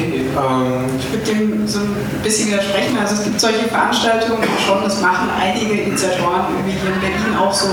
[0.00, 2.96] Okay, ähm, ich würde dem so ein bisschen widersprechen.
[2.98, 7.52] Also es gibt solche Veranstaltungen schon, das machen einige Initiatoren, wie hier in Berlin auch
[7.52, 7.68] so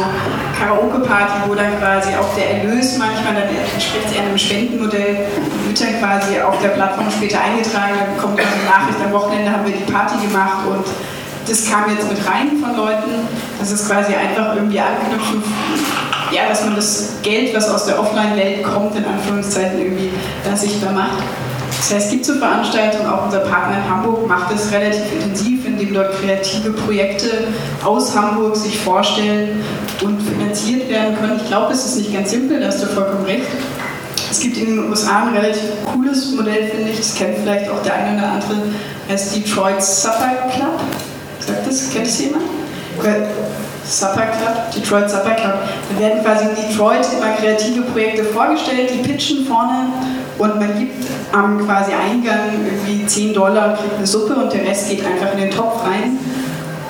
[0.60, 5.24] Karaoke-Party, wo dann quasi auch der Erlös manchmal, dann entspricht eher einem Spendenmodell,
[5.68, 9.52] wird dann quasi auf der Plattform später eingetragen, dann kommt dann eine Nachricht, am Wochenende
[9.52, 10.86] haben wir die Party gemacht und
[11.48, 13.24] das kam jetzt mit rein von Leuten.
[13.58, 15.42] Das ist quasi einfach irgendwie anknüpfen,
[16.32, 20.10] ja, dass man das Geld, was aus der Offline-Welt kommt, in Anführungszeichen irgendwie
[20.44, 21.24] da sichtbar macht.
[21.78, 25.66] Das heißt, es gibt so Veranstaltungen, auch unser Partner in Hamburg macht es relativ intensiv,
[25.66, 27.30] indem dort kreative Projekte
[27.84, 29.64] aus Hamburg sich vorstellen
[30.04, 31.40] und finanziert werden können.
[31.42, 33.48] Ich glaube, es ist nicht ganz simpel, da hast du vollkommen recht.
[34.30, 37.82] Es gibt in den USA ein relativ cooles Modell, finde ich, das kennt vielleicht auch
[37.84, 38.58] der eine oder andere,
[39.08, 40.80] heißt Detroit Supper Club.
[41.40, 41.90] Sagt das?
[41.94, 42.44] Kennt das jemand?
[43.86, 45.54] Supper Club, Detroit Supper Club.
[45.94, 49.86] Da werden quasi in Detroit immer kreative Projekte vorgestellt, die pitchen vorne
[50.38, 54.90] und man gibt am quasi Eingang irgendwie 10 Dollar, kriegt eine Suppe und der Rest
[54.90, 56.18] geht einfach in den Topf rein.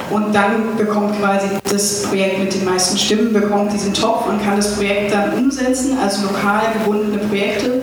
[0.09, 4.55] Und dann bekommt quasi das Projekt mit den meisten Stimmen, bekommt diesen Topf und kann
[4.55, 7.81] das Projekt dann umsetzen, also lokal gebundene Projekte.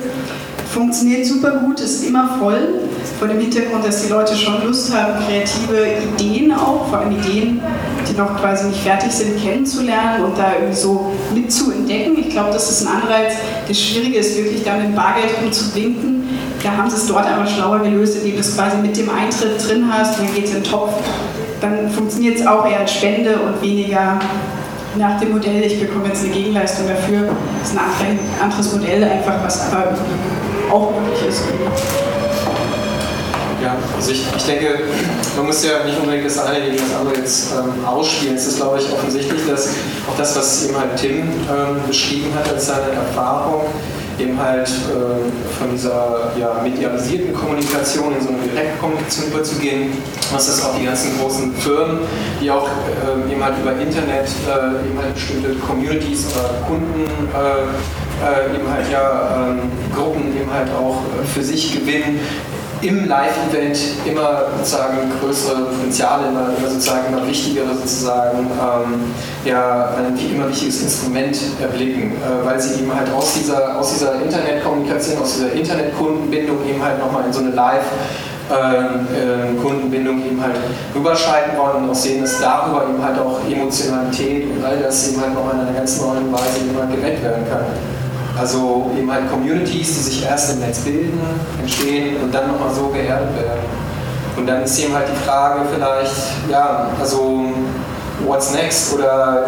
[0.73, 2.81] Funktioniert super gut, ist immer voll,
[3.19, 7.61] vor dem Hintergrund, dass die Leute schon Lust haben, kreative Ideen auch, vor allem Ideen,
[8.09, 12.19] die noch quasi nicht fertig sind, kennenzulernen und da irgendwie so mitzuentdecken.
[12.19, 13.35] Ich glaube, das ist ein Anreiz.
[13.67, 16.25] Das Schwierige ist wirklich, da mit Bargeld rumzuwinken.
[16.63, 19.69] Da haben sie es dort einfach schlauer gelöst, indem du es quasi mit dem Eintritt
[19.69, 20.93] drin hast, dann geht es in den Topf.
[21.61, 24.19] Dann funktioniert es auch eher als Spende und weniger
[24.97, 27.29] nach dem Modell, ich bekomme jetzt eine Gegenleistung dafür.
[27.61, 29.95] Das ist ein anderes Modell einfach, was aber
[30.71, 31.43] auch möglich ist.
[33.65, 34.79] Ja, also ich, ich denke,
[35.37, 38.37] man muss ja nicht unbedingt das eine gegen das andere jetzt ähm, ausspielen.
[38.37, 39.69] Es ist, glaube ich, offensichtlich, dass
[40.07, 43.65] auch das, was eben halt Tim ähm, beschrieben hat als seine Erfahrung,
[44.19, 49.93] eben halt äh, von dieser ja, medialisierten Kommunikation in so eine Direktkommunikation überzugehen,
[50.31, 52.01] was das auch die ganzen großen Firmen,
[52.43, 57.65] die auch äh, eben halt über Internet äh, eben halt bestimmte Communities oder Kunden äh,
[58.25, 62.21] äh, eben halt ja ähm, Gruppen eben halt auch äh, für sich gewinnen,
[62.83, 70.19] im Live-Event immer sozusagen größere Potenziale, immer, immer sozusagen immer wichtigere sozusagen, ähm, ja, ein
[70.19, 75.35] immer wichtiges Instrument erblicken, äh, weil sie eben halt aus dieser, aus dieser Internetkommunikation, aus
[75.35, 77.91] dieser Internetkundenbindung eben halt nochmal in so eine Live-
[78.51, 80.57] ähm, äh, Kundenbindung eben halt
[80.95, 85.21] rüberschalten wollen und auch sehen, dass darüber eben halt auch Emotionalität und all das eben
[85.23, 87.94] halt noch in einer ganz neuen Weise eben halt werden kann.
[88.39, 91.21] Also eben halt Communities, die sich erst im Netz bilden,
[91.61, 93.63] entstehen und dann nochmal so geerdet werden.
[94.37, 97.47] Und dann ist eben halt die Frage vielleicht, ja, also
[98.27, 98.93] what's next?
[98.95, 99.47] Oder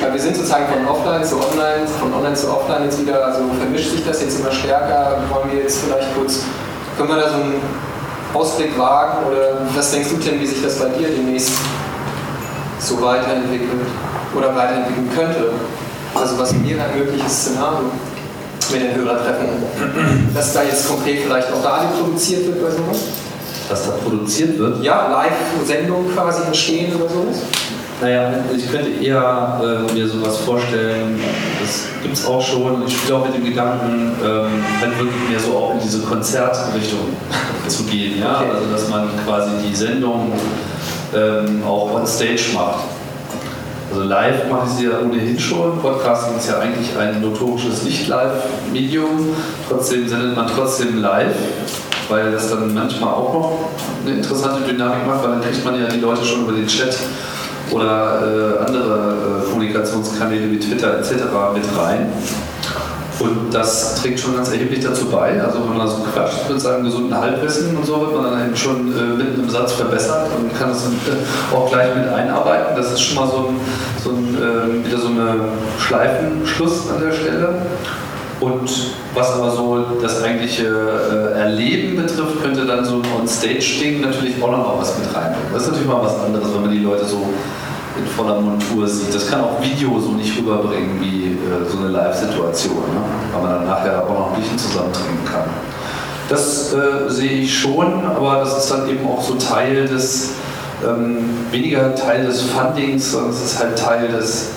[0.00, 3.40] weil wir sind sozusagen von offline zu online, von online zu offline jetzt wieder, also
[3.58, 5.18] vermischt sich das jetzt immer stärker.
[5.28, 6.44] Wollen wir jetzt vielleicht kurz,
[6.96, 7.60] können wir da so einen
[8.32, 9.26] Ausblick wagen?
[9.26, 11.52] Oder was denkst du, Tim, wie sich das bei dir demnächst
[12.78, 13.88] so weiterentwickelt
[14.36, 15.50] oder weiterentwickeln könnte?
[16.14, 17.90] Also was wäre ein mögliches Szenario?
[18.72, 19.48] Mit den Hörertreffen,
[20.34, 22.98] dass da jetzt konkret vielleicht auch Radio produziert wird oder sowas?
[23.68, 24.82] Dass da produziert wird?
[24.82, 27.42] Ja, Live-Sendungen quasi entstehen oder sowas?
[28.00, 31.20] Naja, ich könnte eher äh, mir sowas vorstellen,
[31.60, 32.84] das gibt es auch schon.
[32.84, 37.16] Ich spiele auch mit dem Gedanken, ähm, dann wirklich mehr so auch in diese Konzertrichtung
[37.68, 38.18] zu gehen.
[38.18, 38.40] Ja?
[38.40, 38.50] Okay.
[38.56, 40.32] Also, dass man quasi die Sendung
[41.14, 42.80] ähm, auch on stage macht.
[43.92, 45.78] Also live mache ich sie ja ohnehin schon.
[45.78, 49.36] Podcasting ist ja eigentlich ein notorisches Nicht-Live-Medium.
[49.68, 51.36] Trotzdem sendet man trotzdem live,
[52.08, 53.58] weil das dann manchmal auch noch
[54.06, 56.96] eine interessante Dynamik macht, weil dann kriegt man ja die Leute schon über den Chat
[57.70, 61.12] oder äh, andere äh, Kommunikationskanäle wie Twitter etc.
[61.52, 62.10] mit rein.
[63.22, 65.40] Und das trägt schon ganz erheblich dazu bei.
[65.40, 68.56] Also wenn man so quatscht mit seinem gesunden Halbwissen und so, wird man dann eben
[68.56, 72.74] schon äh, mit einem Satz verbessert und kann das äh, auch gleich mit einarbeiten.
[72.76, 73.60] Das ist schon mal so ein,
[74.02, 75.36] so ein äh, wieder so eine
[75.78, 77.54] Schleifenschluss an der Stelle.
[78.40, 78.68] Und
[79.14, 84.50] was aber so das eigentliche äh, Erleben betrifft, könnte dann so ein On-Stage-Ding natürlich auch
[84.50, 85.52] noch mal was mit reinbringen.
[85.52, 87.24] Das ist natürlich mal was anderes, wenn man die Leute so
[88.02, 89.14] in voller Montur sieht.
[89.14, 93.02] Das kann auch Video so nicht rüberbringen wie äh, so eine Live-Situation, ne?
[93.32, 95.44] weil man dann nachher auch noch Bierchen zusammen trinken kann.
[96.28, 100.30] Das äh, sehe ich schon, aber das ist dann eben auch so Teil des,
[100.86, 101.18] ähm,
[101.50, 104.50] weniger Teil des Fundings, sondern es ist halt Teil des,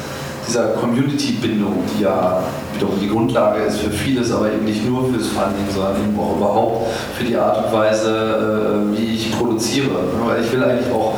[0.47, 2.43] dieser Community-Bindung, die ja
[2.73, 6.37] wiederum die Grundlage ist für vieles, aber eben nicht nur fürs Funding, sondern eben auch
[6.37, 9.89] überhaupt für die Art und Weise, äh, wie ich produziere.
[10.25, 11.15] Weil ich will eigentlich auch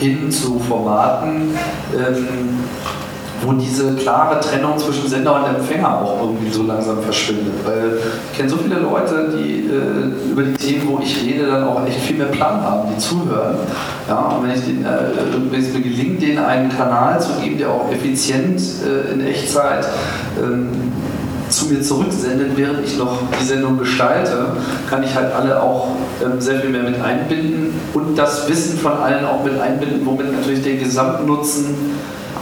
[0.00, 1.54] hin zu Formaten,
[1.94, 2.26] ähm,
[3.42, 7.54] wo diese klare Trennung zwischen Sender und Empfänger auch irgendwie so langsam verschwindet.
[7.64, 7.98] Weil
[8.30, 11.86] ich kenne so viele Leute, die äh, über die Themen, wo ich rede, dann auch
[11.86, 13.56] echt viel mehr Plan haben, die zuhören.
[14.08, 14.88] Ja, und wenn, ich den, äh,
[15.50, 19.86] wenn es mir gelingt, denen einen Kanal zu geben, der auch effizient äh, in Echtzeit
[20.42, 20.68] ähm,
[21.50, 24.46] zu mir zurücksendet, während ich noch die Sendung gestalte,
[24.88, 25.88] kann ich halt alle auch
[26.24, 30.32] ähm, sehr viel mehr mit einbinden und das Wissen von allen auch mit einbinden, womit
[30.32, 31.74] natürlich der Gesamtnutzen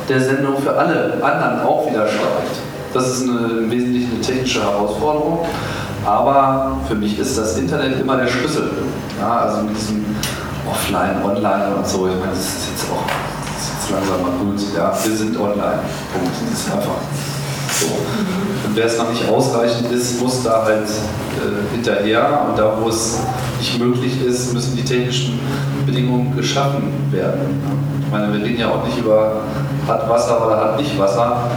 [0.08, 2.56] der Sendung für alle anderen auch wieder steigt.
[2.94, 5.44] Das ist eine, eine technische Herausforderung,
[6.04, 8.70] aber für mich ist das Internet immer der Schlüssel.
[9.20, 10.04] Ja, also mit diesem
[10.70, 13.04] Offline, Online und so, ich meine, das ist jetzt auch
[13.58, 14.60] das ist jetzt langsam mal gut.
[14.76, 15.80] Ja, wir sind online.
[16.12, 16.36] Punkt.
[16.52, 17.00] Das ist einfach
[17.70, 17.86] so.
[18.66, 22.46] Und wer es noch nicht ausreichend ist, muss da halt äh, hinterher.
[22.48, 23.18] Und da, wo es
[23.58, 25.38] nicht möglich ist, müssen die technischen
[25.86, 27.60] Bedingungen geschaffen werden.
[28.00, 29.42] Ich meine, wir reden ja auch nicht über
[29.86, 31.50] hat Wasser oder hat nicht Wasser.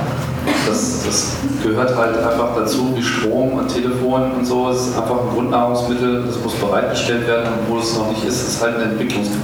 [0.68, 4.70] Das, das gehört halt einfach dazu, wie Strom und Telefon und so.
[4.70, 8.48] Es ist einfach ein Grundnahrungsmittel, das muss bereitgestellt werden und wo es noch nicht ist,
[8.48, 9.42] ist halt ein Entwicklungsgebiet.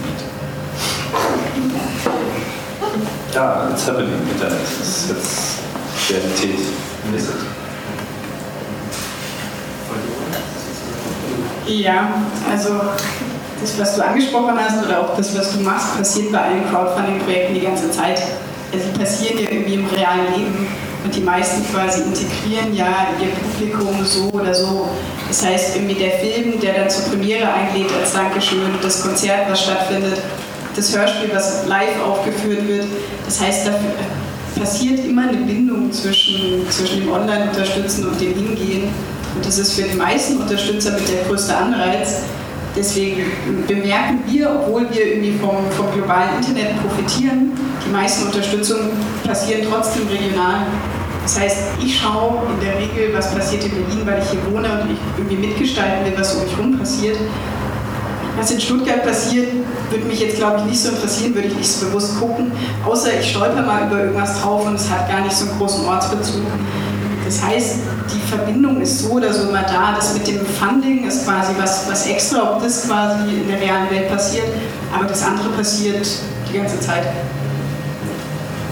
[3.33, 4.59] Ja, it's happening Internet.
[4.79, 5.46] Das ist jetzt
[6.09, 6.59] Realität.
[7.15, 7.27] Es.
[11.67, 12.69] Ja, also
[13.61, 17.55] das, was du angesprochen hast oder auch das, was du machst, passiert bei allen Crowdfunding-Projekten
[17.55, 18.21] die ganze Zeit.
[18.71, 20.67] Also passieren ja irgendwie im realen Leben
[21.03, 24.89] und die meisten quasi integrieren ja ihr Publikum so oder so.
[25.27, 29.63] Das heißt, irgendwie der Film, der dann zur Premiere einlädt als Dankeschön, das Konzert, was
[29.63, 30.21] stattfindet,
[30.75, 32.85] das Hörspiel, was live aufgeführt wird.
[33.25, 33.71] Das heißt, da
[34.59, 38.89] passiert immer eine Bindung zwischen, zwischen dem Online-Unterstützen und dem Hingehen.
[39.35, 42.21] Und das ist für die meisten Unterstützer mit der größte Anreiz.
[42.75, 43.25] Deswegen
[43.67, 47.51] bemerken wir, obwohl wir irgendwie vom, vom globalen Internet profitieren,
[47.85, 48.91] die meisten Unterstützungen
[49.23, 50.67] passieren trotzdem regional.
[51.23, 54.81] Das heißt, ich schaue in der Regel, was passiert in Berlin, weil ich hier wohne
[54.81, 57.17] und ich irgendwie mitgestalten will, was um mich herum passiert.
[58.37, 59.47] Was in Stuttgart passiert,
[59.89, 62.51] würde mich jetzt, glaube ich, nicht so interessieren, würde ich nicht so bewusst gucken,
[62.85, 65.83] außer ich stolper mal über irgendwas drauf und es hat gar nicht so einen großen
[65.85, 66.43] Ortsbezug.
[67.25, 67.77] Das heißt,
[68.13, 69.95] die Verbindung ist so oder so immer da.
[69.95, 73.89] Das mit dem Funding ist quasi was, was extra, ob das quasi in der realen
[73.89, 74.45] Welt passiert,
[74.95, 76.07] aber das andere passiert
[76.47, 77.03] die ganze Zeit.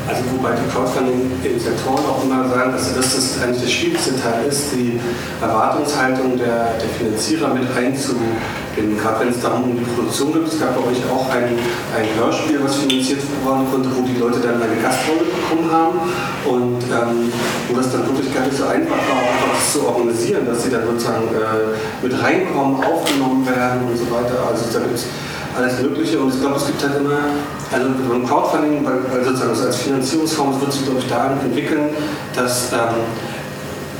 [0.07, 4.71] Also wobei die Crowdfunding-Initiatoren auch immer sagen, dass das, das eigentlich der schwierigste Teil ist,
[4.73, 4.99] die
[5.41, 9.01] Erwartungshaltung der, der Finanzierer mit einzubinden.
[9.01, 11.57] Gerade wenn es darum um die Produktion geht, es gab bei euch auch ein,
[11.97, 15.97] ein Hörspiel, was finanziert werden konnte, wo die Leute dann eine Gastrolle bekommen haben
[16.45, 17.31] und ähm,
[17.69, 20.85] wo das dann wirklich gar nicht so einfach war, einfach zu organisieren, dass sie dann
[20.85, 24.37] sozusagen äh, mit reinkommen, aufgenommen werden und so weiter.
[24.51, 25.07] Also da gibt es
[25.55, 26.19] alles Mögliche.
[26.19, 27.31] Und ich glaube, es gibt halt immer,
[27.71, 28.85] also beim Crowdfunding,
[29.23, 31.89] sozusagen als Finanzierungsform wird sich, glaube ich, daran entwickeln,
[32.35, 32.79] dass ähm,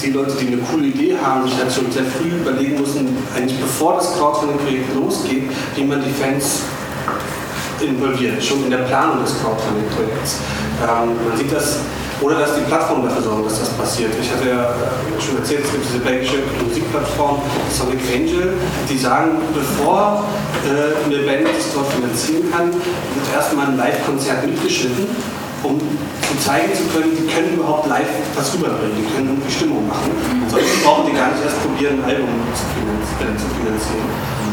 [0.01, 3.59] die Leute, die eine coole Idee haben, sich halt schon sehr früh überlegen müssen, eigentlich
[3.59, 6.61] bevor das Crowdfunding-Projekt losgeht, wie man die Fans
[7.81, 10.39] involviert, schon in der Planung des Crowdfunding-Projekts.
[10.81, 11.79] Ähm, man sieht das
[12.21, 14.11] oder dass die Plattform dafür sorgen, dass das passiert.
[14.19, 14.73] Ich hatte ja
[15.19, 18.53] schon erzählt, es gibt diese belgische Musikplattform Sonic Angel,
[18.89, 20.23] die sagen, bevor
[20.63, 25.07] äh, eine Band sich dort finanzieren kann, wird erstmal ein Live-Konzert mitgeschnitten,
[25.63, 29.87] um zu zeigen zu können, die können überhaupt live was rüberbringen, die können irgendwie Stimmung
[29.87, 30.11] machen.
[30.45, 32.63] Ansonsten brauchen die gar nicht erst probieren, ein Album zu
[33.59, 34.07] finanzieren.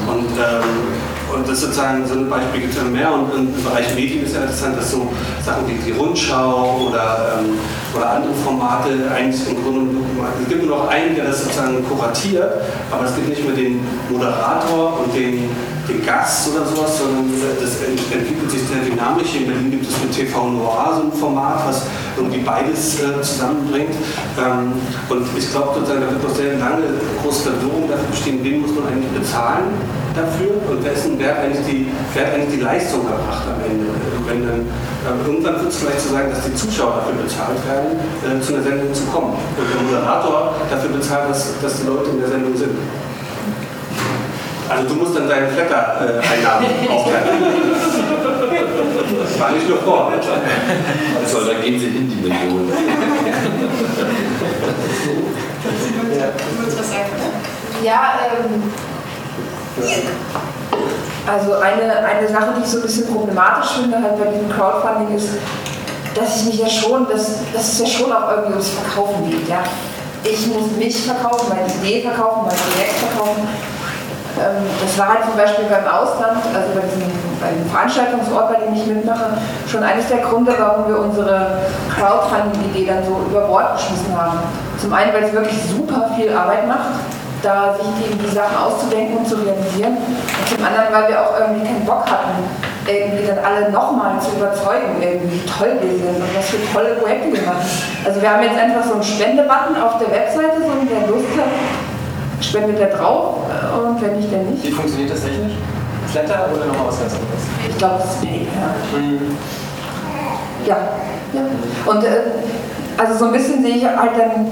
[0.08, 3.12] Und ähm, und das sozusagen so ein Beispiel gibt es mehr.
[3.12, 5.11] Und im Bereich Medien ist ja interessant, dass so
[5.44, 7.59] Sachen wie die Rundschau oder, ähm,
[7.97, 10.02] oder andere Formate eigentlich im Grunde
[10.43, 12.52] es gibt nur noch einen, der das sozusagen kuratiert,
[12.91, 13.81] aber es gibt nicht mehr den
[14.11, 15.51] Moderator und den,
[15.89, 17.31] den Gast oder sowas, sondern
[17.61, 19.35] das entwickelt sich sehr dynamisch.
[19.35, 21.83] In Berlin gibt es mit TV Noir so ein Format, was
[22.17, 23.94] irgendwie beides äh, zusammenbringt.
[24.39, 24.73] Ähm,
[25.09, 26.83] und ich glaube, da wird noch sehr lange
[27.23, 29.75] große Verwirrung dafür bestehen, wen muss man eigentlich bezahlen
[30.15, 33.89] dafür und wessen, wer, eigentlich die, wer hat eigentlich die Leistung erbracht am Ende.
[34.28, 37.99] Wenn dann, äh, irgendwann wird es vielleicht so sein, dass die Zuschauer dafür bezahlt werden,
[38.23, 39.35] äh, zu einer Sendung zu kommen.
[39.57, 42.77] Und der Moderator dafür bezahlt, dass, dass die Leute in der Sendung sind.
[44.73, 47.28] Also du musst dann deine Flatter-Einnahmen äh, aufteilen.
[49.23, 50.12] Das war nicht nur vor.
[51.23, 52.73] Also, da gehen sie in die Millionen.
[57.83, 58.62] Ja, ähm,
[61.26, 65.17] also eine, eine Sache, die ich so ein bisschen problematisch finde halt bei diesem Crowdfunding
[65.17, 65.28] ist,
[66.15, 69.49] dass ich mich ja schon, dass, dass es ja schon auch irgendwie ums Verkaufen geht.
[69.49, 69.62] Ja?
[70.25, 73.49] Ich muss mich verkaufen, meine Idee verkaufen, mein Projekt verkaufen.
[74.41, 78.65] Ähm, das war halt zum Beispiel beim Ausland, also bei diesem, bei dem Veranstaltungsort, bei
[78.65, 79.36] dem ich mitmache,
[79.69, 81.59] schon eines der Gründe, warum wir unsere
[81.93, 84.39] Crowdfunding-Idee dann so über Bord geschmissen haben.
[84.81, 86.97] Zum einen, weil es wirklich super viel Arbeit macht,
[87.43, 89.99] da sich die, die Sachen auszudenken und zu realisieren.
[89.99, 92.41] Und zum anderen, weil wir auch irgendwie keinen Bock hatten,
[92.86, 96.94] irgendwie dann alle nochmal zu überzeugen, irgendwie wie toll wir sind und was für tolle
[96.97, 97.67] Projekte wir machen.
[98.05, 101.52] Also wir haben jetzt einfach so einen Spendebutton auf der Webseite, so wer Lust hat,
[102.43, 103.37] spendet der drauf
[103.79, 104.62] und wenn nicht, der nicht.
[104.65, 105.53] Wie funktioniert das technisch?
[106.07, 107.43] Flatter oder nochmal was ganz anderes?
[107.69, 108.75] Ich glaube, das ist PayPal.
[110.67, 110.77] Ja.
[111.33, 111.41] ja.
[111.87, 112.09] Und äh,
[112.99, 114.47] also so ein bisschen sehe ich halt dann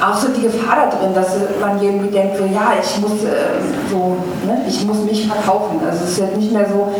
[0.00, 1.28] auch so die Gefahr da drin, dass
[1.60, 5.80] man irgendwie denkt, so ja, ich muss äh, so, ne, ich muss mich verkaufen.
[5.86, 6.92] Also es ist ja nicht mehr so,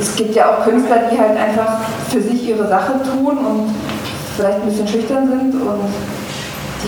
[0.00, 3.74] es gibt ja auch Künstler, die halt einfach für sich ihre Sache tun und
[4.36, 5.80] vielleicht ein bisschen schüchtern sind und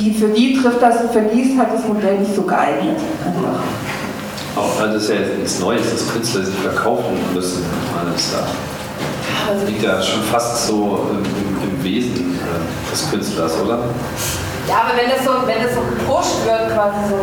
[0.01, 2.97] die, für die trifft das, für die ist halt das Modell nicht so geeignet.
[3.25, 3.61] Einfach.
[4.57, 7.65] Auch das ist ja jetzt nichts Neues, dass Künstler sich verkaufen müssen.
[7.99, 8.47] Alles da.
[9.53, 13.79] Das liegt ja schon fast so im, im, im Wesen äh, des Künstlers, oder?
[14.69, 17.19] Ja, aber wenn das so, wenn das so gepusht wird, quasi so,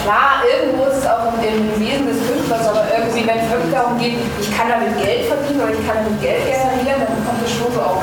[0.00, 3.72] klar, irgendwo ist es auch im, im Wesen des Künstlers, aber irgendwie, wenn es wirklich
[3.72, 7.40] darum geht, ich kann damit Geld verdienen oder ich kann damit Geld generieren, dann kommt
[7.42, 8.00] das schon so auf,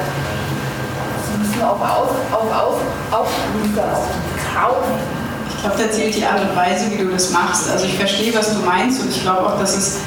[1.54, 2.78] bisschen auf auf Aus,
[3.12, 3.30] auf, auf
[4.54, 4.84] Kraut.
[5.50, 7.72] Ich glaube, da zählt die Art und Weise, wie du das machst.
[7.72, 10.00] Also ich verstehe, was du meinst und ich glaube auch, dass, es,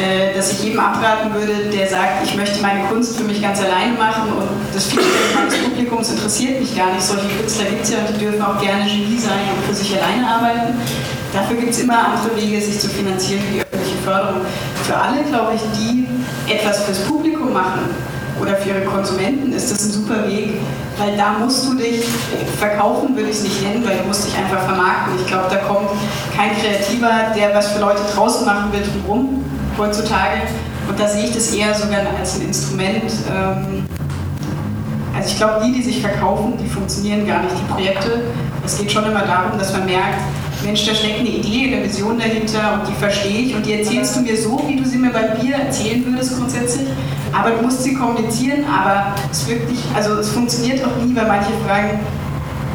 [0.00, 3.60] äh, dass ich jedem abraten würde, der sagt, ich möchte meine Kunst für mich ganz
[3.60, 7.02] alleine machen und das Feedback meines Publikums interessiert mich gar nicht.
[7.02, 9.94] Solche Künstler gibt es ja und die dürfen auch gerne Genie sein und für sich
[9.94, 10.74] alleine arbeiten.
[11.34, 14.40] Dafür gibt es immer andere Wege, sich zu finanzieren wie die öffentliche Förderung.
[14.84, 16.08] Für alle, glaube ich, die
[16.50, 20.54] etwas fürs Publikum machen oder für ihre Konsumenten ist das ein super Weg,
[20.98, 22.04] weil da musst du dich
[22.58, 25.14] verkaufen, würde ich es nicht nennen, weil du musst dich einfach vermarkten.
[25.20, 25.90] Ich glaube, da kommt
[26.36, 29.44] kein Kreativer, der was für Leute draußen machen will, drum
[29.78, 30.42] heutzutage.
[30.88, 33.10] Und da sehe ich das eher sogar als ein Instrument.
[33.30, 33.86] Ähm,
[35.16, 38.24] also ich glaube, die, die sich verkaufen, die funktionieren gar nicht, die Projekte.
[38.64, 40.20] Es geht schon immer darum, dass man merkt,
[40.64, 44.16] Mensch, da steckt eine Idee, eine Vision dahinter und die verstehe ich und die erzählst
[44.16, 46.88] du mir so, wie du sie mir bei Bier erzählen würdest grundsätzlich.
[47.32, 51.50] Aber du musst sie kommunizieren, aber es wirklich, also es funktioniert auch nie, weil manche
[51.66, 52.00] fragen,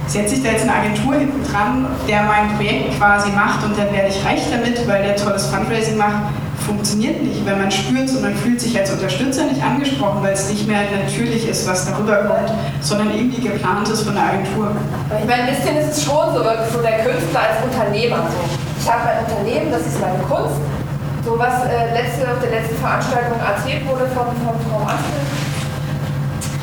[0.08, 3.92] setze ich da jetzt eine Agentur hinten dran, der mein Projekt quasi macht und dann
[3.92, 8.22] werde ich reich damit, weil der tolles Fundraising macht funktioniert nicht, weil man spürt und
[8.22, 12.18] man fühlt sich als Unterstützer nicht angesprochen, weil es nicht mehr natürlich ist, was darüber
[12.24, 14.72] kommt, sondern irgendwie geplant ist von der Agentur.
[15.20, 18.28] Ich meine, ein bisschen ist es schon so, so der Künstler als Unternehmer.
[18.30, 18.58] So.
[18.80, 20.62] Ich habe ein Unternehmen, das ist meine Kunst.
[21.26, 25.22] So was äh, letzte, auf der letzten Veranstaltung erzählt wurde von, von Frau Askel.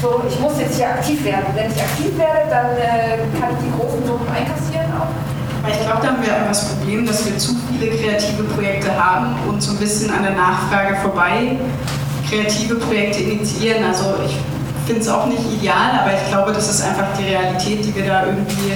[0.01, 1.47] So, ich muss jetzt hier aktiv werden.
[1.55, 5.36] Wenn ich aktiv werde, dann äh, kann ich die großen Summen einkassieren auch.
[5.69, 9.35] Ich glaube, da haben wir einfach das Problem, dass wir zu viele kreative Projekte haben
[9.49, 11.59] und so ein bisschen an der Nachfrage vorbei
[12.29, 13.85] kreative Projekte initiieren.
[13.85, 14.37] Also ich
[14.87, 18.07] finde es auch nicht ideal, aber ich glaube, das ist einfach die Realität, die wir
[18.07, 18.75] da irgendwie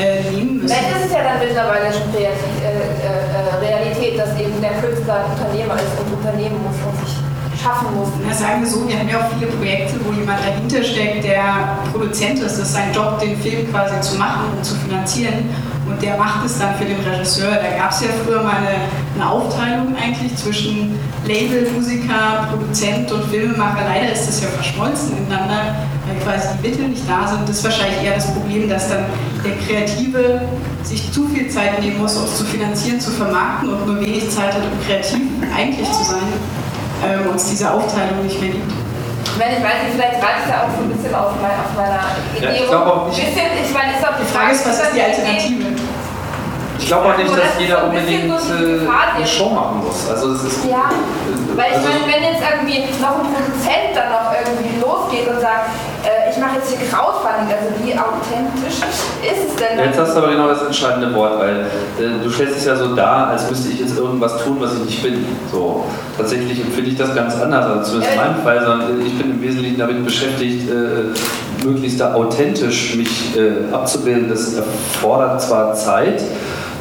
[0.00, 0.68] äh, nehmen müssen.
[0.68, 5.24] Vielleicht ist es ja dann mittlerweile schon Kreativ, äh, äh, Realität, dass eben der Künstler
[5.30, 7.14] Unternehmer ist und Unternehmen muss und sich
[7.62, 8.08] schaffen muss.
[8.26, 11.78] Na, sagen wir so, wir haben ja auch viele Projekte, wo jemand dahinter steckt, der
[11.92, 12.58] Produzent ist.
[12.58, 15.50] Das ist sein Job, den Film quasi zu machen und zu finanzieren
[15.86, 17.52] und der macht es dann für den Regisseur.
[17.52, 18.76] Da gab es ja früher mal eine,
[19.14, 23.84] eine, Aufteilung eigentlich zwischen Label, Musiker, Produzent und Filmemacher.
[23.86, 27.48] Leider ist das ja verschmolzen ineinander, weil quasi die Mittel nicht da sind.
[27.48, 29.04] Das ist wahrscheinlich eher das Problem, dass dann
[29.44, 30.40] der Kreative
[30.82, 34.30] sich zu viel Zeit nehmen muss, um es zu finanzieren, zu vermarkten und nur wenig
[34.30, 35.22] Zeit hat, um kreativ
[35.54, 36.28] eigentlich zu sein
[37.06, 38.83] ähm, und es diese Aufteilung nicht mehr gibt.
[39.36, 41.74] Wenn ich weiß nicht, vielleicht reicht es ja auch so ein bisschen auf, mein, auf
[41.74, 42.06] meiner
[42.36, 42.44] Idee.
[42.44, 43.18] Ja, ich glaube auch nicht.
[43.18, 45.74] Bisschen, ich meine, ist auch die Frage ist, was ist die Alternative?
[46.78, 50.10] Ich glaube auch nicht, dass jeder unbedingt äh, eine Show machen muss.
[50.10, 50.90] Also das ist ja,
[51.56, 55.40] weil ich also meine, wenn jetzt irgendwie noch ein Produzent dann noch irgendwie losgeht und
[55.40, 55.70] sagt,
[56.04, 58.78] äh, ich mache jetzt hier Crowdfunding, also wie authentisch
[59.22, 59.78] ist es denn?
[59.78, 61.60] Jetzt hast du aber genau das entscheidende Wort, weil
[61.98, 64.84] äh, du stellst es ja so dar, als müsste ich jetzt irgendwas tun, was ich
[64.84, 65.24] nicht bin.
[65.50, 65.84] So,
[66.16, 69.42] tatsächlich empfinde ich das ganz anders, also zumindest in meinem Fall, sondern ich bin im
[69.42, 74.28] Wesentlichen damit beschäftigt, äh, möglichst da authentisch mich äh, abzubilden.
[74.28, 76.22] Das erfordert zwar Zeit,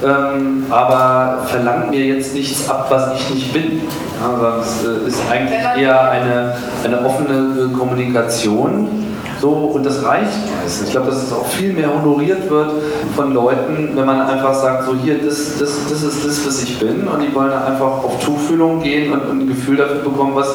[0.04, 3.82] ähm, aber verlangt mir jetzt nichts ab, was ich nicht bin.
[4.22, 9.13] Ja, sondern es äh, ist eigentlich eher eine, eine offene Kommunikation.
[9.44, 10.32] So, und das reicht
[10.64, 10.88] meistens.
[10.88, 12.72] Ich glaube, dass es auch viel mehr honoriert wird
[13.14, 16.80] von Leuten, wenn man einfach sagt, so hier, das, das, das ist das, was ich
[16.80, 17.06] bin.
[17.06, 20.48] Und die wollen einfach auf Tuchfühlung gehen und, und ein Gefühl dafür bekommen, was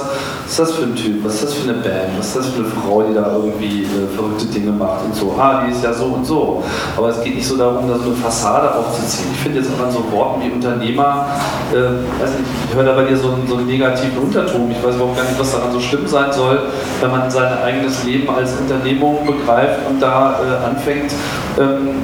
[0.47, 2.61] ist das für ein Typ, was ist das für eine Band, was ist das für
[2.61, 5.35] eine Frau, die da irgendwie äh, verrückte Dinge macht und so.
[5.39, 6.65] Ah, die ist ja so und so.
[6.97, 9.29] Aber es geht nicht so darum, da so eine Fassade aufzuziehen.
[9.35, 11.27] Ich finde jetzt auch an so Worten wie Unternehmer,
[11.73, 14.71] äh, weiß nicht, ich höre da bei dir so einen, so einen negativen Unterton.
[14.71, 16.61] Ich weiß überhaupt gar nicht, was daran so schlimm sein soll,
[17.03, 21.13] wenn man sein eigenes Leben als Unternehmung begreift und da äh, anfängt,
[21.59, 21.97] ähm,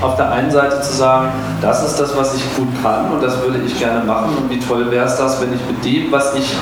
[0.00, 1.28] auf der einen Seite zu sagen,
[1.60, 4.58] das ist das, was ich gut kann und das würde ich gerne machen und wie
[4.58, 6.54] toll wäre es das, wenn ich mit dem, was ich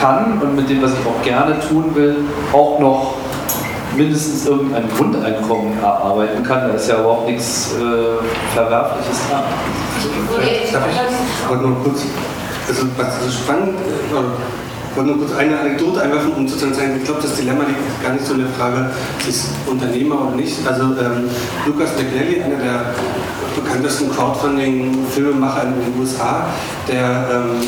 [0.00, 2.16] kann und mit dem, was ich auch gerne tun will,
[2.52, 3.14] auch noch
[3.96, 6.68] mindestens irgendein Grundeinkommen erarbeiten kann.
[6.68, 9.42] Da ist ja überhaupt nichts äh, Verwerfliches dran.
[10.72, 11.48] Darf ich?
[11.48, 12.02] wollte nur kurz,
[12.68, 16.98] also was so spannend, äh, ich wollte nur kurz eine Anekdote einwerfen, um zu zeigen,
[16.98, 18.90] ich glaube, das Dilemma liegt gar nicht so in der Frage,
[19.28, 20.56] ist Unternehmer oder nicht.
[20.64, 21.28] Also ähm,
[21.66, 22.94] Lukas McNally, einer der
[23.56, 26.46] bekanntesten Crowdfunding-Filmemacher in den USA,
[26.86, 27.66] der, ähm,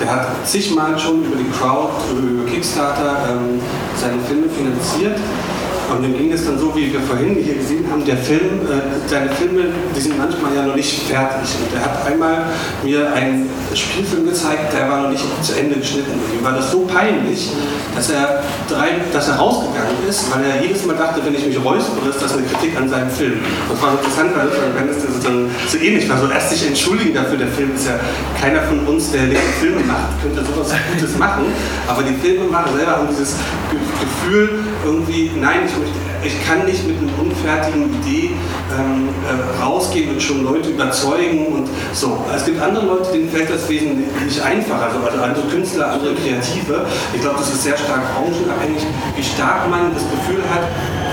[0.00, 3.60] der hat zigmal schon über die Crowd, über Kickstarter ähm,
[3.94, 5.20] seine Filme finanziert.
[5.90, 9.08] Und dem ging es dann so, wie wir vorhin hier gesehen haben, der Film, äh,
[9.08, 11.48] seine Filme, die sind manchmal ja noch nicht fertig.
[11.62, 12.46] Und er hat einmal
[12.82, 16.12] mir einen Spielfilm gezeigt, der war noch nicht zu Ende geschnitten.
[16.12, 17.50] Und ihm war das so peinlich,
[17.94, 21.62] dass er, drei, dass er rausgegangen ist, weil er jedes Mal dachte, wenn ich mich
[21.62, 23.38] räuspere, ist das eine Kritik an seinem Film.
[23.68, 27.14] Und das war interessant, weil wenn es dann so ähnlich war, so erst sich entschuldigen
[27.14, 27.98] dafür, der Film ist ja
[28.40, 29.22] keiner von uns, der
[29.60, 31.44] Filme macht, könnte sowas Gutes machen.
[31.86, 33.36] Aber die Filmemacher selber haben dieses
[34.00, 35.75] Gefühl irgendwie, nein, ich
[36.24, 38.30] ich kann nicht mit einer unfertigen Idee
[38.76, 42.18] ähm, äh, rausgehen und schon Leute überzeugen und so.
[42.34, 46.86] Es gibt andere Leute, denen fällt das wesentlich einfacher, also, also andere Künstler, andere Kreative.
[47.14, 48.82] Ich glaube, das ist sehr stark branchenabhängig,
[49.16, 50.66] wie stark man das Gefühl hat,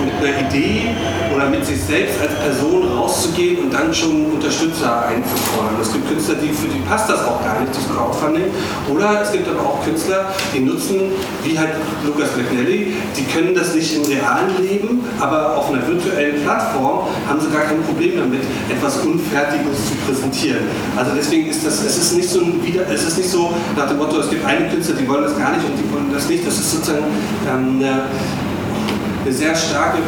[0.03, 0.89] mit einer Idee
[1.35, 5.75] oder mit sich selbst als Person rauszugehen und dann schon Unterstützer einzufordern.
[5.81, 8.45] Es gibt Künstler, die, für die passt das auch gar nicht, das Crowdfunding.
[8.91, 11.11] Oder es gibt aber auch Künstler, die nutzen,
[11.43, 11.71] wie halt
[12.05, 17.39] Lukas McNally, die können das nicht im realen Leben, aber auf einer virtuellen Plattform haben
[17.39, 20.63] sie gar kein Problem damit, etwas Unfertiges zu präsentieren.
[20.95, 23.97] Also deswegen ist das, es ist nicht so wieder, es ist nicht so nach dem
[23.97, 26.45] Motto, es gibt eine Künstler, die wollen das gar nicht und die wollen das nicht.
[26.45, 27.05] Das ist sozusagen
[27.49, 28.03] ähm, eine,
[29.23, 29.99] eine sehr starke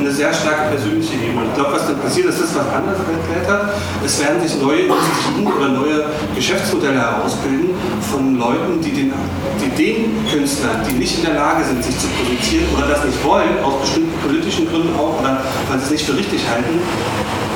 [0.00, 1.46] eine sehr starke persönliche Ebene.
[1.48, 3.74] Ich glaube, was dann passiert, ist das, was anders erklärt hat.
[4.04, 7.70] Es werden sich neue Industrien oder neue Geschäftsmodelle herausbilden
[8.10, 9.12] von Leuten, die den,
[9.60, 13.22] die den Künstlern, die nicht in der Lage sind, sich zu positionieren oder das nicht
[13.24, 16.80] wollen, aus bestimmten politischen Gründen auch oder weil sie es nicht für richtig halten,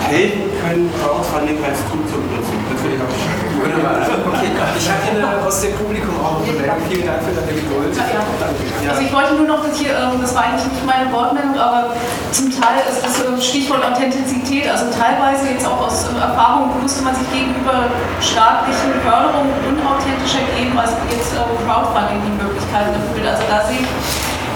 [0.08, 2.56] helfen können, Crowdfunding als Tool zu benutzen.
[2.72, 4.00] Das will ich auch Wunderbar.
[4.00, 6.82] Okay, ich habe hier eine, aus dem Publikum auch eine Bemerkung.
[6.88, 7.92] Vielen Dank für deine Geduld.
[7.96, 8.04] Ja.
[8.08, 8.90] Ja.
[8.90, 11.92] Also ich wollte nur noch das hier, ähm, das war eigentlich nicht meine Wortmeldung, aber
[12.32, 17.02] zum Teil ist das ähm, Stichwort Authentizität, also teilweise jetzt auch aus ähm, Erfahrung musste
[17.04, 23.26] man sich gegenüber staatlichen Förderungen unauthentischer geben, als jetzt Crowdfunding die Möglichkeiten erfüllt.
[23.28, 23.90] Also da sehe ich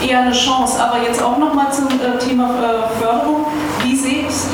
[0.09, 0.83] eher eine Chance.
[0.83, 3.44] Aber jetzt auch nochmal zum äh, Thema äh, Förderung.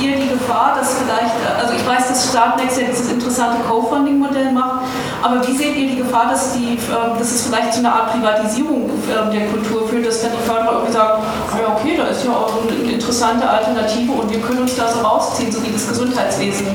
[0.01, 4.87] Ihr die Gefahr, dass vielleicht, also ich weiß, dass Startnext ja dieses interessante Co-Funding-Modell macht,
[5.23, 8.13] aber wie seht ihr die Gefahr, dass, die, ähm, dass es vielleicht zu einer Art
[8.13, 11.23] Privatisierung ähm, der Kultur führt, dass dann die Förderer irgendwie sagen,
[11.61, 15.01] ja okay, da ist ja auch eine interessante Alternative und wir können uns da so
[15.01, 16.67] rausziehen, so wie das Gesundheitswesen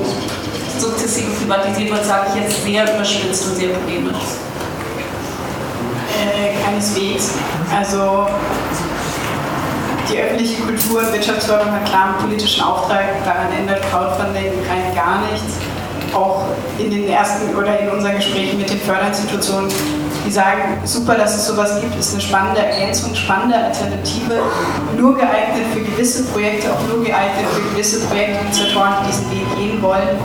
[0.78, 4.38] sukzessive privatisiert wird, sage ich jetzt sehr überspitzt und sehr polemisch.
[6.22, 7.32] Äh, keineswegs.
[7.76, 8.28] Also
[10.09, 15.22] die öffentliche Kultur- und Wirtschaftsförderung hat klar einen politischen Auftrag, daran ändert Crowdfunding rein gar
[15.32, 15.58] nichts.
[16.14, 16.45] Auch
[16.77, 19.69] in den ersten oder in unseren Gesprächen mit den Förderinstitutionen,
[20.25, 24.40] die sagen, super, dass es sowas gibt, ist eine spannende Ergänzung, spannende Alternative,
[24.98, 29.82] nur geeignet für gewisse Projekte, auch nur geeignet für gewisse Projektinitiatoren, die diesen Weg gehen
[29.82, 30.17] wollen.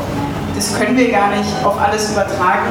[0.54, 2.70] Das können wir gar nicht auf alles übertragen.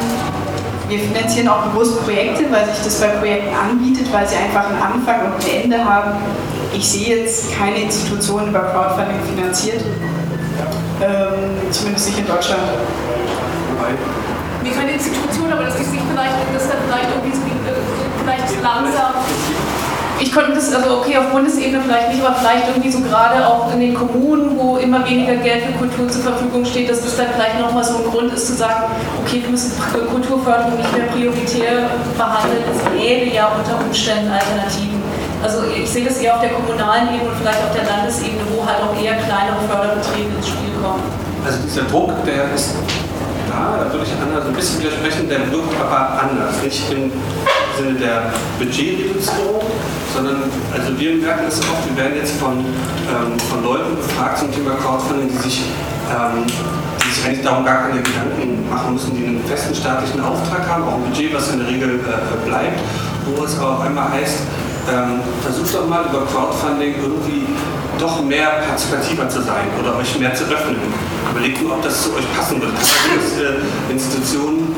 [0.87, 4.81] Wir finanzieren auch bewusst Projekte, weil sich das bei Projekten anbietet, weil sie einfach einen
[4.81, 6.13] Anfang und ein Ende haben.
[6.73, 9.81] Ich sehe jetzt keine Institution über Crowdfunding finanziert,
[11.01, 12.61] ähm, zumindest nicht in Deutschland.
[14.63, 17.37] Wie keine Institution, aber das ist nicht vielleicht, das dann vielleicht irgendwie
[18.23, 19.13] vielleicht langsam.
[20.21, 23.71] Ich konnte das, also okay, auf Bundesebene vielleicht nicht, aber vielleicht irgendwie so gerade auch
[23.73, 27.27] in den Kommunen, wo immer weniger Geld für Kultur zur Verfügung steht, dass das dann
[27.33, 28.91] vielleicht nochmal so ein Grund ist zu sagen,
[29.23, 29.71] okay, wir müssen
[30.11, 35.08] Kulturförderung nicht mehr prioritär behandeln, es gäbe ja unter Umständen Alternativen.
[35.41, 38.65] Also ich sehe das eher auf der kommunalen Ebene und vielleicht auf der Landesebene, wo
[38.65, 41.03] halt auch eher kleinere Förderbetriebe ins Spiel kommen.
[41.45, 42.75] Also dieser Druck, der ist
[43.49, 46.61] da, da würde ich Anna ein bisschen widersprechen, der wirkt aber anders.
[46.61, 47.11] Nicht im
[47.77, 49.63] Sinne der Budgetreduzierung,
[50.13, 54.51] sondern also wir merken das oft, wir werden jetzt von, ähm, von Leuten befragt zum
[54.53, 55.63] Thema Crowdfunding, die sich,
[56.13, 60.67] ähm, die sich eigentlich darum gar keine Gedanken machen müssen, die einen festen staatlichen Auftrag
[60.69, 62.79] haben, auch ein Budget, was in der Regel äh, bleibt,
[63.25, 64.45] wo es aber auf einmal heißt,
[64.91, 67.45] ähm, versucht doch mal über Crowdfunding irgendwie
[67.99, 70.77] doch mehr partizipativer zu sein oder euch mehr zu öffnen.
[71.31, 72.71] Überlegt nur, ob das zu euch passen wird.
[72.75, 74.75] Das sind äh, Institutionen,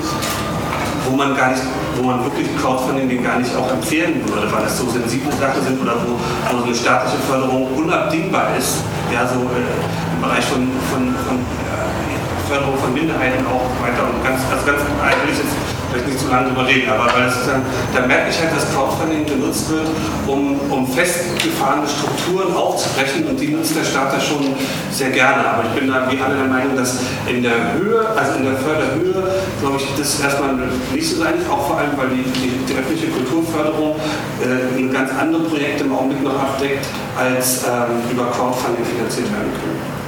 [1.05, 1.63] wo man gar nicht,
[1.97, 5.81] wo man wirklich Crowdfunding gar nicht auch empfehlen würde, weil es so sensible Sachen sind
[5.81, 8.83] oder wo, wo so eine staatliche Förderung unabdingbar ist.
[9.13, 14.23] Ja, so äh, im Bereich von, von, von äh, Förderung von Minderheiten auch weiter und
[14.23, 17.61] ganz, also ganz eigentlich jetzt vielleicht nicht zu lange drüber reden, aber weil es dann,
[17.93, 19.87] da merke ich halt, dass Crowdfunding genutzt wird,
[20.27, 24.55] um, um festgefahrene Strukturen aufzubrechen und die nutzt der Staat da schon
[24.91, 25.45] sehr gerne.
[25.45, 28.55] Aber ich bin da wie alle der Meinung, dass in der Höhe, also in der
[28.55, 29.23] Förderhöhe,
[29.59, 30.55] glaube ich, das erstmal
[30.93, 33.95] nicht so sein auch vor allem, weil die, die, die öffentliche Kulturförderung
[34.41, 36.85] äh, ganz andere Projekte im Augenblick noch abdeckt,
[37.17, 40.00] als ähm, über Crowdfunding finanziert werden können.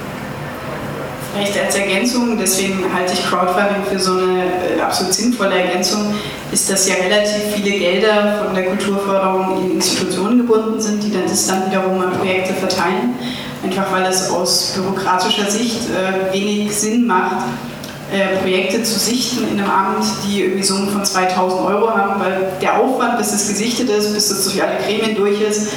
[1.34, 6.14] Vielleicht als Ergänzung, deswegen halte ich Crowdfunding für so eine äh, absolut sinnvolle Ergänzung,
[6.52, 11.24] ist, dass ja relativ viele Gelder von der Kulturförderung in Institutionen gebunden sind, die dann
[11.24, 13.14] das dann wiederum an Projekte verteilen.
[13.64, 17.46] Einfach weil es aus bürokratischer Sicht äh, wenig Sinn macht,
[18.12, 22.46] äh, Projekte zu sichten in einem Amt, die irgendwie Summen von 2000 Euro haben, weil
[22.62, 25.72] der Aufwand, bis es gesichtet ist, bis es durch alle Gremien durch ist,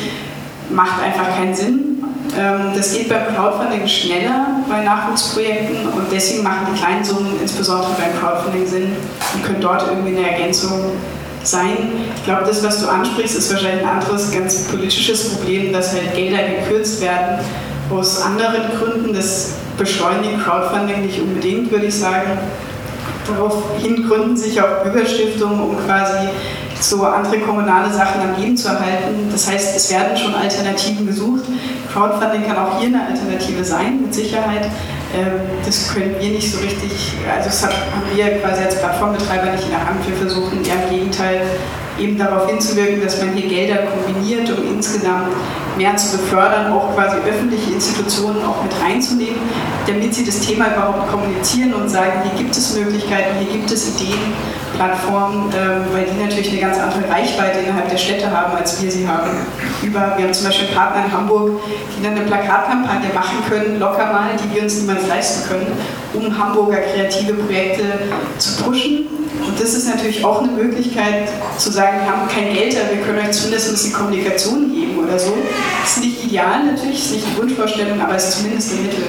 [0.69, 1.96] macht einfach keinen Sinn.
[2.35, 7.91] Ähm, das geht beim Crowdfunding schneller bei Nachwuchsprojekten und deswegen machen die kleinen Summen insbesondere
[7.97, 8.95] beim Crowdfunding Sinn
[9.33, 10.91] und können dort irgendwie eine Ergänzung
[11.43, 11.77] sein.
[12.15, 16.13] Ich glaube, das, was du ansprichst, ist wahrscheinlich ein anderes, ganz politisches Problem, dass halt
[16.15, 17.39] Gelder gekürzt werden
[17.89, 19.13] aus anderen Gründen.
[19.13, 22.37] Das beschleunigt Crowdfunding nicht unbedingt, würde ich sagen.
[23.27, 26.29] Daraufhin gründen sich auch Bürgerstiftungen, um quasi
[26.79, 29.29] so andere kommunale Sachen am Leben zu erhalten.
[29.31, 31.43] Das heißt, es werden schon Alternativen gesucht.
[31.91, 34.65] Crowdfunding kann auch hier eine Alternative sein, mit Sicherheit.
[35.15, 37.73] Ähm, das können wir nicht so richtig, also das haben
[38.13, 40.05] wir quasi als Plattformbetreiber nicht in der Hand.
[40.07, 41.41] Wir versuchen eher im Gegenteil
[41.99, 45.29] eben darauf hinzuwirken, dass man hier Gelder kombiniert, um insgesamt
[45.77, 49.39] mehr zu befördern, auch quasi öffentliche Institutionen auch mit reinzunehmen,
[49.87, 53.95] damit sie das Thema überhaupt kommunizieren und sagen, hier gibt es Möglichkeiten, hier gibt es
[53.95, 54.33] Ideen,
[54.77, 58.91] Plattformen, äh, weil die natürlich eine ganz andere Reichweite innerhalb der Städte haben, als wir
[58.91, 59.31] sie haben.
[59.81, 61.59] Über, wir haben zum Beispiel Partner in Hamburg,
[61.97, 65.67] die dann eine Plakatkampagne machen können, locker mal, die wir uns niemals leisten können,
[66.13, 67.83] um Hamburger kreative Projekte
[68.37, 69.07] zu pushen.
[69.45, 73.03] Und das ist natürlich auch eine Möglichkeit zu sagen, wir haben kein Geld, aber wir
[73.03, 75.33] können euch zumindest ein bisschen Kommunikation geben oder so.
[75.81, 79.03] Das ist nicht ideal natürlich, ist nicht die Wunschvorstellung, aber es ist zumindest ein Mittel.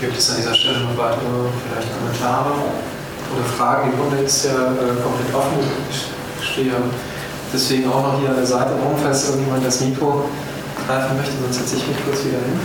[0.00, 3.92] Gibt es an dieser Stelle noch weitere vielleicht Kommentare oder Fragen?
[3.92, 5.60] Die Runde ist ja äh, komplett offen.
[6.40, 6.72] Ich stehe
[7.52, 10.24] deswegen auch noch hier an der Seite rum, falls irgendjemand das Mikro
[10.86, 12.56] greifen möchte, sonst setze ich mich kurz wieder hin.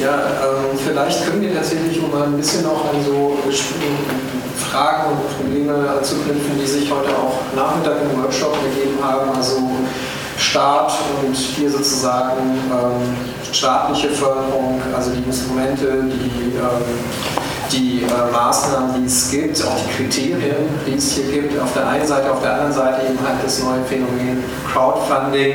[0.00, 3.36] Ja, ähm, vielleicht können wir tatsächlich, um ein bisschen auch an so
[4.70, 9.68] Fragen und Probleme anzuknüpfen, die sich heute auch Nachmittag im Workshop ergeben haben, also
[10.38, 13.16] Staat und hier sozusagen ähm,
[13.52, 16.84] staatliche Förderung, also die Instrumente, die, ähm,
[17.72, 21.88] die äh, Maßnahmen, die es gibt, auch die Kriterien, die es hier gibt, auf der
[21.88, 25.54] einen Seite, auf der anderen Seite eben halt das neue Phänomen Crowdfunding.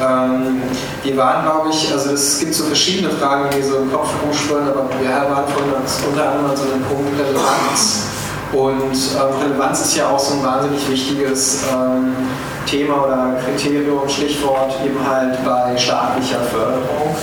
[0.00, 0.62] Ähm,
[1.02, 4.68] wir waren, glaube ich, also es gibt so verschiedene Fragen, die so im Kopf rumschwirren,
[4.68, 8.06] aber wir waren von uns unter anderem an so einem Punkt Relevanz.
[8.52, 12.14] Und ähm, Relevanz ist ja auch so ein wahnsinnig wichtiges ähm,
[12.66, 17.16] Thema oder Kriterium, Stichwort eben halt bei staatlicher Förderung.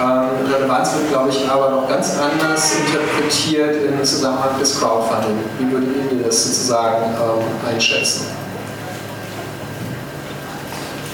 [0.00, 5.38] Ähm, Relevanz wird, glaube ich, aber noch ganz anders interpretiert im Zusammenhang des Crowdfunding.
[5.58, 8.26] Wie würdet ihr das sozusagen ähm, einschätzen?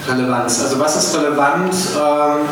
[0.07, 0.61] Relevanz.
[0.61, 2.45] Also was ist relevant ähm,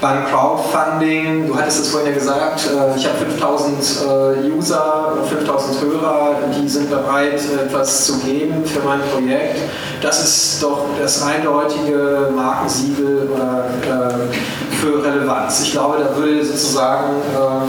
[0.00, 1.48] beim Crowdfunding?
[1.48, 6.68] Du hattest es vorhin ja gesagt, äh, ich habe 5000 äh, User, 5000 Hörer, die
[6.68, 9.58] sind bereit, etwas zu geben für mein Projekt.
[10.00, 15.62] Das ist doch das eindeutige Markensiegel äh, für Relevanz.
[15.62, 17.16] Ich glaube, da würde sozusagen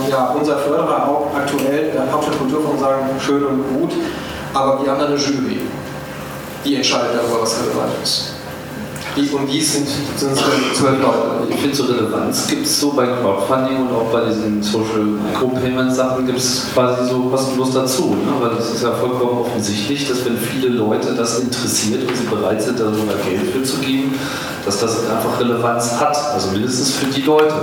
[0.10, 2.36] ja, unser Förderer auch aktuell, der Hauptstadt
[2.80, 3.94] sagen, schön und gut,
[4.54, 5.62] aber wir haben da eine Jury,
[6.64, 8.39] die entscheidet darüber, was relevant ist.
[9.34, 11.48] Um die sind zwölf Leute.
[11.50, 15.94] Ich finde, so Relevanz gibt es so bei Crowdfunding und auch bei diesen Social Micropayment
[15.94, 18.16] Sachen gibt es quasi so kostenlos dazu.
[18.16, 18.32] Ne?
[18.40, 22.62] Weil das ist ja vollkommen offensichtlich, dass wenn viele Leute das interessiert und sie bereit
[22.62, 24.18] sind, da sogar Geld für zu geben,
[24.66, 26.18] dass das einfach Relevanz hat.
[26.34, 27.56] Also mindestens für die Leute.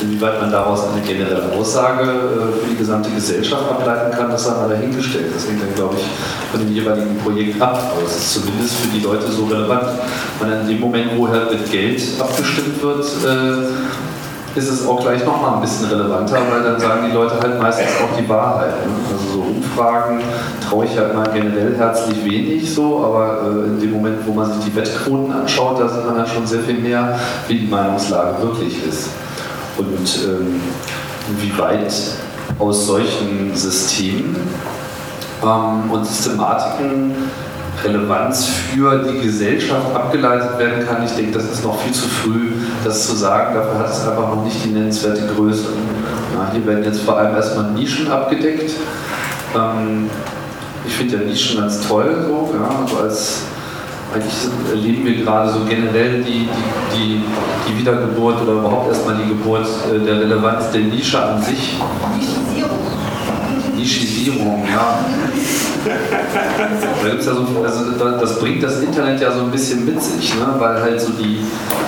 [0.00, 4.52] Inwieweit man daraus eine generelle Aussage äh, für die gesamte Gesellschaft ableiten kann, das sei
[4.52, 5.32] mal dahingestellt.
[5.34, 6.04] Das hängt dann, glaube ich,
[6.50, 7.92] von dem jeweiligen Projekt ab.
[7.92, 9.88] Aber es ist zumindest für die Leute so relevant.
[10.40, 15.24] Und in dem Moment, wo halt mit Geld abgestimmt wird, äh, ist es auch gleich
[15.24, 18.86] nochmal ein bisschen relevanter, weil dann sagen die Leute halt meistens auch die Wahrheit.
[18.86, 18.92] Ne?
[19.10, 20.20] Also so Umfragen
[20.68, 24.52] traue ich halt mal generell herzlich wenig so, aber äh, in dem Moment, wo man
[24.52, 28.40] sich die Wettquoten anschaut, da sieht man dann schon sehr viel mehr, wie die Meinungslage
[28.42, 29.08] wirklich ist
[29.76, 30.60] und ähm,
[31.40, 31.92] wie weit
[32.58, 34.36] aus solchen Systemen
[35.42, 37.14] ähm, und Systematiken
[37.82, 41.04] Relevanz für die Gesellschaft abgeleitet werden kann.
[41.04, 42.52] Ich denke, das ist noch viel zu früh,
[42.84, 43.54] das zu sagen.
[43.54, 45.66] Dafür hat es einfach noch nicht die nennenswerte Größe.
[46.34, 48.70] Ja, hier werden jetzt vor allem erstmal Nischen abgedeckt.
[49.54, 50.08] Ähm,
[50.86, 53.42] ich finde ja Nischen ganz toll, so, ja, also als
[54.14, 54.34] eigentlich
[54.70, 56.48] erleben wir gerade so generell die,
[56.94, 57.20] die,
[57.66, 61.76] die, Wiedergeburt oder überhaupt erstmal die Geburt äh, der Relevanz der Nische an sich.
[63.74, 64.98] Nischisierung, ja.
[65.84, 70.34] Da gibt's ja so, also das bringt das Internet ja so ein bisschen mit sich,
[70.36, 70.46] ne?
[70.58, 71.40] weil halt so die,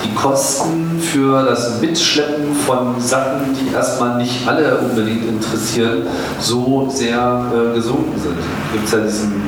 [0.03, 6.03] die Kosten für das Mitschleppen von Sachen, die erstmal nicht alle unbedingt interessieren,
[6.39, 8.37] so sehr äh, gesunken sind.
[8.73, 9.41] Gibt ja diesen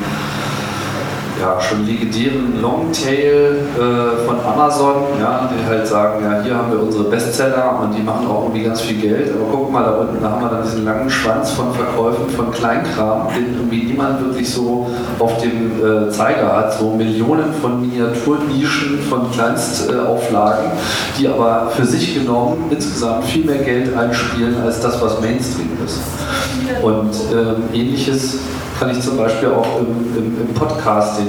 [1.39, 6.81] ja, schon legendären Longtail äh, von Amazon, ja, die halt sagen, ja, hier haben wir
[6.81, 10.21] unsere Bestseller und die machen auch irgendwie ganz viel Geld, aber guck mal, da unten
[10.21, 14.51] da haben wir dann diesen langen Schwanz von Verkäufen von Kleinkram, den irgendwie niemand wirklich
[14.53, 20.71] so auf dem äh, Zeiger hat, so Millionen von Miniaturnischen, von Kleinstauflagen,
[21.17, 25.99] die aber für sich genommen insgesamt viel mehr Geld einspielen als das, was Mainstream ist.
[26.83, 28.39] Und ähm, ähnliches
[28.79, 31.27] kann ich zum Beispiel auch im, im, im, Podcasting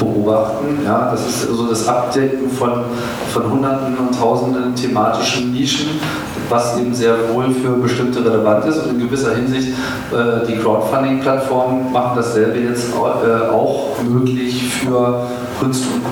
[0.00, 0.80] beobachten.
[0.84, 2.84] Ja, das ist so das Abdecken von,
[3.32, 6.00] von Hunderten und Tausenden thematischen Nischen,
[6.48, 8.78] was eben sehr wohl für bestimmte relevant ist.
[8.78, 9.68] Und in gewisser Hinsicht,
[10.12, 15.28] äh, die Crowdfunding-Plattformen machen dasselbe jetzt auch, äh, auch möglich für
[15.60, 16.04] Kunst- und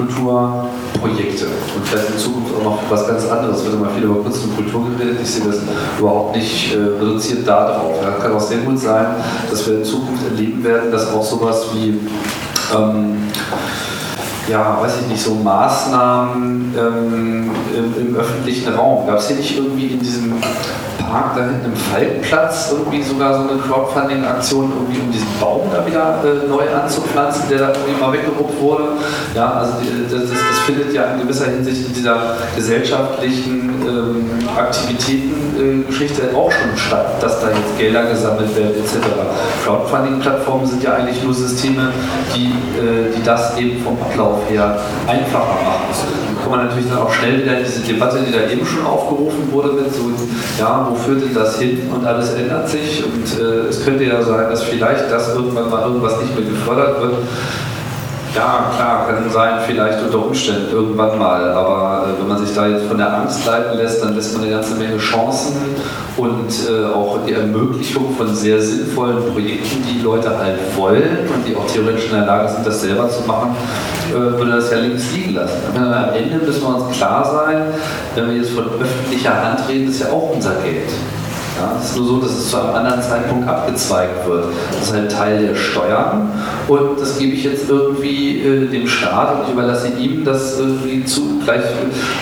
[1.06, 1.46] Kulturprojekte.
[1.76, 3.58] Und vielleicht in Zukunft auch noch was ganz anderes.
[3.58, 5.18] Es wird immer viel über Kunst und Kultur geredet.
[5.22, 5.58] Ich sehe das
[5.98, 7.94] überhaupt nicht äh, reduziert darauf.
[8.02, 9.06] Ja, kann auch sehr gut sein,
[9.50, 12.00] dass wir in Zukunft erleben werden, dass auch sowas wie
[12.76, 13.16] ähm,
[14.48, 19.06] ja, weiß ich nicht, so Maßnahmen ähm, im, im, öffentlichen Raum.
[19.06, 20.34] Gab es hier nicht irgendwie in diesem
[21.16, 25.86] Park da hinten im Falkenplatz irgendwie sogar so eine Crowdfunding-Aktion, irgendwie um diesen Baum da
[25.86, 28.84] wieder äh, neu anzupflanzen, der da irgendwie mal weggeruppt wurde.
[29.34, 36.22] Ja, also die, das, das, findet ja in gewisser Hinsicht in dieser gesellschaftlichen ähm, Aktivitätengeschichte
[36.32, 39.06] äh, auch schon statt, dass da jetzt Gelder gesammelt werden etc.
[39.64, 41.92] Crowdfunding-Plattformen sind ja eigentlich nur Systeme,
[42.34, 47.12] die, äh, die das eben vom Ablauf her einfacher machen kommt man natürlich dann auch
[47.12, 50.12] schnell wieder diese Debatte, die da eben schon aufgerufen wurde, mit so,
[50.60, 54.22] ja, wo führt denn das hin und alles ändert sich und äh, es könnte ja
[54.22, 57.14] sein, dass vielleicht das irgendwann mal irgendwas nicht mehr gefördert wird.
[58.36, 62.66] Ja, klar, kann sein, vielleicht unter Umständen irgendwann mal, aber äh, wenn man sich da
[62.66, 65.56] jetzt von der Angst leiten lässt, dann lässt man eine ganze Menge Chancen
[66.18, 71.56] und äh, auch die Ermöglichung von sehr sinnvollen Projekten, die Leute halt wollen und die
[71.56, 73.56] auch theoretisch in der Lage sind, das selber zu machen,
[74.10, 75.56] äh, würde das ja links liegen lassen.
[75.74, 77.62] am Ende müssen wir uns klar sein,
[78.14, 80.90] wenn wir jetzt von öffentlicher Hand reden, ist ja auch unser Geld.
[81.58, 84.46] Ja, es ist nur so, dass es zu einem anderen Zeitpunkt abgezweigt wird.
[84.72, 86.30] Das ist halt Teil der Steuern
[86.68, 91.04] und das gebe ich jetzt irgendwie äh, dem Staat und ich überlasse ihm, das irgendwie
[91.04, 91.62] zu, gleich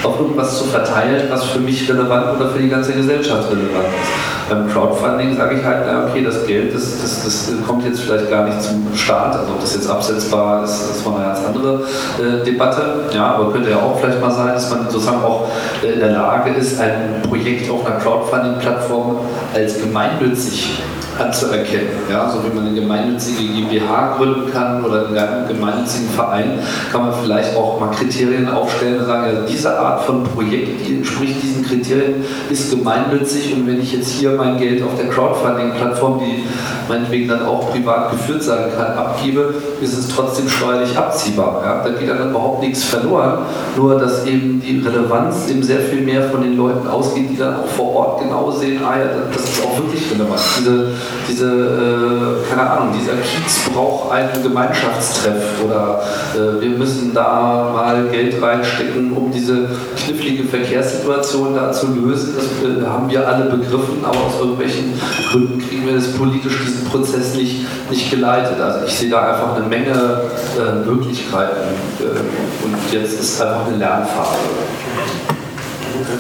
[0.05, 4.34] auf irgendwas zu verteilen, was für mich relevant oder für die ganze Gesellschaft relevant ist.
[4.49, 8.45] Beim Crowdfunding sage ich halt, okay, das Geld, das, das, das kommt jetzt vielleicht gar
[8.45, 11.85] nicht zum Staat, also ob das jetzt absetzbar ist, das war eine ganz andere
[12.19, 13.05] äh, Debatte.
[13.13, 15.49] Ja, aber könnte ja auch vielleicht mal sein, dass man sozusagen auch
[15.83, 19.21] äh, in der Lage ist, ein Projekt auf einer Crowdfunding-Plattform
[19.55, 20.83] als gemeinnützig
[21.19, 21.89] anzuerkennen.
[22.11, 26.59] Ja, so wie man eine gemeinnützige GmbH gründen kann oder einen gemeinnützigen Verein,
[26.91, 30.97] kann man vielleicht auch mal Kriterien aufstellen und sagen, ja, diese Art von Projekt, die
[30.97, 36.21] entspricht diesen Kriterien, ist gemeinnützig und wenn ich jetzt hier mein Geld auf der Crowdfunding-Plattform,
[36.21, 36.45] die
[36.89, 41.63] meinetwegen dann auch privat geführt sein kann, abgebe, ist es trotzdem steuerlich abziehbar.
[41.65, 41.83] Ja?
[41.83, 43.39] Da geht dann überhaupt nichts verloren,
[43.77, 47.57] nur dass eben die Relevanz eben sehr viel mehr von den Leuten ausgeht, die dann
[47.57, 50.41] auch vor Ort genau sehen, ah ja, das ist auch wirklich relevant.
[50.59, 50.93] Diese
[51.29, 56.03] diese äh, keine Ahnung, dieser Kiez braucht einen Gemeinschaftstreff oder
[56.35, 62.35] äh, wir müssen da mal Geld reinstecken, um diese knifflige Verkehrssituation da zu lösen.
[62.37, 64.95] Das äh, haben wir alle begriffen, aber aus irgendwelchen
[65.31, 68.61] Gründen kriegen wir das politisch diesen Prozess nicht, nicht geleitet.
[68.61, 70.23] Also ich sehe da einfach eine Menge
[70.59, 74.39] äh, Möglichkeiten äh, und jetzt ist einfach eine Lernphase.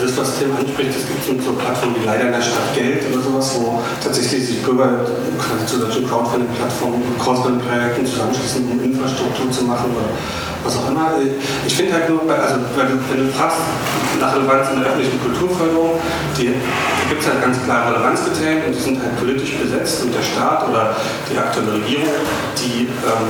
[0.00, 3.22] Das, was Tim anspricht, es gibt so Plattformen wie leider in der Stadt Geld oder
[3.22, 5.04] sowas, wo tatsächlich sich Bürger
[5.66, 10.08] zu solchen Crowdfunding-Plattformen, Crowdfunding-Projekten zusammenschließen, um Infrastruktur zu machen oder
[10.64, 11.12] was auch immer.
[11.66, 13.58] Ich finde halt nur, also wenn du fragst
[14.20, 16.00] nach Relevanz in der öffentlichen Kulturförderung,
[16.38, 16.54] die,
[17.08, 20.68] gibt es halt ganz klare Relevanzkriterien und die sind halt politisch besetzt und der Staat
[20.68, 20.96] oder
[21.30, 22.08] die aktuelle Regierung,
[22.56, 23.28] die ähm,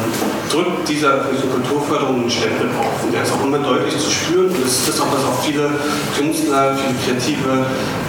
[0.51, 4.47] drückt dieser öffentlichen Kulturförderung einen Stempel auf und der ist auch immer deutlich zu spüren
[4.47, 5.71] und das ist auch was auch viele
[6.17, 7.67] Künstler, viele Kreative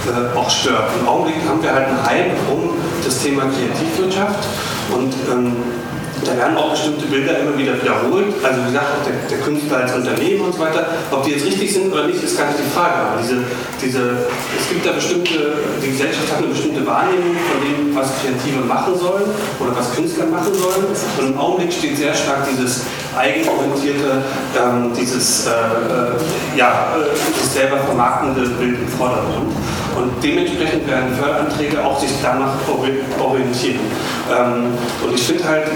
[0.08, 0.90] äh, auch stört.
[1.00, 2.72] Im Augenblick haben wir halt einen Hype um
[3.04, 4.48] das Thema Kreativwirtschaft
[4.92, 5.56] und ähm,
[6.26, 8.34] da werden auch bestimmte Bilder immer wieder wiederholt.
[8.44, 10.88] Also wie gesagt, der, der, Künstler als Unternehmen und so weiter.
[11.12, 12.96] Ob die jetzt richtig sind oder nicht, ist gar nicht die Frage.
[12.96, 13.44] Aber diese,
[13.82, 14.28] diese,
[14.60, 18.98] es gibt da bestimmte, die Gesellschaft hat eine bestimmte Wahrnehmung von dem, was Kreative machen
[18.98, 20.86] sollen oder was Künstler machen sollen.
[21.20, 22.82] Und im Augenblick steht sehr stark dieses
[23.16, 24.24] eigenorientierte,
[24.58, 29.52] ähm, dieses äh, äh ja, äh, selber vermarktende Bild im Vordergrund.
[29.96, 32.56] Und dementsprechend werden Förderanträge auch sich danach
[33.20, 33.80] orientieren.
[34.30, 34.74] Ähm,
[35.06, 35.68] und ich finde halt,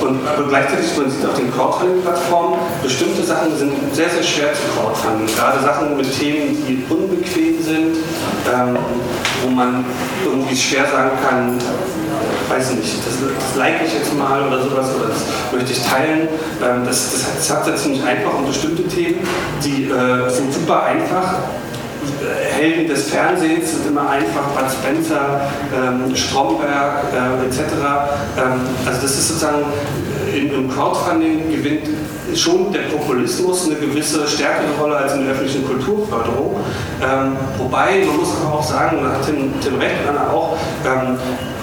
[0.00, 4.62] und, aber gleichzeitig, man sieht auf den Crowdfunding-Plattformen, bestimmte Sachen sind sehr, sehr schwer zu
[4.74, 5.26] crowdfunden.
[5.26, 7.96] Gerade Sachen mit Themen, die unbequem sind,
[8.50, 8.78] ähm,
[9.42, 9.84] wo man
[10.24, 11.58] irgendwie schwer sagen kann,
[12.48, 16.28] weiß nicht, das, das like ich jetzt mal oder sowas oder das möchte ich teilen.
[16.62, 19.20] Ähm, das, das, das hat es ziemlich einfach und bestimmte Themen,
[19.62, 21.34] die äh, sind super einfach
[22.52, 25.40] Helden des Fernsehens sind immer einfach Bud Spencer,
[25.74, 27.60] ähm, Stromberg äh, etc.
[28.36, 29.64] Ähm, also das ist sozusagen
[30.32, 31.88] äh, im Crowdfunding gewinnt
[32.34, 36.56] schon der Populismus eine gewisse stärkere Rolle als in der öffentlichen Kulturförderung.
[37.02, 41.16] Ähm, wobei, man muss aber auch sagen, da hat Tim, Tim Recht, Anna auch, ähm,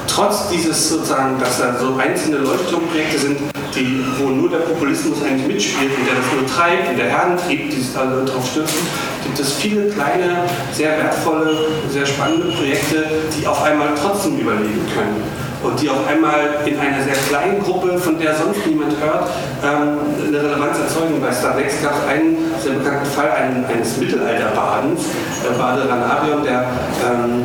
[0.07, 3.39] trotz dieses sozusagen, dass da so einzelne Leuchtturmprojekte sind,
[3.75, 7.69] die, wo nur der Populismus eigentlich mitspielt und der das nur treibt und der Herrentrieb,
[7.69, 8.79] die sich da drauf stürzen,
[9.23, 11.55] gibt es viele kleine, sehr wertvolle,
[11.91, 13.05] sehr spannende Projekte,
[13.37, 15.23] die auf einmal trotzdem überleben können
[15.63, 19.29] und die auf einmal in einer sehr kleinen Gruppe, von der sonst niemand hört,
[19.63, 21.19] ähm, eine Relevanz erzeugen.
[21.21, 25.01] Bei Star Next gab es einen sehr bekannten Fall eines Mittelalterbadens,
[25.43, 26.69] der Bade Ranarion, der,
[27.03, 27.43] ähm,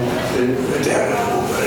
[0.85, 1.09] der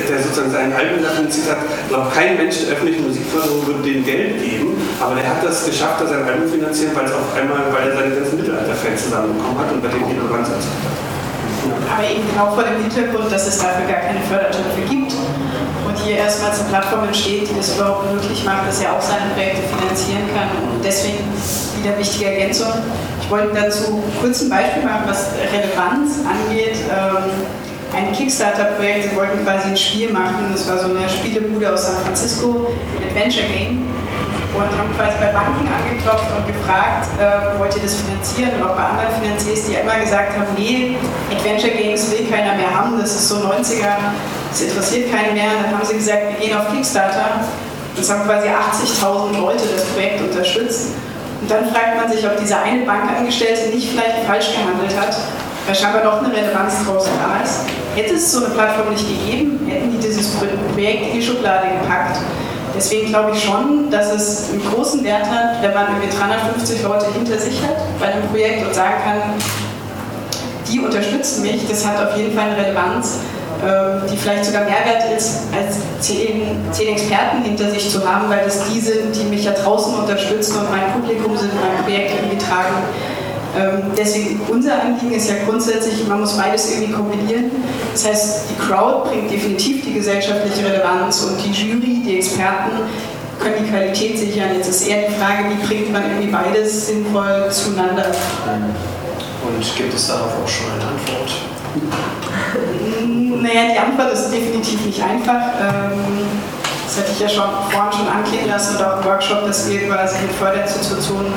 [0.10, 4.42] der sozusagen sein Album finanziert hat, glaube kein Mensch der öffentlichen Musikförderung würde dem Geld
[4.42, 7.68] geben, aber der hat das geschafft, dass er sein Album finanziert, weil es auf einmal,
[7.72, 11.06] weil er seine ganzen Mittelalterfans zusammenbekommen hat und bei dem Relevanz erzeugt hat.
[11.66, 15.14] Aber eben genau vor dem Hintergrund, dass es dafür gar keine Fördertöpfe gibt
[15.88, 19.34] und hier erstmals eine Plattform entsteht, die das überhaupt möglich macht, dass er auch seine
[19.34, 20.50] Projekte finanzieren kann.
[20.70, 21.26] Und deswegen
[21.82, 22.74] wieder wichtige Ergänzung.
[23.22, 26.78] Ich wollte dazu kurz ein Beispiel machen, was Relevanz angeht.
[26.90, 27.32] Ähm,
[27.94, 29.12] ein Kickstarter-Projekt.
[29.12, 30.50] Sie wollten quasi ein Spiel machen.
[30.52, 33.88] Das war so eine Spielebude aus San Francisco, ein Adventure Game.
[34.56, 38.56] Und haben quasi bei Banken angeklopft und gefragt, äh, wollt ihr das finanzieren?
[38.56, 40.96] Und auch bei anderen Finanziers, die immer gesagt haben, nee,
[41.30, 44.16] Adventure Games will keiner mehr haben, das ist so 90er,
[44.50, 45.52] das interessiert keinen mehr.
[45.60, 47.44] Und dann haben sie gesagt, wir gehen auf Kickstarter.
[48.00, 50.96] Es haben quasi 80.000 Leute das Projekt unterstützt.
[51.42, 55.18] Und dann fragt man sich, ob dieser eine Bankangestellte nicht vielleicht falsch gehandelt hat
[55.66, 57.62] weil scheinbar doch eine Relevanz draußen da ist.
[57.96, 60.36] Hätte es so eine Plattform nicht gegeben, hätten die dieses
[60.74, 62.18] Projekt in die Schublade gepackt.
[62.76, 67.06] Deswegen glaube ich schon, dass es einen großen Wert hat, wenn man irgendwie 350 Leute
[67.14, 69.22] hinter sich hat bei einem Projekt und sagen kann,
[70.68, 73.20] die unterstützen mich, das hat auf jeden Fall eine Relevanz,
[73.64, 78.30] ähm, die vielleicht sogar mehr wert ist, als zehn, zehn Experten hinter sich zu haben,
[78.30, 82.12] weil das die sind, die mich ja draußen unterstützen und mein Publikum sind, mein Projekt
[82.12, 82.84] irgendwie tragen.
[83.58, 87.52] Ähm, deswegen unser Anliegen ist ja grundsätzlich, man muss beides irgendwie kombinieren.
[87.94, 92.72] Das heißt, die Crowd bringt definitiv die gesellschaftliche Relevanz und die Jury, die Experten
[93.40, 94.50] können die Qualität sichern.
[94.56, 98.12] Jetzt ist eher die Frage, wie bringt man irgendwie beides sinnvoll zueinander.
[99.46, 101.32] Und gibt es darauf auch schon eine Antwort?
[103.42, 105.42] Naja, die Antwort ist definitiv nicht einfach.
[105.62, 106.26] Ähm,
[106.96, 109.88] das hatte ich ja schon vorhin schon anklingen lassen oder auch im Workshop, dass wir
[109.90, 111.34] quasi mit Förderinstitutionen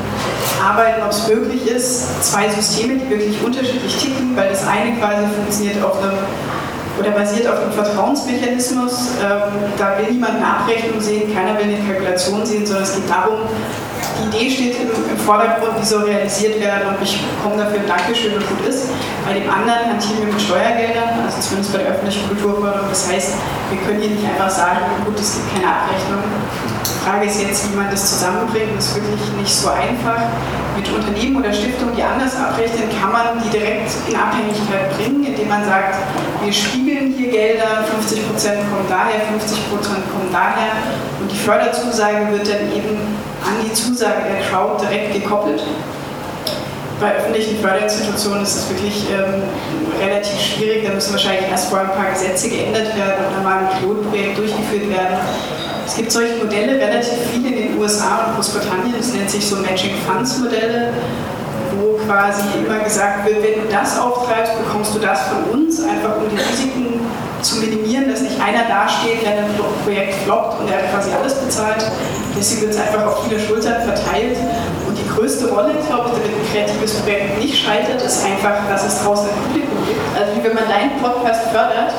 [0.64, 5.26] arbeiten, ob es möglich ist, zwei Systeme, die wirklich unterschiedlich ticken, weil das eine quasi
[5.34, 6.18] funktioniert auf einem
[6.98, 9.10] oder basiert auf einem Vertrauensmechanismus.
[9.22, 13.08] Ähm, da will niemand eine Abrechnung sehen, keiner will eine Kalkulation sehen, sondern es geht
[13.08, 13.40] darum,
[14.16, 17.86] die Idee steht im, im Vordergrund, die soll realisiert werden und ich bekomme dafür ein
[17.86, 18.90] Dankeschön und gut ist.
[19.26, 22.88] Bei dem anderen hantieren wir mit Steuergeldern, also zumindest bei der öffentlichen Kulturförderung.
[22.88, 23.34] Das heißt,
[23.70, 26.22] wir können hier nicht einfach sagen, gut, es gibt keine Abrechnung.
[26.24, 28.76] Die Frage ist jetzt, wie man das zusammenbringt.
[28.76, 30.28] Das ist wirklich nicht so einfach.
[30.76, 35.48] Mit Unternehmen oder Stiftungen, die anders abrechnen, kann man die direkt in Abhängigkeit bringen, indem
[35.48, 35.96] man sagt,
[36.44, 40.78] wir spiegeln hier Gelder, 50% kommen daher, 50% kommen daher
[41.38, 42.98] die Förderzusage wird dann eben
[43.44, 45.62] an die Zusage der Crowd direkt gekoppelt.
[47.00, 49.42] Bei öffentlichen Förderinstitutionen ist das wirklich ähm,
[50.02, 50.84] relativ schwierig.
[50.84, 54.90] Da müssen wahrscheinlich erst vorher ein paar Gesetze geändert werden dann mal ein Pilotprojekt durchgeführt
[54.90, 55.18] werden.
[55.86, 58.94] Es gibt solche Modelle relativ viele in den USA und Großbritannien.
[58.98, 60.92] Das nennt sich so Matching Funds Modelle,
[61.78, 66.16] wo quasi immer gesagt wird, wenn du das auftreibst, bekommst du das von uns, einfach
[66.16, 66.87] um die Risiken
[67.42, 69.50] zu minimieren, dass nicht einer dasteht, wenn ein
[69.84, 71.84] Projekt floppt und er hat quasi alles bezahlt.
[72.36, 74.38] Deswegen wird es einfach auf viele Schultern verteilt.
[74.86, 78.86] Und die größte Rolle, glaube ich, damit ein kreatives Projekt nicht scheitert, ist einfach, dass
[78.86, 80.00] es draußen ein Publikum gibt.
[80.18, 81.92] Also wie wenn man deinen Podcast fördert,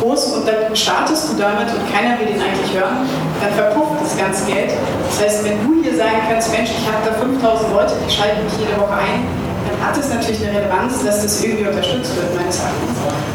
[0.00, 3.06] groß und dann startest du damit und keiner will den eigentlich hören,
[3.40, 4.72] dann verpufft das ganze Geld.
[5.08, 8.44] Das heißt, wenn du hier sagen kannst, Mensch, ich habe da 5000 Leute, die schalten
[8.44, 9.45] mich jede Woche ein,
[9.82, 12.90] hat es natürlich eine Relevanz, dass das irgendwie unterstützt wird, meines Erachtens.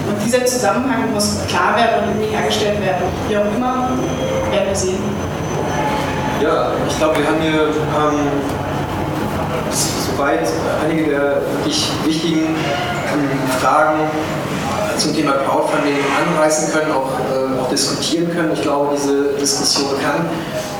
[0.08, 3.04] Und dieser Zusammenhang muss klar werden und irgendwie hergestellt werden.
[3.28, 3.90] Wie auch immer,
[4.52, 5.04] werden wir sehen.
[6.42, 8.28] Ja, ich glaube, wir haben hier ähm,
[9.72, 10.48] soweit
[10.84, 12.56] einige der wirklich wichtigen
[13.14, 14.00] ähm, Fragen
[14.98, 15.98] zum Thema Crowdfunding
[16.36, 18.52] anreißen können, auch, äh, auch diskutieren können.
[18.54, 20.28] Ich glaube, diese Diskussion kann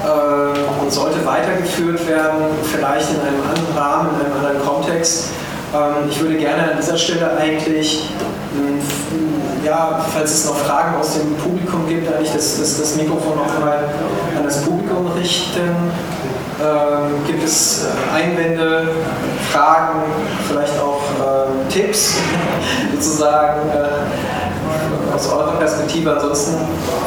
[0.06, 5.30] äh, und sollte weitergeführt werden, vielleicht in einem anderen Rahmen, in einem anderen Kontext.
[5.74, 8.10] Ähm, ich würde gerne an dieser Stelle eigentlich,
[8.54, 13.38] mh, ja, falls es noch Fragen aus dem Publikum gibt, eigentlich das, das, das Mikrofon
[13.38, 13.78] noch mal
[14.38, 15.62] an das Publikum richten.
[16.62, 18.88] Ähm, gibt es äh, Einwände,
[19.52, 20.04] Fragen,
[20.48, 22.18] vielleicht auch äh, Tipps
[22.94, 26.14] sozusagen äh, aus eurer Perspektive?
[26.14, 26.58] Ansonsten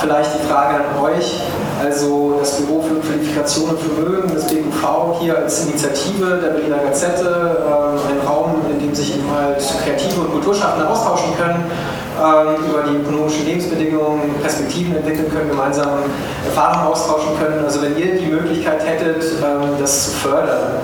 [0.00, 1.40] vielleicht die Frage an euch.
[1.80, 7.24] Also das Büro für Qualifikation und Vermögen, das BUV hier als Initiative der Berliner Gazette,
[7.24, 12.84] äh, ein Raum, in dem sich eben halt Kreative und Kulturschaffende austauschen können ähm, über
[12.88, 15.98] die ökonomischen Lebensbedingungen, Perspektiven entwickeln können, gemeinsam
[16.46, 17.64] Erfahrungen austauschen können.
[17.64, 20.78] Also wenn ihr die Möglichkeit hättet, ähm, das zu fördern,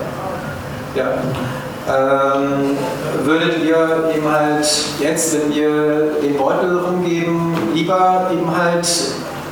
[0.94, 1.06] ja,
[1.88, 2.76] ähm,
[3.24, 4.66] würdet ihr eben halt
[4.98, 8.86] jetzt, wenn wir den Beutel rumgeben, lieber eben halt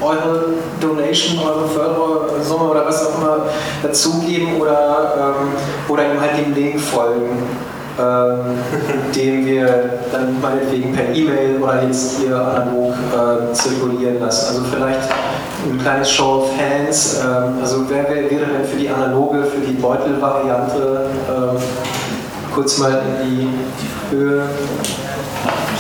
[0.01, 0.45] eure
[0.81, 3.47] Donation, eure Fördersumme oder was auch immer
[3.83, 5.53] dazugeben oder, ähm,
[5.89, 7.43] oder eben halt dem Link folgen?
[7.99, 8.59] Ähm,
[9.15, 14.57] den wir dann meinetwegen per E-Mail oder jetzt hier analog äh, zirkulieren lassen.
[14.57, 15.09] Also vielleicht
[15.67, 17.21] ein kleines Show of Hands.
[17.23, 21.63] Ähm, also wer, wäre denn für die analoge, für die Beutelvariante ähm,
[22.55, 24.49] kurz mal in die Höhe?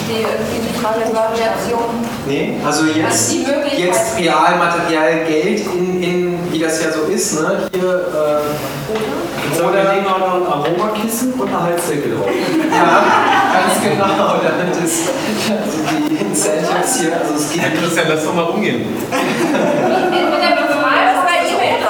[0.09, 2.08] verstehe irgendwie die Frage der Variation.
[2.29, 3.35] Nee, also jetzt,
[3.75, 7.71] jetzt real material Geld in, in, wie das ja so ist, ne?
[7.73, 12.29] Hier, äh, oder wir legen auch noch ein Aromakissen und eine Heizdecke drauf.
[12.71, 13.03] ja,
[13.51, 14.37] ganz genau.
[14.45, 15.09] Damit ist
[15.49, 17.63] also die Incentives hier, also es geht.
[17.63, 18.85] Herr Christian, lass doch mal umgehen.
[19.09, 21.81] Mit der Befragung bei E-Mail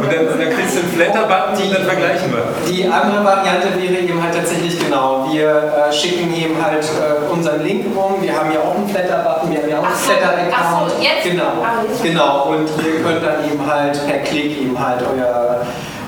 [0.00, 2.44] Und dann, dann kriegst du einen Flatter-Button und dann vergleichen wir.
[2.66, 5.26] Die andere Variante wäre eben halt tatsächlich genau.
[5.32, 5.48] Wir
[5.88, 8.16] äh, schicken eben halt äh, unseren Link rum.
[8.20, 10.54] Wir haben ja auch einen Flatter-Button, wir haben ja auch einen Flatter-Account.
[10.54, 11.24] Ach so, jetzt?
[11.24, 12.02] Genau, Ah, jetzt.
[12.02, 12.48] genau.
[12.50, 15.62] Und ihr könnt dann eben halt per Klick eben halt euer,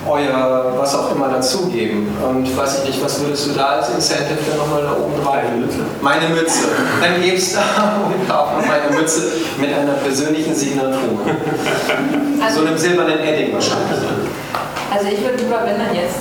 [0.07, 2.07] euer was auch immer dazugeben.
[2.27, 5.45] Und weiß ich nicht, was würdest du da als Incentive dann nochmal da oben rein?
[5.45, 5.79] Meine Mütze.
[6.01, 6.65] Meine Mütze.
[7.01, 7.59] Dann gebst du
[8.05, 11.19] und kauf noch meine Mütze mit einer persönlichen Signatur.
[12.53, 13.97] so einem silbernen Edding wahrscheinlich.
[14.93, 16.15] Also ich würde lieber, wenn dann jetzt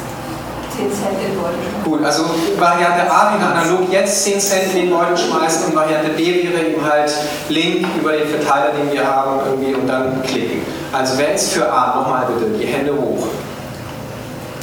[0.77, 1.59] 10 Cent in Beutel.
[1.85, 2.25] Gut, also
[2.59, 6.65] Variante A wäre analog jetzt 10 Cent in den Beutel schmeißen und Variante B wäre
[6.67, 7.13] eben halt
[7.49, 10.63] Link über den Verteiler, den wir haben, irgendwie und dann klicken.
[10.93, 11.97] Also wer ist für A?
[11.97, 13.27] Nochmal bitte, die Hände hoch.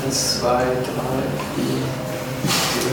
[0.06, 0.66] 1, 2, 3, 4,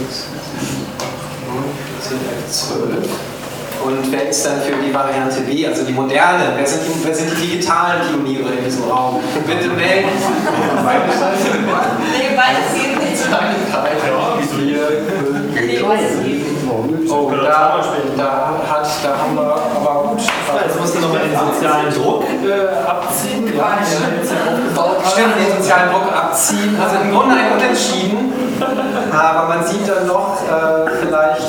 [0.07, 0.27] 6,
[0.61, 1.07] 7, 8,
[1.49, 1.65] 9,
[2.01, 3.38] 10, 11, 12.
[3.85, 6.53] Und wer ist dann für die Variante B, also die moderne?
[6.57, 9.21] Wer sind die, wer sind die digitalen Pioniere in diesem Raum?
[9.47, 10.09] Bitte melden.
[12.13, 13.23] Nee, beides geht nicht.
[17.11, 17.81] Oh, da,
[18.17, 20.21] da, hat, da haben wir aber gut.
[20.65, 23.57] Jetzt musst du nochmal den sozialen Druck äh, abziehen.
[23.57, 23.79] Ja.
[25.11, 26.77] Stimmt, den sozialen Druck abziehen.
[26.81, 28.33] Also im Grunde ein Unentschieden.
[29.13, 31.47] Aber man sieht dann noch äh, vielleicht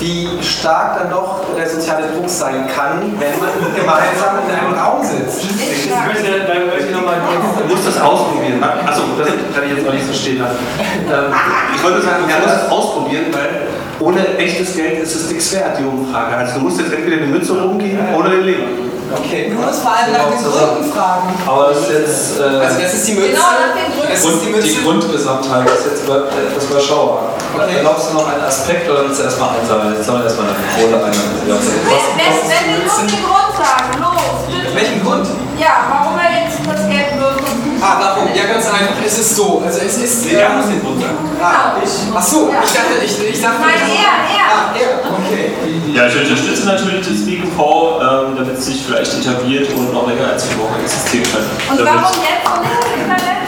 [0.00, 5.02] wie stark dann doch der soziale Druck sein kann, wenn man gemeinsam in einem Raum
[5.04, 5.44] sitzt.
[5.44, 7.16] Ich möchte, da möchte ich nochmal,
[7.58, 8.62] du musst das ausprobieren.
[8.62, 10.58] Achso, das kann ich jetzt noch nicht so stehen lassen.
[10.78, 11.34] Ähm,
[11.74, 13.68] ich wollte sagen, man muss es ausprobieren, weil
[14.00, 16.36] ohne echtes Geld ist es nichts wert, die Umfrage.
[16.36, 18.97] Also du musst jetzt entweder die Mütze rumgeben oder den Leben.
[19.14, 19.48] Okay.
[19.50, 21.32] Du musst vor allem nach den Gründen fragen.
[21.46, 22.40] Aber das ist jetzt.
[22.40, 23.30] Äh, Also das ist die Mütze.
[23.30, 24.12] Genau, nach den Gründen.
[24.12, 27.32] Das ist die die Grundgesamtheit ist jetzt über, etwas überschaubar.
[27.54, 27.76] Okay.
[27.78, 29.94] Erlaubst du noch einen Aspekt oder willst du erstmal einsammeln?
[29.94, 31.12] Jetzt sammeln wir erstmal eine Kohle ein.
[31.12, 34.74] Wenn, wenn, wenn wir nur den Grund sagen, los.
[34.74, 35.26] Welchen Grund?
[35.58, 37.67] Ja, warum er jetzt das Geld wirft.
[37.80, 38.28] Ah, warum?
[38.34, 38.94] Ja, ganz einfach.
[39.04, 39.62] Es ist so.
[39.64, 40.26] Also es ist.
[40.26, 41.18] Nee, er muss den sagen.
[41.40, 41.90] Ah, ich.
[42.14, 43.60] Ach so, ich dachte, ich, ich dachte.
[43.60, 44.46] Nein, er, er.
[44.50, 44.88] Ah, er.
[45.12, 45.52] Okay.
[45.94, 50.32] Ja, ich unterstütze natürlich das BQV, ähm, damit es sich vielleicht etabliert und noch länger
[50.32, 51.42] als vier Wochen existieren kann.
[51.70, 53.38] Und damit, warum jetzt und nicht im Internet?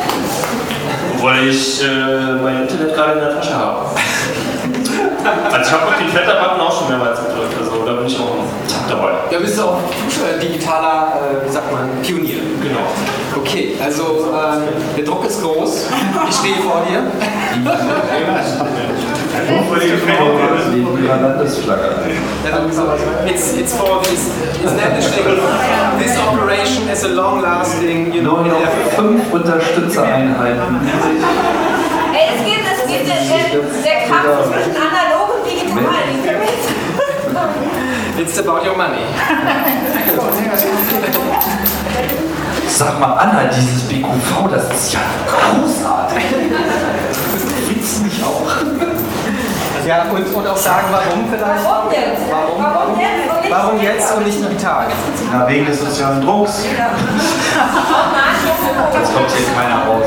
[1.22, 3.86] Weil ich äh, mein Internet gerade in der Tasche habe.
[5.52, 8.36] also ich habe auf den Flatterbutton auch schon mehrmals gedrückt, also da bin ich auch
[8.88, 9.12] dabei.
[9.30, 12.40] Ja, bist du auch äh, digitaler, äh, wie sagt man, Pionier.
[12.62, 12.86] Genau.
[13.36, 14.62] Okay, also ähm,
[14.96, 15.88] der Druck ist groß.
[16.28, 17.04] Ich stehe vor dir.
[23.26, 24.30] It's, it's for this
[24.64, 25.24] establishing
[25.98, 28.94] this operation as a long-lasting, you know, effort.
[28.96, 30.80] Fünf Unterstützereinheiten.
[32.12, 35.80] Ey, es geht, es geht der, der, der Kampf zwischen analog und digital.
[38.18, 39.04] It's about your money.
[42.76, 46.24] Sag mal, Anna, dieses BQV, das ist ja großartig.
[47.68, 48.50] Findest du mich auch?
[49.86, 51.64] Ja, und, und auch sagen, warum vielleicht?
[51.64, 52.22] Warum jetzt?
[52.30, 54.86] Warum, Warum jetzt und nicht warum jetzt und nicht digital?
[55.32, 56.64] Na, wegen des sozialen Drucks.
[58.92, 60.06] Jetzt kommt hier keiner raus.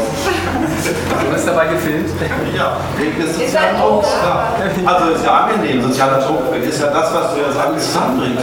[1.28, 2.10] Du hast dabei gefilmt?
[2.56, 4.08] Ja, wegen des sozialen Drucks.
[4.24, 4.54] Ja.
[4.86, 8.40] Also ist ja angenehm, sozialer Druck ist ja das, was wir das alles zusammenbringt.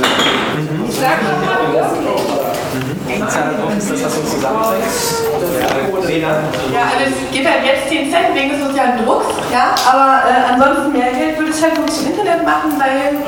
[0.88, 1.18] Ich sag
[2.70, 3.18] doch mal wirklich.
[3.18, 4.84] Sozialer Druck ist das, was uns zusammenbringt.
[6.72, 10.52] Ja, also es gibt halt jetzt 10 Cent wegen des sozialen Drucks, ja, aber äh,
[10.54, 13.18] ansonsten mehr Geld würde ich halt wirklich im Internet machen, weil,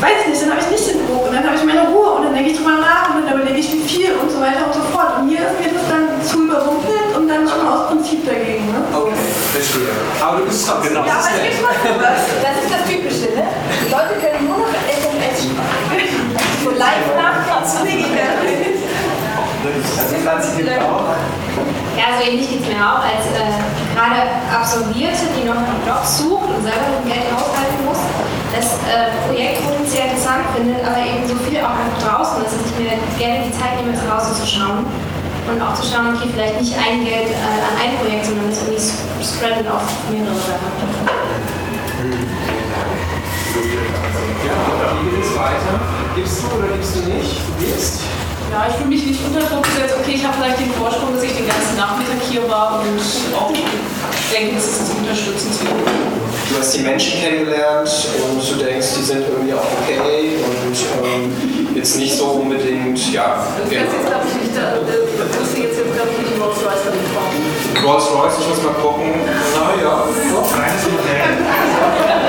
[0.00, 2.22] weiß nicht, dann habe ich nicht den Druck und dann habe ich meine Ruhe und
[2.24, 4.74] dann denke ich drüber nach und dann überlege ich, wie viel und so weiter und
[4.74, 5.18] so fort.
[5.18, 8.66] Und hier ist mir das dann zu überrumpelt und dann schon aus Prinzip dagegen.
[8.70, 8.78] Ne?
[8.94, 9.14] Okay,
[9.52, 9.90] verstehe.
[10.20, 12.20] Aber du bist trotzdem Ja, aber mal sowas.
[12.42, 13.44] Das ist das Typische, ne?
[13.50, 16.30] Die Leute können nur noch SMS schreiben.
[16.64, 17.84] So live nachplatzen.
[22.00, 23.52] Ja, so ähnlich geht es mir auch als äh,
[23.92, 28.00] gerade Absolvierte, die noch einen Job sucht und selber mit Geld haushalten muss,
[28.56, 32.64] das äh, Projekt potenziell interessant findet, aber eben so viel auch noch draußen ist, dass
[32.64, 36.56] ich mir gerne die Zeit nehme, draußen zu schauen und auch zu schauen, okay, vielleicht
[36.56, 38.80] nicht ein Geld äh, an ein Projekt, sondern es irgendwie
[39.20, 40.72] spreaden auf mehrere Sachen.
[43.50, 45.80] Ja, wie geht es weiter?
[46.14, 47.40] Gibst du oder gibst du nicht?
[47.58, 48.00] Du gibst?
[48.50, 49.94] Ja, ich fühle mich nicht unter Druck gesetzt.
[49.98, 53.00] Okay, ich habe vielleicht den Vorsprung, dass ich den ganzen Nachmittag hier war und
[53.34, 55.74] auch denke, dass es unterstützenswert
[56.50, 57.90] Du hast die Menschen kennengelernt
[58.26, 63.46] und du denkst, die sind irgendwie auch okay und ähm, jetzt nicht so unbedingt, ja.
[63.62, 66.90] Das jetzt, glaube ich, nicht, da, das wusste jetzt, jetzt glaube ich, nicht Rolls Royce
[66.90, 67.86] damit fahren.
[67.86, 69.14] Rolls Royce, ich muss mal gucken.
[69.54, 70.52] Na ja, doch.
[70.52, 72.10] Kleines Modell.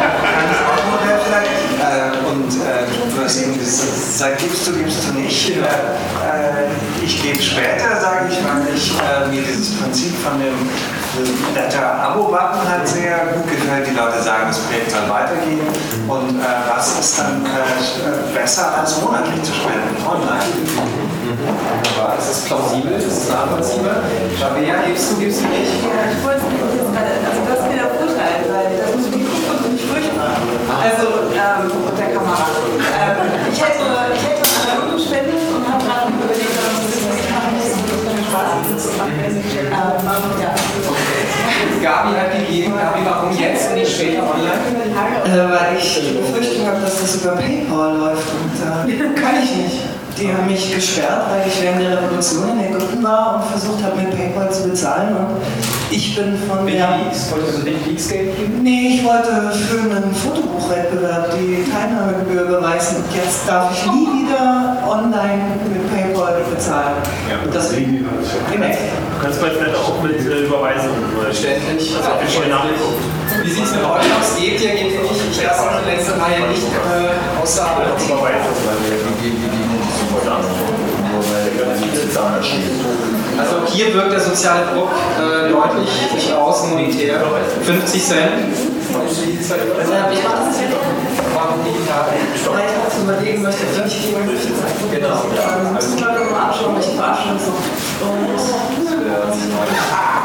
[2.59, 5.49] Äh, und du hast eben gesagt, gibst du, gibst du nicht.
[5.49, 6.67] Äh, äh,
[7.03, 10.55] ich gebe später, sage ich, weil ich äh, mir dieses Prinzip von dem
[11.55, 13.87] netter Abo-Button halt sehr gut gefällt.
[13.87, 15.61] Die Leute sagen, das Projekt soll weitergehen.
[16.07, 20.51] Und äh, was ist dann äh, besser als monatlich zu spenden online?
[21.31, 24.03] Wunderbar, das ist plausibel, das ist nachvollziehbar.
[24.41, 25.71] Rabea, gibst du, gibst du nicht?
[25.83, 29.15] Ja, ich wollte jetzt gerade, also das ist mir der Vorteil, weil das muss ich
[29.15, 29.30] nicht.
[30.79, 32.47] Also, ähm, und der Kamera.
[32.95, 33.83] Ähm, ich hätte,
[34.15, 37.27] ich hätte an der Uni spendet und habe gerade überlegt, ob das ist, was ich
[37.27, 38.95] mache, nicht so viel Spaß ist.
[38.95, 39.71] Ähm,
[40.41, 40.51] ja.
[41.81, 44.61] Gabi hat gegeben, Gabi, warum jetzt und nicht später online?
[45.25, 49.55] Äh, weil ich die Befürchtung habe, dass das über PayPal läuft und äh, kann ich
[49.55, 50.00] nicht.
[50.21, 53.97] Die haben mich gesperrt, weil ich während der Revolution in Ägypten war und versucht habe,
[53.97, 55.15] mit PayPal zu bezahlen.
[55.15, 55.41] Und
[55.89, 56.89] ich bin von der.
[57.31, 58.61] Wolltest du nicht Leaks Geld geben?
[58.61, 64.77] Nee, ich wollte für einen Fotobuchwettbewerb die Teilnahmegebühr beweisen und jetzt darf ich nie wieder
[64.87, 66.97] online mit PayPal bezahlen.
[67.43, 67.77] Und das Du
[69.21, 71.05] kannst bei Flat auch mit äh, Überweisungen.
[71.21, 71.95] Verständlich.
[71.95, 73.01] Also, ich schon nachgeguckt.
[73.43, 74.35] Wie sieht es mit euch aus?
[74.37, 75.21] Geht ihr, geht ihr nicht?
[75.31, 77.87] Ich lasse die letzte Reihe nicht äh, außer Arbeit.
[83.37, 87.23] Also hier wirkt der soziale Druck äh, deutlich durchaus monetär.
[87.63, 88.31] 50 Cent.
[88.51, 91.10] Ich mache das jetzt.
[91.41, 94.91] Vielleicht mal zu überlegen möchte, ob ich jemand möchte zeigen.
[94.91, 95.23] Genau.
[95.73, 97.55] Müssen wir doch mal anschauen, welche Veranstaltung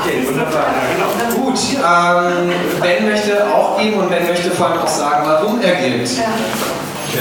[0.03, 0.67] Okay, wunderbar.
[0.67, 1.45] Ja, genau.
[1.45, 5.75] Gut, ähm, Ben möchte auch geben und Ben möchte vor allem auch sagen, warum er
[5.75, 6.09] gibt.
[6.17, 6.25] Ja,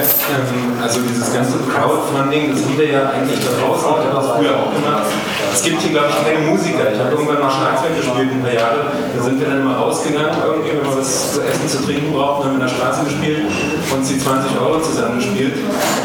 [0.02, 4.28] ähm, also dieses ganze Crowdfunding, das haben wir ja eigentlich da draußen, ich habe das
[4.36, 5.08] früher auch gemacht.
[5.54, 6.92] Es gibt hier, glaube ich, keine Musiker.
[6.92, 8.92] Ich habe irgendwann mal Schlagzeug gespielt, ein paar Jahre.
[9.16, 12.44] Da sind wir dann mal rausgegangen, irgendwie, wenn wir was zu essen, zu trinken brauchten,
[12.44, 15.56] haben wir in der Straße gespielt und die 20 Euro zusammengespielt.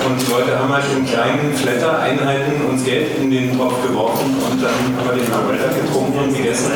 [0.06, 4.62] Und die Leute haben halt in kleinen Flatter-Einheiten uns Geld in den Topf geworfen und
[4.62, 6.70] dann haben wir den Nachmittag getrunken und gegessen.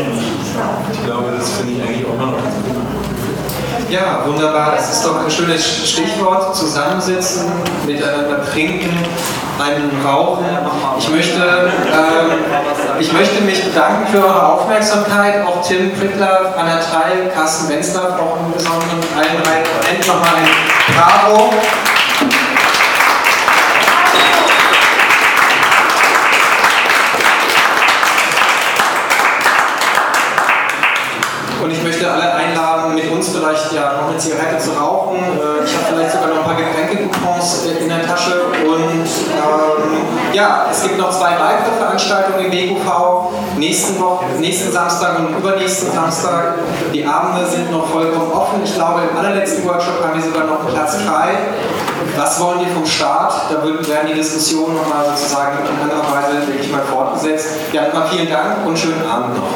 [0.93, 3.14] Ich glaube, das finde ich eigentlich auch noch ganz gut.
[3.95, 4.73] Ja, wunderbar.
[4.75, 6.57] Das ist doch ein schönes Stichwort.
[6.57, 7.53] Zusammensitzen,
[7.87, 8.91] miteinander trinken,
[9.57, 10.45] einen rauchen.
[10.99, 12.33] Ich möchte, ähm,
[12.99, 15.47] ich möchte mich bedanken für eure Aufmerksamkeit.
[15.47, 19.63] Auch Tim Prittler, Anna Teil, Carsten Wenzler, auch im Besonderen allen drei.
[20.09, 21.51] Nochmal ein Bravo.
[33.15, 35.17] Uns vielleicht ja noch eine Zigarette zu rauchen.
[35.17, 38.43] Äh, Ich habe vielleicht sogar noch ein paar Getränke-Coupons äh, in der Tasche.
[38.65, 43.57] Und ähm, ja, es gibt noch zwei weitere Veranstaltungen im BQV.
[43.57, 43.95] Nächsten,
[44.41, 46.55] nächsten Samstag und übernächsten Samstag.
[46.93, 48.61] Die Abende sind noch vollkommen offen.
[48.65, 51.29] Ich glaube, im allerletzten Workshop haben wir sogar noch einen Platz frei.
[52.17, 53.51] Was wollen die vom Staat?
[53.51, 57.49] Da werden die Diskussionen nochmal sozusagen in anderer Weise wirklich mal fortgesetzt.
[57.73, 59.49] Ja, nochmal vielen Dank und schönen Abend noch.